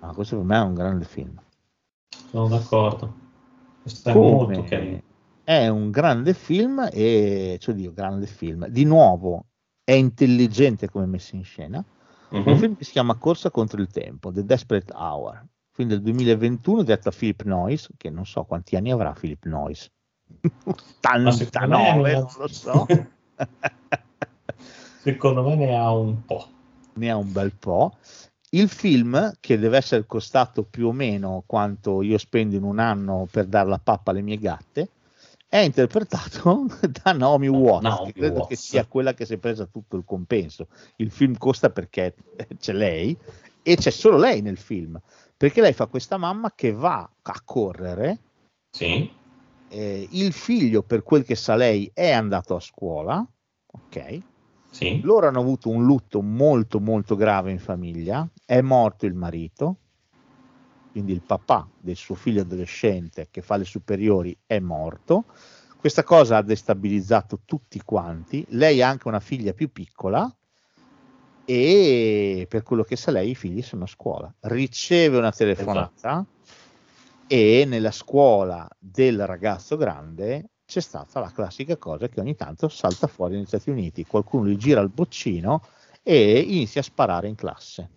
Ma 0.00 0.12
questo 0.12 0.36
per 0.36 0.44
me 0.44 0.56
è 0.56 0.60
un 0.60 0.74
grande 0.74 1.04
film. 1.04 1.40
Sono 2.30 2.46
d'accordo. 2.46 3.12
Questo 3.82 4.10
è 4.10 4.12
Come 4.12 4.30
molto 4.30 4.62
carino. 4.64 5.00
è 5.42 5.66
un 5.68 5.90
grande 5.90 6.34
film 6.34 6.88
e 6.92 7.56
cioè 7.60 7.74
Dio, 7.74 7.92
grande 7.92 8.26
film. 8.26 8.68
Di 8.68 8.84
nuovo 8.84 9.46
è 9.82 9.92
intelligente 9.92 10.88
come 10.88 11.06
messo 11.06 11.34
in 11.34 11.44
scena. 11.44 11.84
Un 12.28 12.40
Mhm. 12.40 12.56
film 12.56 12.76
che 12.76 12.84
si 12.84 12.92
chiama 12.92 13.16
Corsa 13.16 13.50
contro 13.50 13.80
il 13.80 13.88
tempo, 13.88 14.30
The 14.30 14.44
Desperate 14.44 14.92
Hour, 14.94 15.44
film 15.72 15.88
del 15.88 16.00
2021 16.00 16.82
diretto 16.82 17.10
da 17.10 17.16
Philip 17.16 17.42
Noyce, 17.42 17.88
che 17.96 18.08
non 18.08 18.24
so 18.24 18.44
quanti 18.44 18.76
anni 18.76 18.92
avrà 18.92 19.12
Philip 19.12 19.44
me 21.22 21.28
89, 21.28 22.10
ne 22.10 22.16
ha- 22.16 22.20
non 22.20 22.30
lo 22.38 22.48
so. 22.48 22.86
Secondo 25.02 25.42
me 25.42 25.54
ne 25.56 25.76
ha 25.76 25.90
un 25.92 26.24
po'. 26.24 26.46
ne 26.94 27.10
ha 27.10 27.16
un 27.16 27.30
bel 27.32 27.52
po'. 27.52 27.96
Il 28.50 28.68
film, 28.68 29.32
che 29.40 29.58
deve 29.58 29.76
essere 29.78 30.06
costato 30.06 30.62
più 30.62 30.86
o 30.88 30.92
meno 30.92 31.42
quanto 31.44 32.02
io 32.02 32.16
spendo 32.18 32.56
in 32.56 32.62
un 32.62 32.78
anno 32.78 33.26
per 33.30 33.46
dare 33.46 33.68
la 33.68 33.80
pappa 33.82 34.12
alle 34.12 34.22
mie 34.22 34.38
gatte, 34.38 34.90
è 35.48 35.58
interpretato 35.58 36.66
da 37.02 37.12
Naomi 37.12 37.48
Watts, 37.48 37.82
Naomi 37.82 38.12
che 38.12 38.18
credo 38.20 38.34
Watts. 38.36 38.48
che 38.48 38.56
sia 38.56 38.86
quella 38.86 39.12
che 39.12 39.24
si 39.26 39.34
è 39.34 39.38
presa 39.38 39.66
tutto 39.66 39.96
il 39.96 40.04
compenso. 40.06 40.68
Il 40.96 41.10
film 41.10 41.36
costa 41.36 41.70
perché 41.70 42.14
c'è 42.58 42.72
lei 42.72 43.16
e 43.62 43.76
c'è 43.76 43.90
solo 43.90 44.18
lei 44.18 44.40
nel 44.40 44.58
film, 44.58 45.00
perché 45.36 45.60
lei 45.60 45.72
fa 45.72 45.86
questa 45.86 46.16
mamma 46.16 46.52
che 46.54 46.72
va 46.72 47.08
a 47.22 47.40
correre, 47.44 48.18
Sì, 48.70 49.10
eh, 49.74 50.06
il 50.12 50.32
figlio 50.32 50.82
per 50.82 51.02
quel 51.02 51.24
che 51.24 51.34
sa 51.34 51.56
lei 51.56 51.90
è 51.92 52.10
andato 52.12 52.54
a 52.54 52.60
scuola, 52.60 53.26
ok? 53.66 54.18
sì, 54.70 55.00
Loro 55.02 55.26
hanno 55.26 55.40
avuto 55.40 55.68
un 55.68 55.84
lutto 55.84 56.22
molto 56.22 56.78
molto 56.78 57.16
grave 57.16 57.50
in 57.50 57.58
famiglia, 57.58 58.26
è 58.46 58.60
morto 58.60 59.04
il 59.06 59.14
marito, 59.14 59.76
quindi 60.92 61.12
il 61.12 61.22
papà 61.22 61.68
del 61.76 61.96
suo 61.96 62.14
figlio 62.14 62.42
adolescente 62.42 63.28
che 63.30 63.42
fa 63.42 63.56
le 63.56 63.64
superiori 63.64 64.36
è 64.46 64.60
morto. 64.60 65.24
Questa 65.76 66.04
cosa 66.04 66.36
ha 66.36 66.42
destabilizzato 66.42 67.40
tutti 67.44 67.82
quanti. 67.84 68.44
Lei 68.50 68.80
ha 68.80 68.88
anche 68.88 69.08
una 69.08 69.20
figlia 69.20 69.52
più 69.52 69.70
piccola 69.70 70.32
e 71.44 72.46
per 72.48 72.62
quello 72.62 72.84
che 72.84 72.96
sa 72.96 73.10
lei 73.10 73.30
i 73.30 73.34
figli 73.34 73.60
sono 73.60 73.84
a 73.84 73.88
scuola. 73.88 74.32
Riceve 74.40 75.18
una 75.18 75.32
telefonata 75.32 76.24
e 77.26 77.64
nella 77.66 77.90
scuola 77.90 78.68
del 78.78 79.26
ragazzo 79.26 79.76
grande 79.76 80.50
c'è 80.64 80.80
stata 80.80 81.20
la 81.20 81.30
classica 81.30 81.76
cosa 81.76 82.08
che 82.08 82.20
ogni 82.20 82.34
tanto 82.34 82.68
salta 82.68 83.06
fuori 83.06 83.34
negli 83.36 83.46
Stati 83.46 83.70
Uniti, 83.70 84.04
qualcuno 84.06 84.46
gli 84.48 84.56
gira 84.56 84.80
il 84.80 84.90
boccino 84.90 85.62
e 86.02 86.38
inizia 86.40 86.80
a 86.80 86.84
sparare 86.84 87.28
in 87.28 87.34
classe. 87.34 87.92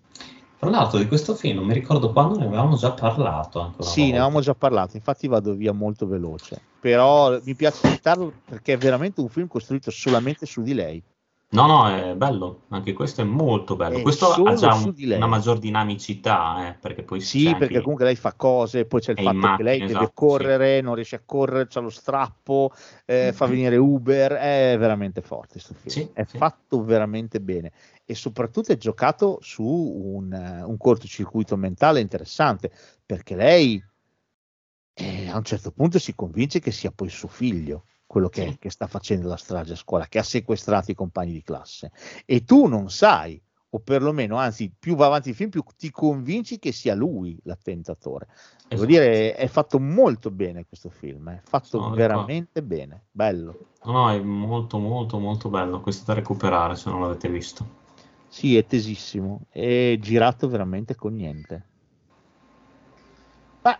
Tra 0.57 0.69
l'altro 0.69 0.97
di 0.97 1.07
questo 1.07 1.35
film 1.35 1.57
non 1.57 1.65
mi 1.67 1.73
ricordo 1.73 2.11
quando 2.11 2.37
ne 2.37 2.45
avevamo 2.45 2.75
già 2.75 2.93
parlato 2.93 3.59
Sì, 3.79 4.11
ne 4.11 4.19
volta. 4.19 4.23
avevamo 4.23 4.41
già 4.41 4.55
parlato, 4.55 4.97
infatti 4.97 5.27
vado 5.27 5.53
via 5.55 5.71
molto 5.71 6.07
veloce, 6.07 6.67
però 6.79 7.39
mi 7.43 7.55
piace 7.55 7.85
citarlo 7.85 8.41
perché 8.43 8.73
è 8.73 8.77
veramente 8.77 9.21
un 9.21 9.29
film 9.29 9.47
costruito 9.47 9.91
solamente 9.91 10.45
su 10.45 10.61
di 10.61 10.73
lei. 10.73 11.03
No, 11.49 11.65
no, 11.65 11.87
è 11.87 12.13
bello, 12.15 12.63
anche 12.69 12.91
questo 12.91 13.21
è 13.21 13.23
molto 13.23 13.77
bello. 13.77 13.99
È 13.99 14.01
questo 14.01 14.33
ha 14.33 14.53
già 14.53 14.73
un- 14.73 14.93
una 14.97 15.27
maggior 15.27 15.59
dinamicità, 15.59 16.67
eh, 16.67 16.73
perché 16.73 17.03
poi 17.03 17.21
Sì, 17.21 17.43
c'è 17.45 17.49
perché 17.51 17.65
anche- 17.65 17.81
comunque 17.81 18.03
lei 18.05 18.15
fa 18.17 18.33
cose, 18.33 18.85
poi 18.85 18.99
c'è 18.99 19.11
il 19.11 19.17
fatto 19.17 19.29
in 19.35 19.41
che 19.41 19.47
macchina, 19.47 19.69
lei 19.69 19.79
deve 19.79 19.93
esatto, 19.93 20.11
correre, 20.13 20.81
non 20.81 20.95
riesce 20.95 21.15
a 21.15 21.21
correre, 21.25 21.67
c'ha 21.67 21.79
lo 21.79 21.89
strappo, 21.89 22.71
eh, 23.05 23.31
fa 23.33 23.45
venire 23.45 23.77
Uber, 23.77 24.33
è 24.33 24.75
veramente 24.77 25.21
forte 25.21 25.53
questo 25.53 25.73
film, 25.73 25.89
Sì, 25.95 26.09
è 26.13 26.25
sì. 26.25 26.37
fatto 26.37 26.83
veramente 26.83 27.39
bene. 27.39 27.71
E 28.03 28.13
soprattutto 28.13 28.73
è 28.73 28.77
giocato 28.77 29.37
su 29.41 29.63
un, 29.63 30.33
eh, 30.33 30.63
un 30.63 30.75
cortocircuito 30.77 31.55
mentale 31.55 32.01
interessante, 32.01 32.71
perché 33.05 33.35
lei 33.37 33.81
eh, 34.95 35.29
a 35.29 35.37
un 35.37 35.43
certo 35.43 35.71
punto 35.71 35.99
si 35.99 36.13
convince 36.15 36.59
che 36.59 36.71
sia 36.71 36.91
poi 36.91 37.09
suo 37.09 37.27
figlio 37.27 37.85
quello 38.07 38.29
che, 38.29 38.51
Sì. 38.51 38.57
che 38.57 38.69
sta 38.69 38.87
facendo 38.87 39.27
la 39.27 39.37
strage 39.37 39.73
a 39.73 39.75
scuola, 39.75 40.07
che 40.07 40.17
ha 40.17 40.23
sequestrato 40.23 40.89
i 40.91 40.95
compagni 40.95 41.33
di 41.33 41.43
classe 41.43 41.91
e 42.25 42.43
tu 42.43 42.65
non 42.65 42.89
sai 42.89 43.39
o 43.71 43.79
perlomeno, 43.79 44.37
anzi, 44.37 44.71
più 44.77 44.95
va 44.95 45.07
avanti 45.07 45.29
il 45.29 45.35
film, 45.35 45.49
più 45.49 45.61
ti 45.77 45.91
convinci 45.91 46.57
che 46.57 46.71
sia 46.71 46.95
lui 46.95 47.37
l'attentatore. 47.43 48.27
Devo 48.67 48.83
Esatto. 48.83 48.85
dire, 48.85 49.35
è 49.35 49.47
fatto 49.47 49.77
molto 49.77 50.31
bene 50.31 50.65
questo 50.65 50.89
film, 50.89 51.29
è 51.29 51.41
fatto 51.43 51.81
Sono 51.81 51.93
veramente 51.93 52.63
bene, 52.63 53.07
bello. 53.11 53.67
No, 53.83 53.91
no, 53.91 54.09
è 54.09 54.19
molto, 54.19 54.77
molto, 54.79 55.19
molto 55.19 55.49
bello. 55.49 55.81
Questo 55.81 56.05
da 56.05 56.13
recuperare 56.13 56.75
se 56.77 56.89
non 56.89 57.01
l'avete 57.01 57.29
visto. 57.29 57.75
Sì, 58.29 58.55
è 58.57 58.65
tesissimo, 58.65 59.41
è 59.49 59.97
girato 59.99 60.47
veramente 60.47 60.95
con 60.95 61.13
niente. 61.13 61.65
Ma 63.61 63.77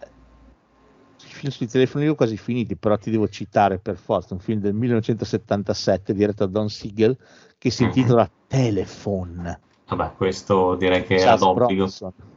film 1.38 1.51
sui 1.51 1.68
telefoni 1.68 2.05
li 2.05 2.09
ho 2.09 2.15
quasi 2.15 2.35
finiti, 2.35 2.76
però 2.76 2.97
ti 2.97 3.11
devo 3.11 3.27
citare 3.30 3.77
per 3.80 3.95
forza 3.95 4.34
un 4.34 4.39
film 4.39 4.59
del 4.59 4.73
1977 4.73 6.14
diretto 6.14 6.45
da 6.45 6.51
Don 6.51 6.69
Siegel 6.69 7.15
che 7.57 7.69
si 7.69 7.84
Mhm. 7.84 7.89
intitola 7.89 8.30
Telephone. 8.47 9.61
Vabbè, 9.88 10.14
questo 10.15 10.76
direi 10.76 11.03
che 11.03 11.15
era 11.15 11.35
d'obbligo. 11.35 11.88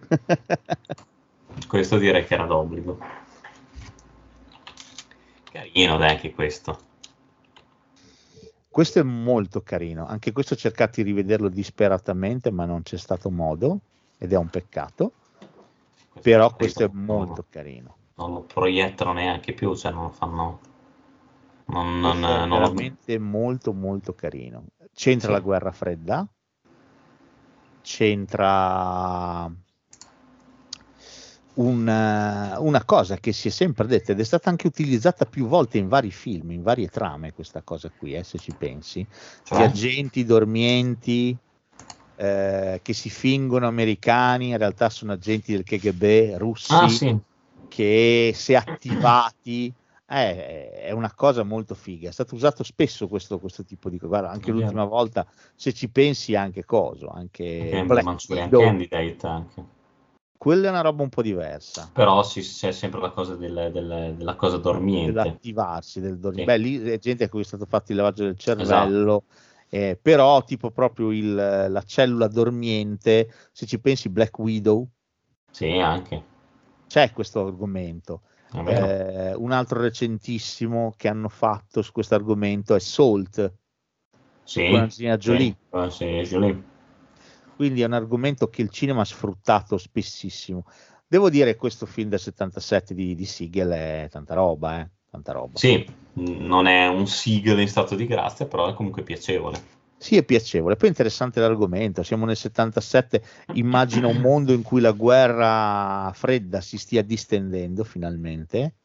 Questo 1.67 1.99
direi 1.99 2.25
che 2.25 2.35
era 2.35 2.47
d'obbligo. 2.47 2.99
Carino, 5.51 5.97
dai, 5.99 6.11
anche 6.11 6.33
questo. 6.33 6.87
Questo 8.69 9.01
è 9.01 9.03
molto 9.03 9.63
carino, 9.63 10.07
anche 10.07 10.31
questo 10.31 10.55
ho 10.55 10.57
cercato 10.57 10.93
di 10.97 11.03
rivederlo 11.03 11.49
disperatamente, 11.49 12.53
ma 12.53 12.65
non 12.65 12.83
c'è 12.83 12.97
stato 12.97 13.29
modo 13.31 13.81
ed 14.17 14.33
è 14.33 14.37
un 14.37 14.49
peccato, 14.49 15.13
però 16.23 16.55
questo 16.55 16.85
è 16.85 16.91
molto 16.93 17.45
carino. 17.51 17.97
Non 18.21 18.35
lo 18.35 18.41
proiettano 18.43 19.15
neanche 19.15 19.55
più, 19.55 19.75
cioè 19.75 19.93
non 19.93 20.03
lo 20.05 20.11
fanno. 20.11 20.61
Non, 21.69 21.99
non, 22.01 22.23
è 22.23 22.47
non 22.47 22.61
lo- 22.61 22.71
veramente 22.71 23.19
molto 23.19 23.73
molto 23.73 24.15
carino. 24.15 24.67
C'entra 24.93 25.29
Sì. 25.29 25.33
la 25.33 25.41
guerra 25.41 25.73
fredda, 25.73 26.29
c'entra 27.83 29.51
una, 31.55 32.59
una 32.61 32.85
cosa 32.85 33.17
che 33.17 33.33
si 33.33 33.49
è 33.49 33.51
sempre 33.51 33.87
detta 33.87 34.13
ed 34.13 34.21
è 34.21 34.25
stata 34.25 34.49
anche 34.51 34.67
utilizzata 34.67 35.25
più 35.27 35.47
volte 35.47 35.79
in 35.79 35.89
vari 35.89 36.11
film, 36.11 36.51
in 36.53 36.63
varie 36.63 36.89
trame, 36.89 37.33
questa 37.33 37.63
cosa 37.63 37.91
qui, 37.97 38.15
eh, 38.15 38.23
se 38.25 38.39
ci 38.39 38.53
pensi. 38.53 39.07
Cioè, 39.45 39.63
agenti 39.63 40.25
dormienti 40.25 41.37
eh, 42.17 42.81
che 42.83 42.93
si 42.93 43.11
fingono 43.11 43.67
americani, 43.67 44.51
in 44.51 44.59
realtà 44.59 44.91
sono 44.91 45.13
agenti 45.13 45.53
del 45.53 45.65
KGB 45.65 46.37
russi 46.37 46.75
Ah, 46.75 46.89
sì. 46.89 47.21
Che 47.71 48.33
se 48.35 48.57
attivati 48.57 49.73
eh, 50.07 50.71
è 50.73 50.91
una 50.91 51.15
cosa 51.15 51.45
molto 51.45 51.75
figa. 51.77 52.09
È 52.09 52.13
stato 52.13 52.35
usato 52.35 52.65
spesso 52.65 53.07
questo, 53.07 53.39
questo 53.39 53.65
tipo 53.65 53.89
di 53.89 53.97
cosa. 53.97 54.09
Guarda, 54.09 54.31
anche 54.31 54.51
l'ultima 54.51 54.85
volta, 54.85 55.25
se 55.55 55.73
ci 55.73 55.89
pensi, 55.89 56.35
anche 56.35 56.65
coso, 56.65 57.07
anche 57.09 57.85
Black 57.87 58.03
Manchurian 58.05 58.51
Candidate 58.51 59.27
anche. 59.27 59.65
quella 60.37 60.67
è 60.67 60.71
una 60.71 60.81
roba 60.81 61.03
un 61.05 61.11
po' 61.11 61.23
diversa. 61.23 61.89
Però 61.93 62.23
sì, 62.25 62.41
c'è 62.41 62.73
sempre 62.73 63.01
la 63.01 63.11
cosa 63.11 63.37
del- 63.37 63.71
del- 63.73 64.15
della 64.17 64.35
cosa 64.35 64.57
dormiente. 64.57 65.13
dell'attivarsi 65.13 66.01
del 66.01 66.19
dormire. 66.19 66.43
Sì. 66.43 66.59
Beh, 66.59 66.59
lì 66.59 66.91
è 66.91 66.99
gente 66.99 67.25
a 67.25 67.29
cui 67.29 67.43
è 67.43 67.45
stato 67.45 67.67
fatto 67.67 67.93
il 67.93 67.99
lavaggio 67.99 68.25
del 68.25 68.37
Esatto. 68.37 68.65
cervello, 68.65 69.25
eh, 69.69 69.97
però 70.01 70.43
tipo 70.43 70.73
proprio 70.73 71.13
il- 71.13 71.35
la 71.35 71.83
cellula 71.87 72.27
dormiente, 72.27 73.33
se 73.53 73.67
ci 73.67 73.79
pensi 73.79 74.09
Black 74.09 74.37
Widow, 74.39 74.89
Sì, 75.53 75.79
anche. 75.79 76.25
C'è 76.91 77.13
questo 77.13 77.47
argomento. 77.47 78.23
Vero. 78.53 78.87
Eh, 78.87 79.35
un 79.37 79.53
altro 79.53 79.81
recentissimo 79.81 80.93
che 80.97 81.07
hanno 81.07 81.29
fatto 81.29 81.83
su 81.83 81.93
questo 81.93 82.17
argomento 82.17 82.75
è 82.75 82.81
Salt, 82.81 83.55
sì, 84.43 84.69
con 84.69 84.81
Angelina 84.81 85.17
Jolie. 85.17 85.57
Sì, 85.71 85.77
eh, 85.77 86.25
sì, 86.25 86.35
Jolie. 86.35 86.65
quindi 87.55 87.83
è 87.83 87.85
un 87.85 87.93
argomento 87.93 88.49
che 88.49 88.63
il 88.63 88.71
cinema 88.71 89.03
ha 89.03 89.05
sfruttato 89.05 89.79
spessissimo. 89.79 90.65
Devo 91.07 91.31
dire 91.31 91.53
che 91.53 91.59
questo 91.59 91.87
film 91.87 92.09
del 92.09 92.19
77 92.19 92.93
di, 92.93 93.15
di 93.15 93.25
Siegel 93.25 93.71
è 93.71 94.09
tanta 94.11 94.35
roba, 94.35 94.81
eh? 94.81 94.91
tanta 95.09 95.31
roba. 95.31 95.59
Sì, 95.59 95.87
non 96.15 96.67
è 96.67 96.89
un 96.89 97.07
Siegel 97.07 97.61
in 97.61 97.69
stato 97.69 97.95
di 97.95 98.07
grazia, 98.07 98.47
però 98.47 98.69
è 98.69 98.75
comunque 98.75 99.05
piacevole. 99.05 99.79
Sì, 100.03 100.17
è 100.17 100.25
piacevole. 100.25 100.77
Poi 100.77 100.87
è 100.89 100.91
interessante 100.91 101.41
l'argomento. 101.41 102.03
Siamo 102.03 102.25
nel 102.25 102.37
77, 102.37 103.23
immagina 103.55 104.07
un 104.07 104.17
mondo 104.19 104.53
in 104.55 104.63
cui 104.63 104.81
la 104.81 104.93
guerra 104.93 106.11
fredda 106.15 106.61
si 106.63 106.79
stia 106.79 107.03
distendendo 107.03 107.85
finalmente. 107.85 108.77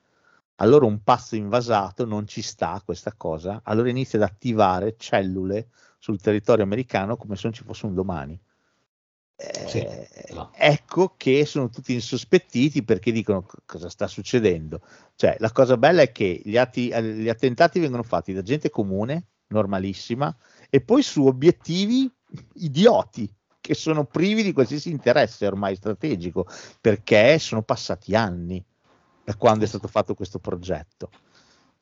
Allora 0.56 0.86
un 0.86 1.04
pazzo 1.04 1.36
invasato 1.38 2.06
non 2.06 2.28
ci 2.28 2.42
sta 2.42 2.82
questa 2.84 3.14
cosa. 3.16 3.62
Allora 3.64 3.90
inizia 3.90 4.20
ad 4.20 4.26
attivare 4.30 4.96
cellule 4.98 5.70
sul 6.00 6.20
territorio 6.20 6.66
americano 6.66 7.16
come 7.16 7.36
se 7.36 7.42
non 7.46 7.54
ci 7.54 7.64
fosse 7.64 7.86
un 7.86 7.94
domani. 7.94 8.38
Eh, 9.38 9.68
Sì, 9.68 9.86
esatto. 9.86 10.52
Ecco 10.58 11.14
che 11.18 11.46
sono 11.46 11.70
tutti 11.70 11.94
insospettiti 11.94 12.84
perché 12.84 13.12
dicono 13.12 13.44
"C- 13.44 13.56
cosa 13.66 13.90
sta 13.90 14.08
succedendo. 14.08 14.82
Cioè, 15.16 15.36
la 15.40 15.52
cosa 15.52 15.78
bella 15.78 16.02
è 16.02 16.12
che 16.12 16.42
gli, 16.44 16.58
atti- 16.58 16.88
gli 16.88 17.28
attentati 17.30 17.80
vengono 17.80 18.04
fatti 18.04 18.32
da 18.34 18.42
gente 18.42 18.70
comune, 18.70 19.28
normalissima, 19.48 20.34
e 20.70 20.82
poi 20.82 21.02
su 21.02 21.26
obiettivi 21.26 22.12
idioti 22.56 23.32
che 23.66 23.74
sono 23.74 24.06
privi 24.06 24.44
di 24.44 24.54
qualsiasi 24.54 24.92
interesse 24.92 25.48
ormai 25.48 25.76
strategico 25.76 26.46
perché 26.80 27.40
sono 27.40 27.64
passati 27.64 28.16
anni 28.16 28.64
da 29.24 29.36
quando 29.36 29.66
è 29.66 29.68
stato 29.68 29.88
fatto 29.88 30.14
questo 30.14 30.38
progetto. 30.38 31.10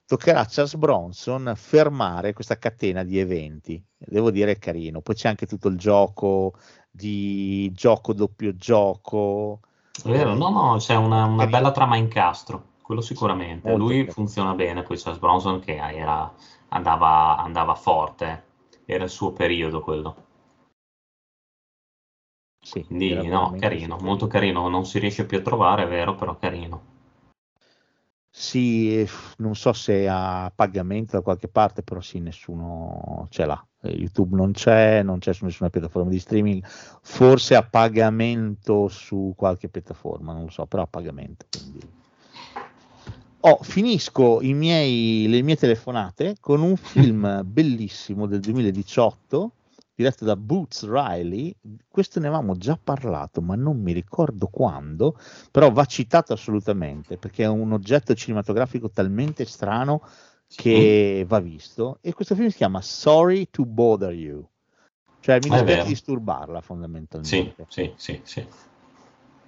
Toccherà 0.05 0.41
a 0.41 0.47
Charles 0.47 0.75
Bronson 0.75 1.53
fermare 1.55 2.33
questa 2.33 2.57
catena 2.57 3.03
di 3.03 3.19
eventi. 3.19 3.83
Devo 3.97 4.31
dire 4.31 4.51
è 4.51 4.59
carino. 4.59 5.01
Poi 5.01 5.15
c'è 5.15 5.27
anche 5.27 5.45
tutto 5.45 5.67
il 5.67 5.77
gioco 5.77 6.53
di 6.89 7.71
gioco 7.73 8.13
doppio 8.13 8.55
gioco. 8.55 9.59
È 10.03 10.09
vero, 10.09 10.35
no, 10.35 10.49
no, 10.49 10.75
c'è 10.77 10.95
una, 10.95 11.25
una 11.25 11.47
bella 11.47 11.71
trama 11.71 11.97
incastro, 11.97 12.75
quello 12.81 13.01
sicuramente. 13.01 13.69
Molto 13.69 13.83
Lui 13.83 14.07
funziona 14.09 14.53
bene, 14.53 14.83
poi 14.83 14.97
Charles 14.97 15.19
Bronson 15.19 15.59
che 15.59 15.75
era, 15.75 16.31
andava, 16.69 17.37
andava 17.37 17.75
forte, 17.75 18.43
era 18.85 19.03
il 19.03 19.09
suo 19.09 19.33
periodo 19.33 19.81
quello. 19.81 20.15
Sì, 22.63 22.85
Quindi 22.85 23.27
no, 23.27 23.53
carino, 23.59 23.95
super. 23.95 24.07
molto 24.07 24.27
carino, 24.27 24.69
non 24.69 24.85
si 24.85 24.97
riesce 24.97 25.25
più 25.25 25.37
a 25.37 25.41
trovare, 25.41 25.83
è 25.83 25.87
vero, 25.87 26.15
però 26.15 26.37
carino. 26.37 26.91
Sì, 28.35 29.07
non 29.37 29.55
so 29.55 29.73
se 29.73 30.07
a 30.07 30.51
pagamento 30.55 31.17
da 31.17 31.21
qualche 31.21 31.47
parte, 31.47 31.83
però 31.83 32.01
sì, 32.01 32.19
nessuno 32.19 33.27
ce 33.29 33.45
l'ha. 33.45 33.63
YouTube 33.81 34.35
non 34.35 34.53
c'è, 34.53 35.03
non 35.03 35.19
c'è 35.19 35.33
su 35.33 35.45
nessuna 35.45 35.69
piattaforma 35.69 36.09
di 36.09 36.19
streaming, 36.19 36.63
forse 36.65 37.53
a 37.53 37.63
pagamento 37.63 38.87
su 38.87 39.33
qualche 39.35 39.69
piattaforma, 39.69 40.33
non 40.33 40.43
lo 40.43 40.49
so, 40.49 40.65
però 40.65 40.83
a 40.83 40.87
pagamento. 40.87 41.45
Quindi. 41.51 42.02
Oh, 43.45 43.57
finisco 43.61 44.41
i 44.41 44.53
miei- 44.53 45.27
le 45.27 45.41
mie 45.41 45.57
telefonate 45.57 46.37
con 46.39 46.61
un 46.61 46.77
film 47.11 47.41
bellissimo 47.43 48.25
del 48.25 48.39
2018 48.39 49.51
diretto 49.93 50.23
da 50.23 50.37
Boots 50.37 50.89
Riley. 50.89 51.53
Questo 51.89 52.21
ne 52.21 52.27
avevamo 52.27 52.55
già 52.55 52.79
parlato, 52.81 53.41
ma 53.41 53.55
non 53.55 53.81
mi 53.81 53.91
ricordo 53.91 54.47
quando 54.47 55.17
però 55.51 55.71
va 55.71 55.83
citato 55.83 56.31
assolutamente 56.31 57.17
perché 57.17 57.43
è 57.43 57.47
un 57.47 57.73
oggetto 57.73 58.13
cinematografico 58.15 58.89
talmente 58.89 59.43
strano 59.43 60.01
che 60.47 61.25
va 61.27 61.39
visto. 61.39 61.97
E 61.99 62.13
questo 62.13 62.35
film 62.35 62.47
si 62.47 62.57
chiama 62.57 62.81
Sorry 62.81 63.49
to 63.51 63.65
Bother 63.65 64.13
You. 64.13 64.47
Cioè 65.19 65.39
mi 65.41 65.49
dispiace 65.49 65.87
disturbarla 65.87 66.59
Sì, 66.59 66.65
fondamentalmente 66.65 67.65
sì, 67.67 67.91
sì, 67.97 68.21
sì. 68.23 68.47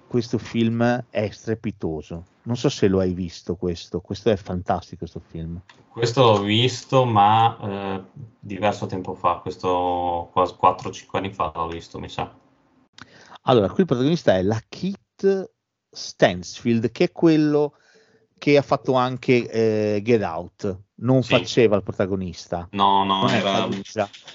Questo 0.06 0.38
film 0.38 1.04
è 1.10 1.28
strepitoso. 1.30 2.24
Non 2.42 2.56
so 2.56 2.68
se 2.68 2.86
lo 2.88 3.00
hai 3.00 3.12
visto 3.12 3.56
questo. 3.56 4.00
Questo 4.00 4.30
è 4.30 4.36
fantastico 4.36 4.98
questo 4.98 5.20
film. 5.20 5.60
Questo 5.88 6.22
l'ho 6.22 6.40
visto, 6.42 7.04
ma 7.04 7.58
eh, 7.60 8.02
diverso 8.38 8.86
tempo 8.86 9.14
fa, 9.14 9.36
questo 9.36 10.28
quasi 10.32 10.54
4-5 10.60 11.06
anni 11.12 11.32
fa 11.32 11.52
l'ho 11.54 11.68
visto, 11.68 11.98
mi 11.98 12.08
sa. 12.08 12.32
allora 13.42 13.68
qui 13.68 13.80
il 13.80 13.86
protagonista 13.86 14.36
è 14.36 14.42
la 14.42 14.60
Kit 14.68 15.50
Stansfield 15.90 16.90
che 16.92 17.04
è 17.04 17.12
quello 17.12 17.74
che 18.38 18.56
ha 18.58 18.62
fatto 18.62 18.92
anche 18.94 19.48
eh, 19.50 20.02
Get 20.02 20.22
Out, 20.22 20.78
non 20.96 21.22
Sì. 21.22 21.30
faceva 21.30 21.76
il 21.76 21.82
protagonista. 21.82 22.68
No, 22.72 23.04
no, 23.04 23.26
è 23.28 23.36
era... 23.36 23.68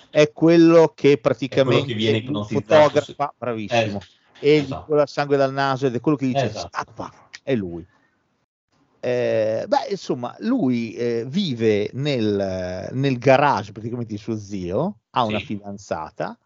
È 0.10 0.32
quello 0.32 0.92
che 0.96 1.18
praticamente 1.18 1.88
che 1.88 1.94
viene 1.94 2.18
un 2.18 2.24
ipnotizzato, 2.24 2.90
fotografa, 2.90 3.34
bravissimo, 3.38 4.00
Eh, 4.00 4.21
e 4.42 4.60
gli 4.60 4.64
esatto. 4.64 4.86
cola 4.86 5.06
sangue 5.06 5.38
dal 5.38 5.54
naso 5.54 5.86
ed 5.86 5.96
è 5.96 6.00
quello 6.02 6.18
che 6.18 6.26
dice 6.26 6.48
Esatto. 6.48 6.68
scappa, 6.70 7.12
è 7.44 7.56
lui. 7.56 7.86
Eh, 9.04 9.66
beh, 9.68 9.88
insomma, 9.90 10.36
lui 10.40 10.94
eh, 10.94 11.26
vive 11.28 11.90
nel, 11.94 12.90
nel 12.94 13.18
garage 13.18 13.72
praticamente 13.72 14.14
di 14.14 14.20
suo 14.20 14.38
zio, 14.38 15.00
ha 15.12 15.24
una 15.24 15.40
Sì. 15.40 15.46
fidanzata 15.46 16.38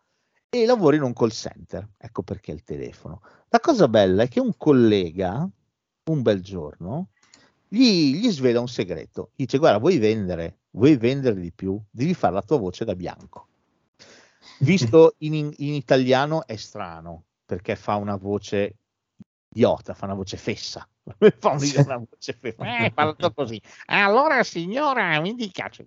e 0.49 0.65
lavora 0.65 0.95
in 0.95 1.01
un 1.03 1.13
call 1.13 1.29
center. 1.29 1.87
Ecco 1.97 2.23
perché 2.23 2.51
il 2.51 2.63
telefono. 2.63 3.21
La 3.49 3.59
cosa 3.59 3.87
bella 3.89 4.23
è 4.23 4.27
che 4.29 4.39
un 4.39 4.55
collega, 4.55 5.47
un 6.09 6.21
bel 6.21 6.41
giorno, 6.41 7.09
gli, 7.67 8.15
gli 8.15 8.29
svela 8.29 8.61
un 8.61 8.69
segreto. 8.69 9.31
Dice: 9.35 9.57
Guarda, 9.57 9.79
vuoi 9.79 9.97
vendere, 9.97 10.59
vuoi 10.71 10.95
vendere 10.95 11.39
di 11.41 11.51
più? 11.51 11.77
Devi 11.91 12.13
fare 12.13 12.33
la 12.35 12.41
tua 12.41 12.57
voce 12.57 12.85
da 12.85 12.95
bianco. 12.95 13.47
Visto 14.59 15.15
in- 15.19 15.51
in 15.57 15.73
italiano 15.73 16.45
è 16.47 16.55
strano 16.55 17.23
perché 17.45 17.75
fa 17.75 17.95
una 17.95 18.15
voce 18.15 18.75
idiota, 19.49 19.93
fa 19.93 20.05
una 20.05 20.15
voce 20.15 20.37
fessa. 20.37 20.87
fa 21.39 21.49
un- 21.51 21.71
una 21.85 21.97
voce 21.97 22.33
fessa. 22.33 22.63
Eh, 22.85 22.91
parlato 22.91 23.31
così. 23.33 23.61
Allora, 23.87 24.43
signora, 24.43 25.19
mi 25.21 25.35
dica. 25.35 25.69
cioè, 25.69 25.85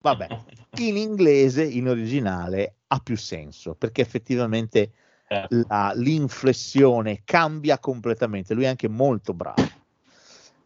Vabbè, 0.00 0.26
in 0.80 0.96
inglese, 0.96 1.64
in 1.64 1.88
originale, 1.88 2.76
ha 2.88 2.98
più 3.00 3.16
senso 3.16 3.74
perché 3.74 4.00
effettivamente 4.00 4.92
Eh, 5.32 5.46
la- 5.68 5.92
l'inflessione 5.94 7.22
cambia 7.24 7.78
completamente. 7.78 8.52
Lui 8.52 8.64
è 8.64 8.66
anche 8.66 8.88
molto 8.88 9.32
bravo. 9.32 9.62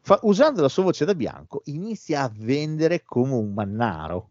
Fa- 0.01 0.21
usando 0.23 0.63
la 0.63 0.69
sua 0.71 0.85
voce 0.85 1.05
da 1.05 1.15
bianco, 1.15 1.61
inizia 1.67 2.23
a 2.23 2.31
vendere 2.35 3.03
come 3.05 3.35
un 3.35 3.53
mannaro 3.53 4.31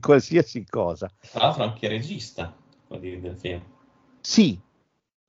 qualsiasi 0.00 0.64
cosa. 0.66 1.10
Tra 1.32 1.40
l'altro 1.46 1.64
anche 1.64 1.88
regista 1.88 2.56
di- 3.00 3.20
del 3.20 3.36
film. 3.36 3.60
Sì, 4.20 4.56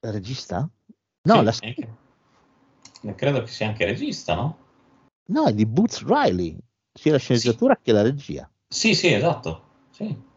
regista? 0.10 0.68
No, 1.24 1.36
Sì, 1.36 1.44
la- 1.44 1.54
anche- 1.62 1.96
credo 3.16 3.42
che 3.42 3.48
sia 3.48 3.68
anche 3.68 3.86
regista, 3.86 4.36
no? 4.36 4.58
no, 5.28 5.46
è 5.46 5.54
di 5.54 5.66
Boots 5.66 6.04
Riley, 6.06 6.58
sia 6.92 7.12
la 7.12 7.18
sceneggiatura 7.20 7.78
che 7.82 7.92
la 7.92 8.02
regia. 8.02 8.50
Sì, 8.68 8.96
sì, 8.96 9.14
esatto. 9.14 9.70
Sì, 9.92 10.30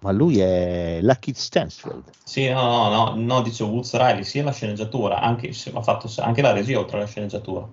Ma 0.00 0.12
lui 0.12 0.40
è 0.40 1.00
Lucky 1.02 1.32
Stansfield. 1.34 2.10
Sì, 2.24 2.48
no, 2.48 2.88
no, 2.88 2.88
no, 2.88 3.14
no, 3.14 3.42
dicevo 3.42 3.70
Woods 3.70 3.92
Riley, 3.94 4.24
sia 4.24 4.42
la 4.42 4.52
sceneggiatura, 4.52 5.20
anche, 5.20 5.52
se- 5.52 5.70
ha 5.74 5.82
fatto 5.82 6.10
anche 6.22 6.42
la 6.42 6.52
regia 6.52 6.78
oltre 6.78 6.96
alla 6.98 7.06
sceneggiatura. 7.06 7.68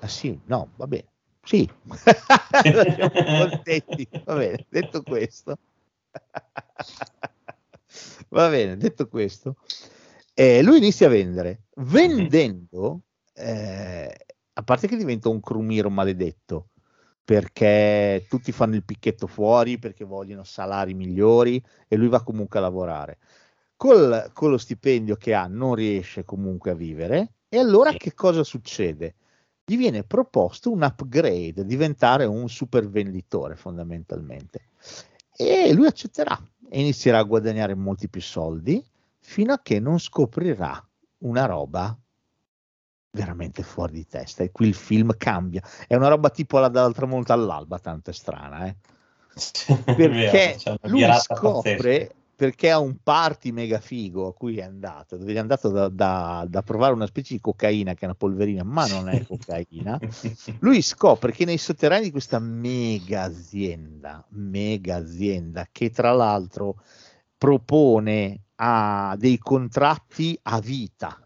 Ah 0.00 0.08
sì, 0.08 0.38
no, 0.46 0.70
va 0.76 0.86
bene. 0.86 1.06
Sì, 1.42 1.68
siamo 2.94 3.24
contenti. 3.24 4.06
Va 4.24 4.34
bene, 4.36 4.66
detto 4.68 5.02
questo. 5.02 5.58
Va 8.28 8.48
bene, 8.48 8.76
detto 8.76 9.08
questo. 9.08 9.56
Eh, 10.38 10.62
lui 10.62 10.76
inizia 10.76 11.06
a 11.06 11.10
vendere. 11.10 11.62
Vendendo, 11.76 13.04
eh, 13.32 14.14
a 14.52 14.62
parte 14.62 14.86
che 14.86 14.96
diventa 14.96 15.30
un 15.30 15.40
crumiro 15.40 15.88
maledetto, 15.88 16.68
perché 17.24 18.26
tutti 18.28 18.52
fanno 18.52 18.74
il 18.74 18.84
picchetto 18.84 19.26
fuori, 19.26 19.78
perché 19.78 20.04
vogliono 20.04 20.44
salari 20.44 20.92
migliori 20.92 21.62
e 21.88 21.96
lui 21.96 22.08
va 22.08 22.22
comunque 22.22 22.58
a 22.58 22.62
lavorare. 22.62 23.18
Col, 23.76 24.30
con 24.34 24.50
lo 24.50 24.58
stipendio 24.58 25.16
che 25.16 25.32
ha 25.32 25.46
non 25.46 25.74
riesce 25.74 26.24
comunque 26.24 26.70
a 26.70 26.74
vivere 26.74 27.32
e 27.48 27.58
allora 27.58 27.92
che 27.92 28.12
cosa 28.12 28.44
succede? 28.44 29.14
Gli 29.64 29.76
viene 29.76 30.04
proposto 30.04 30.70
un 30.70 30.82
upgrade, 30.82 31.64
diventare 31.64 32.26
un 32.26 32.48
super 32.48 32.88
venditore 32.88 33.56
fondamentalmente 33.56 34.68
e 35.34 35.72
lui 35.72 35.86
accetterà 35.86 36.38
e 36.68 36.80
inizierà 36.80 37.18
a 37.18 37.24
guadagnare 37.24 37.74
molti 37.74 38.08
più 38.08 38.20
soldi 38.20 38.84
fino 39.26 39.52
a 39.52 39.60
che 39.60 39.80
non 39.80 39.98
scoprirà 39.98 40.82
una 41.18 41.46
roba 41.46 41.98
veramente 43.10 43.64
fuori 43.64 43.94
di 43.94 44.06
testa. 44.06 44.44
E 44.44 44.52
qui 44.52 44.68
il 44.68 44.74
film 44.74 45.16
cambia. 45.16 45.60
È 45.88 45.96
una 45.96 46.08
roba 46.08 46.30
tipo 46.30 46.58
la 46.60 46.68
dal 46.68 46.94
tramonto 46.94 47.32
all'alba 47.32 47.80
tanto 47.80 48.10
è 48.10 48.12
strana 48.12 48.66
eh? 48.66 48.76
perché 49.84 50.56
lui 50.82 51.04
scopre 51.18 52.14
perché 52.36 52.70
ha 52.70 52.78
un 52.78 52.96
party 53.02 53.50
mega 53.50 53.80
figo 53.80 54.28
a 54.28 54.32
cui 54.32 54.58
è 54.58 54.62
andato. 54.62 55.16
Dove 55.16 55.32
è 55.32 55.38
andato 55.38 55.70
da, 55.70 55.88
da- 55.88 56.46
da 56.48 56.62
provare 56.62 56.94
una 56.94 57.06
specie 57.06 57.34
di 57.34 57.40
cocaina 57.40 57.94
che 57.94 58.02
è 58.02 58.04
una 58.04 58.14
polverina 58.14 58.62
ma 58.62 58.86
non 58.86 59.08
è 59.08 59.26
cocaina. 59.26 59.98
Lui 60.60 60.82
scopre 60.82 61.32
che 61.32 61.44
nei 61.44 61.58
sotterranei 61.58 62.04
di 62.04 62.10
questa 62.12 62.38
mega 62.38 63.22
azienda 63.22 64.24
mega 64.30 64.96
azienda 64.96 65.66
che 65.72 65.90
tra 65.90 66.12
l'altro 66.12 66.76
propone 67.36 68.42
a 68.56 69.14
dei 69.18 69.38
contratti 69.38 70.38
a 70.42 70.60
vita 70.60 71.20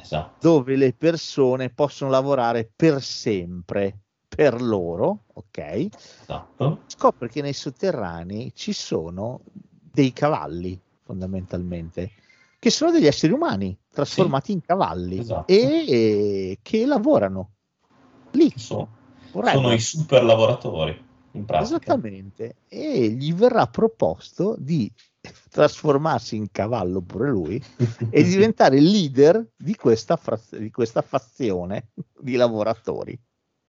Esatto. 0.00 0.36
dove 0.40 0.76
le 0.76 0.92
persone 0.94 1.70
possono 1.70 2.10
lavorare 2.10 2.70
per 2.74 3.00
sempre 3.02 3.98
per 4.26 4.60
loro 4.60 5.24
ok 5.34 5.88
esatto. 6.22 6.80
scopre 6.86 7.28
che 7.28 7.42
nei 7.42 7.52
sotterranei 7.52 8.52
ci 8.54 8.72
sono 8.72 9.40
dei 9.52 10.12
cavalli 10.12 10.80
fondamentalmente 11.04 12.10
che 12.58 12.70
sono 12.70 12.90
degli 12.90 13.06
esseri 13.06 13.32
umani 13.32 13.76
trasformati 13.90 14.52
in 14.52 14.60
cavalli 14.60 15.18
esatto. 15.18 15.52
e, 15.52 15.84
e 15.86 16.58
che 16.62 16.86
lavorano 16.86 17.50
lì 18.32 18.52
vorrebbero. 19.32 19.62
sono 19.62 19.72
i 19.72 19.80
super 19.80 20.24
lavoratori, 20.24 21.04
in 21.32 21.44
pratica. 21.44 21.76
esattamente 21.76 22.56
e 22.68 23.08
gli 23.08 23.32
verrà 23.34 23.66
proposto 23.66 24.54
di 24.58 24.90
trasformarsi 25.50 26.36
in 26.36 26.50
cavallo 26.50 27.00
pure 27.00 27.30
lui 27.30 27.62
e 28.10 28.22
diventare 28.24 28.78
il 28.78 28.84
leader 28.84 29.52
di 29.56 29.74
questa, 29.76 30.16
fraz- 30.16 30.56
di 30.56 30.70
questa 30.70 31.02
fazione 31.02 31.90
di 32.18 32.34
lavoratori. 32.34 33.18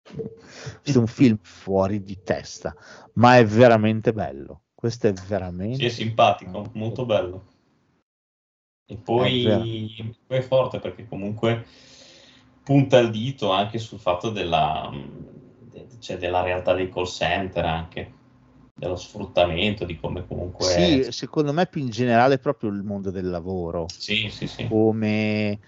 Questo 0.04 0.98
è 1.00 1.02
un 1.02 1.08
film 1.08 1.38
fuori 1.42 2.04
di 2.04 2.22
testa 2.24 2.76
ma 3.14 3.38
è 3.38 3.46
veramente 3.46 4.14
bello. 4.14 4.64
Questo 4.74 5.08
è 5.08 5.14
veramente 5.14 5.78
Sì, 5.78 5.86
è 5.86 5.90
simpatico, 5.90 6.70
molto 6.74 7.06
bello. 7.06 7.52
E 8.86 8.96
È 8.96 8.98
poi, 8.98 9.44
poi 10.28 10.38
è 10.38 10.42
forte 10.42 10.80
perché 10.80 11.08
comunque 11.08 11.66
punta 12.64 12.98
il 12.98 13.12
dito 13.12 13.52
anche 13.52 13.78
sul 13.78 14.00
fatto 14.00 14.30
della, 14.30 14.92
de- 15.60 15.88
cioè 16.00 16.18
della 16.18 16.42
realtà 16.42 16.74
dei 16.74 16.90
call 16.90 17.06
center 17.06 17.66
anche, 17.66 18.14
dello 18.74 18.96
sfruttamento, 18.96 19.86
di 19.86 20.00
come 20.00 20.26
comunque... 20.28 20.66
sì, 20.66 21.12
secondo 21.12 21.54
me 21.54 21.68
più 21.68 21.82
in 21.82 21.90
generale 21.90 22.40
proprio 22.40 22.72
il 22.72 22.84
mondo 22.84 23.12
del 23.12 23.30
lavoro 23.30 23.86
Sì, 23.88 24.28
sì, 24.30 24.48
sì. 24.48 24.68
come 24.68 25.60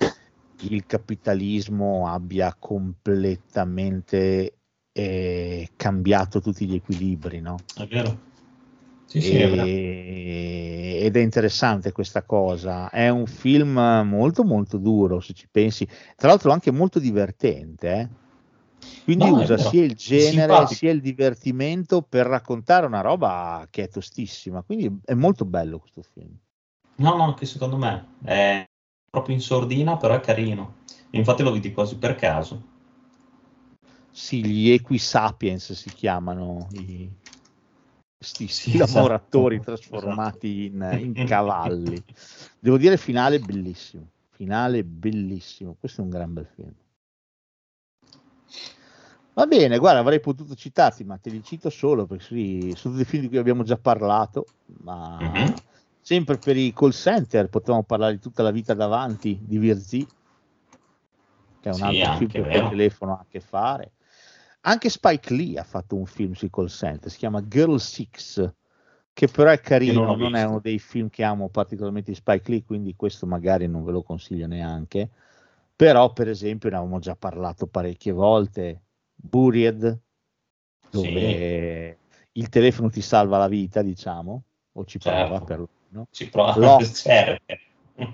il 0.63 0.85
capitalismo 0.85 2.07
abbia 2.07 2.55
completamente 2.57 4.57
eh, 4.91 5.69
cambiato 5.75 6.41
tutti 6.41 6.65
gli 6.65 6.75
equilibri, 6.75 7.41
no? 7.41 7.57
È 7.75 7.85
vero. 7.85 8.23
Sì, 9.05 9.21
sì, 9.21 9.35
è 9.35 9.49
vero. 9.49 9.67
Ed 9.67 11.15
è 11.15 11.19
interessante 11.19 11.91
questa 11.91 12.23
cosa. 12.23 12.89
È 12.89 13.09
un 13.09 13.27
film 13.27 13.77
molto 14.05 14.43
molto 14.43 14.77
duro, 14.77 15.19
se 15.19 15.33
ci 15.33 15.47
pensi, 15.49 15.87
tra 16.15 16.29
l'altro 16.29 16.51
anche 16.51 16.71
molto 16.71 16.99
divertente. 16.99 17.91
eh. 17.91 18.09
Quindi 19.03 19.29
No, 19.29 19.37
usa 19.37 19.57
sia 19.57 19.83
il 19.83 19.95
genere 19.95 20.65
Simpatico. 20.65 20.73
sia 20.75 20.91
il 20.91 21.01
divertimento 21.01 22.01
per 22.01 22.25
raccontare 22.25 22.85
una 22.85 23.01
roba 23.01 23.67
che 23.69 23.83
è 23.83 23.89
tostissima. 23.89 24.61
Quindi 24.63 24.99
è 25.05 25.13
molto 25.13 25.45
bello 25.45 25.79
questo 25.79 26.01
film. 26.01 26.35
No, 26.97 27.15
no, 27.15 27.23
anche 27.23 27.45
secondo 27.45 27.77
me 27.77 28.15
è 28.23 28.65
proprio 29.09 29.35
in 29.35 29.41
sordina, 29.41 29.97
però 29.97 30.15
è 30.15 30.19
carino. 30.19 30.75
Infatti 31.11 31.43
lo 31.43 31.51
vedi 31.51 31.71
quasi 31.71 31.97
per 31.97 32.15
caso. 32.15 32.61
Sì, 34.11 34.43
gli 34.43 34.69
Equisapiens 34.71 35.73
si 35.73 35.91
chiamano 35.91 36.67
i, 36.71 37.09
sti, 38.19 38.47
Sì, 38.47 38.71
esatto. 38.77 38.77
lavoratori 38.77 39.59
trasformati 39.59 40.65
in, 40.65 40.97
in 40.99 41.15
cavalli. 41.23 42.03
Devo 42.59 42.77
dire, 42.77 42.97
finale 42.97 43.39
bellissimo. 43.39 44.09
Finale 44.29 44.83
bellissimo. 44.83 45.75
Questo 45.79 46.01
è 46.01 46.03
un 46.03 46.09
gran 46.09 46.33
bel 46.33 46.47
film. 46.55 46.73
Va 49.37 49.45
bene, 49.47 49.77
guarda, 49.79 49.99
avrei 49.99 50.19
potuto 50.21 50.55
citarti, 50.55 51.03
ma 51.03 51.17
te 51.17 51.29
li 51.29 51.43
cito 51.43 51.69
solo 51.69 52.05
perché 52.05 52.23
sì, 52.23 52.73
sono 52.75 52.95
dei 52.95 53.03
film 53.05 53.23
di 53.23 53.27
cui 53.27 53.37
abbiamo 53.37 53.63
già 53.63 53.77
parlato, 53.77 54.51
ma 54.81 55.19
Mhm. 55.19 55.55
sempre 55.99 56.39
per 56.39 56.55
i 56.55 56.71
call 56.73 56.91
center 56.91 57.49
potevamo 57.49 57.83
parlare 57.83 58.13
di 58.13 58.19
tutta 58.19 58.43
la 58.43 58.51
vita 58.51 58.73
davanti 58.73 59.37
di 59.43 59.57
Virzi, 59.57 60.09
che 61.59 61.69
è 61.69 61.73
un 61.73 61.81
Sì, 61.81 61.83
altro 61.83 62.11
film 62.11 62.31
che 62.31 62.41
vero. 62.41 62.65
telefono 62.65 63.13
ha 63.13 63.19
a 63.21 63.25
che 63.27 63.39
fare. 63.39 63.93
Anche 64.61 64.89
Spike 64.89 65.33
Lee 65.33 65.59
ha 65.59 65.63
fatto 65.63 65.95
un 65.95 66.05
film 66.05 66.33
sui 66.33 66.49
call 66.49 66.67
center, 66.67 67.09
si 67.11 67.17
chiama 67.17 67.41
Girl 67.47 67.79
Six, 67.79 68.53
che 69.13 69.27
però 69.27 69.51
è 69.51 69.59
carino, 69.59 70.01
non 70.03 70.17
non 70.17 70.35
è 70.35 70.43
uno 70.43 70.59
dei 70.59 70.79
film 70.79 71.09
che 71.09 71.23
amo 71.23 71.49
particolarmente 71.49 72.11
di 72.11 72.17
Spike 72.17 72.49
Lee, 72.51 72.63
quindi 72.63 72.95
questo 72.95 73.25
magari 73.27 73.67
non 73.67 73.83
ve 73.83 73.91
lo 73.91 74.03
consiglio 74.03 74.47
neanche, 74.47 75.09
Però, 75.75 76.13
per 76.13 76.29
esempio, 76.29 76.69
ne 76.69 76.77
avevamo 76.77 76.99
già 76.99 77.15
parlato 77.17 77.67
parecchie 77.67 78.11
volte, 78.13 78.84
Buried, 79.27 79.99
dove 80.89 81.97
il 82.33 82.49
telefono 82.49 82.89
ti 82.89 83.01
salva 83.01 83.37
la 83.37 83.47
vita, 83.47 83.81
diciamo, 83.81 84.43
o 84.73 84.85
ci 84.85 84.97
prova 84.97 85.27
Certo. 85.27 85.45
per 85.45 85.65
no? 85.89 86.07
Ci 86.11 86.29
prova 86.29 86.55
Lock. 86.57 86.91
cerca. 86.91 87.55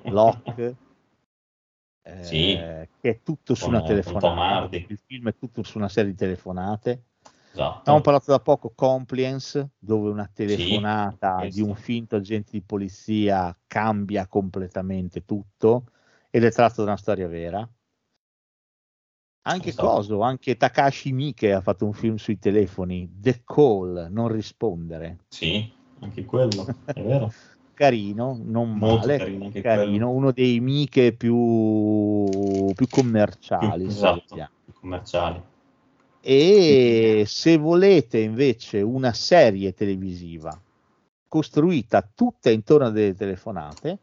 Lock, 0.04 0.76
eh, 2.04 2.24
Sì. 2.24 2.54
che 3.00 3.10
è 3.10 3.20
tutto 3.24 3.56
su 3.56 3.66
Con- 3.66 3.74
una 3.76 3.84
telefonata. 3.84 4.68
Il 4.76 5.00
film 5.06 5.30
è 5.30 5.36
tutto 5.36 5.64
su 5.64 5.78
una 5.78 5.90
serie 5.90 6.12
di 6.12 6.18
telefonate. 6.18 7.04
Esatto. 7.52 7.80
Abbiamo 7.80 8.02
parlato 8.02 8.32
da 8.32 8.40
poco 8.40 8.72
Compliance, 8.74 9.72
dove 9.78 10.10
una 10.10 10.30
telefonata 10.32 11.42
Sì, 11.50 11.50
di 11.50 11.62
un 11.62 11.76
finto 11.76 12.16
agente 12.16 12.52
di 12.52 12.62
polizia 12.62 13.56
cambia 13.68 14.28
completamente 14.28 15.26
tutto 15.26 15.86
ed 16.30 16.44
è 16.44 16.52
tratto 16.52 16.84
da 16.84 16.90
una 16.90 16.98
storia 16.98 17.28
vera. 17.28 17.68
Anche 19.44 19.70
Esatto. 19.70 19.88
Coso, 19.88 20.22
anche 20.22 20.56
Takashi 20.56 21.12
Miike 21.14 21.54
ha 21.54 21.62
fatto 21.62 21.86
un 21.86 21.94
film 21.94 22.16
sui 22.16 22.38
telefoni, 22.38 23.10
The 23.20 23.42
Call, 23.44 24.08
non 24.12 24.28
rispondere. 24.28 25.18
Sì, 25.30 25.68
anche 26.02 26.24
quello, 26.26 26.66
è 26.86 27.02
vero. 27.02 27.32
Carino, 27.74 28.38
non 28.44 28.78
Molto 28.78 29.08
male, 29.08 29.18
carino 29.18 29.50
carino, 29.50 30.10
uno 30.12 30.32
dei 30.32 30.60
Miche 30.60 31.14
più, 31.14 32.72
più 32.76 32.88
commerciali. 32.88 33.86
Più- 33.86 33.92
esatto, 33.94 34.36
più 34.64 34.74
commerciali. 34.80 35.42
E 36.24 37.24
se 37.26 37.58
volete 37.58 38.20
invece 38.20 38.82
una 38.82 39.12
serie 39.14 39.74
televisiva 39.74 40.56
costruita 41.28 42.08
tutta 42.14 42.52
intorno 42.52 42.86
a 42.88 42.90
delle 42.92 43.16
telefonate, 43.16 43.98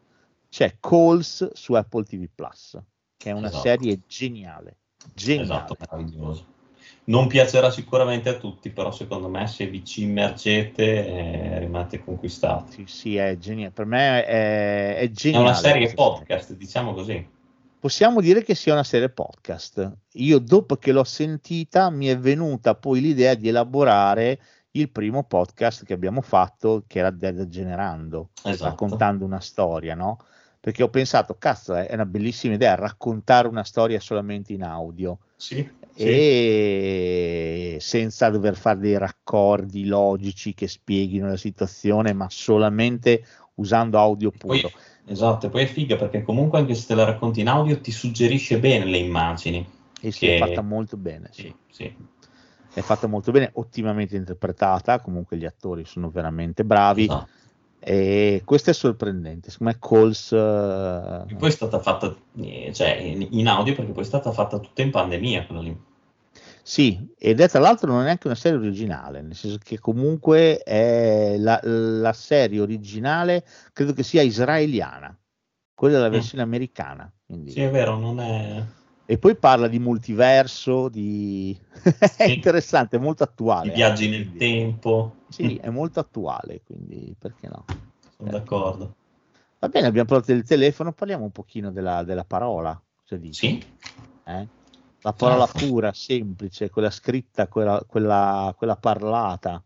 c'è 0.49 0.79
Calls 0.81 1.53
su 1.53 1.75
Apple 1.75 2.03
TV 2.03 2.27
Plus, 2.35 2.77
che 3.17 3.31
è 3.31 3.33
una 3.35 3.47
Esatto. 3.47 3.61
serie 3.61 4.01
geniale. 4.09 4.77
Geniale. 5.15 5.45
Esatto, 5.45 5.77
meraviglioso. 5.79 6.45
Non 7.05 7.27
piacerà 7.27 7.71
sicuramente 7.71 8.29
a 8.29 8.35
tutti, 8.37 8.69
però 8.71 8.91
secondo 8.93 9.29
me 9.29 9.47
se 9.47 9.67
vi 9.67 9.83
ci 9.85 10.03
immergete 10.03 11.07
eh, 11.07 11.59
rimanete 11.61 12.05
conquistati. 12.05 12.85
Sì, 12.87 12.95
sì, 12.95 13.17
è 13.17 13.37
geniale. 13.39 13.71
Per 13.71 13.87
me 13.87 14.25
è, 14.25 14.97
è 14.97 14.99
È 15.01 15.11
geniale. 15.11 15.45
una 15.45 15.55
serie 15.55 15.93
podcast, 15.95 16.55
diciamo 16.55 16.93
così. 16.93 17.27
Possiamo 17.81 18.21
dire 18.21 18.43
che 18.43 18.55
sia 18.55 18.73
una 18.75 18.85
serie 18.85 19.09
podcast. 19.09 19.91
Io 20.15 20.39
dopo 20.39 20.77
che 20.77 20.93
l'ho 20.93 21.05
sentita 21.05 21.89
mi 21.91 22.09
è 22.09 22.19
venuta 22.19 22.75
poi 22.75 23.01
l'idea 23.01 23.35
di 23.35 23.49
elaborare 23.49 24.39
il 24.73 24.91
primo 24.91 25.25
podcast 25.25 25.85
che 25.85 25.95
abbiamo 25.95 26.21
fatto, 26.21 26.85
che 26.87 26.99
era 26.99 27.11
Dead 27.11 27.49
Generando, 27.49 28.31
Esatto. 28.43 28.65
raccontando 28.69 29.25
una 29.25 29.41
storia, 29.41 29.95
no? 29.95 30.19
Perché 30.69 30.83
ho 30.83 30.91
pensato, 30.91 31.35
cazzo, 31.39 31.75
è 31.75 31.95
una 31.95 32.05
bellissima 32.05 32.53
idea 32.53 32.75
raccontare 32.75 33.49
una 33.49 33.65
storia 33.65 33.99
solamente 34.01 34.53
in 34.53 34.63
audio 34.63 35.17
Sì, 35.35 35.67
sì. 35.95 36.05
e 36.05 37.79
senza 37.81 38.29
dover 38.29 38.55
fare 38.55 38.79
dei 38.79 38.99
raccordi 38.99 39.87
logici 39.87 40.53
che 40.53 40.69
spieghino 40.69 41.27
la 41.27 41.39
situazione, 41.39 42.13
ma 42.13 42.27
solamente 42.29 43.25
usando 43.55 43.99
audio 43.99 44.31
Poi- 44.31 44.61
puro. 44.61 44.75
esatto, 45.07 45.47
e 45.47 45.49
poi 45.49 45.63
è 45.63 45.67
figa 45.67 45.97
perché 45.97 46.23
comunque 46.23 46.59
anche 46.59 46.75
se 46.75 46.87
te 46.89 46.95
la 46.95 47.05
racconti 47.05 47.41
in 47.41 47.49
audio 47.49 47.81
ti 47.81 47.91
suggerisce 47.91 48.59
bene 48.59 48.85
le 48.85 48.99
immagini. 48.99 49.67
E 50.03 50.11
si 50.11 50.27
che- 50.27 50.35
è 50.35 50.39
fatta 50.39 50.61
molto 50.61 50.99
bene, 50.99 51.31
sì. 51.33 51.45
Sì, 51.45 51.55
sì. 51.71 51.97
è 52.75 52.83
fatta 52.83 53.07
molto 53.07 53.31
bene, 53.31 53.53
ottimamente 53.55 54.17
interpretata, 54.17 55.01
comunque 55.01 55.39
gli 55.39 55.47
attori 55.47 55.87
sono 55.87 56.11
veramente 56.11 56.63
bravi 56.63 57.05
Esatto. 57.05 57.37
E 57.91 58.43
questo 58.45 58.69
è 58.69 58.75
sorprendente, 58.75 59.51
secondo 59.51 59.73
me 59.73 59.79
Coles 59.79 60.33
E 60.33 61.35
poi 61.37 61.49
è 61.49 61.51
stata 61.51 61.79
fatta 61.79 62.15
eh, 62.37 62.71
cioè, 62.75 62.91
in, 62.97 63.49
audio 63.49 63.75
perché 63.75 63.93
poi 63.93 64.03
è 64.03 64.07
stata 64.07 64.31
fatta 64.31 64.59
tutta 64.59 64.83
in 64.83 64.91
pandemia 64.91 65.47
quella 65.47 65.63
lì. 65.63 65.75
sì, 66.63 67.15
ed 67.17 67.41
è 67.41 67.49
tra 67.49 67.61
l'altro 67.61 67.91
non 67.91 68.03
è 68.03 68.05
neanche 68.05 68.27
una 68.27 68.37
serie 68.37 68.59
originale, 68.59 69.23
nel 69.23 69.35
senso 69.35 69.59
che 69.63 69.79
comunque 69.79 70.59
è 70.59 71.37
la, 71.39 71.59
la 71.63 72.13
serie 72.13 72.61
originale 72.61 73.45
credo 73.73 73.93
che 73.95 74.03
sia 74.03 74.21
israeliana, 74.23 75.19
quella 75.75 75.97
è 75.99 76.01
la 76.01 76.09
Mm. 76.09 76.13
versione 76.13 76.43
americana. 76.43 77.11
quindi- 77.25 77.53
Sì, 77.53 77.61
è 77.63 77.71
vero, 77.71 77.97
non 77.97 78.21
è... 78.21 78.63
E 79.11 79.17
poi 79.17 79.37
parla 79.37 79.69
di 79.69 79.79
multiverso, 79.79 80.91
di... 80.91 81.59
è 81.99 82.07
Sì. 82.27 82.35
interessante, 82.35 82.97
è 82.97 83.01
molto 83.01 83.23
attuale. 83.23 83.71
I 83.73 83.75
viaggi 83.75 84.05
eh, 84.05 84.09
nel 84.11 84.21
quindi- 84.25 84.39
tempo. 84.39 85.15
Sì, 85.31 85.57
è 85.63 85.71
molto 85.71 85.99
attuale, 85.99 86.61
quindi 86.67 87.15
perché 87.19 87.49
no? 87.49 87.65
Sono 88.15 88.31
d'accordo. 88.31 88.97
Va 89.61 89.69
bene, 89.69 89.87
abbiamo 89.87 90.07
parlato 90.09 90.33
del 90.33 90.45
telefono, 90.45 90.93
parliamo 90.93 91.25
un 91.25 91.31
pochino 91.31 91.71
della, 91.71 92.03
della 92.03 92.25
parola. 92.25 92.79
Cosa 93.03 93.17
dici? 93.17 93.47
Sì, 93.49 93.65
Eh? 94.25 94.47
La 95.01 95.13
parola 95.15 95.47
Certo. 95.47 95.67
pura, 95.67 95.93
semplice, 95.95 96.69
quella 96.69 96.91
scritta, 96.91 97.47
quella, 97.49 97.83
quella, 97.87 98.53
quella 98.59 98.77
parlata. 98.77 99.63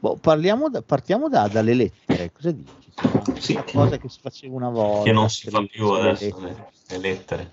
Boh, 0.00 0.16
parliamo 0.16 0.68
da- 0.70 0.82
partiamo 0.82 1.28
da- 1.28 1.46
dalle 1.46 1.74
lettere, 1.74 2.32
cosa 2.32 2.50
dici? 2.50 2.90
Sì. 3.38 3.52
Una 3.52 3.64
cosa 3.64 3.96
che 3.98 4.08
si 4.08 4.18
faceva 4.20 4.56
una 4.56 4.70
volta. 4.70 5.04
che 5.04 5.12
non 5.12 5.30
si 5.30 5.48
fa 5.50 5.62
più 5.64 5.92
le 5.94 6.00
adesso 6.00 6.24
lettere. 6.40 6.54
le, 6.54 6.68
le 6.88 6.98
lettere. 6.98 7.50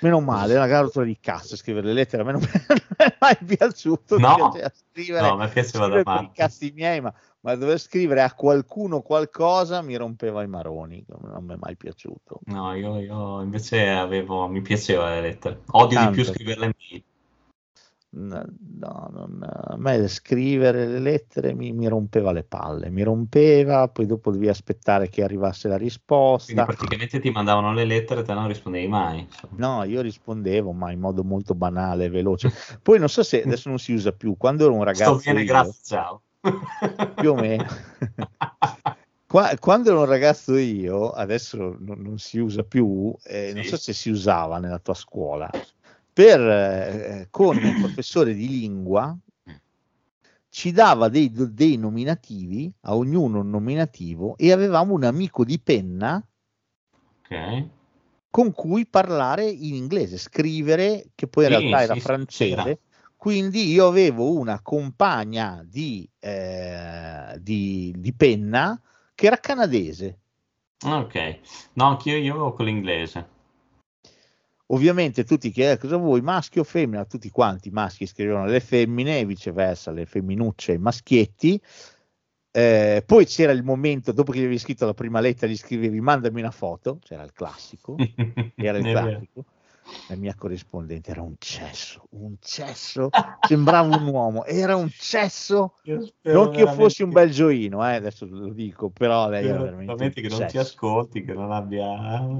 Meno 0.00 0.20
male, 0.20 0.54
è 0.54 0.56
una 0.62 0.80
rottura 0.80 1.04
di 1.04 1.18
cazzo 1.20 1.56
scrivere 1.56 1.86
le 1.86 1.92
lettere, 1.94 2.22
a 2.22 2.24
me 2.24 2.32
non 2.38 2.42
è 2.96 3.16
mai 3.18 3.36
piaciuto. 3.44 4.18
No. 4.18 4.50
piaceva 4.50 4.72
scrivere, 4.74 5.28
No, 5.28 5.36
piaceva 5.36 5.64
scrivere 5.64 6.02
per 6.02 6.22
i 6.22 6.30
cazzi 6.32 6.72
miei, 6.74 7.00
ma, 7.00 7.12
ma 7.40 7.54
dover 7.54 7.78
scrivere 7.78 8.22
a 8.22 8.32
qualcuno 8.32 9.00
qualcosa 9.00 9.80
mi 9.82 9.96
rompeva 9.96 10.42
i 10.42 10.48
maroni, 10.48 11.04
non 11.08 11.44
mi 11.44 11.54
è 11.54 11.56
mai 11.58 11.76
piaciuto. 11.76 12.40
No, 12.46 12.74
io, 12.74 12.98
io 12.98 13.40
invece 13.40 13.88
avevo, 13.88 14.46
mi 14.48 14.60
piaceva 14.60 15.10
le 15.10 15.20
lettere. 15.20 15.60
Odio 15.70 15.96
Tanto. 15.96 16.10
di 16.10 16.22
più 16.22 16.32
scriverle 16.32 16.64
in 16.66 16.72
mail. 16.76 17.04
No, 18.08 18.42
no, 18.78 19.08
non- 19.12 19.40
a 19.42 19.76
me 19.76 20.08
scrivere 20.08 20.86
le 20.86 21.00
lettere 21.00 21.52
mi, 21.52 21.72
mi 21.72 21.86
rompeva 21.86 22.32
le 22.32 22.44
palle, 22.44 22.88
mi 22.88 23.02
rompeva, 23.02 23.88
poi 23.88 24.06
dopo 24.06 24.30
dovevi 24.30 24.48
aspettare 24.48 25.08
che 25.10 25.22
arrivasse 25.22 25.68
la 25.68 25.74
Quindi 25.74 25.90
risposta. 25.90 26.64
praticamente 26.64 27.18
ti 27.20 27.30
mandavano 27.30 27.74
le 27.74 27.84
lettere 27.84 28.20
e 28.20 28.22
te 28.24 28.32
non 28.32 28.48
rispondevi 28.48 28.86
mai. 28.86 29.28
No, 29.56 29.82
io 29.84 30.00
rispondevo, 30.00 30.72
ma 30.72 30.92
in 30.92 31.00
modo 31.00 31.24
molto 31.24 31.54
banale 31.54 32.06
e 32.06 32.08
veloce. 32.08 32.50
Poi 32.80 32.98
non 32.98 33.08
so 33.10 33.22
se 33.22 33.42
adesso 33.42 33.68
non 33.68 33.78
si 33.78 33.92
usa 33.92 34.12
più, 34.12 34.36
quando 34.38 34.64
ero 34.64 34.72
un 34.74 34.84
ragazzo 34.84 35.18
Sto 35.18 35.30
bene, 35.32 35.40
io- 35.42 35.46
grazie, 35.52 35.80
ciao. 35.84 36.22
più 37.16 37.32
o 37.32 37.34
meno. 37.34 37.66
Qua- 39.28 39.56
quando 39.58 39.90
ero 39.90 39.98
un 40.00 40.06
ragazzo 40.06 40.56
io, 40.56 41.10
adesso 41.10 41.76
non, 41.80 42.00
non 42.00 42.16
si 42.18 42.38
usa 42.38 42.62
più, 42.62 43.12
eh, 43.24 43.50
non 43.52 43.64
Sì. 43.64 43.70
so 43.70 43.76
se 43.76 43.92
si 43.92 44.08
usava 44.08 44.58
nella 44.58 44.78
tua 44.78 44.94
scuola, 44.94 45.50
per, 46.16 46.40
eh, 46.40 47.28
con 47.30 47.62
il 47.62 47.74
professore 47.78 48.32
di 48.32 48.48
lingua 48.48 49.14
ci 50.48 50.72
dava 50.72 51.10
dei, 51.10 51.30
dei 51.30 51.76
nominativi, 51.76 52.72
a 52.84 52.96
ognuno 52.96 53.40
un 53.40 53.50
nominativo, 53.50 54.34
e 54.38 54.50
avevamo 54.50 54.94
un 54.94 55.04
amico 55.04 55.44
di 55.44 55.60
penna 55.60 56.26
ok. 57.20 57.68
con 58.30 58.50
cui 58.52 58.86
parlare 58.86 59.44
in 59.44 59.74
inglese, 59.74 60.16
scrivere, 60.16 61.08
che 61.14 61.26
poi 61.26 61.44
in 61.44 61.50
Sì, 61.50 61.56
realtà 61.58 61.82
era 61.82 61.92
sì, 61.92 62.00
sì, 62.00 62.06
francese. 62.06 62.54
c'era. 62.54 62.78
Quindi 63.14 63.70
io 63.70 63.86
avevo 63.86 64.38
una 64.38 64.62
compagna 64.62 65.62
di, 65.68 66.08
eh, 66.18 67.38
di, 67.40 67.94
di 67.94 68.14
penna 68.14 68.80
che 69.14 69.26
era 69.26 69.36
canadese. 69.36 70.18
Ok. 70.86 71.40
No, 71.74 71.88
anch'io 71.88 72.16
io 72.16 72.32
avevo 72.32 72.54
quello 72.54 72.70
inglese. 72.70 73.35
Ovviamente 74.68 75.24
tutti 75.24 75.50
chiedevano 75.50 75.80
cosa 75.80 75.96
vuoi, 75.96 76.20
maschio 76.22 76.62
o 76.62 76.64
femmina, 76.64 77.04
tutti 77.04 77.30
quanti 77.30 77.68
i 77.68 77.70
maschi 77.70 78.06
scrivevano 78.06 78.46
le 78.46 78.60
femmine 78.60 79.20
e 79.20 79.24
viceversa, 79.24 79.92
le 79.92 80.06
femminucce 80.06 80.72
i 80.72 80.78
maschietti. 80.78 81.60
Eh, 82.50 83.02
poi 83.06 83.26
c'era 83.26 83.52
il 83.52 83.62
momento, 83.62 84.12
dopo 84.12 84.32
che 84.32 84.38
gli 84.38 84.42
avevi 84.42 84.58
scritto 84.58 84.86
la 84.86 84.94
prima 84.94 85.20
lettera, 85.20 85.52
gli 85.52 85.56
scrivevi 85.56 86.00
mandami 86.00 86.40
una 86.40 86.50
foto, 86.50 86.98
c'era 87.00 87.22
il 87.22 87.32
classico. 87.32 87.96
era 88.56 88.78
il 88.78 88.84
classico. 88.84 89.44
La 90.08 90.14
mia 90.16 90.34
corrispondente 90.36 91.10
era 91.10 91.22
un 91.22 91.34
cesso, 91.38 92.06
un 92.10 92.36
cesso, 92.40 93.10
sembrava 93.40 93.88
un 93.88 94.06
uomo, 94.06 94.44
era 94.44 94.76
un 94.76 94.88
cesso. 94.88 95.74
Non 96.22 96.50
che 96.50 96.60
io 96.60 96.66
fossi 96.68 97.02
un 97.02 97.10
bel 97.10 97.30
gioino, 97.30 97.84
eh, 97.88 97.94
adesso 97.96 98.24
lo 98.26 98.50
dico, 98.52 98.90
però 98.90 99.28
lei 99.28 99.42
che- 99.42 99.48
era 99.48 99.62
veramente 99.62 99.86
veramente 99.94 100.20
che 100.20 100.28
non 100.28 100.38
ti 100.38 100.44
cesso. 100.44 100.60
ascolti, 100.60 101.24
che 101.24 101.32
non 101.32 101.50
abbia 101.50 101.86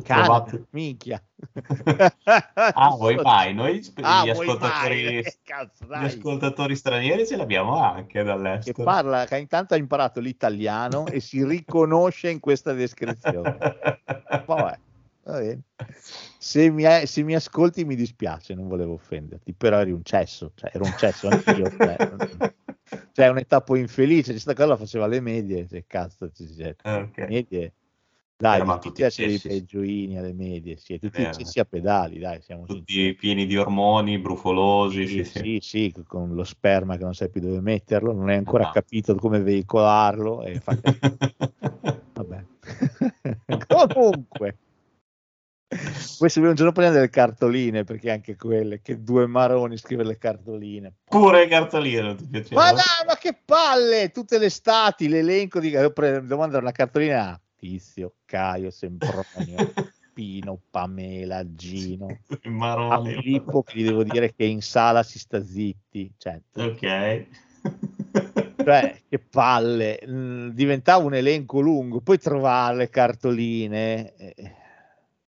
Cazzo, 0.02 0.23
trovato... 0.23 0.66
minchia. 0.70 1.20
Ah, 2.78 2.90
vuoi 2.90 3.16
mai? 3.16 3.55
Noi 3.55 3.81
Ah, 4.02 4.24
gli, 4.24 4.31
ascoltatori? 4.31 5.16
Eh, 5.27 5.39
Cazzo, 5.43 5.86
gli 5.86 6.05
ascoltatori 6.05 6.77
stranieri 6.77 7.27
ce 7.27 7.36
l'abbiamo 7.36 7.77
anche 7.81 8.18
Che 8.18 8.23
dall'estero. 8.23 8.85
parla, 8.85 9.24
che 9.24 9.39
intanto 9.39 9.74
ha 9.74 9.77
imparato 9.77 10.20
l'italiano 10.20 11.06
e 11.09 11.20
si 11.20 11.44
riconosce 11.44 12.31
in 12.31 12.39
questa 12.39 12.73
descrizione. 12.73 13.59
Vabbè. 14.47 14.78
Se 16.39 16.70
mi, 16.70 16.85
se 17.07 17.23
mi 17.24 17.35
ascolti 17.35 17.85
mi 17.85 17.97
dispiace, 17.97 18.55
non 18.55 18.69
volevo 18.69 18.93
offenderti, 18.94 19.53
però 19.55 19.81
eri 19.81 19.90
un 19.90 20.03
cesso, 20.05 20.53
cioè 20.55 20.70
ero 20.73 20.85
un 20.85 20.97
cesso 20.97 21.27
anch'io. 21.28 21.69
Cioè, 21.77 21.97
cioè 23.12 23.28
un'età 23.28 23.61
poi 23.61 23.81
infelice, 23.81 24.31
questa 24.31 24.55
cosa 24.55 24.69
la 24.69 24.77
faceva 24.77 25.05
alle 25.07 25.20
medie, 25.20 25.66
cioè, 25.66 25.85
cazzo, 25.86 26.31
cioè, 26.31 26.77
Ah, 26.82 26.98
ok. 26.98 27.19
medie, 27.28 27.74
Dai, 28.39 28.57
Eravamo 28.57 28.74
mi 28.74 28.81
tutti 28.82 29.01
piace 29.01 29.24
dei 29.24 29.32
cessi. 29.39 29.48
bei 29.48 29.65
gioini 29.65 30.19
alle 30.19 30.35
medie, 30.35 30.77
sì, 30.77 30.98
tutti 30.98 31.23
Vero. 31.23 31.32
cessi 31.32 31.59
a 31.59 31.65
pedali, 31.65 32.19
dai, 32.19 32.43
siamo 32.43 32.66
tutti 32.66 32.93
sinceri. 32.93 33.15
pieni 33.15 33.47
di 33.47 33.57
ormoni, 33.57 34.19
brufolosi. 34.19 35.07
Sì, 35.07 35.24
Sì, 35.24 35.59
sì. 35.61 35.93
sì, 35.94 36.03
con 36.07 36.35
lo 36.35 36.44
sperma 36.44 36.98
che 36.98 37.05
non 37.05 37.15
sai 37.15 37.31
più 37.31 37.40
dove 37.40 37.62
metterlo, 37.62 38.12
non 38.12 38.28
hai 38.28 38.36
ancora 38.36 38.69
Ah. 38.69 38.73
capito 38.73 39.15
come 39.15 39.40
veicolarlo 39.40 40.44
e 40.44 40.61
fa 40.61 40.77
Vabbè. 42.12 42.44
Comunque, 43.69 44.59
poi 46.19 46.31
se 46.31 46.39
un 46.41 46.55
giorno 46.55 46.73
prendere 46.73 47.03
le 47.03 47.11
cartoline, 47.11 47.83
perché 47.83 48.11
anche 48.13 48.37
quelle, 48.37 48.81
che 48.81 49.03
due 49.03 49.27
maroni 49.27 49.77
scrivere 49.77 50.09
le 50.09 50.19
cartoline. 50.19 50.93
Pure 51.05 51.41
le 51.41 51.49
cartoline 51.49 52.03
non 52.03 52.17
ti 52.17 52.27
piacevano? 52.27 52.67
Ma 52.67 52.73
dai, 52.73 53.07
ma 53.07 53.17
che 53.17 53.37
palle! 53.45 54.11
Tutte 54.11 54.39
le 54.39 54.49
stati, 54.49 55.09
l'elenco 55.09 55.59
di... 55.59 55.71
Devo, 55.71 56.37
mandare 56.37 56.63
una 56.63 56.73
cartolina 56.73 57.31
a 57.31 57.41
Tizio, 57.57 58.15
Caio, 58.25 58.71
Sempronio, 58.71 59.73
Pino, 60.15 60.61
Pamela, 60.71 61.43
Gino. 61.55 62.07
I 62.29 62.39
A 62.45 62.51
maroni. 62.51 63.15
Filippo 63.15 63.63
che 63.65 63.79
gli 63.79 63.85
devo 63.85 64.05
dire 64.05 64.33
che 64.35 64.45
in 64.45 64.63
sala 64.63 65.03
si 65.03 65.19
sta 65.19 65.45
zitti. 65.45 66.13
Cioè, 66.17 66.41
Ok. 66.55 67.27
cioè, 68.65 69.03
che 69.09 69.19
palle, 69.19 70.01
Mm, 70.07 70.51
diventava 70.51 71.05
un 71.05 71.15
elenco 71.15 71.59
lungo, 71.59 72.01
poi 72.01 72.19
trovare 72.19 72.77
le 72.77 72.89
cartoline, 72.89 74.15
eh, 74.15 74.35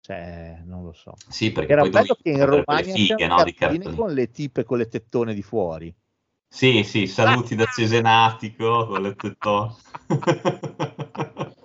cioè, 0.09 0.63
non 0.65 0.85
lo 0.85 0.93
so. 0.95 1.13
Sì, 1.29 1.53
perché 1.53 1.73
Era 1.73 1.87
bello 1.87 2.17
che 2.23 2.31
in 2.31 2.47
Romagna 2.47 2.95
fighe, 2.95 3.27
no, 3.27 3.45
con 3.95 4.15
le 4.15 4.31
tipe 4.31 4.65
con 4.65 4.79
le 4.79 4.89
tettone 4.89 5.35
di 5.35 5.43
fuori. 5.43 5.95
Sì, 6.49 6.83
sì, 6.83 7.07
saluti 7.07 7.55
da 7.55 7.67
Cesenatico 7.67 8.87
con 8.87 9.03
le 9.03 9.15
tettone. 9.15 9.75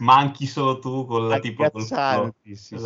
Manchi 0.00 0.44
solo 0.44 0.78
tu 0.78 1.06
con 1.06 1.26
la 1.26 1.38
tipo 1.38 1.70
col 1.70 2.34
sì, 2.52 2.76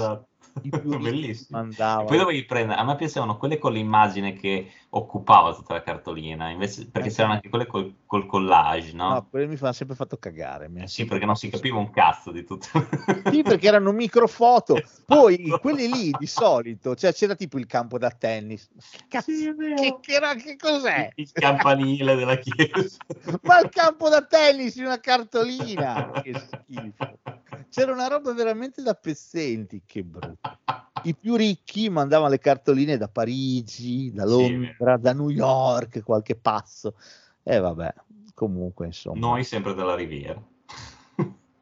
sì. 0.60 0.66
I 0.66 0.70
più 0.70 0.90
ricchi 0.90 1.02
Bellissimo. 1.10 1.60
E 1.70 2.04
poi 2.04 2.16
dovevi 2.18 2.44
prendere, 2.44 2.78
a 2.80 2.84
me 2.84 2.96
piacevano 2.96 3.36
quelle 3.36 3.58
con 3.58 3.72
l'immagine 3.72 4.34
che 4.34 4.70
occupava 4.90 5.54
tutta 5.54 5.74
la 5.74 5.82
cartolina, 5.82 6.50
invece, 6.50 6.88
perché 6.90 7.08
Eh 7.08 7.10
sì. 7.10 7.16
c'erano 7.16 7.34
anche 7.34 7.48
quelle 7.48 7.66
col, 7.66 7.94
col 8.06 8.26
collage, 8.26 8.92
no? 8.92 9.08
No, 9.12 9.26
quelli 9.28 9.46
mi 9.46 9.56
fanno 9.56 9.72
sempre 9.72 9.96
fatto 9.96 10.16
cagare. 10.18 10.70
Eh 10.76 10.86
sì, 10.88 11.04
perché 11.04 11.24
non 11.26 11.36
si 11.36 11.48
capiva 11.48 11.78
un 11.78 11.90
cazzo 11.90 12.30
di 12.32 12.44
tutto. 12.44 12.66
Sì, 13.30 13.42
perché 13.42 13.66
erano 13.68 13.92
microfoto. 13.92 14.82
Poi 15.06 15.42
Esatto. 15.44 15.60
quelli 15.60 15.88
lì 15.88 16.10
di 16.18 16.26
solito, 16.26 16.94
cioè 16.94 17.12
c'era 17.12 17.34
tipo 17.34 17.58
il 17.58 17.66
campo 17.66 17.98
da 17.98 18.10
tennis. 18.10 18.68
Cazzo, 19.08 19.30
Sì, 19.30 19.52
che, 19.76 19.98
che 20.00 20.12
era- 20.12 20.34
che 20.34 20.56
cos'è? 20.56 21.10
Il 21.16 21.30
campanile 21.32 22.14
della 22.16 22.36
chiesa. 22.36 22.96
Ma 23.42 23.60
il 23.60 23.68
campo 23.70 24.08
da 24.08 24.24
tennis 24.24 24.74
in 24.76 24.84
una 24.86 24.98
cartolina. 25.00 26.10
Che 26.22 26.34
schifo. 26.34 27.18
C'era 27.70 27.92
una 27.92 28.08
roba 28.08 28.32
veramente 28.34 28.82
da 28.82 28.94
pezzenti, 28.94 29.82
che 29.86 30.02
brutto. 30.02 30.58
I 31.04 31.14
più 31.14 31.36
ricchi 31.36 31.88
mandavano 31.88 32.30
le 32.30 32.38
cartoline 32.38 32.96
da 32.96 33.08
Parigi, 33.08 34.10
da 34.12 34.24
Sì, 34.24 34.30
Londra, 34.30 34.96
da 34.96 35.12
New 35.12 35.30
York, 35.30 36.02
qualche 36.02 36.34
passo. 36.36 36.96
E 37.42 37.58
vabbè, 37.58 37.94
comunque 38.34 38.86
insomma. 38.86 39.20
Noi 39.20 39.44
sempre 39.44 39.74
della 39.74 39.94
Riviera. 39.94 40.42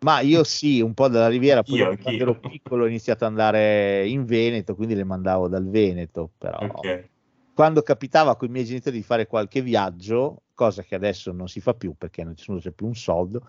Ma 0.00 0.20
io 0.20 0.44
sì, 0.44 0.80
un 0.80 0.94
po' 0.94 1.08
dalla 1.08 1.28
Riviera, 1.28 1.62
poi 1.62 1.82
Anch'io, 1.82 2.02
quando 2.02 2.22
ero 2.22 2.38
piccolo 2.38 2.84
ho 2.84 2.86
iniziato 2.86 3.24
ad 3.24 3.30
andare 3.30 4.08
in 4.08 4.24
Veneto, 4.24 4.74
quindi 4.76 4.94
le 4.94 5.04
mandavo 5.04 5.48
dal 5.48 5.68
Veneto, 5.68 6.30
però 6.38 6.58
Ok. 6.60 7.08
quando 7.52 7.82
capitava 7.82 8.36
con 8.36 8.48
i 8.48 8.52
miei 8.52 8.64
genitori 8.64 8.96
di 8.96 9.02
fare 9.02 9.26
qualche 9.26 9.60
viaggio, 9.60 10.42
cosa 10.54 10.82
che 10.82 10.94
adesso 10.94 11.32
non 11.32 11.48
si 11.48 11.60
fa 11.60 11.74
più 11.74 11.94
perché 11.98 12.22
non 12.22 12.36
ci 12.36 12.56
c'è 12.58 12.70
più 12.70 12.86
un 12.86 12.94
soldo, 12.94 13.48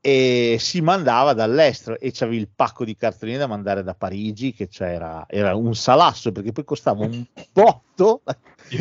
e 0.00 0.56
si 0.60 0.80
mandava 0.80 1.32
dall'estero 1.32 1.98
e 1.98 2.12
c'avevi 2.12 2.38
il 2.38 2.48
pacco 2.54 2.84
di 2.84 2.96
cartoline 2.96 3.38
da 3.38 3.46
mandare 3.46 3.82
da 3.82 3.94
Parigi, 3.94 4.52
che 4.52 4.68
c'era, 4.68 5.24
era 5.28 5.54
un 5.54 5.74
salasso 5.74 6.30
perché 6.32 6.52
poi 6.52 6.64
costava 6.64 7.04
un 7.04 7.24
botto, 7.52 8.22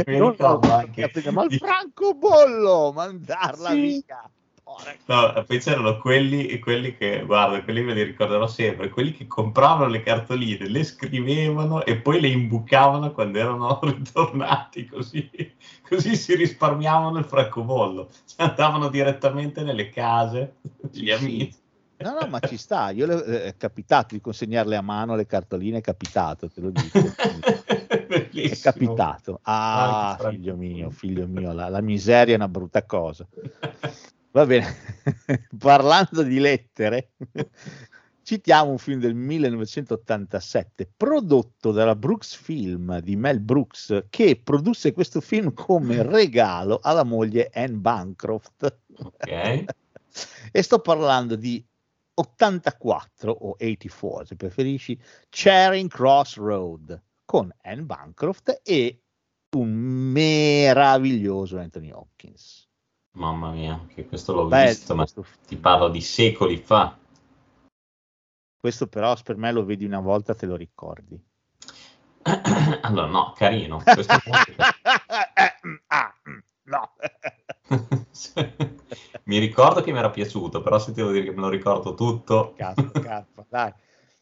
non 0.05 0.35
anche 0.69 1.01
cartolina, 1.01 1.31
ma 1.31 1.43
il 1.45 1.57
francobollo, 1.57 2.91
mandarla 2.93 3.69
Sì. 3.69 3.81
via. 3.81 4.29
No, 5.05 5.45
poi 5.47 5.59
c'erano 5.59 5.97
quelli, 5.97 6.59
quelli 6.59 6.95
che, 6.97 7.23
guarda, 7.25 7.63
quelli 7.63 7.81
me 7.83 7.93
li 7.93 8.03
ricorderò 8.03 8.47
sempre, 8.47 8.89
quelli 8.89 9.13
che 9.13 9.25
compravano 9.25 9.87
le 9.87 10.03
cartoline, 10.03 10.67
le 10.67 10.83
scrivevano 10.83 11.85
e 11.85 11.95
poi 11.95 12.19
le 12.19 12.27
imbucavano 12.27 13.13
quando 13.13 13.39
erano 13.39 13.79
ritornati, 13.83 14.85
così, 14.85 15.29
così 15.87 16.17
si 16.17 16.35
risparmiavano 16.35 17.17
il 17.17 17.23
francobollo, 17.23 18.09
andavano 18.35 18.89
direttamente 18.89 19.63
nelle 19.63 19.89
case 19.89 20.57
Sì, 20.91 21.11
amici. 21.11 21.55
No, 21.97 22.13
no, 22.19 22.27
ma 22.27 22.39
ci 22.39 22.57
sta. 22.57 22.91
Io 22.91 23.05
le- 23.07 23.23
eh, 23.25 23.43
è 23.45 23.57
capitato 23.57 24.13
di 24.13 24.21
consegnarle 24.21 24.75
a 24.75 24.81
mano 24.81 25.15
le 25.15 25.25
cartoline, 25.25 25.79
è 25.79 25.81
capitato, 25.81 26.47
te 26.49 26.61
lo 26.61 26.69
dico. 26.69 26.99
È 28.07 28.07
Bellissimo. 28.07 28.59
capitato. 28.61 29.39
Ah, 29.43 30.15
Ah, 30.19 30.29
figlio 30.29 30.55
mio, 30.55 30.89
figlio 30.91 31.27
mio, 31.27 31.51
la, 31.53 31.69
la 31.69 31.81
miseria 31.81 32.33
è 32.33 32.37
una 32.37 32.47
brutta 32.47 32.85
cosa. 32.85 33.27
Va 34.31 34.45
bene, 34.45 34.67
parlando 35.57 36.21
di 36.21 36.39
lettere, 36.39 37.11
citiamo 38.21 38.71
un 38.71 38.77
film 38.77 38.99
del 38.99 39.15
1987 39.15 40.89
prodotto 40.95 41.71
dalla 41.71 41.95
Brooks 41.95 42.35
Film 42.35 42.99
di 42.99 43.15
Mel 43.15 43.39
Brooks 43.39 44.05
che 44.09 44.39
produsse 44.41 44.93
questo 44.93 45.19
film 45.19 45.53
come 45.53 46.03
regalo 46.03 46.79
alla 46.81 47.03
moglie 47.03 47.49
Anne 47.53 47.77
Bancroft. 47.77 48.79
Ok. 48.99 49.65
E 50.51 50.61
sto 50.61 50.79
parlando 50.79 51.35
di 51.35 51.63
84 52.13 53.31
o 53.31 53.49
84 53.59 54.25
se 54.25 54.35
preferisci 54.35 54.99
Charing 55.29 55.89
Cross 55.89 56.37
Road 56.37 57.01
con 57.25 57.53
Anne 57.61 57.83
Bancroft 57.83 58.61
e 58.63 59.01
un 59.55 59.71
meraviglioso 59.71 61.57
Anthony 61.57 61.91
Hopkins 61.91 62.65
Mamma 63.11 63.51
mia, 63.51 63.83
che 63.93 64.05
questo 64.05 64.33
l'ho 64.33 64.45
Bello 64.45 64.69
visto, 64.69 64.93
ma 64.93 65.01
questo, 65.03 65.25
ti 65.47 65.55
parlo 65.55 65.89
di 65.89 66.01
secoli 66.01 66.57
fa. 66.57 66.95
questo 68.57 68.87
però 68.87 69.15
per 69.23 69.37
me 69.37 69.51
lo 69.51 69.65
vedi 69.65 69.85
una 69.85 69.99
volta 69.99 70.35
te 70.35 70.45
lo 70.45 70.55
ricordi 70.55 71.19
Allora, 72.81 73.07
no, 73.07 73.33
carino. 73.35 73.81
Questo 73.81 74.13
Eh, 75.33 75.67
mm, 75.67 75.75
ah, 75.87 76.13
mm, 76.29 76.37
no 76.63 76.93
mi 79.27 79.37
ricordo 79.39 79.81
che 79.81 79.91
mi 79.91 79.99
era 79.99 80.09
piaciuto, 80.09 80.61
però 80.61 80.79
se 80.79 80.91
ti 80.91 81.01
devo 81.01 81.11
dire 81.11 81.25
che 81.25 81.31
me 81.31 81.41
lo 81.41 81.49
ricordo 81.49 81.93
tutto. 81.93 82.53
cazzo, 82.55 82.91
cazzo, 82.99 83.45
dai 83.49 83.73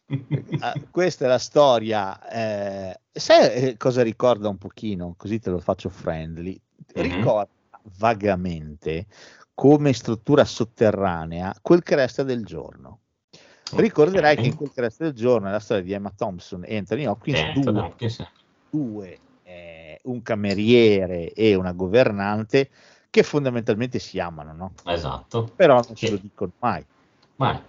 Ah, 0.61 0.79
questa 0.91 1.25
è 1.25 1.27
la 1.27 1.37
storia. 1.39 2.19
eh, 2.29 2.99
sai 3.11 3.53
eh, 3.53 3.77
cosa 3.77 4.03
ricorda 4.03 4.49
un 4.49 4.57
pochino? 4.57 5.13
Così 5.17 5.39
te 5.39 5.49
lo 5.49 5.59
faccio 5.59 5.89
friendly. 5.89 6.59
Mhm. 6.95 7.01
Ricorda 7.01 7.49
vagamente 7.97 9.05
come 9.53 9.93
struttura 9.93 10.43
sotterranea 10.45 11.55
quel 11.61 11.81
che 11.83 11.95
resta 11.95 12.23
del 12.23 12.45
giorno. 12.45 12.99
Ricorderai 13.75 14.35
Ok. 14.35 14.41
che 14.41 14.47
in 14.47 14.55
quel 14.55 14.71
che 14.71 14.81
resta 14.81 15.03
del 15.05 15.13
giorno 15.13 15.47
è 15.47 15.51
la 15.51 15.59
storia 15.59 15.83
di 15.83 15.93
Emma 15.93 16.11
Thompson 16.15 16.63
e 16.65 16.77
Anthony 16.77 17.05
Hopkins, 17.05 17.39
Anthony 17.41 17.71
due, 17.71 17.81
Hopkins. 17.81 18.31
due, 18.69 19.19
eh, 19.43 19.99
un 20.03 20.21
cameriere 20.21 21.31
e 21.33 21.55
una 21.55 21.73
governante 21.73 22.69
che 23.15 23.23
fondamentalmente 23.23 23.97
si 23.97 24.19
amano, 24.19 24.51
no? 24.51 24.73
Esatto. 24.83 25.53
Però 25.55 25.75
non 25.75 25.95
Sì. 25.95 26.07
ce 26.07 26.11
lo 26.11 26.17
dicono 26.17 26.51
mai. 26.59 26.85
Vai. 27.37 27.61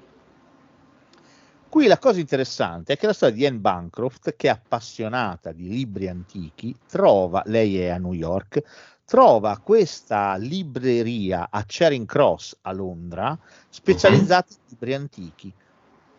Qui 1.68 1.86
la 1.86 1.98
cosa 1.98 2.18
interessante 2.18 2.94
è 2.94 2.96
che 2.96 3.06
la 3.06 3.12
storia 3.12 3.36
di 3.36 3.46
Anne 3.46 3.58
Bancroft, 3.60 4.34
che 4.34 4.48
è 4.48 4.50
appassionata 4.50 5.52
di 5.52 5.68
libri 5.68 6.08
antichi, 6.08 6.76
trova, 6.84 7.44
lei 7.46 7.78
è 7.78 7.90
a 7.90 7.98
New 7.98 8.12
York, 8.12 8.60
trova 9.04 9.56
questa 9.60 10.34
libreria 10.34 11.46
a 11.48 11.62
Charing 11.64 12.06
Cross 12.06 12.58
a 12.62 12.72
Londra 12.72 13.38
specializzata 13.68 14.48
in 14.52 14.58
libri 14.66 14.94
antichi. 14.94 15.54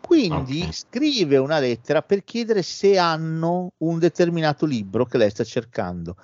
Quindi 0.00 0.62
Ok. 0.62 0.72
scrive 0.72 1.36
una 1.36 1.58
lettera 1.58 2.00
per 2.00 2.24
chiedere 2.24 2.62
se 2.62 2.96
hanno 2.96 3.72
un 3.78 3.98
determinato 3.98 4.64
libro 4.64 5.04
che 5.04 5.18
lei 5.18 5.28
sta 5.28 5.44
cercando. 5.44 6.16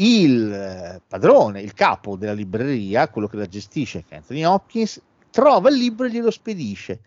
Il 0.00 0.52
eh, 0.52 1.02
padrone, 1.06 1.60
il 1.60 1.74
capo 1.74 2.16
della 2.16 2.32
libreria, 2.32 3.08
quello 3.08 3.26
che 3.26 3.36
la 3.36 3.46
gestisce, 3.46 4.04
che 4.04 4.14
è 4.14 4.18
Anthony 4.18 4.44
Hopkins, 4.44 5.00
trova 5.30 5.68
il 5.70 5.76
libro 5.76 6.06
e 6.06 6.10
glielo 6.10 6.30
spedisce 6.30 7.00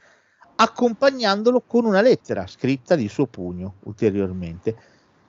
accompagnandolo 0.56 1.62
con 1.62 1.86
una 1.86 2.02
lettera 2.02 2.46
scritta 2.46 2.96
di 2.96 3.08
suo 3.08 3.26
pugno 3.26 3.76
ulteriormente. 3.84 4.76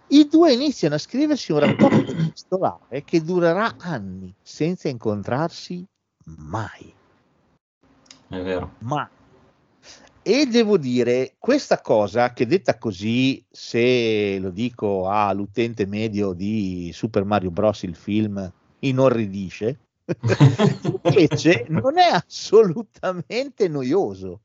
I 0.08 0.28
due 0.28 0.52
iniziano 0.52 0.96
a 0.96 0.98
scriversi 0.98 1.52
un 1.52 1.60
rapporto 1.60 2.10
epistolare 2.12 3.02
che 3.02 3.22
durerà 3.22 3.76
anni 3.78 4.34
senza 4.42 4.88
incontrarsi 4.88 5.86
mai. 6.24 6.94
È 8.28 8.42
vero. 8.42 8.74
mai. 8.78 9.06
E 10.24 10.46
devo 10.46 10.78
dire, 10.78 11.34
questa 11.38 11.80
cosa 11.80 12.32
che 12.32 12.46
detta 12.46 12.78
così, 12.78 13.44
se 13.50 14.38
lo 14.38 14.50
dico 14.50 15.08
all'utente 15.08 15.84
medio 15.84 16.32
di 16.32 16.90
Super 16.94 17.24
Mario 17.24 17.50
Bros. 17.50 17.82
il 17.82 17.96
film, 17.96 18.50
inorridisce, 18.80 19.78
invece 21.02 21.66
non 21.68 21.98
è 21.98 22.08
assolutamente 22.12 23.66
noioso. 23.66 24.40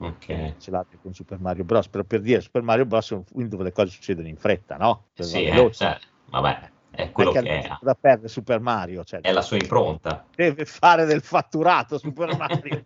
Ok. 0.00 0.54
ce 0.58 0.70
l'abbia 0.70 0.96
con 1.02 1.12
Super 1.12 1.38
Mario 1.38 1.64
Bros. 1.64 1.88
Però 1.88 2.04
per 2.04 2.20
dire, 2.22 2.40
Super 2.40 2.62
Mario 2.62 2.86
Bros. 2.86 3.10
è 3.10 3.14
un 3.14 3.24
film 3.24 3.48
dove 3.48 3.64
le 3.64 3.72
cose 3.72 3.90
succedono 3.90 4.28
in 4.28 4.36
fretta, 4.36 4.76
no? 4.76 5.08
Cioè, 5.12 5.26
Sì, 5.26 5.44
eh, 5.44 5.70
cioè, 5.72 5.98
vabbè, 6.30 6.70
è 6.92 7.10
quello 7.12 7.32
è 7.32 7.42
che 7.42 7.60
è. 7.62 7.76
da 7.80 7.94
perdere 7.94 8.28
Super 8.28 8.60
Mario, 8.60 9.04
cioè, 9.04 9.20
È 9.20 9.32
la 9.32 9.42
sua 9.42 9.56
impronta. 9.58 10.24
deve 10.34 10.64
fare 10.64 11.04
del 11.04 11.20
fatturato 11.20 11.98
Super 11.98 12.34
Mario. 12.38 12.84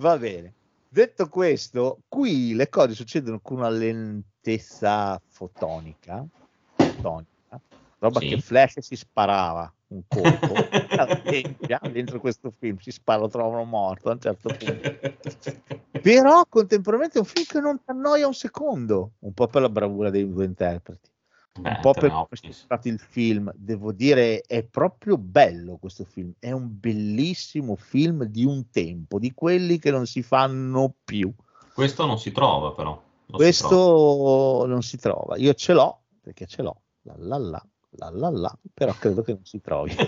Va 0.00 0.16
bene. 0.18 0.54
Detto 0.88 1.28
questo, 1.28 1.98
qui 2.08 2.54
le 2.54 2.68
cose 2.68 2.94
succedono 2.94 3.38
con 3.40 3.58
una 3.58 3.68
lentezza 3.68 5.20
fotonica, 5.28 6.26
fotonica 6.74 7.60
roba 8.00 8.20
Sì. 8.20 8.28
che 8.28 8.38
Flash 8.38 8.80
si 8.80 8.96
sparava 8.96 9.72
un 9.88 10.02
colpo 10.06 10.54
dentro 11.92 12.20
questo 12.20 12.52
film 12.58 12.78
si 12.78 12.90
spara, 12.90 13.20
lo 13.20 13.28
trovano 13.28 13.64
morto 13.64 14.08
a 14.08 14.12
un 14.12 14.20
certo 14.20 14.48
punto. 14.56 16.00
Però 16.00 16.44
contemporaneamente 16.48 17.18
è 17.18 17.20
un 17.20 17.26
film 17.26 17.44
che 17.44 17.60
non 17.60 17.76
ti 17.76 17.90
annoia 17.90 18.26
un 18.26 18.34
secondo, 18.34 19.12
un 19.20 19.32
po' 19.32 19.46
per 19.48 19.62
la 19.62 19.68
bravura 19.68 20.10
dei 20.10 20.28
due 20.28 20.44
interpreti 20.44 21.09
un 21.52 21.62
Beh, 21.62 21.78
po' 21.80 21.92
per 21.92 22.02
come 22.02 22.06
è 22.06 22.10
Tenopris. 22.10 22.62
stato 22.62 22.88
il 22.88 22.98
film, 23.00 23.52
devo 23.56 23.92
dire, 23.92 24.40
è 24.42 24.62
proprio 24.62 25.18
bello 25.18 25.78
questo 25.78 26.04
film. 26.04 26.32
È 26.38 26.52
un 26.52 26.68
bellissimo 26.78 27.74
film 27.76 28.24
di 28.24 28.44
un 28.44 28.70
tempo, 28.70 29.18
di 29.18 29.32
quelli 29.34 29.78
che 29.78 29.90
non 29.90 30.06
si 30.06 30.22
fanno 30.22 30.94
più. 31.04 31.32
Questo 31.74 32.06
non 32.06 32.18
si 32.18 32.30
trova 32.30 32.72
però. 32.72 32.90
Non 32.90 33.00
si 33.00 33.26
trova. 33.26 33.44
questo 33.44 34.66
non 34.66 34.82
si 34.82 34.96
trova. 34.96 35.36
Io 35.36 35.54
ce 35.54 35.72
l'ho 35.72 36.02
perché 36.20 36.46
ce 36.46 36.62
l'ho. 36.62 36.80
La 37.02 37.14
la 37.16 37.38
la, 37.38 37.66
la 37.90 38.10
la 38.10 38.30
la, 38.30 38.58
però 38.72 38.92
credo 38.92 39.22
che 39.22 39.32
non 39.32 39.44
si 39.44 39.60
trovi. 39.60 39.94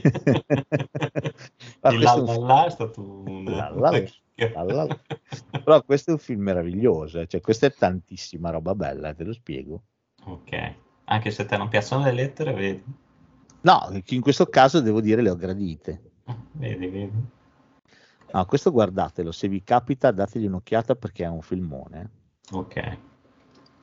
Questo 1.81 1.99
la 2.01 2.15
la 2.15 2.37
la 2.39 2.67
è 2.67 2.71
stato 2.71 3.01
un... 3.01 3.45
La 3.45 3.71
la 3.71 3.91
la, 3.91 4.01
la 4.55 4.63
la 4.63 4.85
la. 4.85 5.01
Però 5.65 5.83
questo 5.83 6.11
è 6.11 6.13
un 6.13 6.19
film 6.21 6.43
meraviglioso, 6.43 7.21
eh, 7.21 7.27
cioè 7.27 7.41
questa 7.41 7.67
è 7.67 7.73
tantissima 7.73 8.51
roba 8.51 8.75
bella, 8.75 9.09
eh, 9.09 9.15
te 9.15 9.25
lo 9.25 9.33
spiego. 9.33 9.83
Ok. 10.25 10.75
Anche 11.05 11.31
se 11.31 11.43
a 11.43 11.47
te 11.47 11.57
non 11.57 11.69
piacciono 11.69 12.05
le 12.05 12.13
lettere, 12.13 12.53
vedi? 12.53 12.85
No, 13.63 14.01
in 14.07 14.21
questo 14.21 14.47
caso 14.47 14.81
devo 14.81 15.01
dire 15.01 15.23
le 15.23 15.31
ho 15.31 15.37
gradite. 15.37 16.11
Vedi, 16.53 16.87
vedi. 16.89 17.41
No, 18.33 18.47
questo 18.47 18.71
guardatelo, 18.71 19.31
se 19.31 19.47
vi 19.49 19.63
capita 19.63 20.11
dategli 20.11 20.47
un'occhiata 20.47 20.95
perché 20.95 21.25
è 21.25 21.29
un 21.29 21.43
filmone. 21.43 22.11
Ok. 22.53 22.99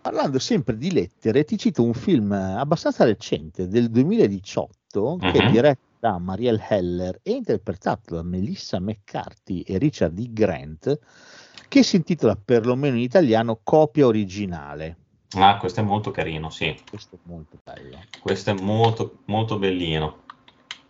Parlando 0.01 0.39
sempre 0.39 0.75
di 0.75 0.91
lettere, 0.91 1.43
ti 1.43 1.57
cito 1.57 1.83
un 1.83 1.93
film 1.93 2.31
abbastanza 2.31 3.03
recente 3.03 3.67
del 3.67 3.89
2018 3.89 5.17
che 5.19 5.31
è 5.31 5.43
Mhm. 5.43 5.51
diretto 5.51 5.81
da 5.99 6.17
Marielle 6.17 6.65
Heller 6.67 7.19
e 7.21 7.31
interpretato 7.31 8.15
da 8.15 8.23
Melissa 8.23 8.79
McCarthy 8.79 9.61
e 9.61 9.77
Richard 9.77 10.17
E. 10.17 10.27
Grant, 10.31 10.99
che 11.67 11.83
si 11.83 11.97
intitola 11.97 12.35
perlomeno 12.35 12.95
in 12.95 13.03
italiano 13.03 13.59
Copia 13.61 14.07
originale. 14.07 14.97
Ah, 15.35 15.57
questo 15.57 15.81
è 15.81 15.83
molto 15.83 16.11
carino, 16.11 16.49
sì. 16.49 16.75
Questo 16.89 17.15
è 17.15 17.19
molto 17.23 17.57
bello. 17.63 17.99
Questo 18.19 18.49
è 18.49 18.53
molto, 18.53 19.19
molto 19.25 19.57
bellino. 19.59 20.23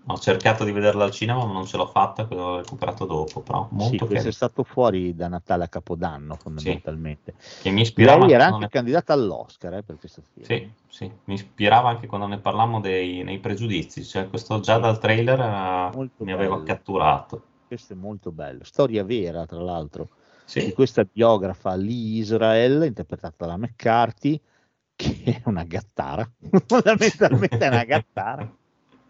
Ho 0.07 0.17
cercato 0.17 0.63
di 0.63 0.71
vederlo 0.71 1.03
al 1.03 1.11
cinema, 1.11 1.45
ma 1.45 1.51
non 1.51 1.65
ce 1.67 1.77
l'ho 1.77 1.85
fatta, 1.85 2.25
l'ho 2.29 2.57
recuperato 2.57 3.05
dopo, 3.05 3.41
però 3.41 3.67
Sì, 3.69 3.75
molto 3.75 3.97
questo 3.97 4.13
è 4.13 4.15
carino. 4.15 4.31
stato 4.31 4.63
fuori 4.63 5.13
da 5.13 5.27
Natale 5.27 5.65
a 5.65 5.67
Capodanno 5.67 6.35
fondamentalmente. 6.35 7.35
Che 7.61 7.69
mi 7.69 7.81
ispirava 7.81 8.25
Lei 8.25 8.33
era 8.33 8.45
anche 8.45 8.69
candidata 8.69 9.13
all'Oscar 9.13 9.73
eh, 9.75 9.83
per 9.83 9.97
questo 9.99 10.23
film. 10.33 10.45
Sì, 10.45 10.71
sì, 10.87 11.11
mi 11.25 11.33
ispirava 11.35 11.89
anche 11.89 12.07
quando 12.07 12.25
ne 12.25 12.39
parlammo 12.39 12.79
dei, 12.79 13.23
nei 13.23 13.39
pregiudizi, 13.39 14.03
cioè 14.03 14.29
questo 14.29 14.59
già 14.61 14.79
dal 14.79 14.97
trailer 14.99 15.39
eh, 15.39 15.95
Molto 15.95 16.23
mi 16.23 16.31
aveva 16.31 16.55
bello. 16.55 16.65
catturato. 16.65 17.43
Questo 17.67 17.93
è 17.93 17.95
molto 17.95 18.31
bello. 18.31 18.63
Storia 18.63 19.03
vera, 19.03 19.45
tra 19.45 19.59
l'altro. 19.59 20.09
Di 20.53 20.65
Sì, 20.67 20.73
questa 20.73 21.03
biografa 21.03 21.75
Lee 21.75 22.19
Israel, 22.19 22.83
interpretata 22.85 23.45
da 23.45 23.57
McCarthy, 23.57 24.39
che 24.95 25.23
è 25.23 25.41
una 25.45 25.63
gattara, 25.63 26.29
fondamentalmente 26.65 27.57
è 27.57 27.67
una 27.67 27.83
gattara. 27.83 28.53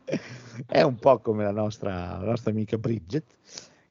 È 0.66 0.82
un 0.82 0.98
po' 0.98 1.20
come 1.20 1.44
la 1.44 1.52
nostra, 1.52 2.18
la 2.18 2.26
nostra 2.26 2.52
amica 2.52 2.78
Bridget, 2.78 3.38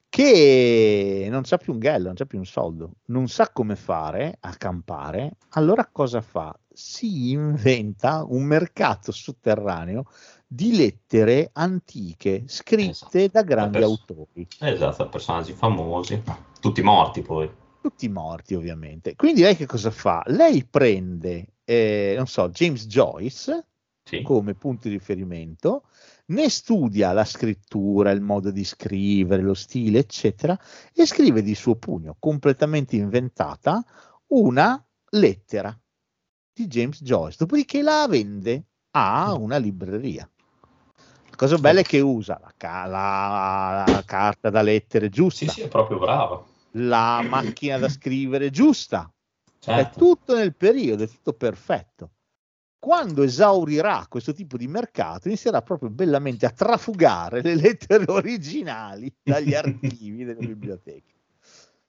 che 0.08 1.26
non 1.30 1.42
c'ha 1.42 1.56
più 1.58 1.72
un 1.74 1.78
ghello, 1.78 2.06
non 2.06 2.14
c'ha 2.14 2.24
più 2.24 2.38
un 2.38 2.46
soldo, 2.46 2.92
non 3.06 3.28
sa 3.28 3.50
come 3.50 3.76
fare 3.76 4.36
a 4.40 4.54
campare, 4.56 5.36
allora 5.50 5.86
cosa 5.86 6.20
fa? 6.20 6.58
Si 6.72 7.30
inventa 7.32 8.24
un 8.24 8.44
mercato 8.44 9.12
sotterraneo 9.12 10.04
di 10.46 10.76
lettere 10.76 11.50
antiche 11.52 12.44
scritte 12.46 12.88
Esatto. 12.90 13.28
da 13.32 13.42
grandi 13.42 13.72
Per- 13.78 13.82
autori. 13.82 14.46
esatto, 14.60 15.08
personaggi 15.08 15.52
famosi, 15.52 16.22
tutti 16.60 16.82
morti 16.82 17.22
poi. 17.22 17.50
tutti 17.80 18.08
morti 18.08 18.54
ovviamente. 18.54 19.14
Quindi 19.16 19.40
lei 19.42 19.56
che 19.56 19.66
cosa 19.66 19.90
fa? 19.90 20.22
Lei 20.26 20.64
prende, 20.64 21.54
eh, 21.64 22.14
non 22.16 22.26
so, 22.26 22.48
James 22.50 22.86
Joyce 22.86 23.66
Sì, 24.04 24.22
come 24.22 24.54
punto 24.54 24.88
di 24.88 24.94
riferimento, 24.94 25.84
ne 26.30 26.48
studia 26.50 27.12
la 27.12 27.24
scrittura, 27.24 28.10
il 28.10 28.20
modo 28.20 28.50
di 28.50 28.64
scrivere, 28.64 29.42
lo 29.42 29.54
stile, 29.54 30.00
eccetera, 30.00 30.58
e 30.92 31.06
scrive 31.06 31.42
di 31.42 31.54
suo 31.54 31.76
pugno, 31.76 32.16
completamente 32.18 32.96
inventata, 32.96 33.84
una 34.28 34.82
lettera 35.10 35.76
di 36.52 36.66
James 36.66 37.02
Joyce, 37.02 37.36
dopodiché 37.38 37.82
la 37.82 38.06
vende 38.08 38.64
a 38.90 39.32
una 39.34 39.56
libreria. 39.56 40.28
La 41.30 41.36
cosa 41.36 41.56
bella 41.56 41.80
è 41.80 41.84
che 41.84 42.00
usa 42.00 42.38
la, 42.42 42.52
ca- 42.56 42.86
la- 42.86 43.84
la 43.86 44.02
carta 44.04 44.50
da 44.50 44.60
lettere 44.60 45.08
giusta, 45.08 45.46
sì, 45.46 45.50
sì, 45.50 45.60
è 45.62 45.68
proprio 45.68 45.98
bravo. 45.98 46.46
la 46.72 47.22
macchina 47.22 47.78
da 47.78 47.88
scrivere 47.88 48.50
giusta, 48.50 49.10
è 49.44 49.60
Certo. 49.60 49.98
tutto 49.98 50.34
nel 50.34 50.54
periodo, 50.54 51.04
è 51.04 51.08
tutto 51.08 51.32
perfetto. 51.32 52.10
Quando 52.80 53.24
esaurirà 53.24 54.06
questo 54.08 54.32
tipo 54.32 54.56
di 54.56 54.68
mercato, 54.68 55.26
inizierà 55.26 55.62
proprio 55.62 55.90
bellamente 55.90 56.46
a 56.46 56.50
trafugare 56.50 57.42
le 57.42 57.56
lettere 57.56 58.04
originali 58.10 59.12
dagli 59.20 59.52
archivi 59.52 60.24
delle 60.24 60.46
biblioteche. 60.46 61.14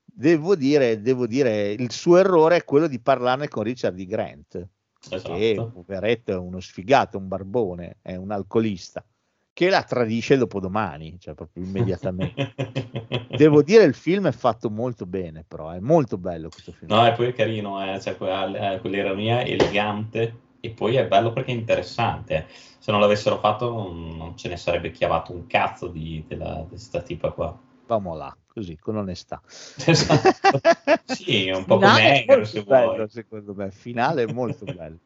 Devo 0.04 0.56
dire, 0.56 1.00
devo 1.00 1.28
dire, 1.28 1.72
il 1.72 1.92
suo 1.92 2.18
errore 2.18 2.58
è 2.58 2.64
quello 2.64 2.88
di 2.88 3.00
parlarne 3.00 3.48
con 3.48 3.64
Richard 3.64 3.96
D. 3.96 4.06
Grant, 4.06 4.68
che 5.00 5.52
Esatto. 5.52 5.70
poveretto 5.70 6.32
è 6.32 6.38
uno 6.38 6.60
sfigato, 6.60 7.18
un 7.18 7.28
barbone, 7.28 7.98
è 8.02 8.16
un 8.16 8.32
alcolista, 8.32 9.06
che 9.54 9.70
la 9.70 9.84
tradisce 9.84 10.38
dopodomani, 10.38 11.18
cioè 11.20 11.36
proprio 11.36 11.64
immediatamente. 11.64 12.54
Devo 13.30 13.62
dire, 13.62 13.84
il 13.84 13.94
film 13.94 14.28
è 14.28 14.32
fatto 14.32 14.72
molto 14.72 15.06
bene, 15.06 15.46
però 15.48 15.70
è 15.70 15.80
molto 15.80 16.18
bello 16.18 16.50
questo 16.50 16.72
film. 16.72 16.94
No, 16.94 17.06
e 17.08 17.14
poi 17.14 17.28
è 17.28 17.34
carino, 17.34 17.82
eh, 17.82 18.16
quella- 18.18 18.74
eh, 18.74 18.80
quell'ironia 18.80 19.46
elegante 19.46 20.48
e 20.62 20.70
poi 20.72 20.96
è 20.96 21.08
bello 21.08 21.32
perché 21.32 21.52
è 21.52 21.56
interessante. 21.56 22.48
Se 22.50 22.92
non 22.92 23.00
l'avessero 23.00 23.40
fatto 23.40 23.72
non, 23.72 24.38
ce 24.38 24.50
ne 24.50 24.58
sarebbe 24.58 24.92
chiavato 24.92 25.32
un 25.32 25.48
cazzo 25.48 25.88
di, 25.88 26.24
della, 26.28 26.66
questa 26.68 27.02
tipa 27.02 27.32
qua. 27.32 27.58
Vamo 27.88 28.16
là, 28.16 28.36
così, 28.46 28.78
con 28.78 28.98
onestà. 28.98 29.42
Esatto. 29.86 30.60
Sì, 31.06 31.48
è 31.48 31.56
un 31.56 31.66
po' 31.66 31.78
come 31.78 32.24
molto 32.28 32.46
se 32.46 32.64
bello, 32.64 32.94
vuoi. 32.94 33.10
secondo 33.10 33.54
me. 33.56 33.72
Finale 33.72 34.24
è 34.24 34.32
molto 34.32 34.66
bello. 34.72 35.00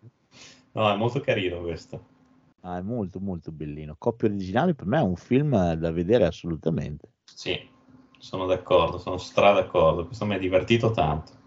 No, 0.74 0.92
è 0.92 0.96
molto 0.96 1.22
carino 1.22 1.62
questo. 1.62 2.12
Ah, 2.62 2.78
è 2.78 2.82
molto, 2.82 3.20
molto 3.20 3.52
bellino. 3.52 3.96
Coppia 3.98 4.28
originale 4.28 4.74
per 4.74 4.86
me 4.86 5.00
è 5.00 5.04
un 5.04 5.16
film 5.16 5.74
da 5.74 5.92
vedere 5.92 6.26
assolutamente. 6.26 7.10
Sì, 7.24 7.60
sono 8.18 8.46
d'accordo, 8.46 8.98
sono 8.98 9.18
stra 9.18 9.52
d'accordo. 9.52 10.06
Questo 10.06 10.26
mi 10.26 10.36
ha 10.36 10.40
divertito 10.40 10.92
tanto. 10.92 11.42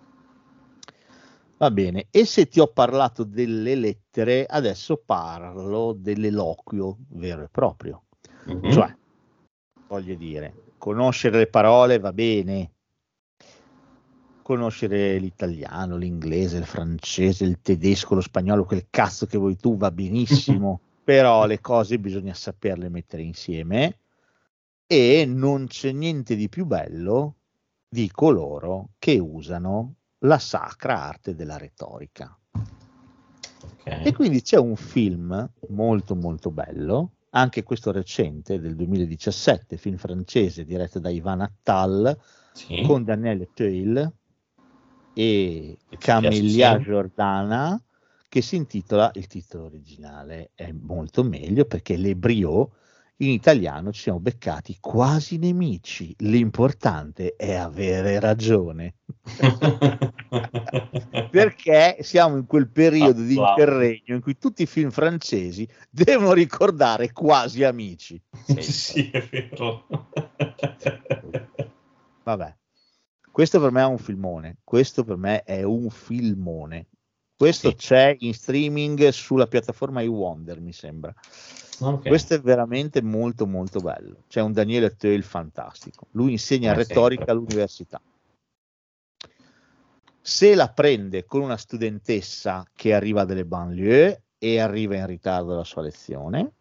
Va 1.58 1.70
bene, 1.70 2.08
e 2.10 2.26
se 2.26 2.48
ti 2.48 2.60
ho 2.60 2.66
parlato 2.66 3.24
delle 3.24 3.74
lettere, 3.74 4.44
adesso 4.44 4.98
parlo 4.98 5.94
dell'eloquio 5.94 6.98
vero 7.08 7.44
e 7.44 7.48
proprio. 7.48 8.04
Mhm. 8.44 8.70
Cioè, 8.70 8.96
voglio 9.88 10.14
dire, 10.16 10.72
conoscere 10.76 11.38
le 11.38 11.46
parole 11.46 11.98
va 11.98 12.12
bene, 12.12 12.72
conoscere 14.42 15.16
l'italiano, 15.18 15.96
l'inglese, 15.96 16.58
il 16.58 16.66
francese, 16.66 17.44
il 17.44 17.60
tedesco, 17.62 18.14
lo 18.14 18.20
spagnolo, 18.20 18.64
quel 18.64 18.88
cazzo 18.90 19.24
che 19.24 19.38
vuoi 19.38 19.56
tu 19.56 19.78
va 19.78 19.90
benissimo, 19.90 20.80
però 21.02 21.46
le 21.46 21.60
cose 21.60 21.98
bisogna 21.98 22.34
saperle 22.34 22.90
mettere 22.90 23.22
insieme 23.22 24.00
e 24.86 25.24
non 25.26 25.66
c'è 25.66 25.90
niente 25.90 26.36
di 26.36 26.48
più 26.48 26.66
bello 26.66 27.36
di 27.88 28.10
coloro 28.10 28.90
che 28.98 29.18
usano 29.18 29.94
la 30.26 30.38
sacra 30.38 31.02
arte 31.02 31.34
della 31.34 31.56
retorica. 31.56 32.36
Ok. 32.52 33.86
E 34.04 34.12
quindi 34.12 34.42
c'è 34.42 34.58
un 34.58 34.76
film 34.76 35.48
molto 35.68 36.14
molto 36.14 36.50
bello, 36.50 37.12
anche 37.30 37.62
questo 37.62 37.92
recente 37.92 38.60
del 38.60 38.74
2017, 38.74 39.76
film 39.76 39.96
francese 39.96 40.64
diretto 40.64 40.98
da 40.98 41.10
Ivan 41.10 41.40
Attal 41.40 42.18
Sì. 42.52 42.82
con 42.82 43.04
Daniele 43.04 43.50
Teuil 43.54 44.12
e 45.14 45.78
Camelia. 45.98 46.78
Giordana 46.80 47.80
che 48.28 48.42
si 48.42 48.56
intitola, 48.56 49.10
il 49.14 49.28
titolo 49.28 49.64
originale 49.64 50.50
è 50.54 50.70
molto 50.72 51.22
meglio 51.22 51.64
perché 51.64 51.96
l'ebrio 51.96 52.72
in 53.18 53.30
italiano 53.30 53.92
ci 53.92 54.02
siamo 54.02 54.20
beccati 54.20 54.76
quasi 54.80 55.38
nemici. 55.38 56.14
L'importante 56.18 57.34
è 57.36 57.54
avere 57.54 58.20
ragione. 58.20 58.96
Perché 61.30 61.98
siamo 62.00 62.36
in 62.36 62.46
quel 62.46 62.68
periodo 62.68 63.22
di 63.22 63.36
Wow. 63.36 63.48
interregno 63.50 64.14
in 64.16 64.20
cui 64.20 64.36
tutti 64.36 64.62
i 64.62 64.66
film 64.66 64.90
francesi 64.90 65.66
devono 65.90 66.32
ricordare 66.32 67.12
quasi 67.12 67.62
amici. 67.64 68.20
Sempre. 68.44 68.62
sì, 68.64 69.10
è 69.10 69.22
vero. 69.22 69.86
Vabbè, 72.22 72.56
questo 73.30 73.60
per 73.60 73.70
me 73.70 73.82
è 73.82 73.86
un 73.86 73.98
filmone. 73.98 74.58
Questo 74.64 75.04
per 75.04 75.16
me 75.16 75.42
è 75.42 75.62
un 75.62 75.88
filmone. 75.90 76.88
Questo 77.36 77.70
Sì. 77.70 77.76
c'è 77.76 78.16
in 78.20 78.32
streaming 78.34 79.08
sulla 79.08 79.46
piattaforma 79.46 80.00
iWonder, 80.00 80.60
mi 80.60 80.72
sembra. 80.72 81.12
Ok. 81.80 82.08
Questo 82.08 82.34
è 82.34 82.40
veramente 82.40 83.02
molto 83.02 83.46
molto 83.46 83.80
bello. 83.80 84.22
C'è 84.28 84.40
un 84.40 84.52
Daniele 84.52 84.96
Teil 84.96 85.22
fantastico. 85.22 86.06
Lui 86.12 86.32
insegna 86.32 86.72
Come 86.72 86.84
retorica 86.84 87.24
sempre. 87.24 87.32
all'università. 87.32 88.00
Se 90.20 90.54
la 90.54 90.68
prende 90.70 91.24
con 91.24 91.42
una 91.42 91.56
studentessa 91.56 92.66
che 92.74 92.94
arriva 92.94 93.24
dalle 93.24 93.44
banlieue 93.44 94.22
e 94.38 94.58
arriva 94.58 94.96
in 94.96 95.06
ritardo 95.06 95.52
alla 95.52 95.64
sua 95.64 95.82
lezione 95.82 96.52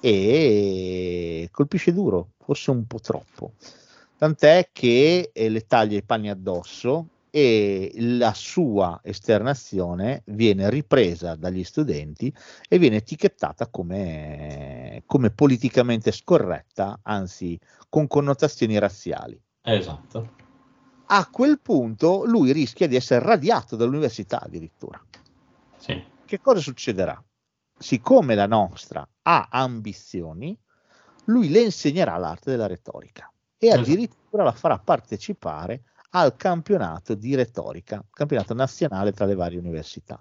e 0.00 1.48
colpisce 1.52 1.92
duro, 1.92 2.30
forse 2.38 2.70
un 2.70 2.86
po' 2.86 2.98
troppo. 2.98 3.52
Tant'è 4.18 4.70
che 4.72 5.30
eh, 5.32 5.48
le 5.48 5.66
taglia 5.66 5.98
i 5.98 6.02
panni 6.02 6.30
addosso 6.30 7.08
e 7.36 7.92
la 7.98 8.32
sua 8.32 8.98
esternazione 9.02 10.22
viene 10.28 10.70
ripresa 10.70 11.34
dagli 11.34 11.64
studenti 11.64 12.34
e 12.66 12.78
viene 12.78 12.96
etichettata 12.96 13.66
come, 13.68 15.02
come 15.04 15.28
politicamente 15.28 16.12
scorretta, 16.12 17.00
anzi 17.02 17.60
con 17.90 18.06
connotazioni 18.06 18.78
razziali. 18.78 19.38
Esatto. 19.60 20.32
A 21.08 21.28
quel 21.30 21.60
punto 21.60 22.24
lui 22.24 22.52
rischia 22.52 22.88
di 22.88 22.96
essere 22.96 23.22
radiato 23.22 23.76
dall'università 23.76 24.40
addirittura. 24.40 24.98
Sì. 25.76 26.02
Che 26.24 26.40
cosa 26.40 26.60
succederà? 26.60 27.22
Siccome 27.76 28.34
la 28.34 28.46
nostra 28.46 29.06
ha 29.24 29.48
ambizioni, 29.50 30.58
lui 31.26 31.50
le 31.50 31.60
insegnerà 31.60 32.16
l'arte 32.16 32.50
della 32.50 32.66
retorica 32.66 33.30
e 33.58 33.66
Esatto. 33.66 33.82
addirittura 33.82 34.42
la 34.42 34.52
farà 34.52 34.78
partecipare 34.78 35.82
al 36.16 36.34
campionato 36.36 37.14
di 37.14 37.34
retorica, 37.34 38.02
campionato 38.10 38.54
nazionale 38.54 39.12
tra 39.12 39.26
le 39.26 39.34
varie 39.34 39.58
università. 39.58 40.18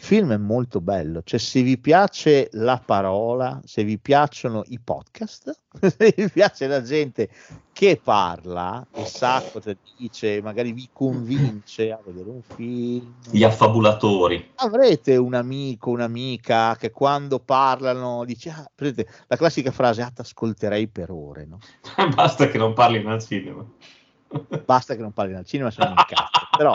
Il 0.00 0.04
film 0.04 0.32
è 0.32 0.36
molto 0.36 0.80
bello, 0.80 1.22
cioè 1.24 1.40
se 1.40 1.60
vi 1.62 1.76
piace 1.76 2.48
la 2.52 2.80
parola, 2.82 3.60
se 3.64 3.82
vi 3.82 3.98
piacciono 3.98 4.62
i 4.66 4.78
podcast, 4.78 5.60
se 5.82 6.14
vi 6.16 6.30
piace 6.30 6.68
la 6.68 6.82
gente 6.82 7.28
che 7.72 8.00
parla 8.00 8.86
e 8.94 9.04
sa 9.06 9.42
cosa 9.50 9.76
dice, 9.98 10.40
magari 10.40 10.70
vi 10.70 10.88
convince 10.92 11.90
a 11.90 11.98
vedere 12.04 12.30
un 12.30 12.42
film, 12.42 13.12
Gli 13.28 13.42
affabulatori. 13.42 14.52
avrete 14.54 15.16
un 15.16 15.34
amico, 15.34 15.90
un'amica 15.90 16.76
che 16.76 16.92
quando 16.92 17.40
parlano 17.40 18.24
dice, 18.24 18.50
ah, 18.50 18.70
la 19.26 19.36
classica 19.36 19.72
frase, 19.72 20.02
ah, 20.02 20.12
ti 20.14 20.20
ascolterei 20.20 20.86
per 20.86 21.10
ore, 21.10 21.44
no? 21.44 21.58
Basta 22.14 22.46
che 22.46 22.56
non 22.56 22.72
parli 22.72 23.04
al 23.04 23.20
cinema. 23.20 23.66
Basta 24.64 24.94
che 24.94 25.00
non 25.00 25.12
parli 25.12 25.34
al 25.34 25.44
cinema, 25.44 25.70
se 25.70 25.80
non 25.80 25.94
mi 25.94 26.00
incazzo. 26.00 26.46
Però 26.56 26.74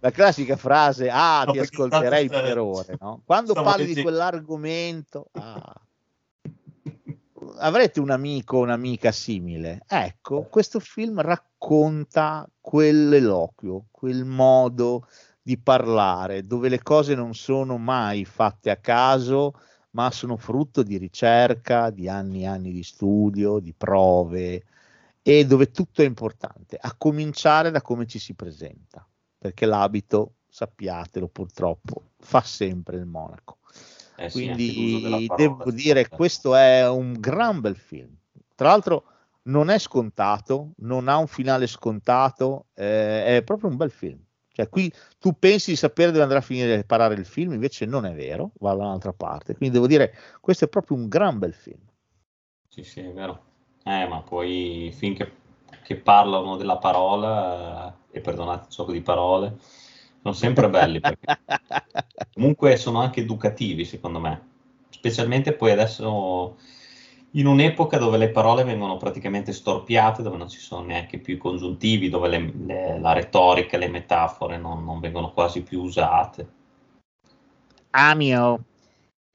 la 0.00 0.10
classica 0.10 0.56
frase, 0.56 1.08
ah, 1.10 1.44
No, 1.46 1.52
ti 1.52 1.58
ascolterei 1.58 2.28
per 2.28 2.58
ore, 2.58 2.96
no? 3.00 3.22
Quando 3.24 3.52
Stavo 3.52 3.66
parli 3.68 3.86
di 3.86 3.94
dicendo- 3.94 4.08
quell'argomento, 4.10 5.28
ah, 5.32 5.80
avrete 7.58 8.00
un 8.00 8.10
amico 8.10 8.58
o 8.58 8.62
un'amica 8.62 9.10
simile. 9.12 9.82
Ecco, 9.88 10.42
questo 10.48 10.78
film 10.80 11.20
racconta 11.20 12.48
quell'eloquio, 12.60 13.86
quel 13.90 14.24
modo 14.24 15.06
di 15.42 15.58
parlare, 15.58 16.42
dove 16.46 16.68
le 16.68 16.82
cose 16.82 17.14
non 17.14 17.34
sono 17.34 17.78
mai 17.78 18.24
fatte 18.24 18.70
a 18.70 18.76
caso, 18.76 19.60
ma 19.90 20.10
sono 20.10 20.36
frutto 20.36 20.82
di 20.82 20.98
ricerca, 20.98 21.90
di 21.90 22.08
anni 22.08 22.42
e 22.42 22.46
anni 22.46 22.72
di 22.72 22.82
studio, 22.82 23.58
di 23.60 23.72
prove, 23.72 24.64
e 25.28 25.44
dove 25.44 25.72
tutto 25.72 26.02
è 26.02 26.04
importante, 26.04 26.78
a 26.80 26.94
cominciare 26.96 27.72
da 27.72 27.82
come 27.82 28.06
ci 28.06 28.20
si 28.20 28.34
presenta, 28.34 29.04
perché 29.36 29.66
l'abito, 29.66 30.34
sappiatelo 30.48 31.26
purtroppo, 31.26 32.10
fa 32.16 32.42
sempre 32.42 32.96
il 32.98 33.06
monaco. 33.06 33.58
Eh 34.18 34.30
sì, 34.30 34.44
Quindi 34.44 35.26
parola, 35.28 35.34
devo 35.34 35.70
sì, 35.70 35.74
dire, 35.74 36.00
certo. 36.02 36.14
questo 36.14 36.54
è 36.54 36.88
un 36.88 37.14
gran 37.18 37.60
bel 37.60 37.74
film. 37.74 38.16
Tra 38.54 38.68
l'altro 38.68 39.04
non 39.42 39.68
è 39.68 39.80
scontato, 39.80 40.74
non 40.76 41.08
ha 41.08 41.16
un 41.16 41.26
finale 41.26 41.66
scontato, 41.66 42.66
eh, 42.74 43.38
è 43.38 43.42
proprio 43.42 43.68
un 43.68 43.76
bel 43.76 43.90
film. 43.90 44.24
Cioè, 44.52 44.68
qui 44.68 44.92
tu 45.18 45.36
pensi 45.36 45.70
di 45.70 45.76
sapere 45.76 46.12
dove 46.12 46.22
andrà 46.22 46.38
a 46.38 46.42
finire 46.42 46.84
parare 46.84 47.14
il 47.14 47.26
film, 47.26 47.52
invece 47.52 47.84
non 47.84 48.06
è 48.06 48.14
vero, 48.14 48.52
va 48.60 48.74
da 48.74 48.84
un'altra 48.84 49.12
parte. 49.12 49.56
Quindi 49.56 49.74
devo 49.74 49.88
dire, 49.88 50.14
questo 50.40 50.66
è 50.66 50.68
proprio 50.68 50.96
un 50.96 51.08
gran 51.08 51.40
bel 51.40 51.52
film. 51.52 51.82
Sì, 52.68 52.84
sì, 52.84 53.00
è 53.00 53.12
vero. 53.12 53.45
Eh, 53.86 54.06
ma 54.08 54.20
poi 54.22 54.90
finché 54.92 55.32
che 55.84 55.96
parlano 55.96 56.56
della 56.56 56.78
parola, 56.78 57.94
eh, 58.10 58.18
e 58.18 58.20
perdonate 58.20 58.64
il 58.68 58.74
gioco 58.74 58.90
di 58.92 59.00
parole, 59.00 59.56
sono 60.20 60.34
sempre 60.34 60.68
belli 60.68 61.00
perché 61.00 61.28
comunque 62.32 62.76
sono 62.76 63.00
anche 63.00 63.20
educativi, 63.20 63.84
secondo 63.84 64.18
me. 64.20 64.54
Specialmente 64.90 65.52
poi 65.54 65.70
adesso 65.72 66.56
in 67.32 67.46
un'epoca 67.46 67.98
dove 67.98 68.16
le 68.18 68.30
parole 68.30 68.64
vengono 68.64 68.96
praticamente 68.96 69.52
storpiate, 69.52 70.22
dove 70.22 70.36
non 70.36 70.48
ci 70.48 70.58
sono 70.58 70.84
neanche 70.84 71.18
più 71.18 71.34
i 71.34 71.38
congiuntivi, 71.38 72.08
dove 72.08 72.28
le- 72.28 72.52
le- 72.64 72.98
la 72.98 73.12
retorica, 73.12 73.78
le 73.78 73.88
metafore 73.88 74.58
non, 74.58 74.84
non 74.84 75.00
vengono 75.00 75.32
quasi 75.32 75.62
più 75.62 75.82
usate. 75.82 76.48
Amio. 77.92 78.60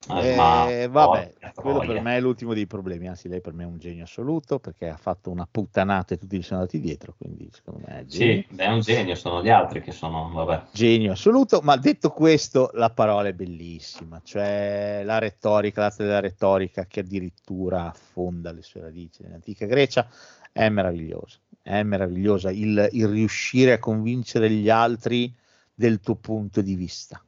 Eh, 0.08 0.32
Eh, 0.32 0.36
ma 0.36 1.06
vabbè, 1.06 1.32
quello 1.54 1.78
per 1.80 2.00
me 2.00 2.16
è 2.16 2.20
l'ultimo 2.20 2.54
dei 2.54 2.66
problemi, 2.66 3.08
anzi 3.08 3.28
lei 3.28 3.40
per 3.40 3.52
me 3.52 3.62
è 3.62 3.66
un 3.66 3.78
genio 3.78 4.02
assoluto 4.04 4.58
perché 4.58 4.88
ha 4.88 4.96
fatto 4.96 5.30
una 5.30 5.46
puttanata 5.48 6.14
e 6.14 6.18
tutti 6.18 6.36
gli 6.38 6.42
sono 6.42 6.60
andati 6.60 6.80
dietro, 6.80 7.14
quindi 7.16 7.48
secondo 7.52 7.80
me 7.86 8.00
è 8.00 8.04
genio, 8.06 8.42
Sì, 8.48 8.56
è 8.56 8.66
un 8.66 8.80
genio, 8.80 9.14
sono 9.14 9.42
gli 9.42 9.48
altri 9.48 9.80
che 9.80 9.92
sono, 9.92 10.28
vabbè. 10.32 10.64
genio 10.72 11.12
assoluto, 11.12 11.60
ma 11.62 11.76
detto 11.76 12.10
questo 12.10 12.70
la 12.74 12.90
parola 12.90 13.28
è 13.28 13.32
bellissima, 13.32 14.20
cioè 14.24 15.02
la 15.04 15.18
retorica, 15.18 15.82
l'arte 15.82 16.02
della 16.04 16.20
retorica 16.20 16.86
che 16.86 17.00
addirittura 17.00 17.88
affonda 17.90 18.50
le 18.52 18.62
sue 18.62 18.80
radici 18.80 19.22
nell'antica 19.22 19.66
Grecia 19.66 20.08
è 20.50 20.68
meravigliosa, 20.68 21.38
è 21.62 21.82
meravigliosa 21.84 22.50
il, 22.50 22.88
il 22.92 23.06
riuscire 23.08 23.72
a 23.72 23.78
convincere 23.78 24.50
gli 24.50 24.68
altri 24.68 25.32
del 25.74 26.00
tuo 26.00 26.16
punto 26.16 26.60
di 26.60 26.74
vista 26.74 27.22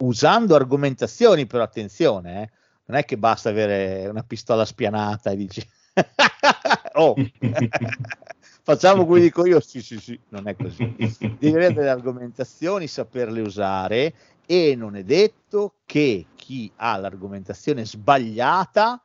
usando 0.00 0.54
argomentazioni, 0.54 1.46
però 1.46 1.62
attenzione, 1.62 2.42
eh, 2.42 2.50
non 2.86 2.98
è 2.98 3.04
che 3.04 3.16
basta 3.16 3.48
avere 3.48 4.06
una 4.08 4.22
pistola 4.22 4.64
spianata 4.64 5.30
e 5.30 5.36
dici 5.36 5.66
oh, 6.94 7.14
facciamo 8.62 9.06
come 9.06 9.20
dico 9.20 9.46
io, 9.46 9.60
sì, 9.60 9.82
sì, 9.82 9.98
sì, 9.98 10.18
non 10.28 10.48
è 10.48 10.56
così. 10.56 10.94
Devi 10.96 11.48
avere 11.48 11.72
delle 11.72 11.90
argomentazioni, 11.90 12.86
saperle 12.86 13.40
usare 13.40 14.14
e 14.46 14.74
non 14.76 14.96
è 14.96 15.04
detto 15.04 15.74
che 15.86 16.26
chi 16.34 16.70
ha 16.76 16.96
l'argomentazione 16.96 17.84
sbagliata 17.84 19.02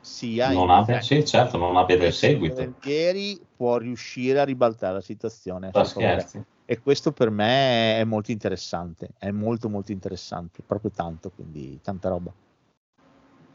sia 0.00 0.50
non 0.50 0.68
abbia, 0.68 1.00
sì, 1.00 1.24
certo, 1.24 1.56
non 1.56 1.76
abbia 1.78 1.96
del 1.96 2.12
seguito. 2.12 2.54
volentieri 2.56 3.40
può 3.56 3.78
riuscire 3.78 4.40
a 4.40 4.44
ribaltare 4.44 4.94
la 4.94 5.00
situazione 5.00 5.70
scherzi. 5.84 6.44
E 6.66 6.80
questo 6.80 7.12
per 7.12 7.30
me 7.30 7.98
è 7.98 8.04
molto 8.04 8.30
interessante, 8.30 9.10
è 9.18 9.30
molto 9.30 9.68
molto 9.68 9.92
interessante, 9.92 10.62
proprio 10.64 10.90
tanto, 10.90 11.30
quindi 11.30 11.78
tanta 11.82 12.08
roba. 12.08 12.32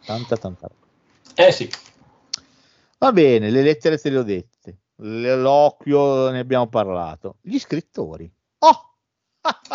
Tanta 0.05 0.37
tanta 0.37 0.67
roba. 0.67 0.87
Eh 1.35 1.51
sì, 1.51 1.69
Va 3.01 3.13
bene, 3.13 3.49
le 3.49 3.61
lettere 3.61 3.97
te 3.97 4.09
le 4.09 4.17
ho 4.17 4.23
dette, 4.23 4.79
l'eloquio 4.97 6.31
ne 6.31 6.39
abbiamo 6.39 6.67
parlato, 6.67 7.37
gli 7.39 7.57
scrittori. 7.57 8.29
Oh! 8.59 8.95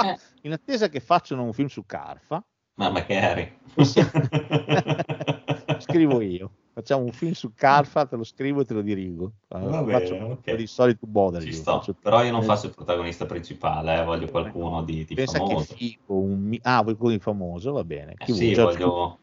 Eh. 0.05 0.19
In 0.45 0.53
attesa 0.53 0.91
che 0.91 1.01
facciano 1.01 1.43
un 1.43 1.55
film 1.55 1.69
su 1.69 1.87
Carfa, 1.87 2.45
ma 2.75 2.91
magari. 2.91 3.51
scrivo 5.81 6.21
io. 6.21 6.51
Facciamo 6.75 7.05
un 7.05 7.13
film 7.13 7.33
su 7.33 7.53
Carfa, 7.55 8.05
te 8.05 8.17
lo 8.17 8.25
scrivo 8.25 8.61
e 8.61 8.65
te 8.65 8.75
lo 8.75 8.83
dirigo. 8.83 9.33
Va 9.47 9.61
bene, 9.61 10.01
faccio 10.01 10.15
un 10.15 10.33
ok. 10.33 10.41
po' 10.43 10.55
di 10.57 10.67
solito 10.67 11.07
bother 11.07 11.41
Ci 11.41 11.53
sto, 11.53 11.79
faccio- 11.79 11.95
però 11.95 12.25
io 12.25 12.33
non 12.33 12.43
faccio 12.43 12.67
il 12.67 12.75
protagonista 12.75 13.27
principale, 13.27 14.01
eh, 14.01 14.05
voglio 14.05 14.27
qualcuno 14.29 14.83
di, 14.83 15.05
di 15.05 15.15
Pensa 15.15 15.39
famoso. 15.39 15.75
che 15.75 15.77
figo, 15.77 16.19
un 16.19 16.57
ah, 16.63 16.83
vuoi 16.83 16.97
quello 16.97 17.15
di 17.15 17.21
famoso, 17.21 17.71
va 17.71 17.85
bene. 17.85 18.15
Eh 18.19 18.25
Chi 18.25 18.33
sì, 18.33 18.55
vuoi? 18.55 18.65
Voglio-. 18.65 19.21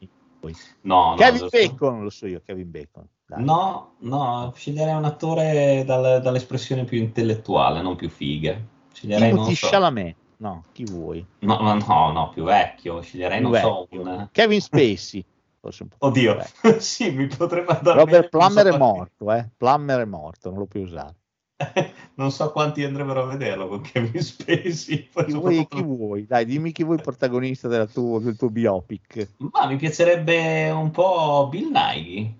No, 0.83 1.09
no, 1.09 1.15
Kevin 1.17 1.39
giusto? 1.39 1.57
Bacon, 1.57 2.03
lo 2.03 2.09
so 2.09 2.25
io, 2.25 2.41
Kevin 2.45 2.71
Bacon. 2.71 3.05
Dai. 3.25 3.43
No, 3.43 3.95
no, 3.99 4.53
sceglierei 4.55 4.93
un 4.95 5.03
attore 5.05 5.83
dal- 5.85 6.21
dall'espressione 6.21 6.85
più 6.85 6.99
intellettuale, 6.99 7.81
non 7.81 7.97
più 7.97 8.09
figa. 8.09 8.57
Sceglierei, 8.93 9.33
non 9.33 9.39
Timothy 9.39 9.55
so, 9.55 9.67
Chalamet. 9.67 10.15
No, 10.37 10.63
chi 10.71 10.85
vuoi? 10.85 11.25
no, 11.41 11.59
no, 11.59 11.73
no, 11.75 12.11
no, 12.11 12.29
più 12.29 12.43
vecchio. 12.43 13.01
Sceglierei, 13.01 13.41
non 13.41 13.51
Più 13.51 13.59
so, 13.59 13.81
vecchio. 13.81 14.01
un... 14.01 14.29
Kevin 14.31 14.61
Spacey. 14.61 15.25
Forse 15.61 15.83
un 15.83 15.89
po' 15.89 16.07
Oddio, 16.07 16.37
sì, 16.79 17.11
mi 17.11 17.27
potrebbe 17.27 17.71
andare 17.71 17.99
Robert 17.99 18.29
Plummer 18.29 18.67
so 18.67 18.75
è 18.75 18.77
morto, 18.77 19.31
eh. 19.31 19.49
Plummer 19.55 20.01
è 20.01 20.05
morto, 20.05 20.49
non 20.49 20.59
lo 20.59 20.65
puoi 20.65 20.83
usare. 20.83 21.15
non 22.15 22.31
so 22.31 22.51
quanti 22.51 22.83
andrebbero 22.83 23.21
a 23.23 23.25
vederlo 23.27 23.67
con 23.67 23.81
Kevin 23.81 24.19
Spacey. 24.21 25.09
Chi 25.13 25.31
vuoi, 25.31 25.67
chi 25.67 25.83
vuoi? 25.83 26.25
Dai, 26.25 26.45
dimmi 26.45 26.71
chi 26.71 26.83
vuoi 26.83 26.97
protagonista 26.97 27.67
della 27.67 27.85
tuo- 27.85 28.19
del 28.19 28.35
tuo 28.35 28.49
biopic. 28.49 29.27
Ma 29.37 29.67
mi 29.67 29.75
piacerebbe 29.77 30.71
un 30.71 30.89
po' 30.89 31.47
Bill 31.49 31.71
Nighy, 31.71 32.33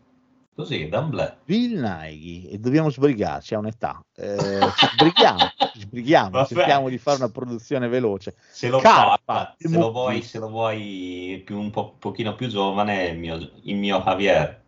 così, 0.61 0.87
d'amblè. 0.87 1.37
Bill 1.43 1.81
Nighy, 1.81 2.45
e 2.45 2.57
dobbiamo 2.59 2.89
sbrigarci 2.89 3.55
a 3.55 3.57
un'età. 3.57 4.03
Eh, 4.15 4.59
sbrighiamo, 4.95 5.39
sbrighiamo, 5.73 6.45
cerchiamo 6.45 6.89
di 6.89 6.97
fare 6.97 7.17
una 7.17 7.29
produzione 7.29 7.87
veloce. 7.87 8.35
Se 8.51 8.69
lo, 8.69 8.79
Carpa, 8.79 9.55
se 9.57 9.69
lo 9.69 9.91
vuoi, 9.91 10.21
se 10.21 10.39
lo 10.39 10.49
vuoi 10.49 11.41
più, 11.43 11.59
un 11.59 11.71
po', 11.71 11.95
pochino 11.97 12.35
più 12.35 12.47
giovane, 12.47 13.07
il 13.07 13.17
mio, 13.17 13.37
il 13.63 13.75
mio 13.75 14.01
Javier. 14.01 14.61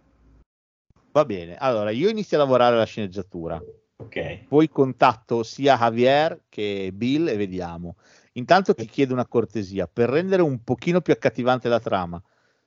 Va 1.11 1.25
bene, 1.25 1.55
allora 1.57 1.91
io 1.91 2.09
inizio 2.09 2.37
a 2.37 2.41
lavorare 2.41 2.75
alla 2.75 2.85
sceneggiatura. 2.85 3.61
Ok. 3.97 4.45
Poi 4.47 4.67
contatto 4.67 5.43
sia 5.43 5.77
Javier 5.77 6.41
che 6.49 6.89
Bill 6.91 7.27
e 7.27 7.37
vediamo. 7.37 7.97
Intanto 8.33 8.73
ti 8.73 8.87
chiedo 8.87 9.13
una 9.13 9.27
cortesia, 9.27 9.87
per 9.87 10.09
rendere 10.09 10.41
un 10.41 10.63
pochino 10.63 11.01
più 11.01 11.13
accattivante 11.13 11.69
la 11.69 11.79
trama, 11.79 12.19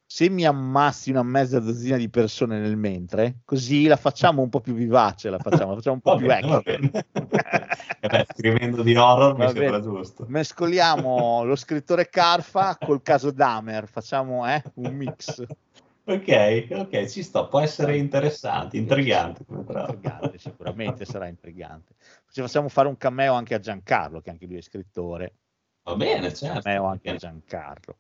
se 0.08 0.30
mi 0.30 0.44
ammassi 0.44 1.10
una 1.10 1.24
mezza 1.24 1.58
dozzina 1.58 1.96
di 1.96 2.08
persone 2.08 2.60
nel 2.60 2.76
mentre, 2.76 3.40
così 3.44 3.86
la 3.86 3.96
facciamo 3.96 4.40
un 4.40 4.48
po' 4.48 4.60
più 4.60 4.72
vivace, 4.72 5.30
la 5.30 5.38
facciamo, 5.38 5.70
la 5.70 5.76
facciamo 5.76 5.96
un 5.96 6.00
po' 6.00 6.12
Va 6.12 6.16
più 6.16 6.26
bene. 6.26 6.62
Eh 8.00 8.08
beh, 8.08 8.26
scrivendo 8.32 8.82
di 8.82 8.94
horror 8.94 9.32
mi 9.32 9.44
Va 9.44 9.50
sembra 9.50 9.80
bene. 9.80 9.82
giusto. 9.82 10.24
Mescoliamo 10.28 11.42
lo 11.42 11.56
scrittore 11.56 12.08
Carfa 12.08 12.76
col 12.78 13.02
caso 13.02 13.32
Dahmer, 13.32 13.88
facciamo 13.88 14.48
eh, 14.48 14.62
un 14.74 14.94
mix. 14.94 15.44
Ok, 16.08 16.68
ok, 16.70 17.06
ci 17.06 17.24
sto, 17.24 17.48
può 17.48 17.58
essere 17.58 17.96
interessante, 17.96 18.76
intrigante. 18.76 19.44
Intrigante, 19.48 20.38
sicuramente 20.38 21.04
sarà 21.04 21.26
intrigante. 21.26 21.94
Ci 22.30 22.42
facciamo 22.42 22.68
fare 22.68 22.86
un 22.86 22.96
cameo 22.96 23.34
anche 23.34 23.54
a 23.54 23.58
Giancarlo, 23.58 24.20
che 24.20 24.30
anche 24.30 24.46
lui 24.46 24.58
è 24.58 24.60
scrittore. 24.60 25.34
Va 25.82 25.96
bene, 25.96 26.32
certo. 26.32 26.60
cameo 26.60 26.84
anche 26.84 27.10
a 27.10 27.16
Giancarlo. 27.16 27.96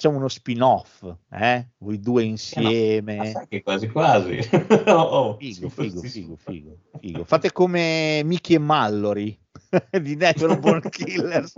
Facciamo 0.00 0.16
uno 0.16 0.28
spin-off, 0.28 1.14
eh? 1.30 1.66
Voi 1.76 2.00
due 2.00 2.24
insieme. 2.24 3.32
sai 3.32 3.46
che 3.46 3.62
quasi 3.62 3.86
quasi. 3.88 4.38
Oh, 4.88 4.92
oh, 4.94 5.36
Figo, 5.36 5.68
figo, 5.68 6.00
figo, 6.00 6.36
figo, 6.36 6.76
figo. 6.98 7.24
Fate 7.24 7.52
come 7.52 8.22
Mickey 8.24 8.56
e 8.56 8.58
Mallory 8.58 9.38
di 10.00 10.16
Natural 10.16 10.58
Born 10.58 10.80
Killers. 10.88 11.52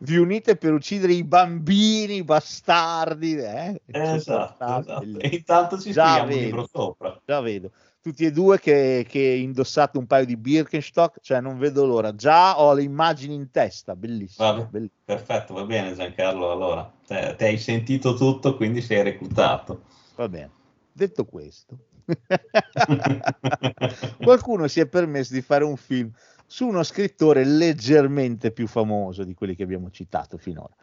Vi 0.00 0.16
unite 0.16 0.56
per 0.56 0.72
uccidere 0.72 1.12
i 1.12 1.22
bambini 1.22 2.24
bastardi. 2.24 3.36
Eh? 3.36 3.80
Esatto, 3.86 4.80
esatto. 4.80 5.18
E 5.20 5.28
intanto 5.28 5.78
ci 5.78 5.92
Già 5.92 6.24
scriviamo 6.24 6.40
vedo. 6.56 6.68
sopra. 6.72 7.20
Già 7.24 7.40
vedo. 7.40 7.70
Tutti 8.08 8.24
e 8.24 8.32
due 8.32 8.58
che, 8.58 9.04
che 9.06 9.20
indossate 9.20 9.98
un 9.98 10.06
paio 10.06 10.24
di 10.24 10.38
Birkenstock, 10.38 11.20
cioè 11.20 11.42
non 11.42 11.58
vedo 11.58 11.84
l'ora. 11.84 12.14
Già 12.14 12.58
ho 12.58 12.72
le 12.72 12.82
immagini 12.82 13.34
in 13.34 13.50
testa, 13.50 13.94
bellissimo. 13.94 14.48
Vabbè. 14.48 14.68
bellissimo. 14.70 15.00
Perfetto, 15.04 15.52
va 15.52 15.66
bene 15.66 15.94
Giancarlo. 15.94 16.50
Allora, 16.50 16.90
te, 17.06 17.34
te 17.36 17.44
hai 17.44 17.58
sentito 17.58 18.14
tutto, 18.14 18.56
quindi 18.56 18.80
sei 18.80 19.02
reclutato. 19.02 19.82
Va 20.16 20.26
bene. 20.26 20.50
Detto 20.90 21.26
questo, 21.26 21.76
qualcuno 24.24 24.68
si 24.68 24.80
è 24.80 24.86
permesso 24.86 25.34
di 25.34 25.42
fare 25.42 25.64
un 25.64 25.76
film 25.76 26.10
su 26.46 26.66
uno 26.66 26.82
scrittore 26.84 27.44
leggermente 27.44 28.52
più 28.52 28.66
famoso 28.66 29.22
di 29.22 29.34
quelli 29.34 29.54
che 29.54 29.64
abbiamo 29.64 29.90
citato 29.90 30.38
finora. 30.38 30.74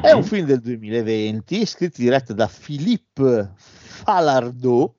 È 0.00 0.12
un 0.12 0.24
film 0.24 0.46
del 0.46 0.60
2020, 0.60 1.66
scritto 1.66 2.00
e 2.00 2.04
diretto 2.04 2.32
da 2.32 2.48
Philippe 2.48 3.52
Falardeau 3.54 4.94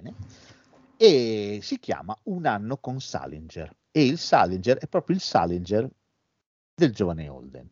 bene, 0.00 0.14
e 0.98 1.60
si 1.62 1.78
chiama 1.78 2.16
Un 2.24 2.44
anno 2.44 2.76
con 2.76 3.00
Salinger. 3.00 3.72
E 3.90 4.04
il 4.04 4.18
Salinger 4.18 4.78
è 4.78 4.86
proprio 4.88 5.16
il 5.16 5.22
Salinger 5.22 5.88
del 6.74 6.92
giovane 6.92 7.28
Holden. 7.28 7.68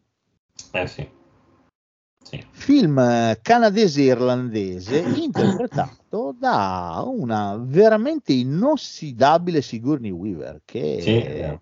Eh 0.73 0.87
sì. 0.87 1.11
Sì. 2.23 2.45
Film 2.51 2.99
eh, 2.99 3.39
canadese-irlandese 3.43 4.99
interpretato 5.15 6.35
da 6.39 7.03
una 7.07 7.57
veramente 7.57 8.33
inossidabile 8.33 9.61
Sigourney 9.61 10.11
Weaver, 10.11 10.63
che 10.65 11.01
Sì, 11.01 11.17
è 11.19 11.59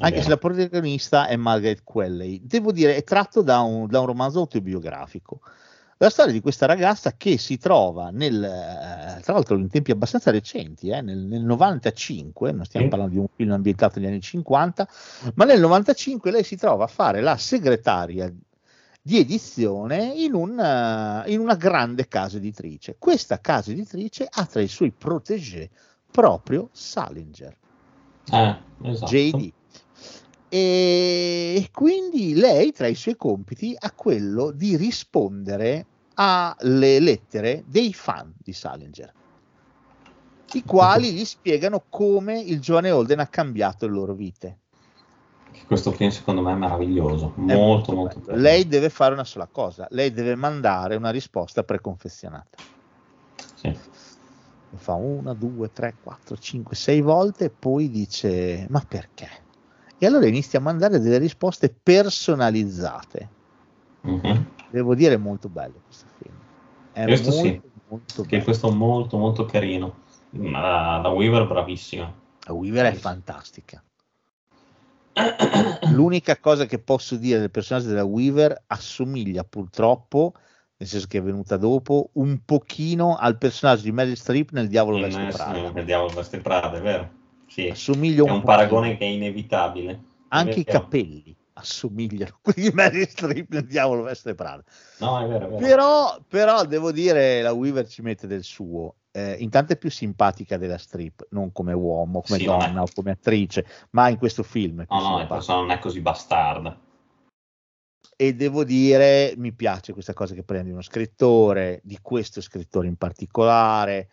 anche 0.00 0.22
se 0.22 0.28
la 0.28 0.36
protagonista 0.36 1.26
è 1.26 1.36
Margaret 1.36 1.82
Qualley. 1.82 2.40
Devo 2.44 2.72
dire, 2.72 2.96
è 2.96 3.02
tratto 3.02 3.42
da 3.42 3.60
un, 3.60 3.86
da 3.86 4.00
un 4.00 4.06
romanzo 4.06 4.40
autobiografico. 4.40 5.40
La 6.00 6.10
storia 6.10 6.32
di 6.32 6.40
questa 6.40 6.66
ragazza 6.66 7.14
che 7.16 7.38
si 7.38 7.58
trova 7.58 8.10
nel, 8.10 8.40
eh, 8.40 9.20
tra 9.20 9.32
l'altro 9.32 9.56
in 9.56 9.68
tempi 9.68 9.90
abbastanza 9.90 10.30
recenti, 10.30 10.90
eh, 10.90 11.00
nel, 11.00 11.18
nel 11.18 11.42
95, 11.42 12.52
non 12.52 12.64
stiamo 12.64 12.86
parlando 12.86 13.14
di 13.14 13.18
un 13.18 13.26
film 13.34 13.50
ambientato 13.50 13.98
negli 13.98 14.08
anni 14.08 14.20
50, 14.20 14.88
ma 15.34 15.44
nel 15.44 15.58
95 15.58 16.30
lei 16.30 16.44
si 16.44 16.56
trova 16.56 16.84
a 16.84 16.86
fare 16.86 17.20
la 17.20 17.36
segretaria 17.36 18.32
di 19.02 19.18
edizione 19.18 20.12
in, 20.14 20.34
un, 20.34 20.56
eh, 20.60 21.32
in 21.32 21.40
una 21.40 21.56
grande 21.56 22.06
casa 22.06 22.36
editrice. 22.36 22.94
Questa 22.96 23.40
casa 23.40 23.72
editrice 23.72 24.28
ha 24.30 24.44
tra 24.46 24.60
i 24.60 24.68
suoi 24.68 24.92
protégé 24.92 25.68
proprio 26.12 26.68
Salinger. 26.70 27.56
Eh, 28.30 28.56
esatto. 28.82 29.10
JD. 29.10 29.52
E 30.50 31.68
quindi 31.72 32.34
lei 32.34 32.72
tra 32.72 32.86
i 32.86 32.94
suoi 32.94 33.16
compiti 33.16 33.76
ha 33.78 33.92
quello 33.92 34.50
di 34.50 34.76
rispondere 34.76 35.86
alle 36.14 36.98
lettere 36.98 37.62
dei 37.66 37.92
fan 37.92 38.32
di 38.36 38.52
Salinger, 38.52 39.14
i 40.54 40.64
quali 40.64 41.12
gli 41.12 41.24
spiegano 41.24 41.84
come 41.88 42.40
il 42.40 42.60
giovane 42.60 42.90
Holden 42.90 43.20
ha 43.20 43.26
cambiato 43.26 43.86
le 43.86 43.92
loro 43.92 44.14
vite. 44.14 44.58
Questo 45.66 45.92
film 45.92 46.10
secondo 46.10 46.40
me 46.40 46.52
è 46.52 46.56
meraviglioso, 46.56 47.34
È 47.36 47.40
molto 47.40 47.94
molto 47.94 48.18
bello. 48.20 48.32
bello. 48.32 48.42
Lei 48.42 48.66
deve 48.66 48.88
fare 48.88 49.12
una 49.12 49.24
sola 49.24 49.48
cosa, 49.50 49.86
lei 49.90 50.12
deve 50.12 50.34
mandare 50.34 50.96
una 50.96 51.10
risposta 51.10 51.62
preconfezionata. 51.62 52.58
Sì. 53.54 53.68
Lo 54.70 54.76
fa 54.76 54.94
una, 54.94 55.34
due, 55.34 55.70
tre, 55.72 55.96
quattro, 56.02 56.36
cinque, 56.36 56.74
sei 56.74 57.00
volte 57.00 57.46
e 57.46 57.50
poi 57.50 57.90
dice 57.90 58.66
ma 58.70 58.82
perché? 58.86 59.46
E 59.98 60.06
allora 60.06 60.26
inizia 60.26 60.58
a 60.58 60.62
mandare 60.62 61.00
delle 61.00 61.18
risposte 61.18 61.68
personalizzate. 61.82 63.28
Mhm. 64.02 64.46
Devo 64.70 64.94
dire 64.94 65.14
è 65.14 65.18
molto 65.18 65.48
bello 65.48 65.80
questo 65.84 66.06
film. 66.22 66.34
È 66.92 67.04
Questo 67.04 67.30
molto, 67.30 67.46
sì. 67.46 67.60
molto 67.88 68.22
Che 68.22 68.28
bello. 68.28 68.44
questo 68.44 68.68
è 68.68 68.72
molto 68.72 69.16
molto 69.18 69.44
carino. 69.44 69.96
La, 70.30 71.00
la 71.02 71.08
Weaver 71.08 71.46
bravissima. 71.46 72.12
La 72.46 72.52
Weaver 72.52 72.86
è 72.86 72.94
fantastica. 72.94 73.82
L'unica 75.90 76.38
cosa 76.38 76.66
che 76.66 76.78
posso 76.78 77.16
dire 77.16 77.40
del 77.40 77.50
personaggio 77.50 77.88
della 77.88 78.04
Weaver 78.04 78.62
assomiglia 78.68 79.42
purtroppo, 79.42 80.34
nel 80.76 80.88
senso 80.88 81.06
che 81.08 81.18
è 81.18 81.22
venuta 81.22 81.56
dopo, 81.56 82.10
un 82.14 82.40
pochino 82.44 83.16
al 83.16 83.36
personaggio 83.36 83.82
di 83.82 83.92
Meryl 83.92 84.16
Streep 84.16 84.50
nel 84.52 84.68
Diavolo 84.68 84.96
In, 84.98 85.02
Veste 85.04 85.26
eh, 85.26 85.32
Prada. 85.32 85.70
nel 85.72 85.84
Diavolo 85.84 86.12
Veste 86.14 86.38
Prada, 86.40 86.76
è 86.76 86.80
vero? 86.80 87.10
Sì, 87.48 87.68
Assomiglia 87.68 88.22
un, 88.22 88.30
un 88.30 88.42
paragone 88.42 88.96
che 88.96 89.04
è 89.04 89.08
inevitabile. 89.08 90.02
Anche 90.28 90.60
i 90.60 90.64
capelli 90.64 91.34
assomigliano 91.54 92.34
a 92.36 92.38
quelli 92.40 92.68
di 92.68 92.74
Meryl 92.74 93.08
Streep 93.08 93.50
nel 93.50 93.66
Diavolo 93.66 94.02
Veste 94.02 94.34
Prada. 94.34 94.62
No, 94.98 95.18
è 95.20 95.26
vero, 95.26 95.46
è 95.46 95.48
vero. 95.48 95.60
Però, 95.60 96.18
però 96.28 96.64
devo 96.64 96.92
dire, 96.92 97.40
la 97.40 97.52
Weaver 97.52 97.88
ci 97.88 98.02
mette 98.02 98.26
del 98.26 98.44
suo. 98.44 98.96
Eh, 99.10 99.36
intanto 99.40 99.72
è 99.72 99.78
più 99.78 99.90
simpatica 99.90 100.58
della 100.58 100.76
strip, 100.76 101.26
non 101.30 101.50
come 101.50 101.72
uomo, 101.72 102.20
come 102.20 102.38
Sì, 102.38 102.44
è- 102.44 102.46
donna 102.46 102.82
o 102.82 102.86
come 102.94 103.12
attrice, 103.12 103.66
ma 103.90 104.08
in 104.08 104.18
questo 104.18 104.42
film 104.42 104.84
No, 104.88 105.00
no, 105.00 105.26
persona 105.26 105.60
non 105.60 105.70
è 105.70 105.78
così 105.78 106.00
bastarda. 106.00 106.78
E 108.20 108.34
devo 108.34 108.64
dire, 108.64 109.32
mi 109.36 109.52
piace 109.52 109.92
questa 109.92 110.12
cosa 110.12 110.34
che 110.34 110.42
prendi 110.42 110.70
uno 110.70 110.82
scrittore, 110.82 111.80
di 111.82 111.98
questo 112.02 112.40
scrittore 112.40 112.86
in 112.88 112.96
particolare. 112.96 114.08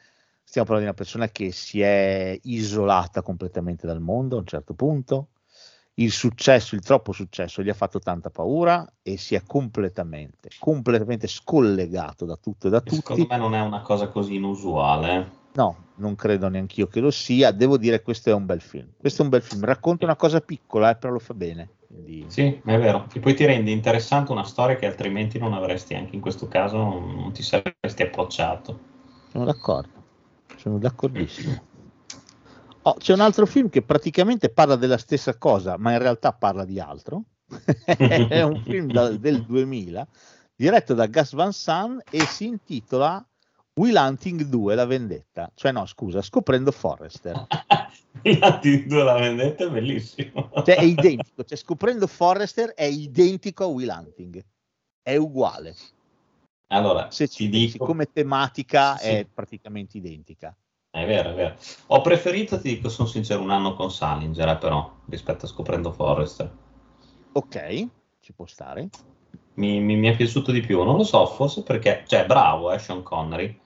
Stiamo 0.47 0.67
parlando 0.67 0.83
di 0.83 0.83
una 0.85 0.93
persona 0.93 1.27
che 1.27 1.51
si 1.51 1.81
è 1.81 2.37
isolata 2.43 3.21
completamente 3.23 3.87
dal 3.87 3.99
mondo 3.99 4.37
a 4.37 4.39
un 4.39 4.45
certo 4.45 4.73
punto. 4.73 5.29
Il 5.95 6.11
successo, 6.11 6.75
il 6.75 6.81
troppo 6.81 7.11
successo, 7.11 7.63
gli 7.63 7.69
ha 7.69 7.73
fatto 7.73 7.99
tanta 7.99 8.29
paura 8.29 8.85
e 9.01 9.17
si 9.17 9.33
è 9.33 9.43
completamente, 9.45 10.49
completamente 10.59 11.27
scollegato 11.27 12.25
da 12.25 12.35
tutto 12.35 12.67
e 12.67 12.69
da 12.69 12.79
tutti. 12.79 12.95
Secondo 12.95 13.27
me 13.29 13.37
non 13.37 13.55
è 13.55 13.61
una 13.61 13.81
cosa 13.81 14.07
così 14.07 14.35
inusuale. 14.35 15.43
No, 15.53 15.85
non 15.95 16.15
credo 16.15 16.47
neanch'io 16.47 16.87
che 16.87 16.99
lo 16.99 17.11
sia. 17.11 17.51
Devo 17.51 17.77
dire, 17.77 18.01
questo 18.01 18.29
è 18.29 18.33
un 18.33 18.45
bel 18.45 18.61
film. 18.61 18.89
Questo 18.97 19.21
è 19.21 19.23
un 19.23 19.31
bel 19.31 19.41
film. 19.41 19.63
Racconta 19.63 20.05
una 20.05 20.15
cosa 20.15 20.41
piccola, 20.41 20.91
eh, 20.91 20.95
però 20.95 21.13
lo 21.13 21.19
fa 21.19 21.33
bene. 21.33 21.69
Quindi, 21.87 22.25
Sì, 22.27 22.61
è 22.63 22.77
vero. 22.77 23.07
E 23.13 23.19
poi 23.19 23.33
ti 23.33 23.45
rende 23.45 23.71
interessante 23.71 24.31
una 24.31 24.43
storia 24.43 24.75
che 24.75 24.85
altrimenti 24.85 25.39
non 25.39 25.53
avresti, 25.53 25.95
anche 25.95 26.15
in 26.15 26.21
questo 26.21 26.47
caso, 26.47 26.77
non 26.77 27.31
ti 27.33 27.41
saresti 27.41 28.03
approcciato. 28.03 28.79
sono 29.31 29.45
d'accordo. 29.45 30.04
Sono 30.65 30.79
d'accordissimo. 30.79 31.63
Oh, 32.81 32.95
c'è 32.95 33.13
un 33.13 33.19
altro 33.19 33.45
film 33.45 33.69
che 33.69 33.83
praticamente 33.83 34.49
parla 34.49 34.75
della 34.75 34.97
stessa 34.97 35.37
cosa, 35.37 35.77
ma 35.77 35.91
in 35.91 35.99
realtà 35.99 36.33
parla 36.33 36.65
di 36.65 36.79
altro. 36.79 37.25
è 37.85 38.41
un 38.41 38.59
film 38.63 38.91
da- 38.91 39.11
del 39.11 39.45
2000 39.45 40.07
diretto 40.55 40.95
da 40.95 41.05
Gus 41.05 41.33
Van 41.33 41.53
Sant 41.53 42.01
e 42.09 42.25
si 42.25 42.45
intitola 42.45 43.23
Will 43.75 43.95
Hunting 43.95 44.41
2 44.41 44.73
La 44.73 44.87
vendetta, 44.87 45.51
cioè 45.53 45.71
no 45.71 45.85
scusa, 45.85 46.23
scoprendo 46.23 46.71
Forrester. 46.71 47.45
Will 48.23 49.03
la 49.03 49.19
vendetta 49.19 49.65
è 49.65 49.69
bellissimo. 49.69 50.49
Cioè 50.51 50.77
è 50.77 50.83
identico, 50.83 51.43
cioè 51.43 51.59
scoprendo 51.59 52.07
Forrester 52.07 52.69
è 52.73 52.85
identico 52.85 53.65
a 53.65 53.67
Will 53.67 53.89
Hunting, 53.95 54.43
è 55.03 55.15
uguale. 55.15 55.75
Allora, 56.67 57.11
Se 57.11 57.27
ci 57.27 57.47
dico, 57.49 57.85
come 57.85 58.11
tematica 58.11 58.97
Sì. 58.97 59.09
è 59.09 59.27
praticamente 59.31 59.97
identica. 59.97 60.55
è 60.89 61.05
vero, 61.05 61.31
è 61.31 61.33
vero. 61.33 61.55
Ho 61.87 62.01
preferito, 62.01 62.59
ti 62.59 62.75
dico, 62.75 62.89
sono 62.89 63.07
sincero, 63.07 63.41
un 63.41 63.51
anno 63.51 63.75
con 63.75 63.91
Salinger, 63.91 64.47
eh, 64.49 64.57
però, 64.57 64.89
rispetto 65.09 65.45
a 65.45 65.49
Scoprendo 65.49 65.91
Forrester. 65.91 66.51
Ok, 67.33 67.87
ci 68.21 68.33
può 68.33 68.45
stare. 68.45 68.89
Mi, 69.55 69.79
mi- 69.79 69.97
mi 69.97 70.07
è 70.07 70.15
piaciuto 70.15 70.51
di 70.51 70.61
più, 70.61 70.83
non 70.83 70.95
lo 70.97 71.03
so, 71.03 71.25
forse 71.27 71.63
perché, 71.63 72.03
cioè, 72.07 72.25
bravo, 72.25 72.71
eh, 72.71 72.79
Sean 72.79 73.03
Connery, 73.03 73.59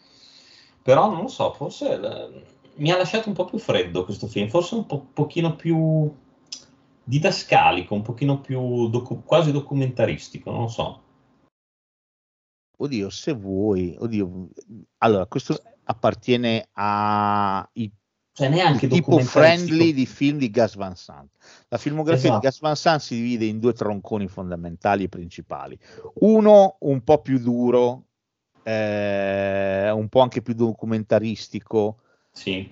però 0.81 1.09
non 1.09 1.21
lo 1.21 1.27
so, 1.27 1.53
forse 1.53 1.99
eh, 1.99 2.45
mi 2.75 2.91
ha 2.91 2.97
lasciato 2.97 3.29
un 3.29 3.35
po' 3.35 3.45
più 3.45 3.57
freddo 3.59 4.05
questo 4.05 4.27
film, 4.27 4.49
forse 4.49 4.75
un 4.75 4.85
po' 4.85 5.05
pochino 5.13 5.55
più 5.55 6.11
didascalico, 7.03 7.93
un 7.93 8.01
pochino 8.01 8.39
più 8.39 8.89
docu- 8.89 9.23
quasi 9.23 9.51
documentaristico, 9.51 10.51
non 10.51 10.61
lo 10.61 10.67
so. 10.67 11.03
Oddio, 12.81 13.09
se 13.09 13.33
vuoi, 13.33 13.93
oddio, 13.99 14.47
allora 14.99 15.25
questo 15.25 15.61
appartiene 15.83 16.69
ai 16.71 17.91
Cioè, 18.31 18.47
neanche 18.47 18.87
tipo 18.87 19.19
friendly 19.19 19.91
di 19.91 20.05
film 20.05 20.37
di 20.37 20.49
Gus 20.49 20.75
Van 20.75 20.95
Sant. 20.95 21.29
La 21.67 21.77
filmografia 21.77 22.29
Esatto. 22.29 22.39
di 22.39 22.47
Gus 22.47 22.59
Van 22.61 22.75
Sant 22.77 23.01
si 23.01 23.15
divide 23.15 23.43
in 23.43 23.59
due 23.59 23.73
tronconi 23.73 24.29
fondamentali 24.29 25.03
e 25.03 25.09
principali. 25.09 25.77
Uno 26.19 26.77
un 26.79 27.03
po' 27.03 27.21
più 27.21 27.39
duro, 27.39 28.05
eh, 28.63 29.89
un 29.91 30.07
po' 30.07 30.21
anche 30.21 30.41
più 30.41 30.53
documentaristico, 30.53 31.97
Sì, 32.31 32.71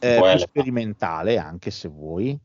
eh, 0.00 0.20
più 0.20 0.38
sperimentale 0.38 1.38
anche 1.38 1.70
se 1.70 1.88
vuoi. 1.88 2.38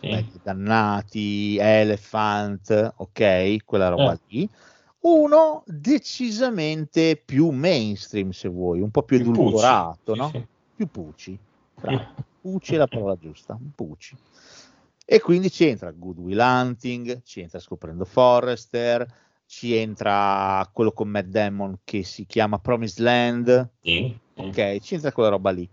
Sì. 0.00 0.26
Dannati, 0.42 1.56
Elephant, 1.60 2.94
ok, 2.96 3.64
quella 3.64 3.90
roba 3.90 4.12
Eh. 4.14 4.20
lì. 4.26 4.50
Uno 5.00 5.62
decisamente 5.66 7.16
più 7.24 7.50
mainstream, 7.50 8.30
se 8.30 8.48
vuoi, 8.48 8.80
un 8.80 8.90
po' 8.90 9.02
più 9.02 9.20
Più 9.20 9.30
edulcorato, 9.30 10.12
Sì, 10.14 10.18
no? 10.18 10.28
sì. 10.30 10.46
Più 10.74 10.86
pucci. 10.88 11.38
Bravo. 11.74 12.06
Pucci 12.40 12.74
è 12.74 12.78
la 12.78 12.86
parola 12.86 13.16
giusta, 13.16 13.58
Pucci. 13.74 14.16
E 15.04 15.20
quindi 15.20 15.50
ci 15.50 15.64
entra 15.66 15.90
Good 15.90 16.18
Will 16.18 16.38
Hunting, 16.38 17.22
ci 17.22 17.40
entra 17.40 17.58
Scoprendo 17.58 18.04
Forrester, 18.04 19.06
ci 19.46 19.74
entra 19.74 20.68
quello 20.72 20.92
con 20.92 21.08
Matt 21.08 21.26
Damon 21.26 21.78
che 21.84 22.02
si 22.02 22.26
chiama 22.26 22.58
Promised 22.58 22.98
Land, 23.02 23.70
Sì, 23.80 24.14
sì. 24.34 24.40
ok, 24.40 24.78
ci 24.80 24.94
entra 24.94 25.12
quella 25.12 25.30
roba 25.30 25.50
lì. 25.50 25.68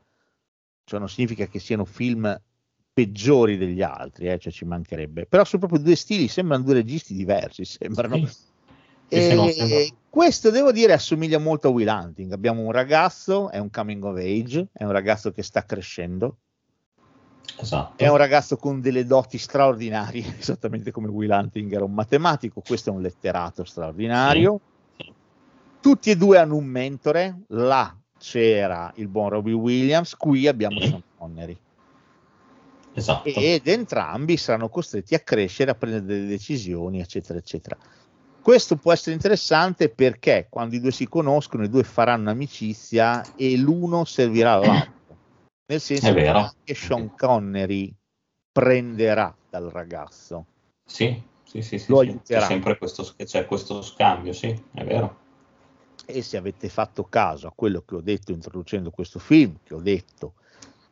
Cioè 0.85 0.99
non 0.99 1.09
significa 1.09 1.47
che 1.47 1.59
siano 1.59 1.83
film 1.83 2.39
peggiori 2.93 3.57
degli 3.57 3.81
altri, 3.81 4.29
eh, 4.29 4.37
cioè 4.39 4.53
ci 4.53 4.63
mancherebbe. 4.65 5.25
Però 5.25 5.43
sono 5.43 5.65
proprio 5.65 5.83
due 5.83 5.95
stili, 5.95 6.27
sembrano 6.27 6.63
due 6.63 6.75
registi 6.75 7.13
diversi, 7.13 7.65
sembrano. 7.65 8.17
No, 9.09 9.47
questo 10.09 10.49
devo 10.49 10.71
dire 10.71 10.93
assomiglia 10.93 11.37
molto 11.37 11.67
a 11.67 11.71
Will 11.71 11.87
Hunting. 11.87 12.31
Abbiamo 12.31 12.61
un 12.61 12.71
ragazzo, 12.71 13.49
è 13.49 13.59
un 13.59 13.69
coming 13.69 14.03
of 14.03 14.17
age, 14.17 14.67
è 14.71 14.83
un 14.83 14.91
ragazzo 14.91 15.31
che 15.31 15.43
sta 15.43 15.63
crescendo, 15.63 16.37
Esatto. 17.57 18.03
è 18.03 18.07
un 18.07 18.17
ragazzo 18.17 18.57
con 18.57 18.81
delle 18.81 19.05
doti 19.05 19.37
straordinarie, 19.37 20.35
esattamente 20.39 20.91
come 20.91 21.07
Will 21.07 21.31
Hunting 21.31 21.71
era 21.71 21.83
un 21.83 21.93
matematico, 21.93 22.61
questo 22.65 22.89
è 22.89 22.93
un 22.93 23.01
letterato 23.01 23.63
straordinario. 23.63 24.59
Sì. 24.97 25.13
Tutti 25.79 26.09
e 26.09 26.15
due 26.15 26.39
hanno 26.39 26.55
un 26.55 26.65
mentore, 26.65 27.41
là 27.47 27.95
c'era 28.17 28.91
il 28.95 29.07
buon 29.07 29.29
Robbie 29.29 29.53
Williams, 29.53 30.15
qui 30.15 30.47
abbiamo. 30.47 30.79
Sean 30.79 31.03
Connery. 31.17 31.57
Esatto. 32.97 33.27
ed 33.27 33.67
entrambi 33.67 34.37
saranno 34.37 34.69
costretti 34.69 35.15
a 35.15 35.19
crescere, 35.19 35.71
a 35.71 35.75
prendere 35.75 36.05
delle 36.05 36.27
decisioni, 36.27 37.01
eccetera, 37.01 37.37
eccetera. 37.37 37.77
Questo 38.45 38.75
può 38.75 38.93
essere 38.93 39.15
interessante 39.15 39.89
perché 39.89 40.45
quando 40.51 40.75
i 40.75 40.79
due 40.79 40.91
si 40.91 41.07
conoscono, 41.07 41.63
i 41.63 41.67
due 41.67 41.83
faranno 41.83 42.29
amicizia 42.29 43.33
e 43.35 43.57
l'uno 43.57 44.05
servirà 44.05 44.51
all'altro. 44.61 45.17
Nel 45.65 45.81
senso 45.81 46.09
È 46.09 46.13
che 46.13 46.27
anche 46.27 46.75
Sean 46.75 47.15
Connery 47.15 47.91
prenderà 48.51 49.35
dal 49.49 49.71
ragazzo. 49.71 50.45
Sì, 50.85 51.19
sì, 51.41 51.63
sì, 51.63 51.79
sì, 51.79 51.89
Lo 51.91 52.01
sì. 52.03 52.19
C'è 52.23 52.39
sempre 52.41 52.77
questo, 52.77 53.15
c'è 53.17 53.47
questo 53.47 53.81
scambio, 53.81 54.31
sì, 54.31 54.55
è 54.73 54.83
vero. 54.83 55.17
E 56.05 56.21
se 56.21 56.37
avete 56.37 56.69
fatto 56.69 57.05
caso 57.05 57.47
a 57.47 57.51
quello 57.55 57.81
che 57.81 57.95
ho 57.95 58.01
detto 58.01 58.31
introducendo 58.31 58.91
questo 58.91 59.17
film, 59.17 59.57
che 59.63 59.73
ho 59.73 59.81
detto 59.81 60.35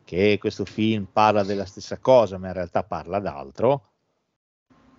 che 0.05 0.39
questo 0.39 0.65
film 0.65 1.05
parla 1.05 1.43
della 1.43 1.65
stessa 1.65 1.99
cosa, 1.99 2.39
ma 2.39 2.47
in 2.47 2.53
realtà 2.53 2.81
parla 2.81 3.19
d'altro, 3.19 3.89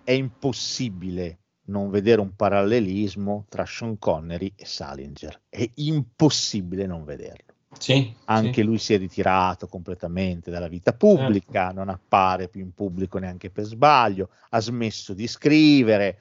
è 0.04 0.12
impossibile 0.12 1.38
non 1.66 1.90
vedere 1.90 2.20
un 2.20 2.34
parallelismo 2.34 3.46
tra 3.48 3.64
Sean 3.64 3.98
Connery 3.98 4.52
e 4.56 4.66
Salinger. 4.66 5.40
È 5.48 5.68
impossibile 5.76 6.86
non 6.86 7.04
vederlo. 7.04 7.52
Sì, 7.78 8.14
Anche 8.26 8.52
sì. 8.52 8.62
lui 8.62 8.78
si 8.78 8.94
è 8.94 8.98
ritirato 8.98 9.66
completamente 9.66 10.50
dalla 10.50 10.68
vita 10.68 10.92
pubblica, 10.92 11.70
non 11.70 11.88
appare 11.88 12.48
più 12.48 12.60
in 12.60 12.72
pubblico 12.72 13.18
neanche 13.18 13.50
per 13.50 13.64
sbaglio, 13.64 14.30
ha 14.50 14.60
smesso 14.60 15.12
di 15.12 15.26
scrivere. 15.26 16.18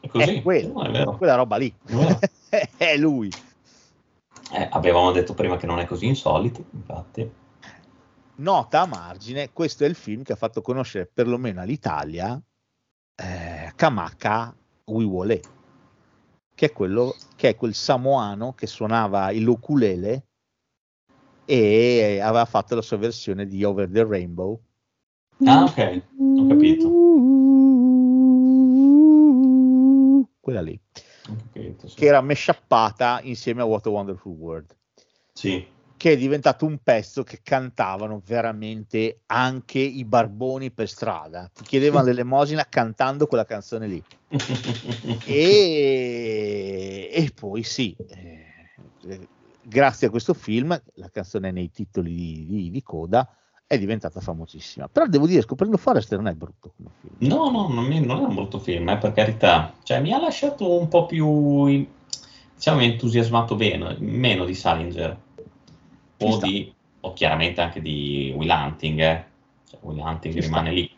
È 0.00 0.08
così, 0.08 0.36
è 0.36 0.42
quello, 0.42 0.72
no, 0.72 1.12
è 1.14 1.16
quella 1.16 1.36
roba 1.36 1.56
lì. 1.56 1.72
È 2.48 2.68
è 2.76 2.96
lui. 2.96 3.30
Eh, 4.52 4.68
avevamo 4.70 5.12
detto 5.12 5.34
prima 5.34 5.56
che 5.56 5.66
non 5.66 5.78
è 5.78 5.86
così 5.86 6.06
insolito, 6.06 6.64
infatti. 6.72 7.30
Nota 8.34 8.80
a 8.80 8.86
margine, 8.86 9.52
questo 9.52 9.84
è 9.84 9.86
il 9.86 9.94
film 9.94 10.22
che 10.22 10.32
ha 10.32 10.36
fatto 10.36 10.62
conoscere 10.62 11.06
perlomeno 11.06 11.60
all'Italia 11.60 12.42
eh, 13.14 13.51
Kamaka 13.74 14.54
Wiwole, 14.86 15.40
che 16.54 16.66
è, 16.66 16.72
quello, 16.72 17.14
che 17.36 17.50
è 17.50 17.56
quel 17.56 17.74
samoano 17.74 18.52
che 18.52 18.66
suonava 18.66 19.30
il 19.30 19.46
ukulele 19.46 20.26
e 21.44 22.20
aveva 22.22 22.44
fatto 22.44 22.74
la 22.74 22.82
sua 22.82 22.96
versione 22.96 23.46
di 23.46 23.64
Over 23.64 23.90
the 23.90 24.04
Rainbow. 24.04 24.60
Ah, 25.44 25.64
ok, 25.64 26.02
ho 26.18 26.46
capito. 26.46 26.88
Quella 30.40 30.60
lì, 30.60 30.80
capito, 31.22 31.88
sì. 31.88 31.96
che 31.96 32.06
era 32.06 32.20
meshappata 32.20 33.20
insieme 33.22 33.62
a 33.62 33.64
What 33.64 33.86
a 33.86 33.90
Wonderful 33.90 34.32
World. 34.32 34.76
Sì. 35.32 35.66
Che 36.02 36.10
è 36.10 36.16
diventato 36.16 36.66
un 36.66 36.78
pezzo 36.82 37.22
che 37.22 37.42
cantavano 37.44 38.20
veramente 38.26 39.20
anche 39.26 39.78
i 39.78 40.04
barboni 40.04 40.72
per 40.72 40.88
strada. 40.88 41.48
Ti 41.54 41.62
chiedevano 41.62 42.06
l'elemosina 42.10 42.66
cantando 42.68 43.28
quella 43.28 43.44
canzone 43.44 43.86
lì. 43.86 44.02
E, 45.24 47.08
e 47.12 47.32
poi 47.32 47.62
sì, 47.62 47.94
eh, 48.08 49.28
grazie 49.62 50.08
a 50.08 50.10
questo 50.10 50.34
film, 50.34 50.76
la 50.94 51.08
canzone 51.08 51.52
nei 51.52 51.70
titoli 51.70 52.12
di, 52.12 52.46
di- 52.46 52.70
di 52.72 52.82
coda 52.82 53.36
è 53.64 53.78
diventata 53.78 54.20
famosissima. 54.20 54.88
Però 54.88 55.06
devo 55.06 55.28
dire, 55.28 55.42
scoprendo 55.42 55.76
Forrester 55.76 56.18
non 56.18 56.26
è 56.26 56.34
brutto 56.34 56.72
come 56.76 56.88
film. 57.00 57.30
No, 57.32 57.48
no, 57.48 57.68
non, 57.68 57.92
è 57.92 57.98
un 57.98 58.34
brutto 58.34 58.58
film, 58.58 58.88
eh, 58.88 58.98
per 58.98 59.12
carità. 59.12 59.72
Cioè, 59.84 60.00
mi 60.00 60.12
ha 60.12 60.18
lasciato 60.18 60.68
un 60.76 60.88
po' 60.88 61.06
più, 61.06 61.86
diciamo, 62.56 62.80
entusiasmato 62.80 63.54
bene, 63.54 63.96
meno 64.00 64.44
di 64.44 64.54
Salinger. 64.54 65.30
O, 66.24 66.36
di, 66.38 66.74
o 67.00 67.12
chiaramente 67.12 67.60
anche 67.60 67.80
di 67.80 68.32
Will 68.36 68.50
Hunting, 68.50 69.00
eh. 69.00 69.24
Cioè, 69.68 69.80
Will 69.82 69.98
Hunting 69.98 70.34
Ci 70.34 70.40
rimane 70.40 70.70
sta. 70.70 70.80
lì. 70.80 70.90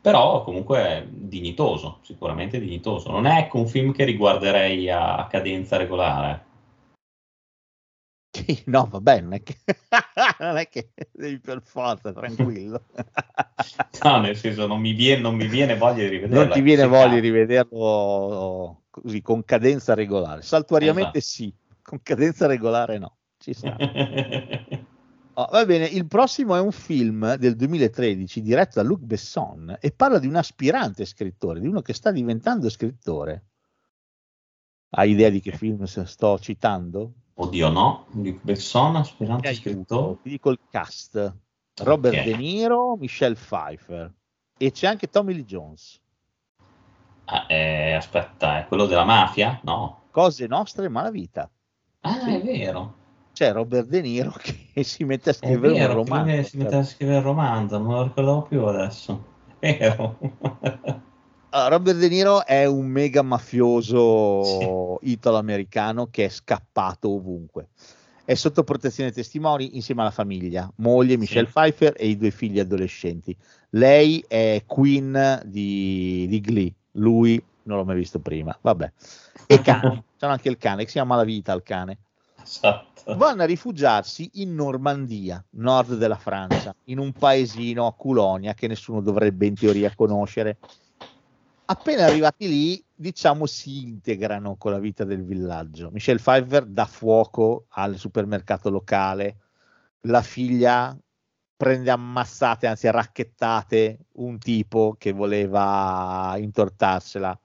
Però 0.00 0.42
comunque 0.42 1.06
dignitoso, 1.10 1.98
sicuramente 2.02 2.58
dignitoso. 2.58 3.10
Non 3.10 3.26
è 3.26 3.38
ecco, 3.38 3.58
un 3.58 3.68
film 3.68 3.92
che 3.92 4.04
riguarderei 4.04 4.90
a, 4.90 5.16
a 5.16 5.26
cadenza 5.26 5.76
regolare. 5.76 6.50
Sì, 8.34 8.62
No, 8.66 8.86
vabbè, 8.90 9.20
non 9.20 9.34
è 9.34 9.42
che, 9.42 9.56
non 10.40 10.56
è 10.56 10.66
che 10.68 10.90
devi 11.12 11.38
per 11.38 11.60
forza, 11.62 12.12
tranquillo. 12.12 12.84
No, 14.02 14.20
nel 14.20 14.36
senso, 14.36 14.66
non 14.66 14.80
mi 14.80 14.92
viene, 14.92 15.20
non 15.20 15.36
mi 15.36 15.46
viene 15.46 15.76
voglia 15.76 16.02
di 16.02 16.08
rivederlo. 16.08 16.44
non 16.44 16.50
ti 16.50 16.60
viene 16.62 16.86
voglia 16.86 17.14
di 17.14 17.20
rivederlo 17.20 18.82
così 18.90 19.22
con 19.22 19.44
cadenza 19.44 19.94
regolare. 19.94 20.42
Saltuariamente 20.42 21.18
Esatto. 21.18 21.20
sì, 21.20 21.54
con 21.82 22.00
cadenza 22.02 22.46
regolare 22.46 22.98
no. 22.98 23.18
Ci 23.42 23.52
sta. 23.52 23.76
Oh, 25.34 25.48
va 25.50 25.64
bene, 25.64 25.86
il 25.86 26.06
prossimo 26.06 26.54
è 26.54 26.60
un 26.60 26.72
film 26.72 27.36
del 27.36 27.56
2013 27.56 28.42
diretto 28.42 28.72
da 28.74 28.86
Luc 28.86 29.00
Besson 29.00 29.78
e 29.80 29.90
parla 29.90 30.18
di 30.18 30.26
un 30.26 30.36
aspirante 30.36 31.06
scrittore, 31.06 31.58
di 31.58 31.66
uno 31.66 31.80
che 31.80 31.94
sta 31.94 32.10
diventando 32.10 32.68
scrittore. 32.68 33.44
Hai 34.90 35.12
idea 35.12 35.30
di 35.30 35.40
che 35.40 35.52
film 35.52 35.84
sto 35.84 36.38
citando? 36.38 37.12
Oddio, 37.32 37.70
no. 37.70 38.06
Luc 38.10 38.40
Besson, 38.42 38.96
aspirante 38.96 39.48
aiuto, 39.48 39.62
scrittore. 39.70 40.18
ti 40.22 40.28
dico 40.28 40.50
il 40.50 40.58
cast. 40.70 41.34
Robert 41.76 42.14
Ok. 42.14 42.24
De 42.24 42.36
Niro, 42.36 42.96
Michelle 42.96 43.34
Pfeiffer 43.34 44.12
e 44.58 44.70
c'è 44.70 44.86
anche 44.86 45.08
Tommy 45.08 45.32
Lee 45.32 45.46
Jones. 45.46 45.98
Ah, 47.24 47.46
eh, 47.48 47.94
aspetta, 47.94 48.58
è 48.58 48.66
quello 48.66 48.84
della 48.84 49.04
mafia? 49.04 49.58
No. 49.62 50.08
Cose 50.10 50.46
nostre 50.46 50.84
e 50.84 50.88
malavita. 50.90 51.50
Ah, 52.00 52.26
è 52.26 52.42
vero. 52.42 53.00
C'è 53.32 53.52
Robert 53.52 53.86
De 53.86 54.00
Niro 54.00 54.32
che 54.40 54.82
si 54.84 55.04
mette 55.04 55.30
a 55.30 55.32
scrivere 55.32 55.72
vero, 55.72 56.00
un 56.00 56.04
romanzo. 56.04 56.48
si 56.48 56.56
mette 56.58 56.76
a 56.76 56.84
scrivere 56.84 57.18
il 57.18 57.24
romanzo, 57.24 57.78
non 57.78 57.94
lo 57.94 58.02
ricordavo 58.04 58.42
più 58.42 58.64
adesso. 58.64 59.24
Vero. 59.58 60.18
Ah, 61.54 61.68
Robert 61.68 61.98
De 61.98 62.08
Niro 62.08 62.46
è 62.46 62.64
un 62.64 62.86
mega 62.86 63.20
mafioso 63.22 64.98
italo-americano 65.02 66.08
che 66.10 66.24
è 66.24 66.28
scappato 66.28 67.10
ovunque. 67.10 67.68
È 68.24 68.34
sotto 68.34 68.64
protezione 68.64 69.10
dei 69.10 69.22
testimoni 69.22 69.76
insieme 69.76 70.00
alla 70.00 70.10
famiglia, 70.10 70.70
moglie 70.76 71.16
Michelle 71.16 71.48
Pfeiffer 71.48 71.92
e 71.96 72.08
i 72.08 72.16
due 72.16 72.30
figli 72.30 72.58
adolescenti. 72.58 73.36
Lei 73.70 74.24
è 74.26 74.62
Queen 74.66 75.42
di, 75.44 76.26
di 76.28 76.40
Glee, 76.40 76.72
lui 76.92 77.42
non 77.64 77.78
l'ho 77.78 77.84
mai 77.84 77.96
visto 77.96 78.18
prima. 78.18 78.56
Vabbè, 78.60 78.92
e 79.46 79.60
cane, 79.62 80.04
c'è 80.16 80.26
anche 80.26 80.48
il 80.48 80.56
cane 80.56 80.82
che 80.82 80.88
si 80.88 80.94
chiama 80.94 81.16
La 81.16 81.24
Vita, 81.24 81.52
il 81.52 81.62
cane. 81.62 81.98
Esatto. 82.42 83.16
Vanno 83.16 83.42
a 83.42 83.46
rifugiarsi 83.46 84.30
in 84.34 84.54
Normandia, 84.54 85.44
nord 85.50 85.96
della 85.96 86.16
Francia, 86.16 86.74
in 86.84 86.98
un 86.98 87.12
paesino 87.12 87.86
a 87.86 87.94
Culonia 87.94 88.54
che 88.54 88.68
nessuno 88.68 89.00
dovrebbe 89.00 89.46
in 89.46 89.54
teoria 89.54 89.94
conoscere. 89.94 90.58
Appena 91.64 92.04
arrivati 92.04 92.48
lì, 92.48 92.84
diciamo, 92.94 93.46
si 93.46 93.82
integrano 93.82 94.56
con 94.56 94.72
la 94.72 94.78
vita 94.78 95.04
del 95.04 95.24
villaggio. 95.24 95.90
Michelle 95.90 96.18
Pfeiffer 96.18 96.66
dà 96.66 96.84
fuoco 96.84 97.66
al 97.70 97.96
supermercato 97.96 98.70
locale, 98.70 99.38
la 100.02 100.22
figlia 100.22 100.96
prende 101.56 101.90
ammassate, 101.90 102.66
anzi 102.66 102.90
racchettate, 102.90 104.06
un 104.14 104.38
tipo 104.38 104.96
che 104.98 105.12
voleva 105.12 106.34
intortarsela 106.36 107.38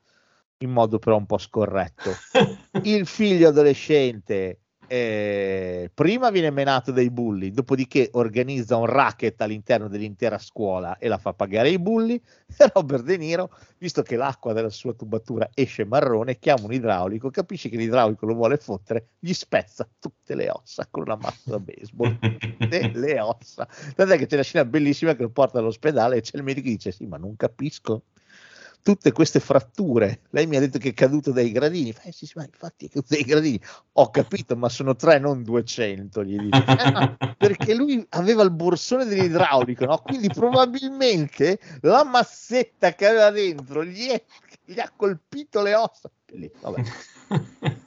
in 0.59 0.71
modo 0.71 0.97
però 0.97 1.17
un 1.17 1.25
po' 1.25 1.37
scorretto. 1.37 2.11
Il 2.83 3.05
figlio 3.05 3.49
adolescente 3.49 4.61
eh, 4.87 5.91
prima 5.93 6.29
viene 6.29 6.49
menato 6.49 6.91
dai 6.91 7.09
bulli, 7.09 7.51
dopodiché 7.51 8.09
organizza 8.13 8.77
un 8.77 8.85
racket 8.85 9.39
all'interno 9.41 9.87
dell'intera 9.87 10.37
scuola 10.37 10.97
e 10.97 11.07
la 11.07 11.17
fa 11.17 11.33
pagare 11.33 11.69
i 11.69 11.79
bulli. 11.79 12.15
E 12.15 12.21
Robert 12.73 13.03
De 13.03 13.17
Niro, 13.17 13.49
visto 13.77 14.01
che 14.01 14.15
l'acqua 14.15 14.53
della 14.53 14.69
sua 14.69 14.93
tubatura 14.93 15.49
esce 15.53 15.85
marrone, 15.85 16.39
chiama 16.39 16.65
un 16.65 16.73
idraulico, 16.73 17.29
capisce 17.29 17.69
che 17.69 17.77
l'idraulico 17.77 18.25
lo 18.25 18.33
vuole 18.33 18.57
fottere, 18.57 19.09
gli 19.19 19.33
spezza 19.33 19.87
tutte 19.99 20.35
le 20.35 20.49
ossa 20.49 20.87
con 20.89 21.03
una 21.03 21.17
mazza 21.17 21.51
da 21.51 21.59
baseball. 21.59 22.17
Tutte 22.19 22.91
le 22.95 23.19
ossa. 23.19 23.67
Tant'è 23.95 24.17
che 24.17 24.25
c'è 24.25 24.35
una 24.35 24.43
scena 24.43 24.65
bellissima 24.65 25.15
che 25.15 25.23
lo 25.23 25.29
porta 25.29 25.59
all'ospedale 25.59 26.17
e 26.17 26.21
c'è 26.21 26.37
il 26.37 26.43
medico 26.43 26.67
che 26.67 26.73
dice: 26.73 26.91
Sì, 26.91 27.05
ma 27.05 27.17
non 27.17 27.35
capisco 27.35 28.03
tutte 28.87 29.11
queste 29.11 29.41
fratture. 29.41 30.21
Lei 30.29 30.47
mi 30.47 30.55
ha 30.55 30.61
detto 30.61 30.77
che 30.77 30.89
è 30.89 30.93
caduto 30.93 31.33
dai 31.33 31.51
gradini. 31.51 31.93
Eh, 32.03 32.13
sì, 32.13 32.25
sì, 32.25 32.31
ma 32.37 32.45
infatti 32.45 32.85
è 32.85 32.87
caduto 32.87 33.15
dai 33.15 33.23
gradini. 33.23 33.59
Ho 33.93 34.09
capito, 34.11 34.55
ma 34.55 34.69
sono 34.69 34.95
tre, 34.95 35.19
non 35.19 35.43
200. 35.43 36.23
Gli 36.23 36.37
dice. 36.39 36.63
"Eh, 36.65 37.35
perché 37.37 37.73
lui 37.75 38.05
aveva 38.11 38.43
il 38.43 38.51
borsone 38.51 39.03
dell'idraulico, 39.03 39.83
no? 39.83 39.97
quindi 39.97 40.29
probabilmente 40.29 41.59
la 41.81 42.05
massetta 42.05 42.93
che 42.93 43.07
aveva 43.07 43.29
dentro 43.29 43.83
gli, 43.83 44.07
è- 44.07 44.23
gli 44.63 44.79
ha 44.79 44.89
colpito 44.95 45.61
le 45.61 45.75
ossa. 45.75 46.09
Lì, 46.27 46.49
vabbè. 46.61 46.81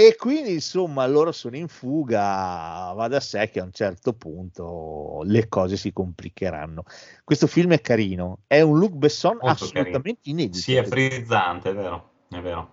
E 0.00 0.16
quindi 0.16 0.54
insomma 0.54 1.06
loro 1.06 1.30
sono 1.30 1.56
in 1.56 1.68
fuga, 1.68 2.90
va 2.94 3.06
da 3.06 3.20
sé 3.20 3.50
che 3.50 3.60
a 3.60 3.64
un 3.64 3.72
certo 3.72 4.14
punto 4.14 5.20
le 5.24 5.46
cose 5.46 5.76
si 5.76 5.92
complicheranno. 5.92 6.84
Questo 7.22 7.46
film 7.46 7.72
è 7.74 7.82
carino, 7.82 8.38
è 8.46 8.62
un 8.62 8.78
Luc 8.78 8.92
Besson 8.92 9.32
Molto 9.42 9.64
assolutamente 9.64 10.30
inedito. 10.30 10.56
Sì, 10.56 10.74
è 10.74 10.84
frizzante, 10.84 11.68
è 11.68 11.74
vero. 11.74 12.12
È 12.30 12.40
vero. 12.40 12.72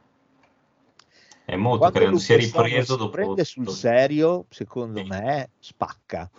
È 1.44 1.58
molto 1.58 1.80
Quando 1.80 1.98
carino. 1.99 2.12
Luc 2.12 2.22
Si 2.22 2.32
è 2.32 2.38
ripreso 2.38 2.95
dopo. 2.95 3.10
prende 3.12 3.44
sul 3.44 3.68
serio, 3.68 4.45
secondo 4.49 5.04
me, 5.04 5.49
spacca. 5.60 6.32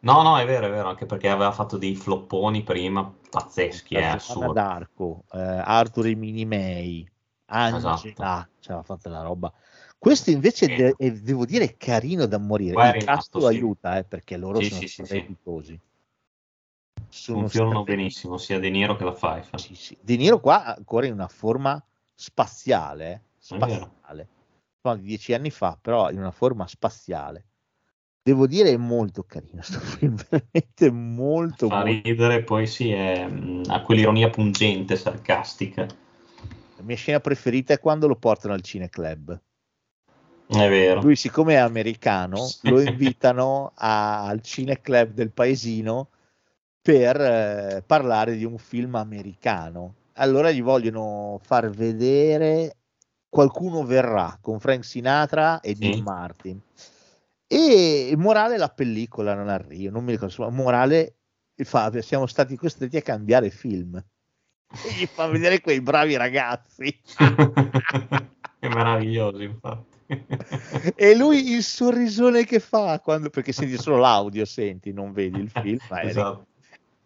No, 0.00 0.20
no, 0.20 0.36
è 0.38 0.44
vero, 0.44 0.66
è 0.66 0.70
vero, 0.70 0.88
anche 0.90 1.06
perché 1.06 1.30
aveva 1.30 1.50
fatto 1.52 1.78
dei 1.78 1.96
flopponi 1.96 2.62
prima 2.62 3.10
pazzeschi, 3.30 3.94
Giovanna 3.94 4.14
assurdo. 4.16 4.52
d'Arco, 4.52 5.24
eh, 5.32 5.38
Arthur 5.40 6.08
e 6.08 6.14
Mini 6.14 6.44
May, 6.44 7.10
Angela, 7.46 7.94
Esatto. 7.94 8.48
ce 8.60 8.72
l'ha 8.72 8.82
fatta 8.82 9.08
la 9.08 9.22
roba. 9.22 9.50
Questo 10.04 10.30
invece 10.30 10.66
Sì. 10.66 10.74
de- 10.74 10.94
è- 10.98 11.10
devo 11.12 11.46
dire 11.46 11.64
è 11.64 11.76
carino 11.78 12.26
da 12.26 12.36
morire. 12.36 12.74
Qua 12.74 12.94
Il 12.94 13.04
lo 13.06 13.40
sì. 13.40 13.46
aiuta 13.46 13.96
eh, 13.96 14.04
perché 14.04 14.36
loro 14.36 14.60
Sì, 14.60 14.68
sono 14.68 14.80
sì, 14.86 15.04
strepitosi. 15.04 15.80
Funzionano 17.08 17.84
benissimo, 17.84 18.36
sia 18.36 18.58
De 18.58 18.68
Niro 18.68 18.96
che 18.96 19.04
la 19.04 19.12
Pfeiffer. 19.12 19.58
Sì, 19.58 19.74
sì. 19.74 19.96
De 19.98 20.16
Niro 20.16 20.40
qua 20.40 20.76
ancora 20.76 21.06
in 21.06 21.14
una 21.14 21.28
forma 21.28 21.82
spaziale, 22.14 23.10
eh, 23.12 23.20
spaziale. 23.38 24.28
Dieci 24.98 25.32
anni 25.32 25.48
fa, 25.50 25.78
però 25.80 26.10
in 26.10 26.18
una 26.18 26.32
forma 26.32 26.66
spaziale. 26.66 27.46
Devo 28.22 28.46
dire 28.46 28.72
è 28.72 28.76
molto 28.76 29.22
carino 29.22 29.62
sto 29.62 29.78
film, 29.80 30.16
veramente 30.28 30.90
molto, 30.90 31.68
Fa 31.68 31.82
molto 31.82 32.02
ridere, 32.02 32.42
poi 32.42 32.66
sì, 32.66 32.90
è, 32.90 33.26
mh, 33.26 33.62
ha 33.68 33.80
quell'ironia 33.80 34.28
pungente, 34.28 34.96
sarcastica. 34.96 35.86
La 36.76 36.82
mia 36.82 36.96
scena 36.96 37.20
preferita 37.20 37.72
è 37.72 37.80
quando 37.80 38.06
lo 38.06 38.16
portano 38.16 38.52
al 38.52 38.60
cineclub. 38.60 39.40
È 40.46 40.68
vero. 40.68 41.00
Lui, 41.00 41.16
siccome 41.16 41.54
è 41.54 41.58
americano, 41.58 42.48
lo 42.62 42.80
invitano 42.80 43.72
a- 43.74 44.26
al 44.26 44.40
cineclub 44.40 45.12
del 45.12 45.32
paesino 45.32 46.08
per 46.80 47.20
eh, 47.20 47.82
parlare 47.86 48.36
di 48.36 48.44
un 48.44 48.58
film 48.58 48.94
americano. 48.94 49.94
Allora 50.14 50.50
gli 50.50 50.62
vogliono 50.62 51.40
far 51.42 51.70
vedere 51.70 52.76
Qualcuno 53.34 53.84
verrà 53.84 54.38
con 54.40 54.60
Frank 54.60 54.84
Sinatra 54.84 55.58
e 55.58 55.74
Sì. 55.74 55.80
Dean 55.80 56.02
Martin. 56.04 56.60
E 57.48 58.06
il 58.08 58.16
morale 58.16 58.56
la 58.56 58.68
pellicola 58.68 59.34
non 59.34 59.48
arriva, 59.48 59.90
non 59.90 60.04
mi 60.04 60.12
ricordo, 60.12 60.48
morale 60.50 61.16
fa, 61.56 61.90
siamo 62.00 62.26
stati 62.26 62.56
costretti 62.56 62.96
a 62.96 63.02
cambiare 63.02 63.50
film. 63.50 63.96
E 63.96 64.92
gli 64.96 65.06
fa 65.06 65.26
vedere 65.26 65.60
quei 65.60 65.80
bravi 65.80 66.14
ragazzi. 66.14 66.96
è 68.60 68.68
meraviglioso, 68.68 69.42
infatti. 69.42 69.93
E 70.94 71.16
lui 71.16 71.52
il 71.52 71.62
sorrisone 71.62 72.44
che 72.44 72.60
fa 72.60 73.00
quando, 73.00 73.30
perché 73.30 73.52
senti 73.52 73.78
solo 73.78 73.98
l'audio, 73.98 74.44
senti, 74.44 74.92
non 74.92 75.12
vedi 75.12 75.38
il 75.38 75.50
film, 75.50 75.78
Esatto. 76.02 76.46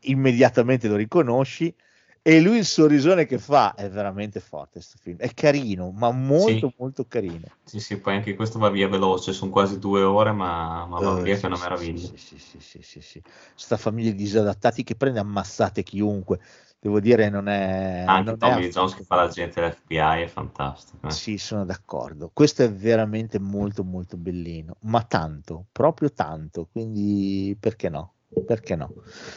immediatamente 0.01 0.89
lo 0.89 0.97
riconosci. 0.97 1.75
E 2.21 2.41
lui 2.43 2.59
il 2.59 2.67
sorrisone 2.67 3.25
che 3.25 3.39
fa 3.39 3.75
è 3.75 3.89
veramente 3.89 4.41
forte. 4.41 4.73
Questo 4.73 4.99
film 5.01 5.17
è 5.19 5.33
carino, 5.33 5.91
ma 5.93 6.11
molto, 6.11 6.69
Sì. 6.69 6.75
molto 6.77 7.07
carino. 7.07 7.47
Sì, 7.65 7.81
sì, 7.81 7.99
poi 7.99 8.17
anche 8.17 8.35
questo 8.35 8.59
va 8.59 8.69
via 8.69 8.89
veloce, 8.89 9.33
sono 9.33 9.51
quasi 9.51 9.79
due 9.79 10.03
ore, 10.03 10.33
ma, 10.33 10.85
ma 10.87 10.99
va 11.01 11.19
Eh, 11.19 11.23
via 11.23 11.35
sì, 11.35 11.41
che 11.41 11.47
è 11.47 11.51
una 11.51 11.59
meraviglia. 11.59 12.07
Sì, 12.09 12.17
sì, 12.17 12.39
sì, 12.39 12.59
sì, 12.61 12.83
sì, 12.83 13.01
sì. 13.01 13.23
Sta 13.55 13.77
famiglia 13.79 14.11
di 14.11 14.17
disadattati 14.17 14.83
che 14.83 14.95
prende 14.95 15.21
ammassate 15.21 15.83
chiunque. 15.83 16.39
Devo 16.81 17.01
dire, 17.01 17.29
non 17.29 17.49
è. 17.49 18.05
Anche 18.07 18.31
non 18.31 18.35
è 18.35 18.39
Tommy 18.39 18.61
Lee 18.61 18.71
Jones 18.71 18.95
che 18.95 19.03
fa 19.03 19.17
l'agente 19.17 19.61
dell'FBI 19.61 20.23
è 20.23 20.27
fantastico. 20.29 21.09
eh. 21.09 21.11
Sì, 21.11 21.37
sono 21.37 21.65
d'accordo. 21.65 22.31
Questo 22.33 22.63
è 22.63 22.73
veramente 22.73 23.41
molto 23.41 23.83
molto 23.83 24.17
bellino, 24.17 24.77
ma 24.83 25.03
tanto, 25.03 25.67
proprio 25.73 26.13
tanto, 26.13 26.69
quindi 26.71 27.57
perché 27.59 27.89
no? 27.89 28.13
Perché 28.47 28.77
no? 28.77 28.93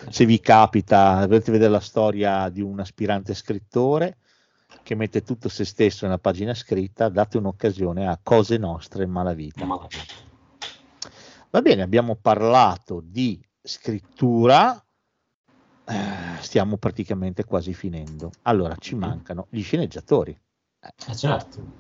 Se 0.09 0.26
vi 0.26 0.39
capita, 0.39 1.26
volete 1.26 1.51
vedere 1.51 1.72
la 1.72 1.80
storia 1.80 2.49
di 2.49 2.61
un 2.61 2.80
aspirante 2.80 3.34
scrittore 3.34 4.18
che 4.84 4.95
mette 4.95 5.23
tutto 5.23 5.49
se 5.49 5.63
stesso 5.65 6.05
nella 6.05 6.18
pagina 6.19 6.53
scritta, 6.53 7.09
date 7.09 7.38
un'occasione 7.38 8.07
a 8.07 8.19
Cose 8.22 8.57
Nostre 8.57 9.03
e 9.03 9.07
Malavita. 9.07 9.65
Ma- 9.65 9.88
Va 11.49 11.61
bene, 11.61 11.81
abbiamo 11.81 12.15
parlato 12.15 13.01
di 13.03 13.41
scrittura, 13.61 14.84
eh, 15.91 16.41
stiamo 16.41 16.77
praticamente 16.77 17.43
quasi 17.43 17.73
finendo. 17.73 18.31
Allora, 18.43 18.76
ci 18.77 18.95
mancano 18.95 19.47
gli 19.49 19.61
sceneggiatori. 19.61 20.38
Eh, 20.80 21.15
certo. 21.15 21.73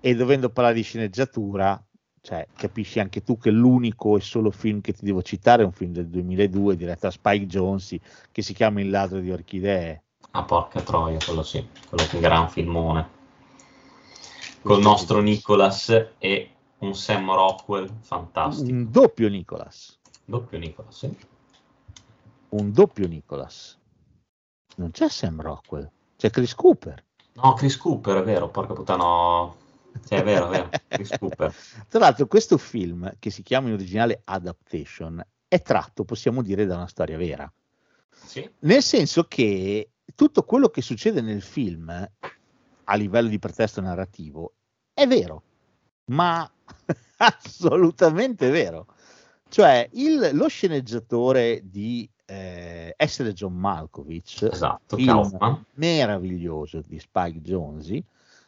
e 0.00 0.14
dovendo 0.14 0.50
parlare 0.50 0.76
di 0.76 0.82
sceneggiatura, 0.82 1.82
cioè, 2.20 2.46
capisci 2.56 3.00
anche 3.00 3.22
tu 3.22 3.38
che 3.38 3.50
l'unico 3.50 4.16
e 4.16 4.20
solo 4.20 4.50
film 4.50 4.80
che 4.80 4.92
ti 4.92 5.04
devo 5.04 5.22
citare 5.22 5.62
è 5.62 5.64
un 5.64 5.72
film 5.72 5.92
del 5.92 6.08
2002 6.08 6.76
diretto 6.76 7.06
da 7.06 7.10
Spike 7.10 7.46
Jonze 7.46 8.00
che 8.32 8.42
si 8.42 8.52
chiama 8.52 8.80
Il 8.80 8.90
ladro 8.90 9.20
di 9.20 9.30
orchidee. 9.30 10.02
Ah, 10.32 10.42
porca 10.42 10.80
troia, 10.80 11.18
quello 11.24 11.42
sì, 11.42 11.66
quello 11.88 12.04
che 12.04 12.10
è 12.10 12.14
un 12.16 12.20
gran 12.20 12.48
filmone. 12.48 13.08
Col 14.62 14.80
nostro 14.80 15.20
è 15.20 15.22
Nicholas 15.22 15.88
e 16.18 16.50
un 16.78 16.94
Sam 16.94 17.32
Rockwell 17.32 17.88
fantastico. 18.00 18.70
Un 18.70 18.90
doppio 18.90 19.28
Nicolas, 19.28 19.96
Doppio 20.24 20.58
Nicholas, 20.58 20.98
sì. 20.98 21.16
Un 22.56 22.72
doppio 22.72 23.06
Nicolas. 23.06 23.78
Non 24.76 24.90
c'è 24.90 25.08
Sam 25.08 25.40
Rockwell, 25.40 25.90
c'è 26.16 26.30
Chris 26.30 26.54
Cooper. 26.54 27.02
No, 27.34 27.52
Chris 27.54 27.76
Cooper, 27.76 28.18
è 28.18 28.22
vero, 28.24 28.48
porca 28.50 28.72
puttana. 28.74 29.02
no. 29.02 29.56
Sì, 30.04 30.14
è 30.14 30.22
vero, 30.22 30.46
è 30.48 30.50
vero, 30.50 30.68
Chris 30.88 31.16
Cooper. 31.18 31.54
Tra 31.88 31.98
l'altro 32.00 32.26
questo 32.26 32.58
film, 32.58 33.10
che 33.18 33.30
si 33.30 33.42
chiama 33.42 33.68
in 33.68 33.74
originale 33.74 34.20
Adaptation, 34.24 35.24
è 35.48 35.62
tratto, 35.62 36.04
possiamo 36.04 36.42
dire, 36.42 36.66
da 36.66 36.76
una 36.76 36.86
storia 36.88 37.16
vera. 37.16 37.50
Sì, 38.10 38.48
Nel 38.60 38.82
senso 38.82 39.24
che 39.24 39.90
tutto 40.14 40.42
quello 40.44 40.68
che 40.68 40.82
succede 40.82 41.20
nel 41.20 41.42
film 41.42 41.88
a 42.88 42.94
livello 42.94 43.28
di 43.28 43.38
pretesto 43.38 43.80
narrativo 43.80 44.54
è 44.92 45.06
vero, 45.06 45.42
ma 46.06 46.50
assolutamente 47.18 48.50
vero. 48.50 48.86
Cioè, 49.48 49.88
il- 49.92 50.30
lo 50.32 50.48
sceneggiatore 50.48 51.60
di 51.64 52.08
eh, 52.26 52.94
Essere 52.96 53.32
John 53.32 53.54
Malkovich, 53.54 54.42
Esatto, 54.50 54.96
film 54.96 55.64
meraviglioso 55.74 56.82
di 56.86 56.98
Spike 56.98 57.40
Jonze, 57.40 58.02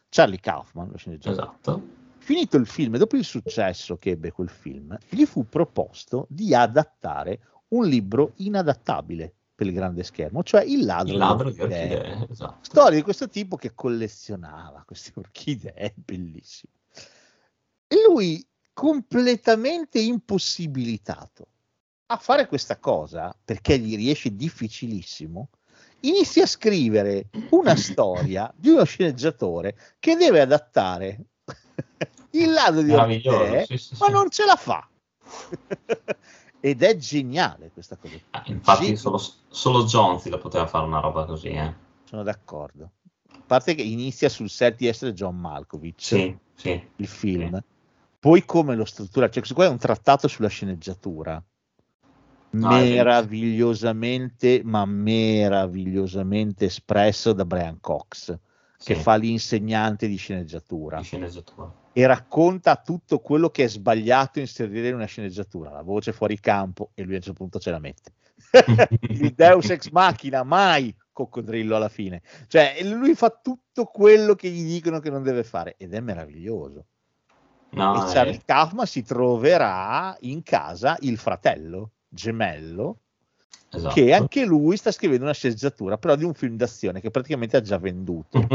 Charlie 0.09 0.39
Kaufman, 0.39 0.89
lo 0.91 0.97
sceneggiatore, 0.97 1.47
Esatto. 1.47 1.87
finito 2.17 2.57
il 2.57 2.67
film, 2.67 2.97
dopo 2.97 3.15
il 3.15 3.23
successo 3.23 3.97
che 3.97 4.11
ebbe 4.11 4.31
quel 4.31 4.49
film, 4.49 4.97
gli 5.09 5.25
fu 5.25 5.47
proposto 5.47 6.25
di 6.29 6.53
adattare 6.53 7.39
un 7.69 7.85
libro 7.85 8.33
inadattabile 8.37 9.33
per 9.55 9.67
il 9.67 9.73
grande 9.73 10.03
schermo, 10.03 10.41
cioè 10.43 10.63
Il 10.63 10.85
ladro, 10.85 11.11
Il 11.13 11.17
ladro 11.19 11.49
di 11.51 11.59
orchidee. 11.61 11.97
orchidee, 11.99 12.27
esatto. 12.31 12.57
Storia 12.61 12.97
di 12.97 13.03
questo 13.03 13.27
tipo 13.29 13.55
che 13.57 13.73
collezionava 13.75 14.83
queste 14.85 15.11
orchidee, 15.15 15.93
bellissimo. 15.95 16.71
E 17.87 17.95
lui, 18.07 18.45
completamente 18.73 19.99
impossibilitato 19.99 21.47
a 22.11 22.17
fare 22.17 22.47
questa 22.47 22.77
cosa, 22.77 23.35
perché 23.43 23.77
gli 23.77 23.95
riesce 23.95 24.35
difficilissimo, 24.35 25.49
inizia 26.01 26.43
a 26.43 26.47
scrivere 26.47 27.29
una 27.51 27.75
storia 27.77 28.51
di 28.55 28.69
uno 28.69 28.83
sceneggiatore 28.83 29.75
che 29.99 30.15
deve 30.15 30.41
adattare 30.41 31.25
il 32.31 32.51
ladro 32.51 32.81
di 32.81 32.91
orchidee, 32.93 33.65
sì, 33.65 33.77
sì, 33.77 33.95
ma 33.99 34.07
sì. 34.07 34.11
non 34.11 34.29
ce 34.29 34.45
la 34.45 34.55
fa. 34.55 34.87
Ed 36.61 36.81
è 36.81 36.95
geniale 36.97 37.69
questa 37.71 37.95
cosa. 37.95 38.15
Ah, 38.31 38.43
Infatti 38.47 38.85
Sì. 38.87 38.95
solo, 38.95 39.21
solo 39.47 39.85
Jonzi 39.85 40.29
la 40.29 40.39
poteva 40.39 40.65
fare 40.67 40.85
una 40.85 40.99
roba 40.99 41.25
così, 41.25 41.49
eh. 41.49 41.73
Sono 42.03 42.23
d'accordo. 42.23 42.91
A 43.31 43.43
parte 43.45 43.75
che 43.75 43.83
inizia 43.83 44.29
sul 44.29 44.49
set 44.49 44.77
di 44.77 44.87
essere 44.87 45.13
John 45.13 45.37
Malkovich, 45.37 46.11
il 46.63 47.07
film, 47.07 47.63
poi 48.19 48.43
come 48.43 48.75
lo 48.75 48.83
struttura, 48.83 49.27
cioè 49.27 49.35
questo 49.37 49.53
qua 49.53 49.65
è 49.65 49.69
un 49.69 49.77
trattato 49.77 50.27
sulla 50.27 50.49
sceneggiatura, 50.49 51.41
No, 52.51 52.75
è 52.75 52.83
meravigliosamente, 52.83 54.61
ma 54.63 54.85
meravigliosamente 54.85 56.65
espresso 56.65 57.33
da 57.33 57.45
Brian 57.45 57.79
Cox, 57.79 58.37
che 58.83 58.95
Sì, 58.95 59.01
fa 59.01 59.15
l'insegnante 59.15 60.07
di 60.07 60.15
sceneggiatura 60.15 60.97
di 60.97 61.03
sceneggiatura. 61.03 61.71
e 61.93 62.07
racconta 62.07 62.75
tutto 62.77 63.19
quello 63.19 63.49
che 63.49 63.65
è 63.65 63.67
sbagliato 63.67 64.39
inserire 64.39 64.87
in 64.87 64.95
una 64.95 65.05
sceneggiatura, 65.05 65.69
la 65.69 65.83
voce 65.83 66.11
fuori 66.11 66.39
campo 66.39 66.89
e 66.95 67.03
lui 67.03 67.13
a 67.13 67.17
un 67.17 67.21
certo 67.21 67.37
punto 67.37 67.59
ce 67.59 67.71
la 67.71 67.79
mette. 67.79 68.13
il 69.09 69.33
Deus 69.35 69.69
ex 69.69 69.89
machina, 69.89 70.43
mai 70.43 70.95
coccodrillo 71.11 71.75
alla 71.75 71.89
fine. 71.89 72.21
Cioè, 72.47 72.77
lui 72.83 73.13
fa 73.13 73.29
tutto 73.29 73.85
quello 73.85 74.33
che 74.33 74.49
gli 74.49 74.63
dicono 74.63 74.99
che 74.99 75.09
non 75.09 75.21
deve 75.21 75.43
fare 75.43 75.75
ed 75.77 75.93
è 75.93 75.99
meraviglioso. 75.99 76.85
No, 77.71 77.93
e 78.07 78.11
Charlie 78.11 78.41
Kaufman 78.43 78.87
si 78.87 79.03
troverà 79.03 80.15
in 80.21 80.41
casa 80.41 80.97
il 81.01 81.17
fratello 81.17 81.91
gemello 82.09 82.97
esatto. 83.71 83.93
che 83.93 84.13
anche 84.13 84.43
lui 84.45 84.75
sta 84.77 84.91
scrivendo 84.91 85.23
una 85.25 85.33
sceneggiatura 85.33 85.97
però 85.97 86.15
di 86.15 86.23
un 86.23 86.33
film 86.33 86.55
d'azione 86.57 86.99
che 87.01 87.11
praticamente 87.11 87.55
ha 87.57 87.61
già 87.61 87.77
venduto 87.77 88.39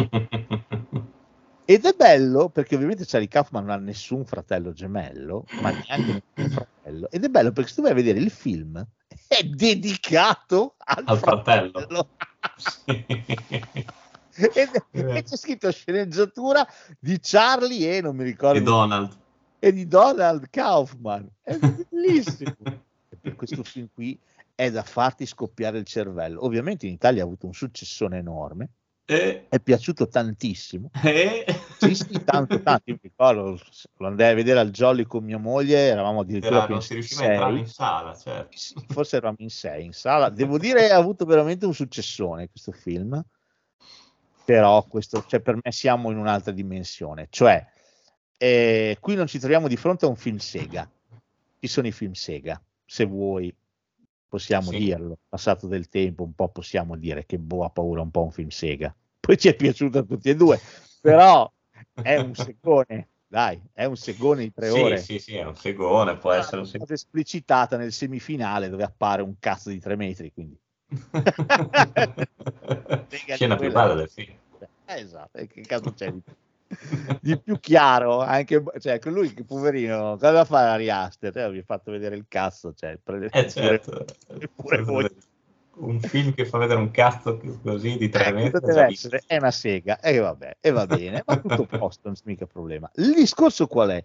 ed 1.66 1.84
è 1.86 1.94
bello 1.96 2.50
perché 2.50 2.74
ovviamente 2.74 3.04
Charlie 3.06 3.28
Kaufman 3.28 3.64
non 3.64 3.72
ha 3.72 3.78
nessun 3.78 4.24
fratello 4.24 4.72
gemello 4.72 5.44
ma 5.62 5.70
neanche 5.70 6.22
nessun 6.34 6.50
fratello 6.54 7.08
ed 7.10 7.24
è 7.24 7.28
bello 7.28 7.52
perché 7.52 7.70
se 7.70 7.76
tu 7.76 7.82
vai 7.82 7.92
a 7.92 7.94
vedere 7.94 8.18
il 8.18 8.30
film 8.30 8.84
è 9.28 9.42
dedicato 9.44 10.74
al, 10.78 11.04
Al 11.06 11.18
fratello. 11.18 11.70
fratello. 11.70 12.08
È- 14.36 14.68
e 14.90 15.22
c'è 15.22 15.36
scritto 15.36 15.70
sceneggiatura 15.70 16.66
di 16.98 17.18
Charlie 17.22 17.96
e 17.98 18.00
non 18.00 18.16
mi 18.16 18.24
ricordo 18.24 18.58
Di 18.58 18.64
Donald. 18.64 19.16
e 19.60 19.72
di 19.72 19.86
Donald 19.86 20.50
Kaufman. 20.50 21.28
È 21.40 21.56
bellissimo. 21.56 22.52
per 23.24 23.36
questo 23.36 23.64
film 23.64 23.88
qui 23.92 24.18
è 24.54 24.70
da 24.70 24.82
farti 24.82 25.24
scoppiare 25.24 25.78
il 25.78 25.84
cervello. 25.86 26.44
Ovviamente 26.44 26.86
in 26.86 26.92
Italia 26.92 27.22
ha 27.22 27.24
avuto 27.24 27.46
un 27.46 27.54
successone 27.54 28.18
enorme, 28.18 28.68
E, 29.06 29.48
è 29.48 29.58
piaciuto 29.58 30.06
tantissimo. 30.08 30.90
e... 31.02 31.44
Sì, 31.78 31.94
sì, 31.94 32.22
tanto, 32.24 32.62
tanto. 32.62 32.82
Io 32.86 32.94
mi 32.94 33.08
ricordo, 33.08 33.58
lo 33.96 34.06
andai 34.06 34.32
a 34.32 34.34
vedere 34.34 34.60
al 34.60 34.70
Jolly 34.70 35.04
con 35.04 35.24
mia 35.24 35.38
moglie, 35.38 35.78
eravamo 35.88 36.20
addirittura 36.20 36.56
Era- 36.58 36.66
non 36.66 36.76
in 36.76 36.82
si 36.82 36.92
riusciva 36.94 37.22
a 37.22 37.24
entrare 37.24 37.52
sei. 37.52 37.60
in 37.60 37.66
sala, 37.66 38.16
certo. 38.16 38.56
Sì, 38.56 38.74
forse 38.88 39.16
eravamo 39.16 39.38
in 39.40 39.50
sei 39.50 39.84
in 39.86 39.92
sala. 39.92 40.28
Devo 40.30 40.58
dire, 40.58 40.90
ha 40.90 40.96
avuto 40.96 41.24
veramente 41.24 41.66
un 41.66 41.74
successone 41.74 42.48
questo 42.48 42.72
film. 42.72 43.22
Però 44.44 44.82
questo, 44.84 45.24
cioè, 45.26 45.40
per 45.40 45.58
me 45.62 45.72
siamo 45.72 46.10
in 46.10 46.18
un'altra 46.18 46.52
dimensione. 46.52 47.28
Cioè, 47.30 47.66
eh, 48.36 48.98
qui 49.00 49.14
non 49.14 49.26
ci 49.26 49.38
troviamo 49.38 49.68
di 49.68 49.76
fronte 49.76 50.04
a 50.04 50.08
un 50.08 50.16
film 50.16 50.36
Sega. 50.36 50.88
Ci 51.58 51.66
sono 51.66 51.86
i 51.86 51.92
film 51.92 52.12
Sega, 52.12 52.60
se 52.84 53.04
vuoi 53.04 53.54
possiamo 54.28 54.70
Sì. 54.70 54.78
dirlo. 54.78 55.18
Passato 55.28 55.66
del 55.66 55.88
tempo, 55.88 56.24
un 56.24 56.34
po' 56.34 56.48
possiamo 56.48 56.96
dire 56.96 57.24
che 57.24 57.38
Boh 57.38 57.64
ha 57.64 57.70
paura 57.70 58.00
un 58.02 58.10
po' 58.10 58.22
un 58.24 58.32
film 58.32 58.48
Sega. 58.48 58.94
Poi 59.20 59.38
ci 59.38 59.48
è 59.48 59.54
piaciuto 59.54 59.98
a 59.98 60.02
tutti 60.02 60.28
e 60.28 60.34
due, 60.34 60.60
però 61.00 61.50
è 62.02 62.16
un 62.16 62.34
segone, 62.34 63.08
dai, 63.26 63.60
è 63.72 63.84
un 63.84 63.96
segone 63.96 64.42
di 64.42 64.52
tre 64.52 64.68
sì, 64.70 64.80
ore. 64.80 64.98
sì, 64.98 65.18
sì, 65.18 65.36
è 65.36 65.44
un 65.44 65.56
segone, 65.56 66.16
può 66.18 66.30
essere 66.32 66.58
un 66.58 66.66
segone. 66.66 66.92
esplicitata 66.92 67.76
nel 67.76 67.92
semifinale 67.92 68.68
dove 68.68 68.82
appare 68.84 69.22
un 69.22 69.34
cazzo 69.38 69.70
di 69.70 69.78
tre 69.80 69.96
metri, 69.96 70.32
quindi 70.32 70.58
Scena 73.34 73.56
più 73.56 73.72
bella 73.72 73.94
del 73.94 74.08
film. 74.08 74.36
Eh, 74.86 75.00
esatto, 75.00 75.44
che 75.46 75.62
cazzo 75.62 75.92
c'è 75.94 76.12
di, 76.12 76.22
di 77.20 77.38
più 77.38 77.58
chiaro? 77.60 78.20
Anche, 78.20 78.62
cioè, 78.80 78.98
lui 79.04 79.32
che 79.34 79.44
poverino, 79.44 80.16
cosa 80.18 80.30
da 80.30 80.44
fare 80.44 80.70
a 80.70 80.76
Riaster? 80.76 81.32
Te 81.32 81.50
vi 81.50 81.58
ho 81.58 81.64
fatto 81.64 81.90
vedere 81.90 82.16
il 82.16 82.24
cazzo, 82.28 82.72
cioè, 82.74 82.98
pre- 83.02 83.28
Eh, 83.30 83.48
certo. 83.48 84.04
pure 84.54 84.82
voi. 84.82 85.08
Un 85.76 86.00
film 86.00 86.34
che 86.34 86.46
fa 86.46 86.58
vedere 86.58 86.78
un 86.78 86.92
cazzo 86.92 87.40
così 87.62 87.96
di 87.96 88.08
tre 88.08 88.26
Eh, 88.26 88.32
metri. 88.32 88.78
essere? 88.78 89.22
È 89.26 89.36
una 89.36 89.50
sega, 89.50 89.98
e 89.98 90.18
vabbè, 90.18 90.58
e 90.60 90.70
va 90.70 90.86
bene, 90.86 91.22
ma 91.26 91.36
tutto 91.36 91.66
posto, 91.66 92.02
non 92.04 92.14
c'è 92.14 92.22
mica 92.26 92.46
problema. 92.46 92.88
Il 92.94 93.12
discorso 93.12 93.66
qual 93.66 93.90
è? 93.90 94.04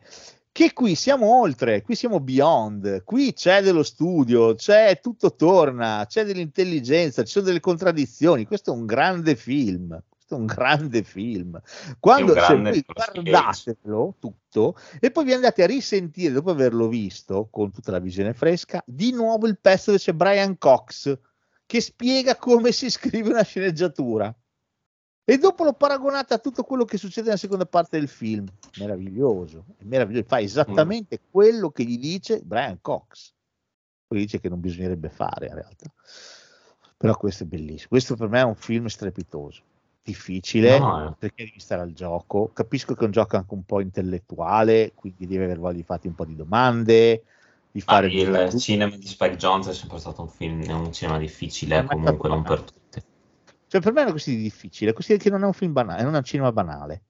Che 0.51 0.73
qui 0.73 0.95
siamo 0.95 1.39
oltre, 1.39 1.83
qui 1.83 1.93
siamo 1.93 2.19
beyond, 2.19 3.03
qui 3.03 3.33
c'è 3.33 3.61
dello 3.61 3.83
studio, 3.83 4.55
c'è 4.55 4.99
tutto 4.99 5.35
torna, 5.35 6.05
c'è 6.07 6.25
dell'intelligenza, 6.25 7.23
ci 7.23 7.31
sono 7.33 7.45
delle 7.45 7.59
contraddizioni. 7.59 8.47
Questo 8.47 8.73
è 8.73 8.75
un 8.75 8.87
grande 8.87 9.35
film. 9.35 10.01
Questo 10.29 10.35
è 10.35 10.37
un 10.37 10.45
grande 10.45 11.03
film. 11.03 11.59
Quando 11.99 12.35
se 12.35 12.55
voi 12.55 12.83
guardatelo 12.85 14.15
tutto 14.19 14.75
e 14.99 15.09
poi 15.09 15.25
vi 15.25 15.33
andate 15.33 15.63
a 15.63 15.65
risentire 15.65 16.33
dopo 16.33 16.51
averlo 16.51 16.87
visto 16.87 17.47
con 17.49 17.71
tutta 17.71 17.91
la 17.91 17.99
visione 17.99 18.33
fresca, 18.33 18.83
di 18.85 19.11
nuovo 19.11 19.47
il 19.47 19.57
pezzo 19.59 19.85
dove 19.91 20.03
c'è 20.03 20.13
Brian 20.13 20.57
Cox 20.59 21.17
che 21.65 21.81
spiega 21.81 22.35
come 22.35 22.71
si 22.71 22.91
scrive 22.91 23.29
una 23.29 23.43
sceneggiatura. 23.43 24.33
E 25.23 25.37
dopo 25.37 25.63
l'ho 25.63 25.73
paragonata 25.73 26.35
a 26.35 26.39
tutto 26.39 26.63
quello 26.63 26.85
che 26.85 26.97
succede 26.97 27.27
nella 27.27 27.37
seconda 27.37 27.65
parte 27.65 27.97
del 27.99 28.07
film. 28.07 28.47
Meraviglioso, 28.77 29.65
meraviglioso. 29.79 30.27
Fa 30.27 30.39
esattamente 30.39 31.21
quello 31.29 31.71
che 31.71 31.83
gli 31.83 31.97
dice 31.97 32.41
Brian 32.43 32.79
Cox. 32.81 33.33
Poi 34.07 34.19
dice 34.19 34.39
che 34.39 34.49
non 34.49 34.59
bisognerebbe 34.59 35.09
fare 35.09 35.47
in 35.47 35.53
realtà. 35.55 35.91
Però 36.97 37.15
questo 37.15 37.43
è 37.43 37.45
bellissimo. 37.47 37.89
Questo 37.89 38.15
per 38.15 38.27
me 38.27 38.39
è 38.39 38.43
un 38.43 38.55
film 38.55 38.87
strepitoso. 38.87 39.61
Difficile 40.01 40.79
No, 40.79 41.07
eh. 41.09 41.13
perché 41.17 41.43
devi 41.43 41.59
stare 41.59 41.81
al 41.81 41.93
gioco. 41.93 42.51
Capisco 42.53 42.93
che 42.95 43.01
è 43.01 43.05
un 43.05 43.11
gioco 43.11 43.35
anche 43.35 43.53
un 43.53 43.63
po' 43.63 43.79
intellettuale, 43.81 44.93
quindi 44.95 45.27
devi 45.27 45.43
aver 45.43 45.59
voglia 45.59 45.75
di 45.75 45.83
farti 45.83 46.07
un 46.07 46.15
po' 46.15 46.25
di 46.25 46.35
domande, 46.35 47.23
di 47.71 47.81
fare 47.81 48.07
il 48.07 48.25
delle 48.25 48.45
dubbi. 48.45 48.59
cinema 48.59 48.95
di 48.95 49.05
Spike 49.07 49.35
Jones 49.35 49.67
è 49.67 49.73
sempre 49.73 49.99
stato 49.99 50.21
un 50.21 50.29
film, 50.29 50.63
è 50.65 50.73
un 50.73 50.91
cinema 50.91 51.17
difficile, 51.17 51.77
Eh, 51.77 51.81
ma 51.83 51.87
comunque 51.89 52.29
non 52.29 52.43
per 52.43 52.61
tutti. 52.61 53.03
Cioè, 53.67 53.81
per 53.81 53.93
me 53.93 54.05
è 54.05 54.11
così 54.11 54.35
difficile, 54.35 54.93
così 54.93 55.17
che 55.17 55.29
non 55.29 55.43
è 55.43 55.45
un 55.45 55.53
film 55.53 55.73
banale, 55.73 56.01
non 56.01 56.15
è 56.15 56.17
un 56.17 56.23
cinema 56.23 56.51
banale. 56.51 57.03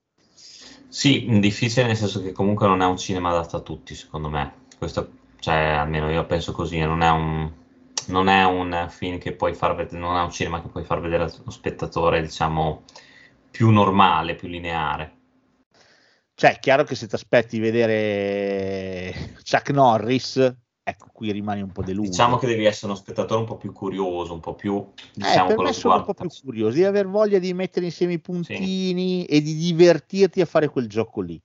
Sì, 0.88 1.38
difficile 1.40 1.86
nel 1.86 1.96
senso 1.96 2.20
che 2.20 2.32
comunque 2.32 2.66
non 2.66 2.82
è 2.82 2.84
un 2.84 2.98
cinema 2.98 3.30
adatto 3.30 3.56
a 3.56 3.60
tutti, 3.60 3.94
secondo 3.94 4.28
me. 4.28 4.52
Questo, 4.76 5.10
cioè, 5.38 5.54
almeno 5.54 6.10
io 6.10 6.26
penso 6.26 6.52
così, 6.52 6.78
non 6.80 7.00
è 7.00 7.08
un, 7.08 7.50
non 8.08 8.28
è 8.28 8.44
un 8.44 8.86
film 8.90 9.18
che 9.18 9.32
puoi 9.32 9.54
far 9.54 9.74
vedere, 9.74 9.98
non 9.98 10.16
è 10.16 10.22
un 10.22 10.30
cinema 10.30 10.60
che 10.60 10.68
puoi 10.68 10.84
far 10.84 11.00
vedere 11.00 11.24
allo 11.24 11.50
spettatore, 11.50 12.22
diciamo, 12.22 12.84
più 13.50 13.70
normale, 13.70 14.34
più 14.34 14.48
lineare. 14.48 15.18
Cioè, 16.34 16.54
è 16.54 16.58
chiaro 16.58 16.84
che 16.84 16.94
se 16.94 17.06
ti 17.06 17.14
aspetti 17.14 17.58
vedere 17.58 19.12
Chuck 19.44 19.70
Norris, 19.70 20.56
ecco, 20.82 21.08
qui 21.12 21.32
rimani 21.32 21.60
un 21.60 21.70
po' 21.70 21.82
deluso. 21.82 22.08
Diciamo 22.08 22.38
che 22.38 22.46
devi 22.46 22.64
essere 22.64 22.86
uno 22.92 23.00
spettatore 23.00 23.40
un 23.40 23.46
po' 23.46 23.58
più 23.58 23.72
curioso, 23.72 24.32
un 24.32 24.40
po' 24.40 24.54
più, 24.54 24.76
Eh, 24.76 25.10
diciamo, 25.12 25.48
per 25.48 25.56
con 25.56 25.64
me 25.66 25.72
sono 25.74 25.96
un 25.96 26.04
po' 26.04 26.14
più 26.14 26.30
curioso, 26.42 26.72
devi 26.72 26.86
aver 26.86 27.06
voglia 27.08 27.38
di 27.38 27.52
mettere 27.52 27.84
insieme 27.84 28.14
i 28.14 28.18
puntini 28.20 29.26
e 29.26 29.42
di 29.42 29.54
divertirti 29.54 30.40
a 30.40 30.46
fare 30.46 30.68
quel 30.68 30.88
gioco 30.88 31.20
lì. 31.20 31.38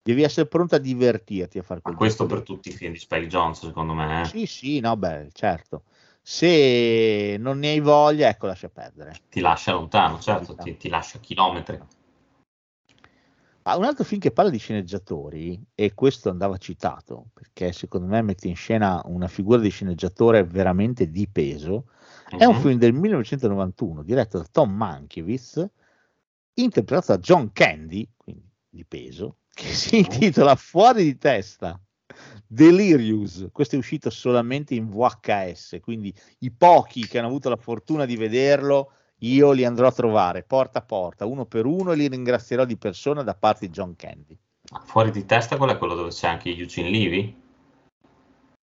Devi 0.00 0.22
essere 0.22 0.46
pronto 0.46 0.76
a 0.76 0.78
divertirti 0.78 1.58
a 1.58 1.62
fare 1.62 1.80
questo 1.80 2.22
gioco 2.22 2.36
per 2.36 2.44
tutti 2.44 2.68
i 2.68 2.72
film 2.72 2.92
di 2.92 2.98
Spike 3.00 3.26
Jones, 3.26 3.58
secondo 3.66 3.94
me. 3.94 4.20
eh. 4.20 4.24
Sì, 4.26 4.46
sì, 4.46 4.78
no, 4.78 4.96
beh, 4.96 5.30
certo. 5.32 5.82
Se 6.28 7.36
non 7.38 7.60
ne 7.60 7.68
hai 7.68 7.78
voglia, 7.78 8.28
ecco, 8.28 8.46
lascia 8.46 8.68
perdere. 8.68 9.14
Ti 9.30 9.38
lascia 9.38 9.70
lontano, 9.70 10.18
certo, 10.18 10.56
ti, 10.56 10.76
ti 10.76 10.88
lascia 10.88 11.20
chilometri. 11.20 11.78
Ah, 13.62 13.76
un 13.76 13.84
altro 13.84 14.02
film 14.02 14.20
che 14.20 14.32
parla 14.32 14.50
di 14.50 14.58
sceneggiatori, 14.58 15.64
e 15.72 15.94
questo 15.94 16.28
andava 16.28 16.56
citato, 16.56 17.26
perché 17.32 17.70
secondo 17.70 18.08
me 18.08 18.22
mette 18.22 18.48
in 18.48 18.56
scena 18.56 19.00
una 19.04 19.28
figura 19.28 19.60
di 19.60 19.68
sceneggiatore 19.68 20.42
veramente 20.42 21.12
di 21.12 21.28
peso, 21.28 21.90
è 22.28 22.44
un 22.44 22.54
Mhm. 22.56 22.60
film 22.60 22.78
del 22.80 22.92
1991 22.92 24.02
diretto 24.02 24.38
da 24.38 24.46
Tom 24.50 24.72
Mankiewicz, 24.74 25.64
interpretato 26.54 27.12
da 27.12 27.18
John 27.18 27.52
Candy, 27.52 28.10
quindi 28.16 28.50
di 28.68 28.84
peso, 28.84 29.36
che 29.54 29.68
si 29.68 29.98
intitola 29.98 30.56
Fuori 30.56 31.04
di 31.04 31.16
testa. 31.18 31.80
Delirious, 32.46 33.48
questo 33.52 33.74
è 33.74 33.78
uscito 33.78 34.10
solamente 34.10 34.74
in 34.74 34.88
VHS, 34.88 35.78
quindi 35.82 36.14
i 36.40 36.50
pochi 36.50 37.06
che 37.06 37.18
hanno 37.18 37.28
avuto 37.28 37.48
la 37.48 37.56
fortuna 37.56 38.04
di 38.04 38.16
vederlo, 38.16 38.92
io 39.20 39.52
li 39.52 39.64
andrò 39.64 39.86
a 39.86 39.92
trovare 39.92 40.42
porta 40.42 40.80
a 40.80 40.82
porta, 40.82 41.26
uno 41.26 41.46
per 41.46 41.66
uno, 41.66 41.92
e 41.92 41.96
li 41.96 42.08
ringrazierò 42.08 42.64
di 42.64 42.76
persona 42.76 43.22
da 43.22 43.34
parte 43.34 43.66
di 43.66 43.72
John 43.72 43.96
Candy. 43.96 44.38
Fuori 44.84 45.10
di 45.10 45.24
testa 45.24 45.56
quello 45.56 45.72
è 45.72 45.78
quello 45.78 45.94
dove 45.94 46.10
c'è 46.10 46.28
anche 46.28 46.50
Eugene 46.50 46.90
Levy? 46.90 47.42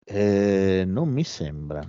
Eh, 0.03 0.83
non 0.85 1.09
mi 1.09 1.23
sembra. 1.23 1.87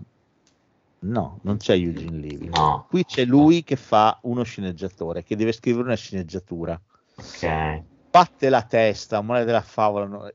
No, 1.01 1.39
non 1.43 1.59
c'è 1.59 1.75
Eugene 1.75 2.19
Levy. 2.19 2.49
No. 2.49 2.87
Qui 2.89 3.05
c'è 3.05 3.25
lui 3.25 3.63
che 3.63 3.77
fa 3.77 4.19
uno 4.23 4.43
sceneggiatore, 4.43 5.23
che 5.23 5.37
deve 5.37 5.53
scrivere 5.53 5.85
una 5.85 5.95
sceneggiatura. 5.95 6.81
Ok. 7.17 7.83
Batte 8.11 8.49
la 8.49 8.63
testa, 8.63 9.19
amore 9.19 9.45
della 9.45 9.61
favola, 9.61 10.33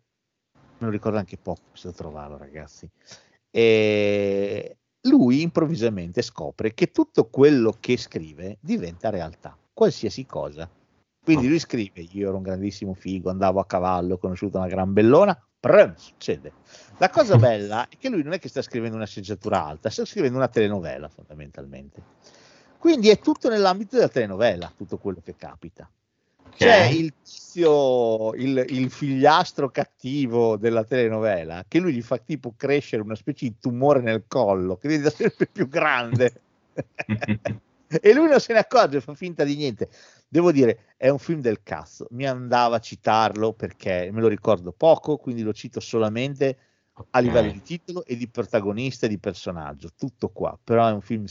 me 0.83 0.89
lo 0.89 0.91
ricordo 0.91 1.17
anche 1.17 1.37
poco, 1.37 1.61
bisogna 1.71 1.93
trovarlo 1.93 2.37
ragazzi. 2.37 2.89
E 3.49 4.77
lui 5.07 5.41
improvvisamente 5.41 6.21
scopre 6.21 6.73
che 6.73 6.91
tutto 6.91 7.25
quello 7.25 7.75
che 7.79 7.97
scrive 7.97 8.57
diventa 8.61 9.09
realtà, 9.09 9.57
qualsiasi 9.73 10.25
cosa. 10.25 10.69
Quindi 11.23 11.47
lui 11.47 11.59
scrive, 11.59 12.01
io 12.11 12.27
ero 12.27 12.37
un 12.37 12.43
grandissimo 12.43 12.93
figo, 12.93 13.29
andavo 13.29 13.59
a 13.59 13.65
cavallo, 13.65 14.15
ho 14.15 14.17
conosciuto 14.17 14.57
una 14.57 14.67
gran 14.67 14.91
bellona, 14.91 15.41
prem, 15.57 15.95
succede. 15.95 16.51
La 16.97 17.09
cosa 17.09 17.37
bella 17.39 17.87
è 17.87 17.95
che 17.97 18.09
lui 18.09 18.23
non 18.23 18.33
è 18.33 18.39
che 18.39 18.49
sta 18.49 18.61
scrivendo 18.61 18.97
una 18.97 19.05
sceneggiatura 19.05 19.63
alta, 19.63 19.89
sta 19.89 20.03
scrivendo 20.03 20.37
una 20.37 20.49
telenovela 20.49 21.07
fondamentalmente. 21.07 22.01
Quindi 22.77 23.07
è 23.09 23.19
tutto 23.19 23.47
nell'ambito 23.47 23.95
della 23.95 24.09
telenovela, 24.09 24.73
tutto 24.75 24.97
quello 24.97 25.21
che 25.23 25.35
capita. 25.37 25.89
C'è 26.55 26.85
il 26.85 27.13
tizio, 27.21 28.33
il, 28.33 28.65
il 28.69 28.89
figliastro 28.89 29.69
cattivo 29.69 30.57
della 30.57 30.83
telenovela, 30.83 31.65
che 31.67 31.79
lui 31.79 31.93
gli 31.93 32.01
fa 32.01 32.17
tipo 32.17 32.53
crescere 32.57 33.01
una 33.01 33.15
specie 33.15 33.45
di 33.45 33.55
tumore 33.59 34.01
nel 34.01 34.25
collo, 34.27 34.77
che 34.77 34.87
diventa 34.87 35.11
sempre 35.11 35.47
più 35.47 35.67
grande. 35.67 36.41
e 38.01 38.13
lui 38.13 38.27
non 38.27 38.39
se 38.39 38.53
ne 38.53 38.59
accorge, 38.59 39.01
fa 39.01 39.13
finta 39.13 39.43
di 39.43 39.55
niente. 39.55 39.89
Devo 40.27 40.51
dire, 40.51 40.93
è 40.97 41.09
un 41.09 41.19
film 41.19 41.41
del 41.41 41.61
cazzo. 41.61 42.07
Mi 42.11 42.25
andava 42.25 42.77
a 42.77 42.79
citarlo 42.79 43.53
perché 43.53 44.09
me 44.11 44.21
lo 44.21 44.27
ricordo 44.27 44.71
poco, 44.71 45.17
quindi 45.17 45.43
lo 45.43 45.53
cito 45.53 45.79
solamente 45.79 46.57
a 47.11 47.19
livello 47.19 47.51
di 47.51 47.61
titolo 47.61 48.03
e 48.05 48.15
di 48.15 48.27
protagonista 48.27 49.05
e 49.05 49.09
di 49.09 49.19
personaggio. 49.19 49.89
Tutto 49.95 50.29
qua, 50.29 50.57
però 50.63 50.87
è 50.87 50.91
un 50.91 51.01
film 51.01 51.25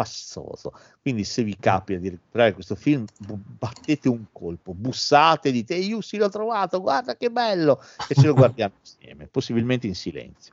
spassoso. 0.00 0.72
Quindi 1.00 1.24
se 1.24 1.42
vi 1.42 1.56
capita 1.58 1.98
di 1.98 2.10
recuperare 2.10 2.52
questo 2.52 2.74
film, 2.74 3.06
battete 3.18 4.08
un 4.10 4.26
colpo, 4.30 4.74
bussate, 4.74 5.50
dite, 5.50 5.74
"Ehi, 5.74 5.88
io 5.88 6.02
sì 6.02 6.18
l'ho 6.18 6.28
trovato, 6.28 6.80
guarda 6.82 7.16
che 7.16 7.30
bello, 7.30 7.80
e 8.06 8.14
ce 8.14 8.26
lo 8.26 8.34
guardiamo 8.34 8.74
insieme, 8.78 9.26
possibilmente 9.26 9.86
in 9.86 9.94
silenzio. 9.94 10.52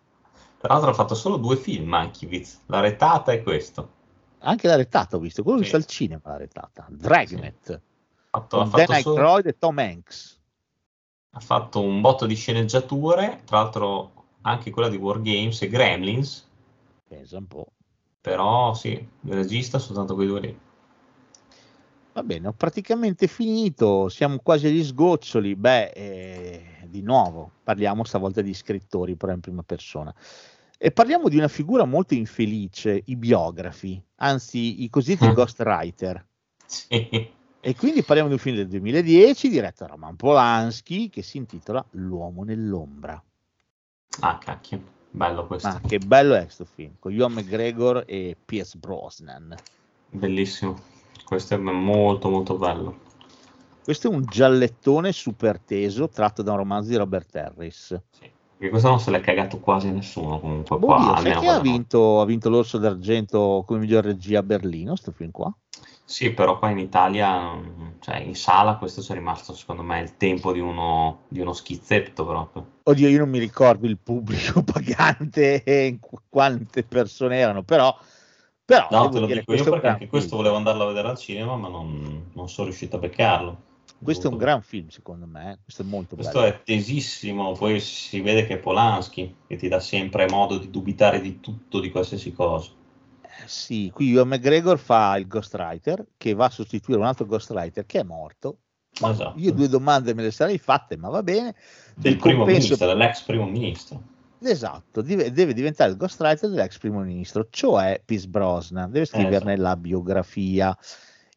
Tra 0.60 0.74
l'altro 0.74 0.91
ha 0.91 0.94
fatto 0.94 1.14
solo 1.14 1.36
due 1.36 1.57
film 1.57 1.90
Mankiewicz, 1.90 2.61
La 2.68 2.80
retata 2.80 3.34
e 3.34 3.44
questo. 3.44 4.02
Anche 4.40 4.68
la 4.68 4.76
retata 4.78 5.18
ho 5.18 5.20
visto, 5.20 5.44
quello 5.44 5.57
Sì. 5.57 5.64
visto 5.64 5.78
al 5.78 5.86
cinema 5.86 6.22
la 6.24 6.38
retata, 6.38 6.86
Dragnet, 6.90 7.70
Ha 7.70 8.40
fatto, 8.40 8.57
con 8.57 8.70
Dan 8.72 9.02
solo- 9.02 9.38
e 9.44 9.57
Tom 9.57 9.78
Hanks. 9.78 10.40
ha 11.36 11.40
fatto 11.40 11.82
un 11.82 11.99
botto 12.02 12.26
di 12.26 12.36
sceneggiature, 12.36 13.41
tra 13.45 13.57
l'altro 13.60 14.11
anche 14.44 14.70
quella 14.72 14.88
di 14.90 14.95
War 14.98 15.22
Games 15.22 15.61
e 15.61 15.68
Gremlins, 15.68 16.48
Pensa 17.07 17.38
un 17.38 17.45
po'. 17.48 17.68
Però 18.23 18.73
sì, 18.73 18.91
il 18.91 19.33
regista 19.33 19.79
soltanto 19.79 20.15
quei 20.15 20.27
due 20.27 20.39
lì. 20.39 20.57
Va 22.13 22.23
bene, 22.23 22.47
ho 22.47 22.53
praticamente 22.53 23.27
finito, 23.27 24.07
siamo 24.07 24.37
quasi 24.41 24.67
agli 24.67 24.81
sgoccioli. 24.81 25.55
Beh, 25.57 25.89
eh, 25.89 26.65
di 26.85 27.01
nuovo, 27.01 27.51
parliamo 27.63 28.05
stavolta 28.05 28.41
di 28.41 28.53
scrittori, 28.53 29.15
però 29.15 29.33
in 29.33 29.41
prima 29.41 29.61
persona. 29.63 30.13
E 30.77 30.91
parliamo 30.91 31.27
di 31.27 31.35
una 31.35 31.49
figura 31.49 31.83
molto 31.83 32.13
infelice, 32.13 33.01
i 33.07 33.17
biografi, 33.17 34.01
anzi 34.17 34.83
i 34.83 34.89
cosiddetti 34.89 35.27
Mm. 35.27 35.33
ghostwriter. 35.33 36.25
Sì. 36.65 37.29
E 37.59 37.75
quindi 37.75 38.03
parliamo 38.03 38.29
di 38.29 38.35
un 38.35 38.39
film 38.39 38.55
del 38.55 38.69
2010 38.69 39.49
diretto 39.49 39.83
da 39.83 39.89
Roman 39.91 40.15
Polanski 40.15 41.09
che 41.09 41.23
si 41.23 41.37
intitola 41.37 41.83
L'uomo 41.91 42.43
nell'ombra. 42.43 43.21
Ah, 44.19 44.37
cacchio, 44.37 44.81
bello 45.14 45.45
questo. 45.45 45.68
Ma 45.68 45.80
che 45.80 45.99
bello 45.99 46.34
è 46.34 46.41
questo 46.41 46.65
film, 46.65 46.95
con 46.99 47.14
Ewan 47.14 47.34
McGregor 47.34 48.03
e 48.06 48.35
Pierce 48.44 48.77
Brosnan. 48.77 49.56
Bellissimo. 50.10 50.77
Questo 51.23 51.53
è 51.53 51.57
molto 51.57 52.30
molto 52.30 52.57
bello. 52.57 52.99
Questo 53.84 54.07
è 54.07 54.14
un 54.14 54.23
giallettone 54.26 55.11
super 55.11 55.60
teso 55.60 56.10
tratto 56.10 56.41
da 56.41 56.52
un 56.52 56.57
romanzo 56.57 56.90
di 56.90 56.95
Robert 56.95 57.35
Harris. 57.35 57.99
Sì. 58.10 58.31
Perché 58.64 58.69
questo 58.69 58.91
non 58.91 59.02
se 59.02 59.11
l'è 59.11 59.19
cagato 59.19 59.60
quasi 59.60 59.91
nessuno 59.91 60.40
comunque 60.40 60.77
Boh, 60.77 60.85
qua, 60.85 61.19
Dio, 61.22 61.38
che 61.38 61.48
ha 61.49 61.60
vinto, 61.60 62.22
ha 62.22 62.26
vinto 62.26 62.49
l'Orso 62.49 62.77
d'Argento 62.77 63.65
come 63.68 63.80
miglior 63.80 64.06
regia 64.06 64.40
a 64.40 64.44
Berlino, 64.44 64.95
sto 64.95 65.11
film 65.11 65.31
qua? 65.31 65.53
Sì, 66.06 66.31
però 66.31 66.57
qua 66.57 66.69
in 66.69 66.77
Italia, 66.77 67.60
cioè 67.99 68.19
in 68.19 68.35
sala 68.35 68.77
questo 68.77 69.02
c'è 69.02 69.15
rimasto 69.15 69.53
secondo 69.53 69.84
me 69.84 69.99
il 69.99 70.15
tempo 70.15 70.53
di 70.53 70.61
uno, 70.61 71.23
di 71.27 71.41
uno 71.41 71.52
schizzetto 71.52 72.26
proprio. 72.26 72.65
Oddio, 72.84 73.10
io 73.10 73.19
non 73.19 73.30
mi 73.30 73.40
ricordo 73.40 73.85
il 73.85 73.98
pubblico 73.98 74.64
pagante 74.64 75.61
e 75.64 75.98
qu- 75.99 76.22
quante 76.30 76.84
persone 76.84 77.40
erano, 77.40 77.64
però, 77.64 77.94
però 78.64 78.88
No, 78.91 79.10
te 79.10 79.19
lo 79.19 79.26
dire, 79.26 79.41
dico 79.41 79.56
io 79.56 79.64
è 79.65 79.69
perché 79.69 79.88
anche 79.88 80.07
questo 80.07 80.38
volevo 80.38 80.56
andarlo 80.56 80.84
a 80.84 80.88
vedere 80.88 81.10
al 81.10 81.18
cinema, 81.18 81.57
ma 81.57 81.68
non, 81.68 82.30
non 82.31 82.48
sono 82.48 82.68
riuscito 82.68 82.95
a 82.95 82.99
beccarlo. 82.99 83.72
Questo 84.03 84.27
è 84.27 84.31
un 84.31 84.38
gran 84.38 84.61
film, 84.61 84.88
secondo 84.89 85.25
me, 85.25 85.53
eh. 85.53 85.57
questo 85.63 85.81
è 85.81 85.85
molto 85.85 86.15
Questo 86.15 86.39
bello. 86.39 86.53
è 86.53 86.61
tesissimo, 86.63 87.53
poi 87.53 87.80
si 87.80 88.21
vede 88.21 88.45
che 88.45 88.55
è 88.55 88.57
Polanski, 88.59 89.35
che 89.47 89.55
ti 89.55 89.67
dà 89.67 89.80
sempre 89.80 90.27
modo 90.30 90.57
di 90.57 90.69
dubitare 90.69 91.21
di 91.21 91.39
tutto, 91.39 91.80
di 91.80 91.89
qualsiasi 91.89 92.31
cosa. 92.34 92.71
Eh, 93.21 93.47
Sì, 93.47 93.89
qui 93.93 94.11
Ewan 94.11 94.27
McGregor 94.27 94.77
fa 94.77 95.15
il 95.17 95.27
ghostwriter 95.27 96.05
che 96.17 96.34
va 96.34 96.45
a 96.45 96.49
sostituire 96.49 96.99
un 96.99 97.05
altro 97.05 97.25
ghostwriter 97.25 97.85
che 97.85 97.99
è 97.99 98.03
morto. 98.03 98.57
Esatto. 99.01 99.34
Io 99.39 99.51
due 99.53 99.67
domande 99.67 100.13
me 100.13 100.21
le 100.21 100.31
sarei 100.31 100.59
fatte, 100.59 100.97
ma 100.97 101.09
va 101.09 101.23
bene. 101.23 101.55
Del 101.95 102.17
primo 102.17 102.43
compenso- 102.43 102.61
ministro, 102.61 102.88
dell'ex 102.88 103.21
primo 103.23 103.45
ministro. 103.45 104.01
Esatto, 104.45 105.01
deve 105.01 105.53
diventare 105.53 105.91
il 105.91 105.97
ghostwriter 105.97 106.49
dell'ex 106.49 106.77
primo 106.77 106.99
ministro, 106.99 107.47
cioè 107.49 108.01
Pierce 108.03 108.27
Brosnan, 108.27 108.91
deve 108.91 109.05
scriverne 109.05 109.53
esatto. 109.53 109.67
la 109.67 109.77
biografia 109.77 110.77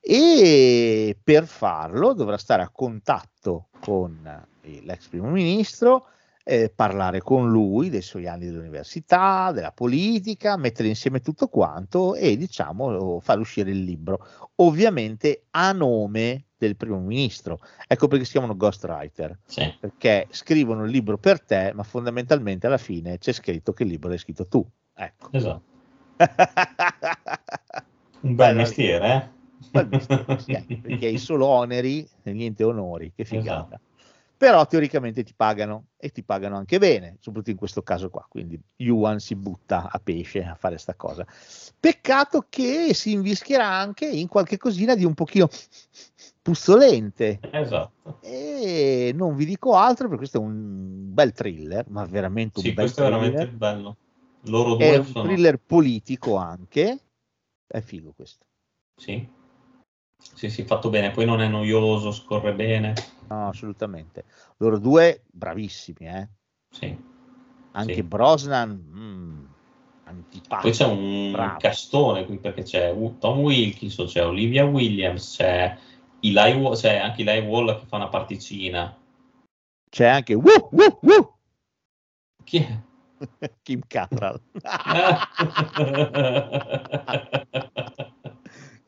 e 0.09 1.19
per 1.21 1.49
farlo 1.49 2.13
dovrà 2.13 2.39
stare 2.39 2.63
a 2.63 2.69
contatto 2.69 3.71
con 3.81 4.47
eh, 4.61 4.81
l'ex 4.85 5.09
primo 5.09 5.31
ministro, 5.31 6.07
eh, 6.45 6.73
parlare 6.73 7.21
con 7.21 7.51
lui 7.51 7.91
dei 7.91 8.03
suoi 8.03 8.29
anni 8.29 8.45
dell'università, 8.45 9.51
della 9.51 9.73
politica, 9.73 10.57
mettere 10.57 10.87
insieme 10.87 11.19
tutto 11.19 11.49
quanto 11.49 12.15
e 12.15 12.37
diciamo 12.37 13.19
far 13.19 13.41
uscire 13.41 13.73
il 13.73 13.83
libro, 13.83 14.25
ovviamente 14.57 15.47
a 15.51 15.73
nome 15.73 16.45
del 16.57 16.77
primo 16.77 17.01
ministro. 17.01 17.59
Ecco 17.89 18.07
perché 18.07 18.27
si 18.27 18.31
chiamano 18.31 18.57
ghostwriter 18.57 19.41
Sì, 19.45 19.75
perché 19.81 20.29
scrivono 20.31 20.85
il 20.85 20.93
libro 20.93 21.19
per 21.19 21.43
te, 21.43 21.73
ma 21.75 21.83
fondamentalmente 21.83 22.69
alla 22.69 22.79
fine 22.79 23.19
c'è 23.19 23.33
scritto 23.33 23.73
che 23.73 23.83
il 23.83 23.89
libro 23.89 24.09
l'hai 24.09 24.19
scritto 24.19 24.47
tu. 24.47 24.65
Ecco. 24.95 25.31
esatto. 25.33 25.63
Un 28.21 28.37
bel 28.37 28.55
mestiere, 28.55 29.13
eh? 29.13 29.35
Bel 29.71 29.89
mestiere, 29.89 30.39
sì, 30.39 30.53
anche 30.53 30.77
perché 30.79 31.07
hai 31.07 31.19
solo 31.19 31.47
oneri 31.47 32.07
e 32.23 32.33
niente 32.33 32.65
onori, 32.65 33.13
che 33.15 33.25
figata. 33.25 33.67
Esatto. 33.77 33.81
Però 34.39 34.67
teoricamente 34.67 35.23
ti 35.23 35.33
pagano 35.35 35.87
e 35.97 36.11
ti 36.11 36.23
pagano 36.23 36.57
anche 36.59 36.79
bene, 36.79 37.17
soprattutto 37.21 37.51
in 37.53 37.57
questo 37.57 37.83
caso 37.83 38.11
qua. 38.11 38.27
Quindi 38.29 38.61
Yuan 38.77 39.19
si 39.19 39.35
butta 39.35 39.89
a 39.91 39.99
pesce 39.99 40.45
a 40.45 40.55
fare 40.55 40.77
sta 40.77 40.95
cosa. 40.95 41.27
Peccato 41.81 42.45
che 42.51 42.93
si 42.93 43.13
invischierà 43.13 43.67
anche 43.67 44.07
in 44.07 44.29
qualche 44.29 44.59
cosina 44.59 44.95
di 44.95 45.07
un 45.07 45.15
pochino 45.15 45.49
puzzolente. 46.43 47.41
Esatto. 47.51 48.19
E 48.21 49.13
non 49.15 49.37
vi 49.37 49.47
dico 49.47 49.75
altro 49.75 50.05
perché 50.05 50.19
questo 50.19 50.39
è 50.39 50.41
un 50.43 51.15
bel 51.15 51.33
thriller, 51.33 51.89
ma 51.89 52.05
veramente 52.05 52.59
un 52.59 52.65
Sì, 52.65 52.73
bel 52.73 52.85
questo 52.85 53.05
è 53.05 53.09
thriller. 53.09 53.31
veramente 53.31 53.57
bello. 53.57 53.97
Loro 54.43 54.77
È 54.77 54.89
due 54.91 54.99
un 54.99 55.05
sono... 55.07 55.25
thriller 55.25 55.59
politico 55.59 56.37
anche. 56.37 56.99
È 57.67 57.81
figo 57.81 58.13
questo. 58.15 58.45
Sì. 58.97 59.27
Sì, 60.19 60.51
sì, 60.51 60.65
fatto 60.65 60.91
bene. 60.91 61.11
Poi 61.11 61.25
non 61.25 61.41
è 61.41 61.49
noioso, 61.49 62.13
scorre 62.13 62.55
bene. 62.55 62.93
No, 63.29 63.49
assolutamente. 63.49 64.25
Loro 64.59 64.79
due 64.79 65.25
bravissimi, 65.31 66.07
eh. 66.07 66.29
Sì. 66.71 66.97
Anche 67.73 67.95
Sì. 67.95 68.03
Brosnan, 68.03 68.71
mm, 68.71 69.45
antipatico. 70.05 70.61
Poi 70.61 70.73
c'è 70.73 70.85
un 70.85 71.33
bravo. 71.33 71.59
castone 71.59 72.25
qui 72.27 72.39
perché 72.39 72.63
c'è 72.63 72.95
Tom 73.19 73.39
Wilkinson, 73.41 74.07
c'è 74.07 74.27
Olivia 74.27 74.65
Williams, 74.65 75.37
c'è, 75.37 75.77
Eli 76.21 76.71
c'è 76.75 76.97
anche 76.97 77.23
Eli 77.23 77.47
Wall 77.47 77.79
che 77.79 77.87
fa 77.87 77.97
una 77.97 78.09
particina. 78.09 78.97
C'è 79.89 80.07
anche 80.07 80.35
Woo, 80.35 80.69
woo, 80.73 80.99
woo, 81.03 81.39
Chi 82.45 82.59
è? 82.59 82.79
Kim 83.63 83.81
Cattrall. 83.87 84.41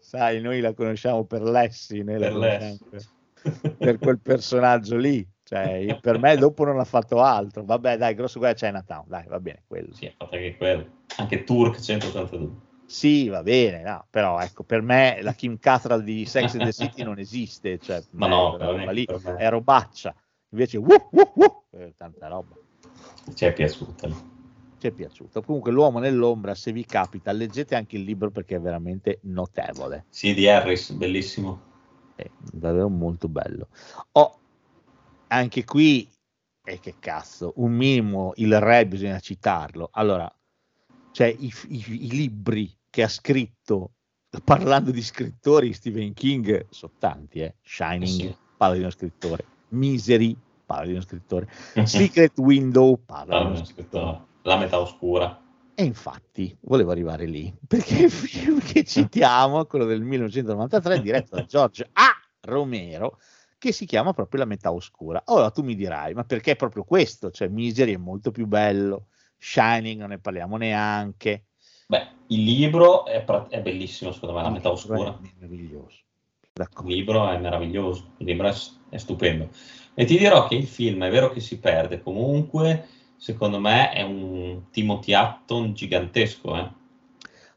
Sai, 0.09 0.40
noi 0.40 0.62
la 0.62 0.72
conosciamo 0.72 1.24
per 1.24 1.43
Lessi, 1.43 2.02
noi 2.02 2.18
Per 2.18 2.35
Lessi. 2.35 2.78
per, 2.89 3.76
per 3.76 3.98
quel 3.98 4.18
personaggio 4.18 4.97
lì. 4.97 5.26
Cioè, 5.43 5.98
per 6.01 6.18
me 6.18 6.35
dopo 6.39 6.64
non 6.64 6.78
ha 6.78 6.85
fatto 6.85 7.20
altro. 7.20 7.62
Vabbè, 7.62 7.98
dai, 7.98 8.14
grosso 8.14 8.39
guarda 8.39 8.56
Chinatown, 8.56 9.05
dai, 9.06 9.26
va 9.26 9.39
bene, 9.39 9.64
quello. 9.66 9.93
sì, 9.93 10.10
anche 10.16 10.56
quello. 10.56 10.86
Anche 11.18 11.44
Turk 11.44 11.78
182. 11.78 12.51
Sì, 12.86 13.28
va 13.28 13.43
bene, 13.43 13.82
no, 13.82 14.06
però 14.09 14.40
ecco, 14.40 14.62
per 14.62 14.80
me 14.80 15.18
la 15.20 15.35
Kim 15.35 15.59
Cattrall 15.59 16.02
di 16.02 16.24
Sex 16.24 16.55
and 16.55 16.64
the 16.64 16.72
City 16.72 17.02
non 17.02 17.18
esiste, 17.18 17.78
cioè, 17.78 18.02
Ma 18.12 18.28
me 18.28 18.35
no, 18.35 18.56
per 18.56 18.66
roba 18.66 18.90
lì 18.90 19.06
è 19.36 19.48
robaccia. 19.51 20.14
Invece, 20.52 20.78
woo, 20.78 21.10
woo, 21.10 21.64
eh, 21.72 21.93
tanta 21.98 22.28
roba. 22.28 22.56
Ci 23.35 23.44
è 23.44 23.52
piaciuta. 23.52 24.38
Ci 24.78 24.86
è 24.86 24.92
piaciuto. 24.92 25.42
Comunque, 25.42 25.72
L'uomo 25.72 25.98
nell'ombra, 25.98 26.55
se 26.55 26.70
vi 26.70 26.84
capita, 26.84 27.32
leggete 27.32 27.74
anche 27.74 27.96
il 27.96 28.02
libro 28.05 28.30
perché 28.30 28.56
è 28.56 28.60
veramente 28.60 29.18
notevole. 29.22 30.06
Sì, 30.09 30.34
di 30.34 30.48
Harris, 30.48 30.92
bellissimo. 30.92 31.60
È 32.14 32.30
davvero 32.38 32.88
molto 32.88 33.28
bello. 33.28 33.68
Oh, 34.12 34.38
anche 35.28 35.64
qui, 35.64 36.09
e 36.64 36.78
che 36.78 36.94
cazzo, 37.00 37.55
un 37.56 37.72
minimo 37.72 38.32
il 38.36 38.59
re 38.60 38.86
bisogna 38.86 39.18
citarlo. 39.18 39.88
Allora, 39.92 40.32
cioè 41.10 41.26
i, 41.26 41.52
i- 41.68 42.05
i 42.05 42.10
libri 42.10 42.72
che 42.88 43.02
ha 43.02 43.09
scritto, 43.09 43.94
parlando 44.44 44.92
di 44.92 45.02
scrittori, 45.02 45.72
Stephen 45.72 46.12
King, 46.12 46.66
sono 46.70 46.92
tanti, 46.98 47.40
eh? 47.40 47.56
Shining, 47.62 48.06
Sì. 48.06 48.36
parla 48.56 48.74
di 48.74 48.80
uno 48.80 48.90
scrittore, 48.90 49.44
Misery, 49.70 50.36
parla 50.64 50.84
di 50.84 50.92
uno 50.92 51.00
scrittore, 51.00 51.48
Secret 51.84 52.38
Window, 52.38 52.96
parla 53.05 53.38
di 53.40 53.46
uno 53.46 53.64
scrittore. 53.64 54.26
La 54.48 54.56
metà 54.56 54.80
oscura. 54.80 55.38
E 55.74 55.84
infatti 55.84 56.56
volevo 56.62 56.90
arrivare 56.90 57.26
lì, 57.26 57.54
perché 57.68 58.04
il 58.04 58.10
film 58.10 58.58
che 58.60 58.82
citiamo, 58.82 59.66
quello 59.66 59.84
del 59.84 60.00
1993, 60.02 61.00
diretto 61.02 61.36
da 61.36 61.44
George 61.44 61.88
A. 61.92 62.08
Romero, 62.40 63.18
che 63.58 63.72
si 63.72 63.84
chiama 63.84 64.12
proprio 64.14 64.40
La 64.40 64.46
metà 64.46 64.72
oscura. 64.72 65.22
Ora 65.26 65.50
tu 65.50 65.62
mi 65.62 65.74
dirai, 65.76 66.14
ma 66.14 66.24
perché 66.24 66.52
è 66.52 66.56
proprio 66.56 66.84
questo? 66.84 67.30
Cioè 67.30 67.48
Misery 67.48 67.92
è 67.94 67.98
molto 67.98 68.30
più 68.30 68.46
bello, 68.46 69.08
Shining 69.36 70.00
non 70.00 70.08
ne 70.08 70.18
parliamo 70.18 70.56
neanche. 70.56 71.44
Beh, 71.86 72.06
il 72.28 72.42
libro 72.42 73.04
è, 73.04 73.24
è 73.48 73.60
bellissimo, 73.60 74.12
secondo 74.12 74.34
me, 74.34 74.42
La 74.42 74.50
metà 74.50 74.70
È 74.70 74.72
oscura. 74.72 75.18
meraviglioso. 75.20 75.96
Il 76.40 76.48
D'accordo. 76.54 76.88
libro 76.88 77.28
è 77.28 77.38
meraviglioso, 77.38 78.12
il 78.16 78.26
libro 78.26 78.48
è, 78.48 78.54
è 78.88 78.96
stupendo. 78.96 79.50
E 79.94 80.04
ti 80.06 80.16
dirò 80.16 80.46
che 80.48 80.54
il 80.54 80.66
film 80.66 81.04
è 81.04 81.10
vero 81.10 81.30
che 81.30 81.40
si 81.40 81.58
perde, 81.58 82.00
comunque, 82.02 82.86
secondo 83.19 83.59
me, 83.59 83.90
è 83.93 84.03
un 84.03 84.70
Timothy 84.70 85.12
Hutton 85.15 85.74
gigantesco. 85.74 86.57
Eh? 86.57 86.70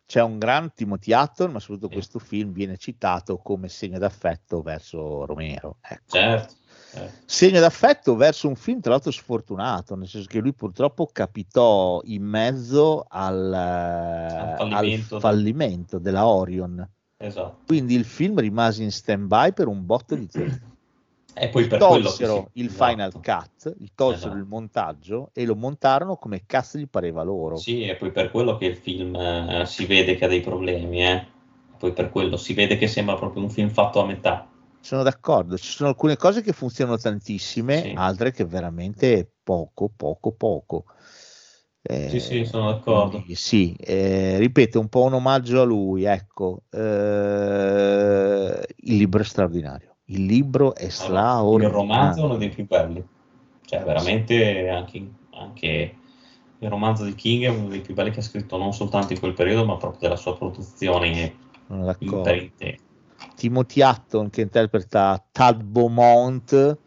C'è 0.06 0.22
un 0.22 0.40
gran 0.40 0.74
Timothy 0.74 1.14
Hutton, 1.14 1.52
ma 1.52 1.60
soprattutto 1.60 1.88
Sì. 1.88 1.94
questo 1.94 2.20
film 2.20 2.52
viene 2.52 2.76
citato 2.78 3.38
come 3.38 3.70
segno 3.70 3.98
d'affetto 3.98 4.62
verso 4.62 5.26
Romero. 5.26 5.78
Ecco. 5.80 6.02
Certo. 6.08 6.54
certo. 6.92 7.14
segno 7.24 7.62
d'affetto 7.62 8.16
verso 8.18 8.50
un 8.50 8.56
film 8.56 8.82
tra 8.82 8.92
l'altro 8.92 9.12
sfortunato, 9.12 9.96
nel 9.96 10.10
senso 10.10 10.28
che 10.28 10.40
lui 10.40 10.54
purtroppo 10.54 11.08
capitò 11.14 12.02
in 12.04 12.24
mezzo 12.24 13.06
al, 13.08 13.54
al 13.54 14.56
fallimento. 14.58 15.20
fallimento 15.22 15.98
della 16.00 16.28
Orion. 16.28 16.86
Esatto. 17.16 17.60
Quindi 17.68 17.96
il 17.96 18.04
film 18.04 18.40
rimase 18.40 18.84
in 18.84 18.92
stand-by 18.92 19.54
per 19.54 19.68
un 19.68 19.86
botto 19.86 20.16
di 20.16 20.28
tempo. 20.28 20.70
E 21.34 21.48
poi 21.49 21.66
per 21.68 21.80
Tolsero 21.80 22.34
si- 22.34 22.62
il 22.62 22.70
esatto. 22.70 22.86
final 22.86 23.14
cut, 23.22 23.76
gli 23.78 23.88
tolsero 23.95 24.34
Esatto. 24.34 24.38
il 24.38 24.45
montaggio 24.45 25.30
e 25.34 25.45
lo 25.45 25.56
montarono 25.56 26.16
come 26.16 26.44
cazzo 26.45 26.78
gli 26.78 26.88
pareva 26.88 27.24
loro. 27.24 27.58
Sì, 27.58 27.84
e 27.84 27.95
poi 27.95 28.12
per 28.12 28.32
quello 28.32 28.58
che 28.58 28.66
il 28.66 28.76
film 28.76 29.16
eh, 29.16 29.66
si 29.66 29.86
vede 29.86 30.16
che 30.16 30.26
ha 30.26 30.28
dei 30.28 30.41
problemi, 30.41 31.03
eh. 31.06 31.26
Poi 31.78 31.94
per 31.94 32.10
quello 32.12 32.38
si 32.38 32.53
vede 32.53 32.78
che 32.78 32.88
sembra 32.88 33.16
proprio 33.16 33.41
un 33.44 33.49
film 33.49 33.70
fatto 33.70 34.02
a 34.02 34.06
metà. 34.06 34.48
Sono 34.84 35.03
d'accordo, 35.03 35.58
ci 35.58 35.70
sono 35.72 35.90
alcune 35.90 36.18
cose 36.18 36.41
che 36.41 36.53
funzionano 36.53 36.98
tantissime, 36.98 37.82
Sì. 37.82 37.91
altre 37.94 38.32
che 38.32 38.45
veramente 38.45 39.32
poco, 39.44 39.90
poco, 39.95 40.32
poco. 40.34 40.86
Eh, 41.84 42.10
Sì, 42.10 42.20
sì, 42.20 42.45
sono 42.45 42.72
d'accordo. 42.72 43.18
quindi 43.18 43.36
sì, 43.36 43.74
eh, 43.76 44.38
ripeto, 44.40 44.80
un 44.80 44.90
po' 44.90 45.03
un 45.03 45.14
omaggio 45.14 45.62
a 45.62 45.64
lui, 45.66 46.03
ecco, 46.06 46.64
eh, 46.70 46.78
il 48.78 48.95
libro 48.98 49.24
straordinario, 49.24 49.90
il 50.12 50.26
libro 50.26 50.76
è 50.76 50.86
Il 50.86 50.92
straordinario. 50.92 51.78
romanzo 51.78 52.22
è 52.22 52.26
uno 52.26 52.38
dei 52.38 52.50
più 52.50 52.66
belli. 52.68 53.04
Cioè, 53.66 53.84
veramente 53.84 54.70
anche, 54.70 55.10
anche 55.32 55.96
il 56.60 56.70
romanzo 56.70 57.06
di 57.06 57.16
King 57.16 57.44
è 57.46 57.48
uno 57.48 57.70
dei 57.70 57.82
più 57.82 57.94
belli 57.94 58.12
che 58.12 58.20
ha 58.20 58.24
scritto 58.24 58.58
non 58.58 58.74
soltanto 58.74 59.14
in 59.14 59.20
quel 59.20 59.34
periodo, 59.34 59.66
ma 59.66 59.78
proprio 59.78 60.02
della 60.02 60.18
sua 60.18 60.36
produzione 60.36 61.36
per 61.68 62.36
intero. 62.36 62.78
Timothy 63.36 63.82
Hutton 63.82 64.30
che 64.30 64.42
interpreta 64.42 65.26
Tad 65.32 65.64
Beaumont 65.64 66.78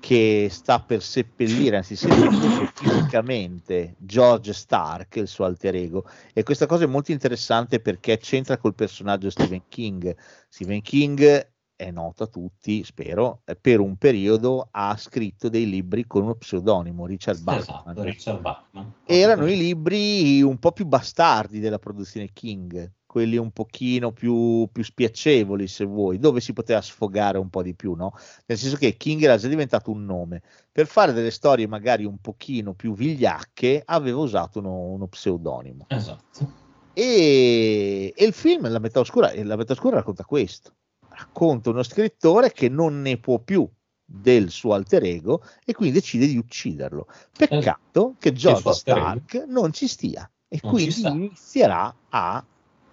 che 0.00 0.48
sta 0.50 0.80
per 0.80 1.02
seppellire, 1.02 1.76
anzi 1.76 1.96
seppellisce 1.96 2.70
fisicamente 2.74 3.94
George 3.98 4.52
Stark, 4.52 5.16
il 5.16 5.26
suo 5.26 5.44
alter 5.44 5.74
ego. 5.74 6.04
E 6.32 6.42
questa 6.42 6.66
cosa 6.66 6.84
è 6.84 6.86
molto 6.86 7.10
interessante 7.10 7.80
perché 7.80 8.18
c'entra 8.18 8.58
col 8.58 8.74
personaggio 8.74 9.30
Stephen 9.30 9.62
King. 9.68 10.14
Stephen 10.48 10.82
King 10.82 11.50
è 11.78 11.92
noto 11.92 12.24
a 12.24 12.26
tutti, 12.26 12.82
spero, 12.82 13.42
eh, 13.44 13.54
per 13.54 13.78
un 13.78 13.94
periodo 13.94 14.66
ha 14.72 14.96
scritto 14.96 15.48
dei 15.48 15.70
libri 15.70 16.08
con 16.08 16.24
uno 16.24 16.34
pseudonimo, 16.34 17.06
Richard 17.06 17.40
Bachman. 17.40 17.82
Esatto, 17.86 18.02
Richard 18.02 18.40
Bachman. 18.40 18.92
Erano 19.06 19.46
i 19.46 19.56
libri 19.56 20.42
un 20.42 20.58
po' 20.58 20.72
più 20.72 20.86
bastardi 20.86 21.60
della 21.60 21.78
produzione 21.78 22.30
King, 22.32 22.90
quelli 23.06 23.36
un 23.36 23.52
pochino 23.52 24.10
più, 24.10 24.68
più 24.72 24.82
spiacevoli, 24.82 25.68
se 25.68 25.84
vuoi, 25.84 26.18
dove 26.18 26.40
si 26.40 26.52
poteva 26.52 26.80
sfogare 26.80 27.38
un 27.38 27.48
po' 27.48 27.62
di 27.62 27.74
più, 27.74 27.94
no? 27.94 28.12
Nel 28.46 28.58
senso 28.58 28.76
che 28.76 28.96
King 28.96 29.22
era 29.22 29.36
già 29.36 29.46
diventato 29.46 29.92
un 29.92 30.04
nome. 30.04 30.42
Per 30.72 30.88
fare 30.88 31.12
delle 31.12 31.30
storie 31.30 31.68
magari 31.68 32.04
un 32.04 32.18
pochino 32.18 32.74
più 32.74 32.92
vigliacche, 32.92 33.82
aveva 33.84 34.18
usato 34.18 34.58
uno, 34.58 34.80
uno 34.80 35.06
pseudonimo. 35.06 35.86
Esatto. 35.88 36.66
E, 36.92 38.12
e 38.16 38.24
il 38.24 38.32
film, 38.32 38.68
La 38.68 38.80
metà 38.80 38.98
oscura, 38.98 39.30
la 39.44 39.54
metà 39.54 39.74
oscura 39.74 39.98
racconta 39.98 40.24
questo. 40.24 40.72
Racconta 41.18 41.70
uno 41.70 41.82
scrittore 41.82 42.52
che 42.52 42.68
non 42.68 43.02
ne 43.02 43.18
può 43.18 43.40
più 43.40 43.68
del 44.04 44.50
suo 44.50 44.72
alter 44.74 45.02
ego 45.02 45.42
e 45.64 45.74
quindi 45.74 45.94
decide 45.94 46.28
di 46.28 46.38
ucciderlo. 46.38 47.06
Peccato 47.36 48.14
che 48.18 48.32
suo 48.36 48.50
alter 48.50 48.62
ego. 48.62 48.72
Stark 48.72 49.44
non 49.48 49.72
ci 49.72 49.88
stia 49.88 50.30
e 50.46 50.60
Non 50.62 50.72
quindi 50.72 51.00
inizierà 51.06 51.92
a, 52.08 52.44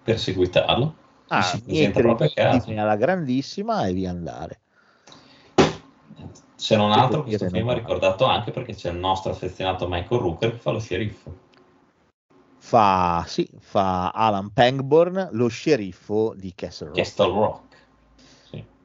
Perseguitarlo. 0.02 0.94
a 1.28 1.42
si 1.42 1.60
piedini 1.62 2.78
alla 2.78 2.96
grandissima 2.96 3.86
e 3.86 3.92
via 3.92 4.10
andare. 4.10 4.60
Se 6.56 6.74
non 6.74 6.90
altro, 6.90 7.22
questo 7.22 7.48
film 7.48 7.68
ha 7.68 7.74
ricordato 7.74 8.24
anche 8.24 8.50
perché 8.50 8.74
c'è 8.74 8.90
il 8.90 8.96
nostro 8.96 9.30
affezionato 9.30 9.86
Michael 9.88 10.20
Rooker 10.20 10.52
che 10.52 10.58
fa 10.58 10.70
lo 10.70 10.80
sceriffo. 10.80 11.44
Fa, 12.58 13.24
sì, 13.28 13.48
fa 13.60 14.10
Alan 14.10 14.52
Pangborn, 14.52 15.28
lo 15.32 15.48
sceriffo 15.48 16.34
di 16.34 16.52
Castle 16.54 16.88
Rock. 16.88 16.98
Castle 16.98 17.32
Rock. 17.32 17.65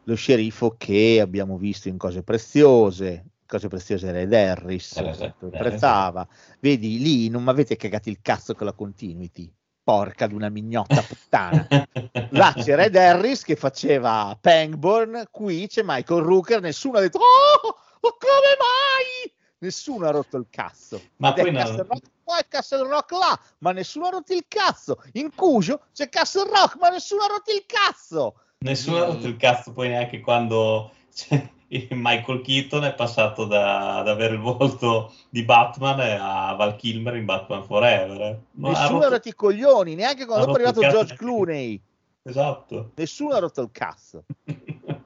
Lo 0.06 0.15
sceriffo 0.15 0.76
che 0.78 1.19
abbiamo 1.22 1.57
visto 1.57 1.88
in 1.88 1.98
cose 1.98 2.23
preziose. 2.23 3.26
Cose 3.45 3.68
preziose 3.68 4.07
era 4.07 4.19
Ed 4.19 4.34
Harris, 4.34 4.95
era- 4.95 5.36
apprezzava. 5.40 6.28
Vedi 6.60 6.99
lì, 6.99 7.30
non 7.30 7.44
mi 7.44 7.49
avete 7.49 7.76
cagato 7.76 8.10
il 8.10 8.19
cazzo 8.22 8.56
con 8.56 8.65
la 8.65 8.73
continuity. 8.73 9.52
Porca 9.84 10.28
di 10.28 10.36
una 10.36 10.49
mignotta 10.49 11.02
puttana. 11.02 11.68
Là 12.32 12.53
c'era 12.56 12.86
Ed 12.86 12.95
Harris 12.95 13.44
che 13.44 13.56
faceva 13.56 14.38
Pangborn, 14.40 15.26
qui 15.32 15.68
c'è 15.68 15.82
Michael 15.84 16.22
Rooker, 16.22 16.61
nessuno 16.61 16.98
ha 16.98 17.02
detto 17.02 17.19
Oh, 17.19 17.68
oh, 17.68 18.18
come 18.18 18.56
mai? 18.57 19.34
Nessuno 19.60 20.07
ha 20.07 20.11
rotto 20.11 20.38
il 20.38 20.48
cazzo. 20.49 21.02
Ma 21.18 21.36
Ed 21.36 21.44
poi 21.44 21.53
Castle 21.53 21.86
Rock 21.88 22.10
qua 22.23 22.40
e 22.40 22.45
Castle 22.48 22.88
Rock 22.88 23.11
là, 23.11 23.40
ma 23.60 23.72
nessuno 23.72 24.07
ha 24.07 24.10
rotto 24.10 24.34
il 24.34 24.45
cazzo. 24.48 25.03
In 25.14 25.34
Cujo 25.36 25.82
c'è 25.94 26.10
Castle 26.10 26.45
Rock, 26.45 26.78
ma 26.80 26.90
nessuno 26.90 27.23
ha 27.23 27.28
rotto 27.28 27.52
il 27.52 27.65
cazzo. 27.68 28.40
Nessuno 28.63 28.97
ha 28.97 29.05
rotto 29.05 29.27
il 29.27 29.38
cazzo 29.38 29.71
poi 29.71 29.88
neanche 29.89 30.19
quando 30.19 30.91
cioè, 31.13 31.49
Michael 31.89 32.41
Keaton 32.41 32.83
è 32.83 32.93
passato 32.93 33.45
da, 33.45 33.97
ad 33.97 34.07
avere 34.07 34.35
il 34.35 34.39
volto 34.39 35.13
di 35.29 35.43
Batman 35.43 35.99
a 35.99 36.53
Val 36.53 36.75
Kilmer 36.75 37.15
in 37.15 37.25
Batman 37.25 37.63
Forever. 37.63 38.21
eh. 38.21 38.39
Nessuno 38.51 38.99
ha 39.05 39.09
rotto- 39.09 39.29
i 39.29 39.33
coglioni, 39.33 39.95
neanche 39.95 40.25
quando 40.25 40.47
è 40.47 40.53
arrivato 40.53 40.81
George. 40.81 41.15
Clooney. 41.15 41.81
Esatto. 42.23 42.91
Nessuno 42.95 43.33
ha 43.33 43.39
rotto 43.39 43.61
il 43.61 43.69
cazzo. 43.71 44.23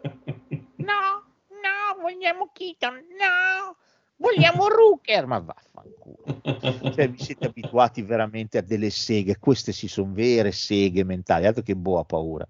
No, 0.86 1.23
no, 1.49 1.99
vogliamo 2.02 2.52
Keaton, 2.53 2.94
no. 2.94 3.76
Vogliamo 4.18 4.68
Rooker, 4.68 5.26
ma 5.26 5.40
vaffanculo. 5.40 6.94
cioè, 6.94 7.10
vi 7.10 7.23
siete 7.23 7.48
abituati 7.48 8.03
veramente 8.03 8.60
a 8.60 8.61
delle 8.61 8.91
seghe, 8.91 9.40
queste 9.40 9.72
si 9.72 9.88
sono 9.88 10.11
vere 10.14 10.52
seghe 10.52 11.03
mentali, 11.03 11.48
altro 11.48 11.64
che 11.64 11.76
boa 11.76 12.03
paura. 12.03 12.48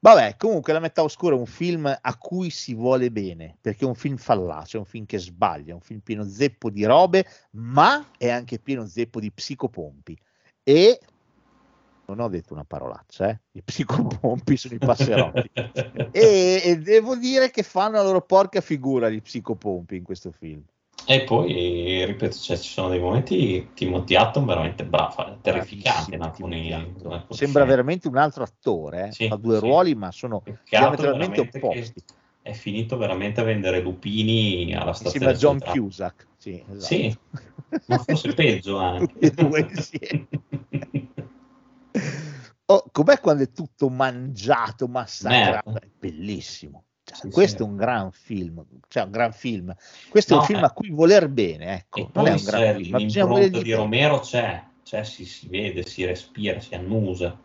Vabbè, 0.00 0.36
comunque 0.36 0.72
La 0.72 0.78
metà 0.78 1.02
oscura 1.02 1.34
è 1.34 1.38
un 1.38 1.46
film 1.46 1.86
a 2.00 2.16
cui 2.16 2.50
si 2.50 2.74
vuole 2.74 3.10
bene, 3.10 3.56
perché 3.60 3.84
è 3.84 3.88
un 3.88 3.96
film 3.96 4.16
fallace, 4.16 4.76
è 4.76 4.80
un 4.80 4.86
film 4.86 5.06
che 5.06 5.18
sbaglia, 5.18 5.72
è 5.72 5.74
un 5.74 5.80
film 5.80 6.00
pieno 6.00 6.24
zeppo 6.24 6.70
di 6.70 6.84
robe, 6.84 7.26
ma 7.52 8.10
è 8.16 8.28
anche 8.28 8.58
pieno 8.60 8.86
zeppo 8.86 9.18
di 9.18 9.32
psicopompi. 9.32 10.16
E 10.62 11.00
non 12.06 12.20
ho 12.20 12.28
detto 12.28 12.54
una 12.54 12.64
parolaccia, 12.64 13.28
eh? 13.28 13.40
i 13.52 13.62
psicopompi 13.62 14.56
sono 14.56 14.74
i 14.74 14.78
passerotti. 14.78 15.50
e, 16.12 16.62
e, 16.64 16.78
devo 16.78 17.16
dire 17.16 17.50
che 17.50 17.62
fanno 17.62 17.96
la 17.96 18.02
loro 18.02 18.22
porca 18.22 18.60
figura 18.60 19.10
gli 19.10 19.20
psicopompi 19.20 19.96
in 19.96 20.04
questo 20.04 20.30
film. 20.30 20.62
E 21.10 21.24
poi, 21.24 22.04
ripeto, 22.04 22.36
cioè, 22.36 22.58
ci 22.58 22.68
sono 22.68 22.90
dei 22.90 22.98
momenti 22.98 23.70
Timothy 23.72 24.14
Hutton 24.14 24.44
veramente 24.44 24.84
bravo, 24.84 25.38
terrificante 25.40 26.14
in 26.14 26.20
alcuni, 26.20 26.94
Sembra 27.30 27.64
veramente 27.64 28.08
un 28.08 28.18
altro 28.18 28.42
attore, 28.42 29.06
eh? 29.06 29.12
sì, 29.12 29.26
fa 29.26 29.36
due 29.36 29.54
sì. 29.54 29.60
ruoli 29.64 29.94
ma 29.94 30.12
sono 30.12 30.42
diametralmente 30.68 31.40
opposti. 31.40 32.02
È 32.42 32.52
finito 32.52 32.98
veramente 32.98 33.40
a 33.40 33.44
vendere 33.44 33.80
lupini 33.80 34.74
alla 34.74 34.92
stazione. 34.92 35.32
Sembra 35.32 35.32
John 35.32 35.58
Cusack. 35.60 36.26
Sì, 36.36 36.62
esatto. 36.68 36.94
sì, 36.94 37.18
ma 37.86 37.98
forse 37.98 38.34
peggio 38.34 38.76
anche. 38.76 39.30
Due. 39.30 39.66
Oh, 42.70 42.84
com'è 42.92 43.18
quando 43.18 43.44
è 43.44 43.50
tutto 43.50 43.88
mangiato, 43.88 44.88
massacrato? 44.88 45.70
Merda. 45.70 45.86
È 45.86 45.90
bellissimo. 45.98 46.84
Sì, 47.12 47.30
questo 47.30 47.58
sì. 47.58 47.62
è 47.62 47.66
un 47.66 47.76
gran 47.76 48.10
film, 48.12 48.64
cioè 48.88 49.04
un 49.04 49.10
gran 49.10 49.32
film. 49.32 49.74
Questo 50.08 50.34
no, 50.34 50.40
è 50.40 50.42
un 50.42 50.46
film 50.48 50.60
eh. 50.60 50.66
a 50.66 50.70
cui 50.70 50.90
voler 50.90 51.28
bene, 51.28 51.74
ecco. 51.74 51.98
E 52.00 52.08
non 52.12 52.26
è 52.26 52.32
un 52.32 52.42
gran 52.44 52.76
film, 52.76 52.90
ma 52.90 52.98
bisogna 52.98 53.48
di 53.48 53.72
Romero 53.72 54.20
c'è, 54.20 54.62
cioè 54.82 55.04
si, 55.04 55.24
si, 55.24 55.48
vede, 55.48 55.84
si 55.84 56.04
respira, 56.04 56.60
si 56.60 56.74
annusa. 56.74 57.38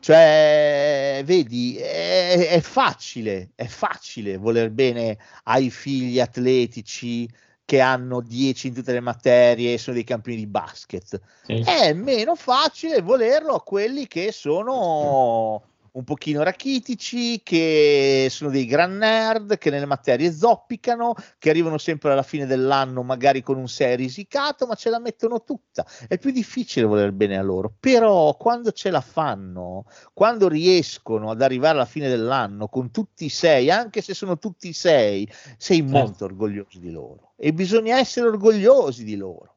Cioè, 0.00 1.22
vedi, 1.24 1.76
è, 1.76 2.50
è 2.50 2.60
facile, 2.60 3.50
è 3.54 3.66
facile 3.66 4.36
voler 4.36 4.70
bene 4.70 5.18
ai 5.44 5.70
figli 5.70 6.20
atletici, 6.20 7.28
che 7.68 7.80
hanno 7.80 8.22
10 8.22 8.68
in 8.68 8.74
tutte 8.74 8.92
le 8.94 9.00
materie 9.00 9.74
e 9.74 9.78
sono 9.78 9.96
dei 9.96 10.04
campioni 10.04 10.38
di 10.38 10.46
basket. 10.46 11.20
Sì. 11.44 11.62
È 11.66 11.92
meno 11.92 12.34
facile 12.34 13.02
volerlo 13.02 13.52
a 13.56 13.62
quelli 13.62 14.06
che 14.06 14.32
sono 14.32 15.62
un 15.92 16.04
pochino 16.04 16.42
rachitici, 16.42 17.42
che 17.42 18.28
sono 18.30 18.50
dei 18.50 18.66
gran 18.66 18.96
nerd, 18.96 19.58
che 19.58 19.70
nelle 19.70 19.86
materie 19.86 20.32
zoppicano, 20.32 21.14
che 21.38 21.50
arrivano 21.50 21.78
sempre 21.78 22.12
alla 22.12 22.22
fine 22.22 22.46
dell'anno 22.46 23.02
magari 23.02 23.42
con 23.42 23.56
un 23.56 23.68
6 23.68 23.96
risicato, 23.96 24.66
ma 24.66 24.74
ce 24.74 24.90
la 24.90 24.98
mettono 24.98 25.42
tutta. 25.42 25.86
È 26.06 26.18
più 26.18 26.30
difficile 26.30 26.86
voler 26.86 27.12
bene 27.12 27.36
a 27.36 27.42
loro, 27.42 27.72
però 27.78 28.36
quando 28.36 28.72
ce 28.72 28.90
la 28.90 29.00
fanno, 29.00 29.84
quando 30.12 30.48
riescono 30.48 31.30
ad 31.30 31.42
arrivare 31.42 31.74
alla 31.74 31.84
fine 31.84 32.08
dell'anno 32.08 32.68
con 32.68 32.90
tutti 32.90 33.24
i 33.24 33.30
6, 33.30 33.70
anche 33.70 34.02
se 34.02 34.14
sono 34.14 34.38
tutti 34.38 34.68
i 34.68 34.72
6, 34.72 35.32
sei 35.56 35.78
certo. 35.78 35.92
molto 35.92 36.24
orgoglioso 36.24 36.78
di 36.78 36.90
loro 36.90 37.32
e 37.40 37.52
bisogna 37.52 37.98
essere 37.98 38.26
orgogliosi 38.26 39.04
di 39.04 39.16
loro. 39.16 39.54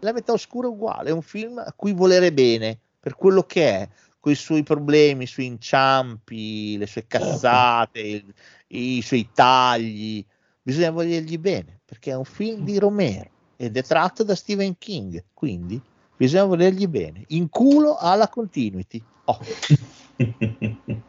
La 0.00 0.12
metà 0.12 0.32
oscura 0.32 0.66
è 0.66 0.70
uguale, 0.70 1.10
è 1.10 1.12
un 1.12 1.22
film 1.22 1.58
a 1.58 1.72
cui 1.76 1.92
volere 1.92 2.32
bene 2.32 2.78
per 2.98 3.16
quello 3.16 3.42
che 3.42 3.68
è, 3.68 3.88
con 4.22 4.30
i 4.30 4.36
suoi 4.36 4.62
problemi, 4.62 5.24
i 5.24 5.26
suoi 5.26 5.46
inciampi, 5.46 6.78
le 6.78 6.86
sue 6.86 7.04
certo. 7.08 7.26
cazzate, 7.26 8.10
certo. 8.10 8.32
i, 8.68 8.98
i, 8.98 9.02
suoi 9.02 9.28
tagli. 9.34 10.24
Bisogna 10.62 10.92
volergli 10.92 11.38
bene 11.38 11.80
perché 11.84 12.12
è 12.12 12.14
un 12.14 12.24
film 12.24 12.62
di 12.62 12.78
Romero 12.78 13.28
ed 13.56 13.76
è 13.76 13.82
tratto 13.82 14.22
da 14.22 14.36
Stephen 14.36 14.78
King. 14.78 15.24
Quindi 15.34 15.82
bisogna 16.16 16.44
volergli 16.44 16.86
bene. 16.86 17.24
In 17.28 17.48
culo 17.48 17.96
alla 17.96 18.28
continuity. 18.28 19.02
Oh. 19.24 19.38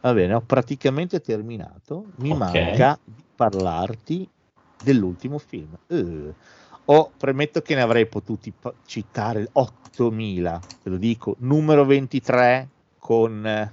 Va 0.00 0.12
bene, 0.14 0.34
ho 0.34 0.40
praticamente 0.40 1.20
terminato. 1.20 2.12
Mi 2.18 2.30
okay. 2.30 2.38
manca 2.38 2.96
di 3.02 3.24
parlarti 3.34 4.30
dell'ultimo 4.80 5.38
film. 5.38 5.76
Uh 5.88 6.32
o 6.90 7.12
premetto 7.16 7.60
che 7.60 7.74
ne 7.74 7.82
avrei 7.82 8.06
potuti 8.06 8.52
citare 8.86 9.48
8000, 9.52 10.60
te 10.82 10.90
lo 10.90 10.96
dico, 10.96 11.36
numero 11.40 11.84
23 11.84 12.68
con 12.98 13.72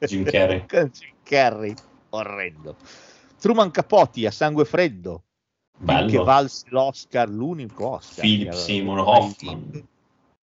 Jim 0.00 0.24
Carrey. 0.24 0.64
con 0.70 0.90
Jim 0.92 1.14
Carrey, 1.24 1.74
orrendo. 2.10 2.76
Truman 3.38 3.70
Capote 3.72 4.26
a 4.26 4.30
sangue 4.30 4.64
freddo, 4.64 5.24
Bello. 5.76 6.08
che 6.08 6.18
valse 6.18 6.66
l'Oscar, 6.68 7.28
l'unico 7.28 7.88
Oscar. 7.88 8.24
Philip 8.24 8.52
Seymour 8.52 8.98
Hoffman. 9.00 9.88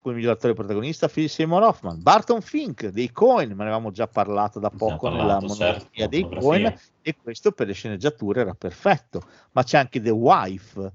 Come 0.00 0.14
miglior 0.14 0.32
attore 0.32 0.54
protagonista 0.54 1.06
Philip 1.06 1.28
Seymour 1.28 1.62
Hoffman. 1.62 2.02
Barton 2.02 2.40
Fink 2.40 2.86
dei 2.86 3.12
Cohen, 3.12 3.50
me 3.50 3.56
ne 3.56 3.62
avevamo 3.64 3.90
già 3.90 4.06
parlato 4.06 4.58
da 4.58 4.70
poco 4.70 5.10
parlato, 5.10 5.16
nella 5.18 5.40
monografia 5.40 6.08
certo, 6.08 6.08
dei 6.08 6.40
Cohen 6.40 6.74
e 7.02 7.16
questo 7.22 7.52
per 7.52 7.66
le 7.66 7.74
sceneggiature 7.74 8.40
era 8.40 8.54
perfetto. 8.54 9.20
Ma 9.52 9.62
c'è 9.62 9.76
anche 9.76 10.00
The 10.00 10.08
Wife 10.08 10.92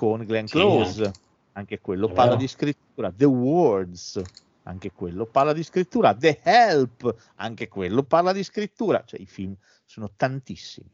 con 0.00 0.24
Glenn 0.24 0.46
Close, 0.46 1.04
sì, 1.04 1.20
anche 1.52 1.78
quello 1.78 2.08
È 2.08 2.12
parla 2.12 2.30
vero. 2.30 2.40
di 2.40 2.48
scrittura, 2.48 3.12
The 3.14 3.26
Words, 3.26 4.22
anche 4.62 4.92
quello 4.92 5.26
parla 5.26 5.52
di 5.52 5.62
scrittura, 5.62 6.14
The 6.14 6.40
Help, 6.42 7.14
anche 7.34 7.68
quello 7.68 8.02
parla 8.04 8.32
di 8.32 8.42
scrittura, 8.42 9.02
cioè 9.04 9.20
i 9.20 9.26
film 9.26 9.54
sono 9.84 10.10
tantissimi. 10.16 10.90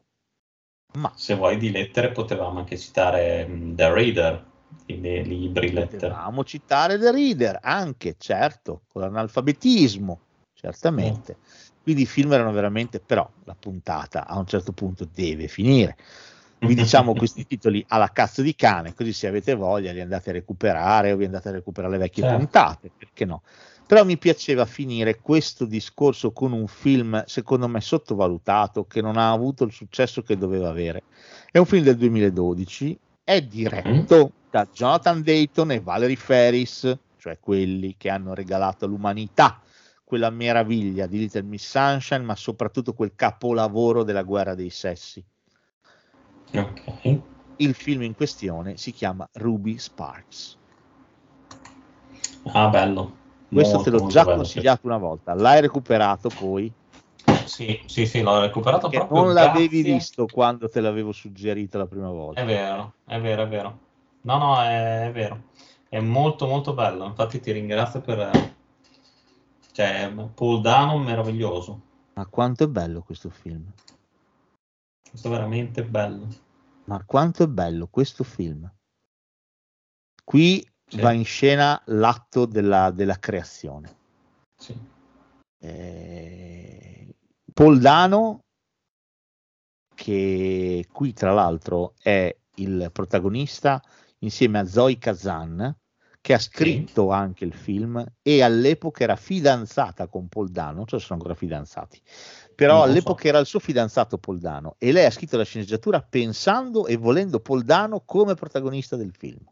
Ma 0.94 1.12
se 1.14 1.36
vuoi 1.36 1.56
di 1.56 1.70
lettere 1.70 2.10
potevamo 2.10 2.58
anche 2.58 2.76
citare 2.76 3.46
um, 3.48 3.76
The 3.76 3.92
Reader, 3.92 4.44
i 4.86 5.00
libri 5.00 5.70
lettere. 5.70 6.08
Potevamo 6.08 6.42
citare 6.42 6.98
The 6.98 7.12
Reader, 7.12 7.60
anche, 7.62 8.16
certo, 8.18 8.82
con 8.88 9.02
l'analfabetismo, 9.02 10.20
certamente. 10.52 11.36
Mm. 11.38 11.42
Quindi 11.80 12.02
i 12.02 12.06
film 12.06 12.32
erano 12.32 12.50
veramente, 12.50 12.98
però 12.98 13.30
la 13.44 13.54
puntata 13.54 14.26
a 14.26 14.36
un 14.36 14.46
certo 14.46 14.72
punto 14.72 15.08
deve 15.08 15.46
finire 15.46 15.96
vi 16.60 16.74
diciamo 16.74 17.12
questi 17.14 17.46
titoli 17.46 17.84
alla 17.88 18.10
cazzo 18.12 18.42
di 18.42 18.54
cane, 18.54 18.94
così 18.94 19.12
se 19.12 19.26
avete 19.26 19.54
voglia 19.54 19.92
li 19.92 20.00
andate 20.00 20.30
a 20.30 20.32
recuperare 20.34 21.12
o 21.12 21.16
vi 21.16 21.24
andate 21.24 21.48
a 21.48 21.52
recuperare 21.52 21.92
le 21.92 21.98
vecchie 21.98 22.22
certo. 22.22 22.38
puntate, 22.38 22.90
perché 22.96 23.24
no? 23.24 23.42
Però 23.86 24.04
mi 24.04 24.18
piaceva 24.18 24.64
finire 24.64 25.20
questo 25.20 25.64
discorso 25.64 26.32
con 26.32 26.52
un 26.52 26.66
film, 26.66 27.22
secondo 27.26 27.68
me, 27.68 27.80
sottovalutato, 27.80 28.84
che 28.86 29.00
non 29.00 29.16
ha 29.16 29.30
avuto 29.30 29.62
il 29.62 29.70
successo 29.70 30.22
che 30.22 30.36
doveva 30.36 30.68
avere. 30.68 31.04
È 31.52 31.58
un 31.58 31.66
film 31.66 31.84
del 31.84 31.96
2012, 31.96 32.98
è 33.22 33.40
diretto 33.42 34.24
mm. 34.24 34.50
da 34.50 34.66
Jonathan 34.72 35.22
Dayton 35.22 35.70
e 35.70 35.80
Valerie 35.80 36.16
Ferris, 36.16 36.98
cioè 37.16 37.38
quelli 37.38 37.94
che 37.96 38.08
hanno 38.08 38.34
regalato 38.34 38.86
all'umanità 38.86 39.60
quella 40.02 40.30
meraviglia 40.30 41.06
di 41.06 41.18
Little 41.18 41.42
Miss 41.42 41.68
Sunshine, 41.68 42.22
ma 42.22 42.36
soprattutto 42.36 42.92
quel 42.92 43.16
capolavoro 43.16 44.04
della 44.04 44.22
guerra 44.22 44.54
dei 44.54 44.70
sessi 44.70 45.24
Okay. 46.60 47.22
Il 47.56 47.74
film 47.74 48.02
in 48.02 48.14
questione 48.14 48.76
si 48.76 48.92
chiama 48.92 49.28
Ruby 49.32 49.78
Sparks. 49.78 50.58
Ah, 52.52 52.68
bello. 52.68 53.24
Questo 53.48 53.76
molto, 53.76 53.90
te 53.90 53.96
l'ho 53.96 54.06
già 54.08 54.24
consigliato 54.24 54.80
sì. 54.82 54.86
una 54.86 54.98
volta. 54.98 55.34
L'hai 55.34 55.60
recuperato 55.60 56.28
poi? 56.28 56.72
Sì, 57.44 57.80
sì, 57.86 58.06
sì, 58.06 58.20
l'ho 58.22 58.40
recuperato 58.40 58.88
Perché 58.88 59.06
proprio. 59.06 59.24
Non 59.24 59.34
l'avevi 59.34 59.78
grazie. 59.80 59.92
visto 59.92 60.26
quando 60.26 60.68
te 60.68 60.80
l'avevo 60.80 61.12
suggerito 61.12 61.78
la 61.78 61.86
prima 61.86 62.10
volta. 62.10 62.40
È 62.40 62.44
vero, 62.44 62.94
è 63.06 63.20
vero, 63.20 63.42
è 63.42 63.48
vero. 63.48 63.78
No, 64.22 64.38
no, 64.38 64.60
è, 64.60 65.06
è 65.06 65.12
vero. 65.12 65.44
È 65.88 66.00
molto, 66.00 66.46
molto 66.46 66.74
bello. 66.74 67.06
Infatti 67.06 67.40
ti 67.40 67.52
ringrazio 67.52 68.00
per... 68.00 68.54
Cioè, 69.72 70.12
Paul 70.34 70.60
Dano 70.60 70.98
meraviglioso. 70.98 71.80
Ma 72.14 72.26
quanto 72.26 72.64
è 72.64 72.68
bello 72.68 73.02
questo 73.02 73.30
film. 73.30 73.64
Questo 75.08 75.28
è 75.28 75.30
veramente 75.30 75.84
bello. 75.84 76.26
Ma 76.86 77.04
quanto 77.04 77.44
è 77.44 77.48
bello 77.48 77.88
questo 77.88 78.24
film. 78.24 78.70
Qui 80.24 80.66
sì. 80.86 81.00
va 81.00 81.12
in 81.12 81.24
scena 81.24 81.80
l'atto 81.86 82.46
della, 82.46 82.90
della 82.90 83.18
creazione. 83.18 83.96
Sì. 84.56 84.76
Eh, 85.58 87.14
Poldano, 87.52 88.40
che 89.94 90.86
qui 90.92 91.12
tra 91.12 91.32
l'altro 91.32 91.94
è 92.00 92.34
il 92.56 92.90
protagonista 92.92 93.82
insieme 94.18 94.58
a 94.60 94.66
Zoe 94.66 94.98
Kazan, 94.98 95.74
che 96.20 96.34
ha 96.34 96.38
scritto 96.38 97.08
sì. 97.08 97.12
anche 97.14 97.44
il 97.44 97.54
film 97.54 98.04
e 98.20 98.42
all'epoca 98.42 99.04
era 99.04 99.16
fidanzata 99.16 100.08
con 100.08 100.28
Poldano, 100.28 100.84
cioè 100.84 101.00
sono 101.00 101.18
ancora 101.18 101.34
fidanzati 101.34 102.00
però 102.56 102.82
all'epoca 102.82 103.22
so. 103.22 103.28
era 103.28 103.38
il 103.38 103.46
suo 103.46 103.60
fidanzato 103.60 104.16
Poldano 104.16 104.76
e 104.78 104.90
lei 104.90 105.04
ha 105.04 105.10
scritto 105.10 105.36
la 105.36 105.44
sceneggiatura 105.44 106.00
pensando 106.00 106.86
e 106.86 106.96
volendo 106.96 107.38
Poldano 107.38 108.00
come 108.04 108.34
protagonista 108.34 108.96
del 108.96 109.12
film. 109.16 109.44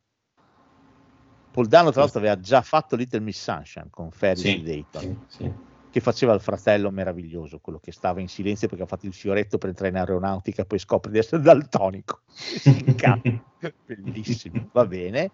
Poldano 1.50 1.92
tra 1.92 2.00
l'altro 2.00 2.18
aveva 2.18 2.40
già 2.40 2.62
fatto 2.62 2.96
Little 2.96 3.20
Miss 3.20 3.40
Sunshine 3.40 3.88
con 3.90 4.10
Ferris 4.10 4.40
sì, 4.40 4.62
Dayton 4.62 5.24
sì, 5.28 5.36
sì. 5.36 5.52
che 5.90 6.00
faceva 6.00 6.32
il 6.32 6.40
fratello 6.40 6.90
meraviglioso 6.90 7.60
quello 7.60 7.78
che 7.78 7.92
stava 7.92 8.20
in 8.20 8.28
silenzio 8.28 8.66
perché 8.66 8.82
ha 8.82 8.88
fatto 8.88 9.06
il 9.06 9.12
fioretto 9.12 9.58
per 9.58 9.68
entrare 9.68 9.90
in 9.90 9.98
aeronautica 9.98 10.62
e 10.62 10.64
poi 10.64 10.80
scopre 10.80 11.12
di 11.12 11.18
essere 11.18 11.42
daltonico 11.42 12.22
bellissimo 13.86 14.68
va 14.72 14.84
bene 14.86 15.30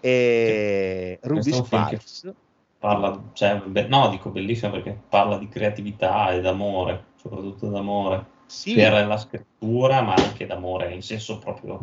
E 0.00 1.18
Ruby 1.22 1.52
Sparks, 1.52 2.32
Parla, 2.78 3.30
cioè, 3.32 3.60
be- 3.62 3.86
no, 3.88 4.08
dico 4.10 4.30
bellissimo 4.30 4.72
perché 4.72 4.92
parla 5.08 5.38
di 5.38 5.48
creatività 5.48 6.30
e 6.32 6.40
d'amore, 6.40 7.12
soprattutto 7.16 7.68
d'amore 7.68 8.26
sì, 8.46 8.74
per 8.74 9.06
la 9.06 9.16
scrittura, 9.16 10.02
ma 10.02 10.14
anche 10.14 10.46
d'amore 10.46 10.92
in 10.94 11.02
senso 11.02 11.38
proprio 11.38 11.80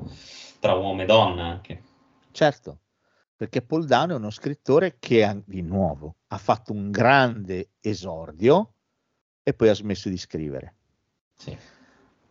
tra 0.60 0.74
uomo 0.74 1.02
e 1.02 1.06
donna 1.06 1.46
anche. 1.46 1.84
certo, 2.32 2.80
perché 3.36 3.62
Paul 3.62 3.86
Dano 3.86 4.14
è 4.14 4.18
uno 4.18 4.30
scrittore 4.30 4.98
che 5.00 5.42
di 5.46 5.62
nuovo 5.62 6.18
ha 6.28 6.38
fatto 6.38 6.74
un 6.74 6.92
grande 6.92 7.72
esordio 7.82 8.74
e 9.44 9.54
poi 9.54 9.70
ha 9.70 9.76
smesso 9.76 10.10
di 10.10 10.18
scrivere. 10.18 10.76
Sì. 11.36 11.58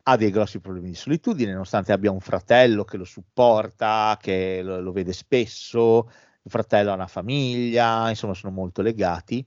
ha 0.05 0.17
dei 0.17 0.31
grossi 0.31 0.61
problemi 0.61 0.89
di 0.89 0.95
solitudine, 0.97 1.53
nonostante 1.53 1.93
abbia 1.93 2.11
un 2.11 2.21
fratello 2.21 2.85
che 2.85 2.97
lo 2.97 3.05
supporta, 3.05 4.17
che 4.21 4.61
lo, 4.63 4.81
lo 4.81 4.93
vede 4.93 5.13
spesso, 5.13 6.11
il 6.43 6.51
fratello 6.51 6.91
ha 6.91 6.95
una 6.95 7.07
famiglia, 7.07 8.09
insomma 8.09 8.35
sono 8.35 8.53
molto 8.53 8.83
legati. 8.83 9.45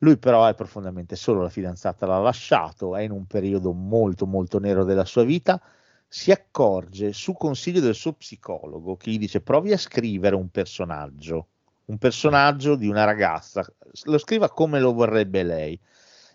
Lui 0.00 0.18
però 0.18 0.46
è 0.46 0.54
profondamente 0.54 1.16
solo, 1.16 1.42
la 1.42 1.48
fidanzata 1.48 2.06
l'ha 2.06 2.18
lasciato, 2.18 2.96
è 2.96 3.02
in 3.02 3.10
un 3.10 3.26
periodo 3.26 3.72
molto 3.72 4.26
molto 4.26 4.58
nero 4.58 4.84
della 4.84 5.04
sua 5.06 5.24
vita, 5.24 5.60
si 6.06 6.30
accorge 6.30 7.12
su 7.12 7.32
consiglio 7.32 7.80
del 7.80 7.94
suo 7.94 8.12
psicologo 8.12 8.96
che 8.96 9.10
gli 9.10 9.18
dice 9.18 9.40
provi 9.40 9.72
a 9.72 9.78
scrivere 9.78 10.36
un 10.36 10.48
personaggio, 10.50 11.48
un 11.86 11.98
personaggio 11.98 12.76
di 12.76 12.88
una 12.88 13.04
ragazza, 13.04 13.64
lo 14.04 14.18
scriva 14.18 14.50
come 14.50 14.80
lo 14.80 14.92
vorrebbe 14.92 15.42
lei. 15.42 15.80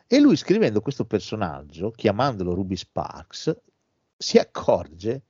E 0.08 0.20
lui 0.20 0.36
scrivendo 0.36 0.82
questo 0.82 1.06
personaggio, 1.06 1.92
chiamandolo 1.92 2.54
Ruby 2.54 2.76
Sparks, 2.76 3.56
si 4.18 4.38
accorge 4.38 5.22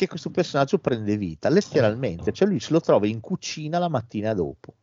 che 0.00 0.08
questo 0.08 0.30
personaggio 0.30 0.78
prende 0.78 1.18
vita, 1.18 1.50
letteralmente, 1.50 2.32
cioè 2.32 2.48
lui 2.48 2.58
se 2.58 2.72
lo 2.72 2.80
trova 2.80 3.06
in 3.06 3.20
cucina 3.20 3.78
la 3.78 3.90
mattina 3.90 4.32
dopo. 4.32 4.74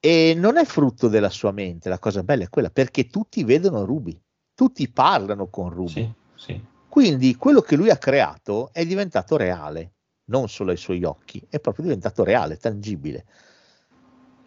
E 0.00 0.34
non 0.36 0.56
è 0.56 0.64
frutto 0.64 1.06
della 1.06 1.30
sua 1.30 1.52
mente, 1.52 1.88
la 1.88 2.00
cosa 2.00 2.24
bella 2.24 2.44
è 2.44 2.48
quella, 2.48 2.70
perché 2.70 3.06
tutti 3.06 3.44
vedono 3.44 3.84
Ruby, 3.84 4.20
tutti 4.54 4.88
parlano 4.90 5.46
con 5.46 5.70
Ruby. 5.70 5.88
Sì, 5.88 6.12
sì. 6.34 6.64
Quindi 6.88 7.36
quello 7.36 7.60
che 7.60 7.76
lui 7.76 7.90
ha 7.90 7.96
creato 7.96 8.70
è 8.72 8.84
diventato 8.84 9.36
reale, 9.36 9.92
non 10.30 10.48
solo 10.48 10.72
ai 10.72 10.76
suoi 10.76 11.04
occhi, 11.04 11.40
è 11.48 11.60
proprio 11.60 11.84
diventato 11.84 12.24
reale, 12.24 12.56
tangibile. 12.56 13.24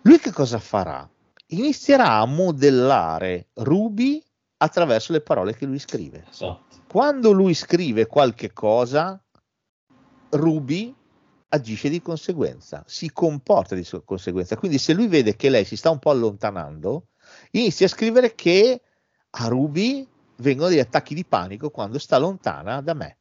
Lui 0.02 0.20
che 0.20 0.32
cosa 0.32 0.60
farà? 0.60 1.10
Inizierà 1.48 2.16
a 2.16 2.26
modellare 2.26 3.48
Ruby 3.54 4.22
attraverso 4.62 5.12
le 5.12 5.22
parole 5.22 5.56
che 5.56 5.66
lui 5.66 5.80
scrive. 5.80 6.26
Esatto. 6.30 6.84
Quando 6.88 7.32
lui 7.32 7.54
scrive 7.54 8.06
qualche 8.06 8.54
cosa, 8.54 9.20
Ruby 10.30 10.96
agisce 11.50 11.90
di 11.90 12.02
conseguenza, 12.02 12.84
si 12.86 13.12
comporta 13.12 13.76
di 13.76 13.88
conseguenza. 14.06 14.56
Quindi 14.58 14.78
se 14.78 14.94
lui 14.94 15.08
vede 15.08 15.36
che 15.36 15.50
lei 15.50 15.66
si 15.66 15.76
sta 15.76 15.90
un 15.90 16.00
po' 16.00 16.12
allontanando, 16.12 17.08
inizia 17.52 17.88
a 17.88 17.90
scrivere 17.90 18.36
che 18.36 18.82
a 19.32 19.48
Ruby 19.48 20.08
vengono 20.38 20.70
degli 20.70 20.80
attacchi 20.80 21.16
di 21.16 21.26
panico 21.26 21.70
quando 21.70 21.98
sta 21.98 22.18
lontana 22.18 22.82
da 22.82 22.94
me. 22.94 23.18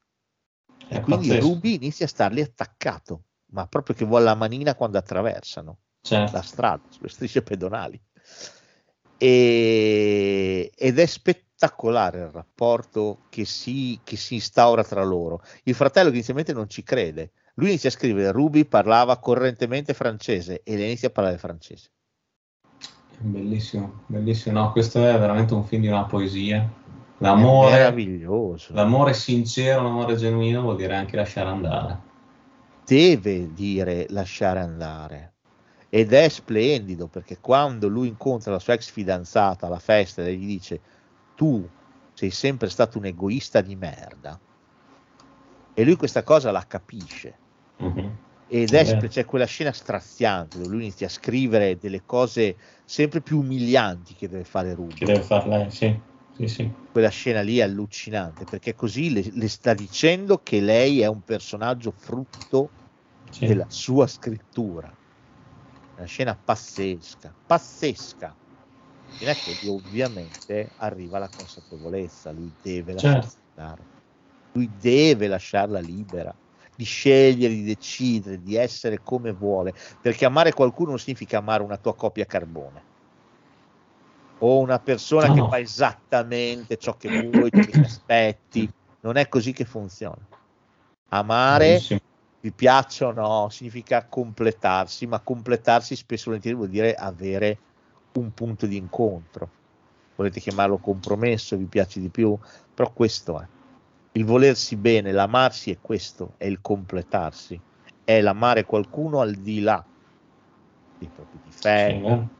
È 0.87 0.97
E 0.97 1.01
quindi 1.01 1.29
pazzesco. 1.29 1.47
Ruby 1.47 1.75
inizia 1.75 2.05
a 2.05 2.09
starli 2.09 2.43
attaccato, 2.43 3.25
ma 3.53 3.67
proprio 3.67 3.95
che 3.95 4.05
vuole 4.05 4.25
la 4.25 4.35
manina 4.35 4.75
quando 4.75 4.99
attraversano 4.99 5.79
Certo. 6.03 6.37
la 6.37 6.43
strada, 6.43 6.83
sulle 6.91 7.09
strisce 7.09 7.43
pedonali. 7.43 8.01
E- 9.23 10.71
ed 10.75 10.99
è 10.99 11.07
spettacolare 11.07 12.21
il 12.21 12.31
rapporto 12.31 13.27
che 13.29 13.45
si, 13.45 14.01
che 14.03 14.17
si 14.17 14.35
instaura 14.35 14.83
tra 14.83 15.03
loro. 15.05 15.43
Il 15.65 15.75
fratello 15.75 16.09
che 16.09 16.15
inizialmente 16.17 16.53
non 16.55 16.69
ci 16.71 16.83
crede, 16.83 17.33
lui 17.55 17.69
inizia 17.69 17.91
a 17.91 17.93
scrivere, 17.93 18.33
Ruby 18.33 18.65
parlava 18.65 19.19
correntemente 19.19 19.93
francese 19.93 20.63
e 20.65 20.75
lei 20.77 20.87
inizia 20.87 21.09
a 21.09 21.13
parlare 21.13 21.37
francese. 21.39 21.91
Bellissimo, 23.19 24.03
bellissimo. 24.07 24.59
No, 24.61 24.73
questo 24.73 24.99
è 25.07 25.19
veramente 25.19 25.55
un 25.55 25.65
film 25.65 25.83
di 25.83 25.89
una 25.89 26.05
poesia. 26.07 26.59
È 26.61 26.69
L'amore, 27.19 27.71
meraviglioso. 27.71 28.73
l'amore 28.75 29.13
sincero, 29.15 29.83
l'amore 29.83 30.17
genuino 30.17 30.63
vuol 30.63 30.77
dire 30.77 30.97
anche 30.97 31.17
lasciare 31.17 31.49
andare. 31.51 31.99
deve 32.85 33.53
dire 33.53 34.07
lasciare 34.11 34.61
andare 34.61 35.35
ed 35.91 36.13
è 36.15 36.29
splendido 36.31 37.09
perché 37.09 37.41
quando 37.41 37.89
lui 37.89 38.09
incontra 38.09 38.53
la 38.53 38.61
sua 38.61 38.75
ex 38.75 38.91
fidanzata 38.91 39.67
alla 39.67 39.81
festa 39.81 40.25
e 40.27 40.37
gli 40.37 40.47
dice 40.47 40.83
tu 41.35 41.71
sei 42.13 42.31
sempre 42.31 42.71
stato 42.71 42.99
un 42.99 43.07
egoista 43.07 43.61
di 43.61 43.77
merda 43.77 44.41
e 45.73 45.83
lui 45.85 45.97
questa 45.97 46.23
cosa 46.23 46.53
la 46.53 46.65
capisce 46.65 47.41
Mhm. 47.81 48.19
ed 48.47 48.75
è, 48.75 48.85
vero. 48.85 49.09
c'è 49.09 49.25
quella 49.25 49.45
scena 49.47 49.73
straziante 49.73 50.59
dove 50.59 50.71
lui 50.71 50.83
inizia 50.83 51.07
a 51.07 51.11
scrivere 51.11 51.77
delle 51.79 52.05
cose 52.05 52.59
sempre 52.85 53.23
più 53.23 53.39
umilianti 53.39 54.15
che 54.15 54.29
deve 54.29 54.45
fare 54.45 54.75
Ruby 54.75 54.99
Che 54.99 55.07
deve 55.07 55.23
far 55.23 55.47
lei? 55.47 55.71
Sì, 55.71 56.03
sì, 56.33 56.47
sì. 56.49 56.75
quella 56.91 57.09
scena 57.09 57.41
lì 57.43 57.59
è 57.59 57.63
allucinante 57.63 58.47
perché 58.47 58.75
così 58.75 59.13
le, 59.13 59.31
le 59.33 59.49
sta 59.49 59.75
dicendo 59.75 60.39
che 60.43 60.61
lei 60.61 61.01
è 61.01 61.07
un 61.07 61.23
personaggio 61.23 61.91
frutto 61.93 62.75
sì. 63.31 63.47
della 63.47 63.67
sua 63.69 64.07
scrittura. 64.07 64.95
Una 66.01 66.09
scena 66.09 66.35
pazzesca, 66.35 67.37
pazzesca. 67.45 68.35
Fino 69.19 69.31
a 69.31 69.35
che 69.35 69.59
ovviamente 69.67 70.73
arriva 70.77 71.19
la 71.19 71.29
consapevolezza, 71.29 72.31
lui 72.31 72.57
deve 72.59 72.95
lasciarla 72.95 73.29
Certo. 73.55 73.87
Lui 74.53 74.75
deve 74.75 75.27
lasciarla 75.29 75.79
libera 75.79 76.35
di 76.75 76.85
scegliere, 76.85 77.53
di 77.53 77.65
decidere, 77.65 78.41
di 78.41 78.55
essere 78.55 79.03
come 79.03 79.33
vuole, 79.33 79.75
perché 80.01 80.25
amare 80.25 80.55
qualcuno 80.55 80.89
non 80.91 80.99
significa 80.99 81.37
amare 81.37 81.63
una 81.63 81.77
tua 81.77 81.95
copia 81.95 82.25
carbone 82.25 82.87
o 84.43 84.59
una 84.61 84.79
persona 84.79 85.27
No, 85.27 85.35
che 85.35 85.49
fa 85.51 85.59
esattamente 85.59 86.77
ciò 86.79 86.97
che 86.97 87.11
vuoi, 87.11 87.51
ciò 87.53 87.63
che 87.63 87.73
ti 87.73 87.85
aspetti. 87.85 88.71
Non 89.01 89.17
è 89.17 89.29
così 89.29 89.53
che 89.53 89.65
funziona. 89.67 90.27
Amare 91.13 91.67
Bellissimo. 91.67 92.01
Vi 92.41 92.53
piaccia 92.53 93.07
o 93.09 93.13
no, 93.13 93.49
significa 93.51 94.07
completarsi, 94.07 95.07
ma 95.07 95.21
completarsi 95.21 95.95
spesso 95.97 96.25
volentieri 96.27 96.57
vuol 96.57 96.69
dire 96.71 96.95
avere 96.95 97.63
un 98.13 98.33
punto 98.33 98.67
di 98.67 98.77
incontro. 98.77 99.53
Volete 100.15 100.41
chiamarlo 100.41 100.79
compromesso, 100.79 101.57
vi 101.57 101.67
piace 101.67 102.01
di 102.01 102.11
più, 102.11 102.37
però 102.75 102.93
questo 102.93 103.41
è. 103.41 103.49
Il 104.13 104.25
volersi 104.25 104.77
bene, 104.77 105.13
l'amarsi 105.13 105.71
è 105.71 105.81
questo, 105.81 106.35
è 106.37 106.47
il 106.47 106.61
completarsi, 106.61 107.61
è 108.03 108.21
l'amare 108.21 108.65
qualcuno 108.65 109.21
al 109.21 109.35
di 109.35 109.61
là 109.61 109.87
dei 110.99 111.09
propri 111.11 111.39
Sì, 111.39 111.45
difetti, 111.45 112.01
vero? 112.01 112.31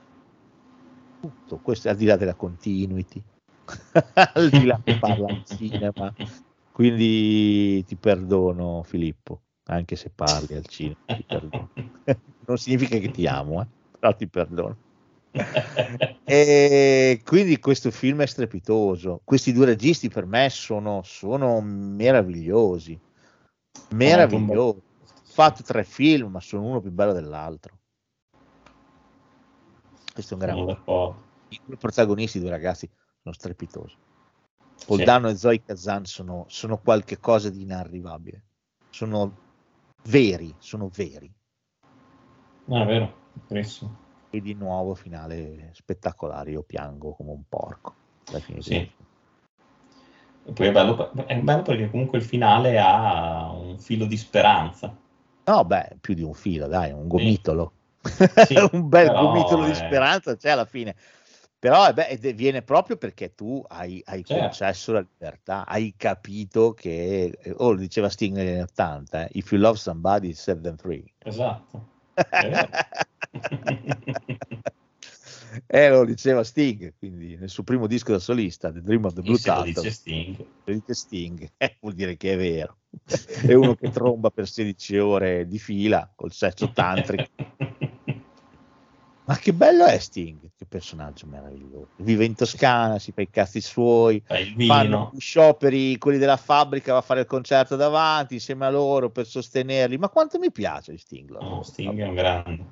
tutto, 1.19 1.59
questo 1.61 1.89
è 1.89 1.91
al 1.93 1.97
di 1.97 2.05
là 2.05 2.17
della 2.17 2.35
continuity, 2.35 3.23
al 4.35 4.51
di 4.51 4.65
là 4.65 4.81
che 4.83 4.95
parla 4.97 5.29
al 5.29 5.45
cinema. 5.45 6.13
Quindi 6.71 7.85
ti 7.85 7.97
perdono 7.97 8.83
Filippo, 8.83 9.43
anche 9.71 9.97
se 9.97 10.11
parli 10.11 10.55
al 10.55 10.67
cinema, 10.67 10.97
ti 11.07 11.25
perdono. 11.27 11.71
non 12.47 12.59
significa 12.59 12.99
che 12.99 13.11
ti 13.11 13.27
amo, 13.27 13.63
eh, 13.63 13.67
però 13.99 14.15
ti 14.15 14.29
perdono. 14.29 14.77
E 16.31 17.21
quindi 17.25 17.59
questo 17.59 17.91
film 17.91 18.23
è 18.23 18.27
strepitoso. 18.27 19.21
Questi 19.25 19.53
due 19.53 19.67
registi 19.67 20.09
per 20.09 20.27
me 20.27 20.49
sono, 20.49 21.03
sono 21.03 21.61
meravigliosi, 21.61 22.97
meravigliosi. 23.95 24.81
Fatto 25.25 25.65
tre 25.65 25.83
film, 25.83 26.31
ma 26.31 26.39
sono 26.39 26.67
uno 26.67 26.81
più 26.81 26.93
bello 26.93 27.13
dell'altro. 27.13 27.77
Questo 30.13 30.35
è 30.35 30.37
un 30.37 30.43
gran 30.45 30.57
Sono 30.57 30.67
d'accordo. 30.67 31.23
i 31.49 31.61
due 31.65 31.77
protagonisti, 31.77 32.37
i 32.37 32.41
due 32.41 32.51
ragazzi, 32.51 32.89
sono 33.23 33.35
strepitosi. 33.35 33.97
Sì. 34.77 34.87
Poldano 34.87 35.31
e 35.31 35.37
Zoe 35.37 35.61
Kazan 35.65 36.05
sono, 36.05 36.45
sono 36.49 36.79
qualche 36.79 37.19
cosa 37.19 37.51
di 37.51 37.63
inarrivabile. 37.63 38.45
Sono 38.89 39.50
veri, 40.05 40.55
sono 40.59 40.89
veri. 40.93 41.33
No, 42.67 42.83
è 42.83 42.87
vero, 42.87 43.15
verissimo. 43.49 43.97
E 44.31 44.41
di 44.41 44.55
nuovo 44.55 44.95
finale 44.95 45.71
spettacolare, 45.73 46.53
io 46.53 46.63
piango 46.63 47.15
come 47.15 47.31
un 47.31 47.43
porco. 47.49 47.95
Sì. 48.61 48.75
E 50.43 50.53
poi 50.53 50.67
è 50.67 50.73
bello, 50.73 51.13
è 51.27 51.39
bello 51.39 51.63
perché 51.63 51.91
comunque 51.91 52.19
il 52.19 52.25
finale 52.25 52.79
ha 52.79 53.51
un 53.51 53.79
filo 53.79 54.07
di 54.07 54.17
speranza. 54.17 54.97
No, 55.45 55.65
beh, 55.65 55.97
più 56.01 56.15
di 56.15 56.23
un 56.23 56.35
filo, 56.35 56.67
dai, 56.69 56.93
un 56.93 57.09
gomitolo. 57.09 57.73
Sì, 58.47 58.55
un 58.73 58.89
bel 58.89 59.11
gomitolo 59.11 59.65
di 59.65 59.73
è- 59.73 59.75
speranza 59.75 60.37
c'è 60.37 60.51
alla 60.51 60.65
fine. 60.65 60.95
Però 61.61 61.89
eh, 61.89 61.93
beh, 61.93 62.33
viene 62.33 62.63
proprio 62.63 62.97
perché 62.97 63.35
tu 63.35 63.63
hai, 63.69 64.01
hai 64.07 64.25
Certo. 64.25 64.45
concesso 64.45 64.93
la 64.93 65.01
libertà, 65.01 65.67
hai 65.67 65.93
capito 65.95 66.73
che, 66.73 67.37
eh, 67.39 67.55
oh, 67.59 67.73
lo 67.73 67.79
diceva 67.79 68.09
Sting 68.09 68.35
negli 68.35 68.49
anni 68.49 68.63
80, 68.63 69.27
eh, 69.27 69.29
if 69.35 69.53
you 69.53 69.61
love 69.61 69.77
somebody, 69.77 70.33
set 70.33 70.63
them 70.63 70.77
free. 70.77 71.05
Esatto. 71.19 71.89
Eh, 75.67 75.91
lo 75.91 76.05
diceva 76.05 76.45
Sting, 76.45 76.95
quindi 76.97 77.37
nel 77.37 77.49
suo 77.49 77.65
primo 77.65 77.89
disco 77.89 78.13
da 78.13 78.21
solista, 78.21 78.71
The 78.71 78.83
Dream 78.83 79.05
of 79.05 79.15
the 79.15 79.23
Blue 79.23 79.35
E 79.35 79.39
se 79.39 79.49
lo 79.51 79.57
Turtle, 79.57 79.73
dice 79.73 79.91
Sting. 79.91 80.37
lo 80.65 80.73
dice 80.73 80.95
Sting, 80.95 81.51
eh, 81.59 81.77
vuol 81.81 81.95
dire 81.95 82.17
che 82.17 82.35
è 82.35 82.37
vero. 82.37 82.77
è 83.43 83.53
uno 83.55 83.75
che 83.75 83.91
tromba 83.91 84.31
per 84.31 84.49
16 84.49 84.97
ore 84.99 85.49
di 85.49 85.59
fila 85.59 86.09
col 86.15 86.33
sesso 86.33 86.71
tantrico. 86.71 87.25
Ma 89.31 89.37
che 89.37 89.53
bello 89.53 89.87
è 89.87 89.97
Sting, 89.97 90.41
che 90.57 90.67
personaggio 90.69 91.25
meraviglioso. 91.29 91.91
Vive 91.99 92.25
in 92.25 92.35
Toscana, 92.35 92.99
si 92.99 93.13
fa 93.13 93.21
i 93.21 93.31
cazzi 93.31 93.61
suoi, 93.61 94.21
fanno 94.67 95.13
scioperi, 95.17 95.99
quelli 95.99 96.19
della 96.19 96.37
fabbrica, 96.37 96.95
va 96.95 96.99
a 96.99 97.03
fare 97.03 97.21
il 97.21 97.27
concerto 97.27 97.77
davanti 97.77 98.35
insieme 98.35 98.67
a 98.67 98.71
loro 98.71 99.09
per 99.09 99.27
sostenerli. 99.27 99.99
Ma 99.99 100.09
quanto 100.09 100.41
mi 100.41 100.51
piace 100.51 100.99
Sting? 100.99 101.31
No, 101.31 101.63
Sting 101.63 102.01
è 102.01 102.09
un 102.09 102.15
grande. 102.17 102.65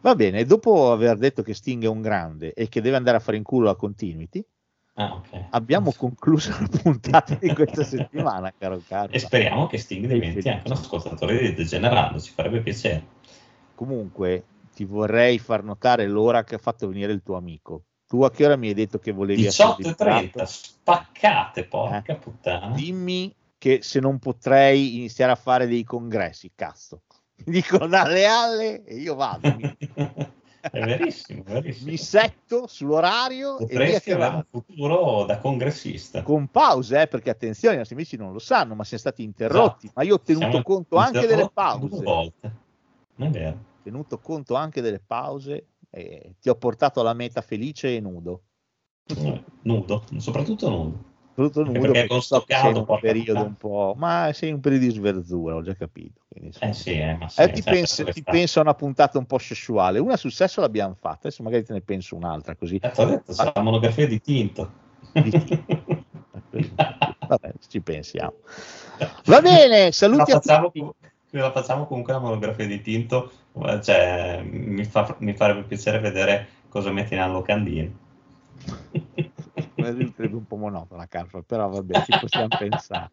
Va 0.00 0.16
bene, 0.16 0.44
dopo 0.44 0.90
aver 0.90 1.16
detto 1.16 1.42
che 1.42 1.54
Sting 1.54 1.84
è 1.84 1.88
un 1.88 2.02
grande 2.02 2.52
e 2.52 2.68
che 2.68 2.80
deve 2.80 2.96
andare 2.96 3.18
a 3.18 3.20
fare 3.20 3.36
in 3.36 3.44
culo 3.44 3.66
la 3.66 3.76
continuity, 3.76 4.44
Ah, 4.94 5.14
ok. 5.14 5.50
abbiamo 5.50 5.92
concluso 5.92 6.50
la 6.50 6.68
puntata 6.82 7.38
di 7.40 7.54
questa 7.54 7.84
settimana, 7.86 8.52
caro 8.58 8.82
Carlo. 8.84 9.14
E 9.14 9.20
speriamo 9.20 9.68
che 9.68 9.78
Sting 9.78 10.04
diventi 10.04 10.48
anche 10.48 10.66
un 10.66 10.72
ascoltatore 10.72 11.38
di 11.38 11.54
Degenerando, 11.54 12.18
ci 12.18 12.32
farebbe 12.32 12.58
piacere. 12.58 13.06
Comunque, 13.76 14.42
ti 14.78 14.84
vorrei 14.84 15.40
far 15.40 15.64
notare 15.64 16.06
l'ora 16.06 16.44
che 16.44 16.54
ha 16.54 16.58
fatto 16.58 16.86
venire 16.86 17.10
il 17.12 17.20
tuo 17.24 17.34
amico. 17.36 17.82
Tu 18.06 18.22
a 18.22 18.30
che 18.30 18.44
ora 18.44 18.54
mi 18.54 18.68
hai 18.68 18.74
detto 18.74 19.00
che 19.00 19.10
volevi 19.10 19.44
essere 19.46 19.70
18.30, 19.70 20.20
visitato? 20.20 20.44
spaccate, 20.46 21.64
porca 21.64 22.12
Eh. 22.12 22.14
puttana. 22.14 22.74
Dimmi 22.76 23.34
che 23.58 23.80
se 23.82 23.98
non 23.98 24.20
potrei 24.20 24.94
iniziare 24.98 25.32
a 25.32 25.34
fare 25.34 25.66
dei 25.66 25.82
congressi, 25.82 26.52
cazzo. 26.54 27.02
Mi 27.46 27.54
dicono 27.54 27.88
dalle 27.88 28.24
alle 28.24 28.84
e 28.84 28.98
io 28.98 29.16
vado. 29.16 29.48
È 30.60 30.80
verissimo, 30.80 31.42
verissimo. 31.44 31.90
mi 31.90 31.96
setto 31.96 32.66
sull'orario 32.68 33.58
e 33.58 33.66
via 33.66 33.78
Potresti 33.78 34.10
avere 34.12 34.28
vado. 34.30 34.46
un 34.50 34.62
futuro 34.62 35.24
da 35.24 35.38
congressista. 35.38 36.22
Con 36.22 36.46
pause, 36.48 37.00
eh, 37.02 37.06
perché 37.08 37.30
attenzione, 37.30 37.74
i 37.74 37.78
nostri 37.78 37.96
amici 37.96 38.16
non 38.16 38.32
lo 38.32 38.38
sanno, 38.38 38.74
ma 38.76 38.84
siamo 38.84 39.00
stati 39.02 39.22
interrotti. 39.24 39.86
Esatto. 39.86 40.00
Ma 40.00 40.06
io 40.06 40.14
ho 40.14 40.20
tenuto 40.20 40.46
Siamo 40.48 40.62
conto 40.62 40.96
anche 40.96 41.26
delle 41.26 41.42
interrotti 41.42 41.78
Due 41.80 41.88
pause. 41.88 42.04
volte. 42.04 42.52
Non 43.16 43.28
è 43.28 43.30
vero. 43.32 43.58
Tenuto 43.88 44.18
conto 44.18 44.54
anche 44.54 44.82
delle 44.82 45.00
pause 45.00 45.68
e 45.90 46.34
ti 46.40 46.50
ho 46.50 46.54
portato 46.56 47.00
alla 47.00 47.14
meta 47.14 47.40
felice 47.40 47.96
e 47.96 48.00
nudo. 48.00 48.42
Eh, 49.06 49.42
Nudo, 49.62 50.04
soprattutto 50.18 50.68
nudo. 50.68 51.04
Soprattutto 51.34 51.64
nudo 51.64 51.92
perché 51.92 52.06
con 52.08 52.20
so 52.20 52.44
sei 52.46 52.70
in 52.70 52.76
un 52.76 52.98
periodo 53.00 53.44
un 53.44 53.54
po', 53.54 53.94
ma 53.96 54.30
sei 54.34 54.50
in 54.50 54.56
un 54.56 54.60
periodo 54.60 54.84
di 54.86 54.92
sverzura, 54.92 55.54
ho 55.54 55.62
già 55.62 55.74
capito. 55.74 56.22
quindi, 56.28 56.48
insomma. 56.48 56.70
Eh 56.70 56.74
sì, 56.74 56.90
eh, 56.98 57.18
sì, 57.28 57.40
Eh, 57.42 57.50
ti, 57.50 57.62
penso, 57.62 58.04
ti 58.04 58.22
penso 58.22 58.58
a 58.58 58.62
una 58.62 58.74
puntata 58.74 59.18
un 59.18 59.24
po' 59.24 59.38
sessuale. 59.38 59.98
Una 59.98 60.16
sul 60.16 60.32
sesso 60.32 60.60
l'abbiamo 60.60 60.94
fatta, 60.94 61.28
adesso 61.28 61.42
magari 61.42 61.64
te 61.64 61.72
ne 61.72 61.80
penso 61.80 62.16
un'altra 62.16 62.56
così. 62.56 62.76
Eh, 62.76 63.06
detto, 63.06 63.32
sarà 63.32 63.52
la 63.54 63.62
monografia 63.62 64.06
di 64.06 64.20
Tinto. 64.20 64.70
Di 65.12 65.30
Tinto. 65.30 66.04
Vabbè, 67.28 67.52
ci 67.68 67.80
pensiamo. 67.80 68.34
Va 69.26 69.40
bene, 69.40 69.92
saluti 69.92 70.32
a 70.32 70.40
facciamo, 70.40 70.70
tutti. 70.70 70.92
La 71.30 71.52
facciamo 71.52 71.86
comunque 71.86 72.12
la 72.12 72.18
monografia 72.18 72.66
di 72.66 72.80
Tinto, 72.80 73.30
eh, 73.64 73.82
cioè, 73.82 74.42
mi, 74.42 74.84
fa- 74.84 75.16
mi 75.20 75.34
farebbe 75.34 75.64
piacere 75.64 75.98
vedere 75.98 76.48
cosa 76.68 76.90
metti 76.90 77.14
nella 77.14 77.28
locandina. 77.28 77.90
Risulterebbe 79.74 80.36
un 80.36 80.46
po' 80.46 80.56
monotona, 80.56 81.06
Carfa, 81.06 81.42
però 81.42 81.68
vabbè, 81.68 82.02
ci 82.04 82.18
possiamo 82.18 82.48
pensare. 82.56 83.10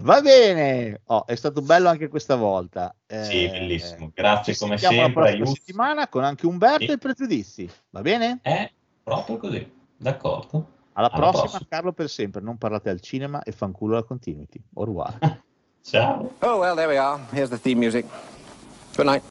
Va 0.00 0.20
bene, 0.22 1.00
oh, 1.04 1.26
è 1.26 1.34
stato 1.34 1.60
bello 1.60 1.88
anche 1.88 2.08
questa 2.08 2.36
volta. 2.36 2.94
Eh, 3.06 3.22
Sì, 3.22 3.48
bellissimo. 3.48 4.10
Grazie 4.14 4.56
come 4.56 4.78
sempre, 4.78 5.02
la 5.02 5.10
prossima 5.12 5.34
aiuto. 5.44 5.50
settimana 5.54 6.08
con 6.08 6.24
anche 6.24 6.46
Umberto 6.46 6.86
Sì. 6.86 6.92
e 6.92 6.98
Pregiudizi. 6.98 7.70
Va 7.90 8.00
bene? 8.00 8.38
È 8.40 8.70
proprio 9.02 9.36
così, 9.36 9.70
d'accordo? 9.96 10.78
Alla 10.94 11.10
Alla 11.10 11.16
prossima, 11.20 11.48
prossima. 11.48 11.66
Carlo 11.68 11.92
per 11.92 12.08
sempre. 12.08 12.40
Non 12.40 12.56
parlate 12.56 12.88
al 12.88 13.00
cinema 13.00 13.42
e 13.42 13.52
fanculo 13.52 13.94
la 13.94 14.02
continuity. 14.04 14.62
Au 14.74 14.84
revoir. 14.84 15.18
Ciao. 15.84 16.32
Oh, 16.42 16.60
well, 16.60 16.76
there 16.76 16.88
we 16.88 16.96
are. 16.96 17.18
Here's 17.32 17.50
the 17.50 17.58
theme 17.58 17.80
music. 17.80 18.06
Good 18.96 19.06
night. 19.06 19.22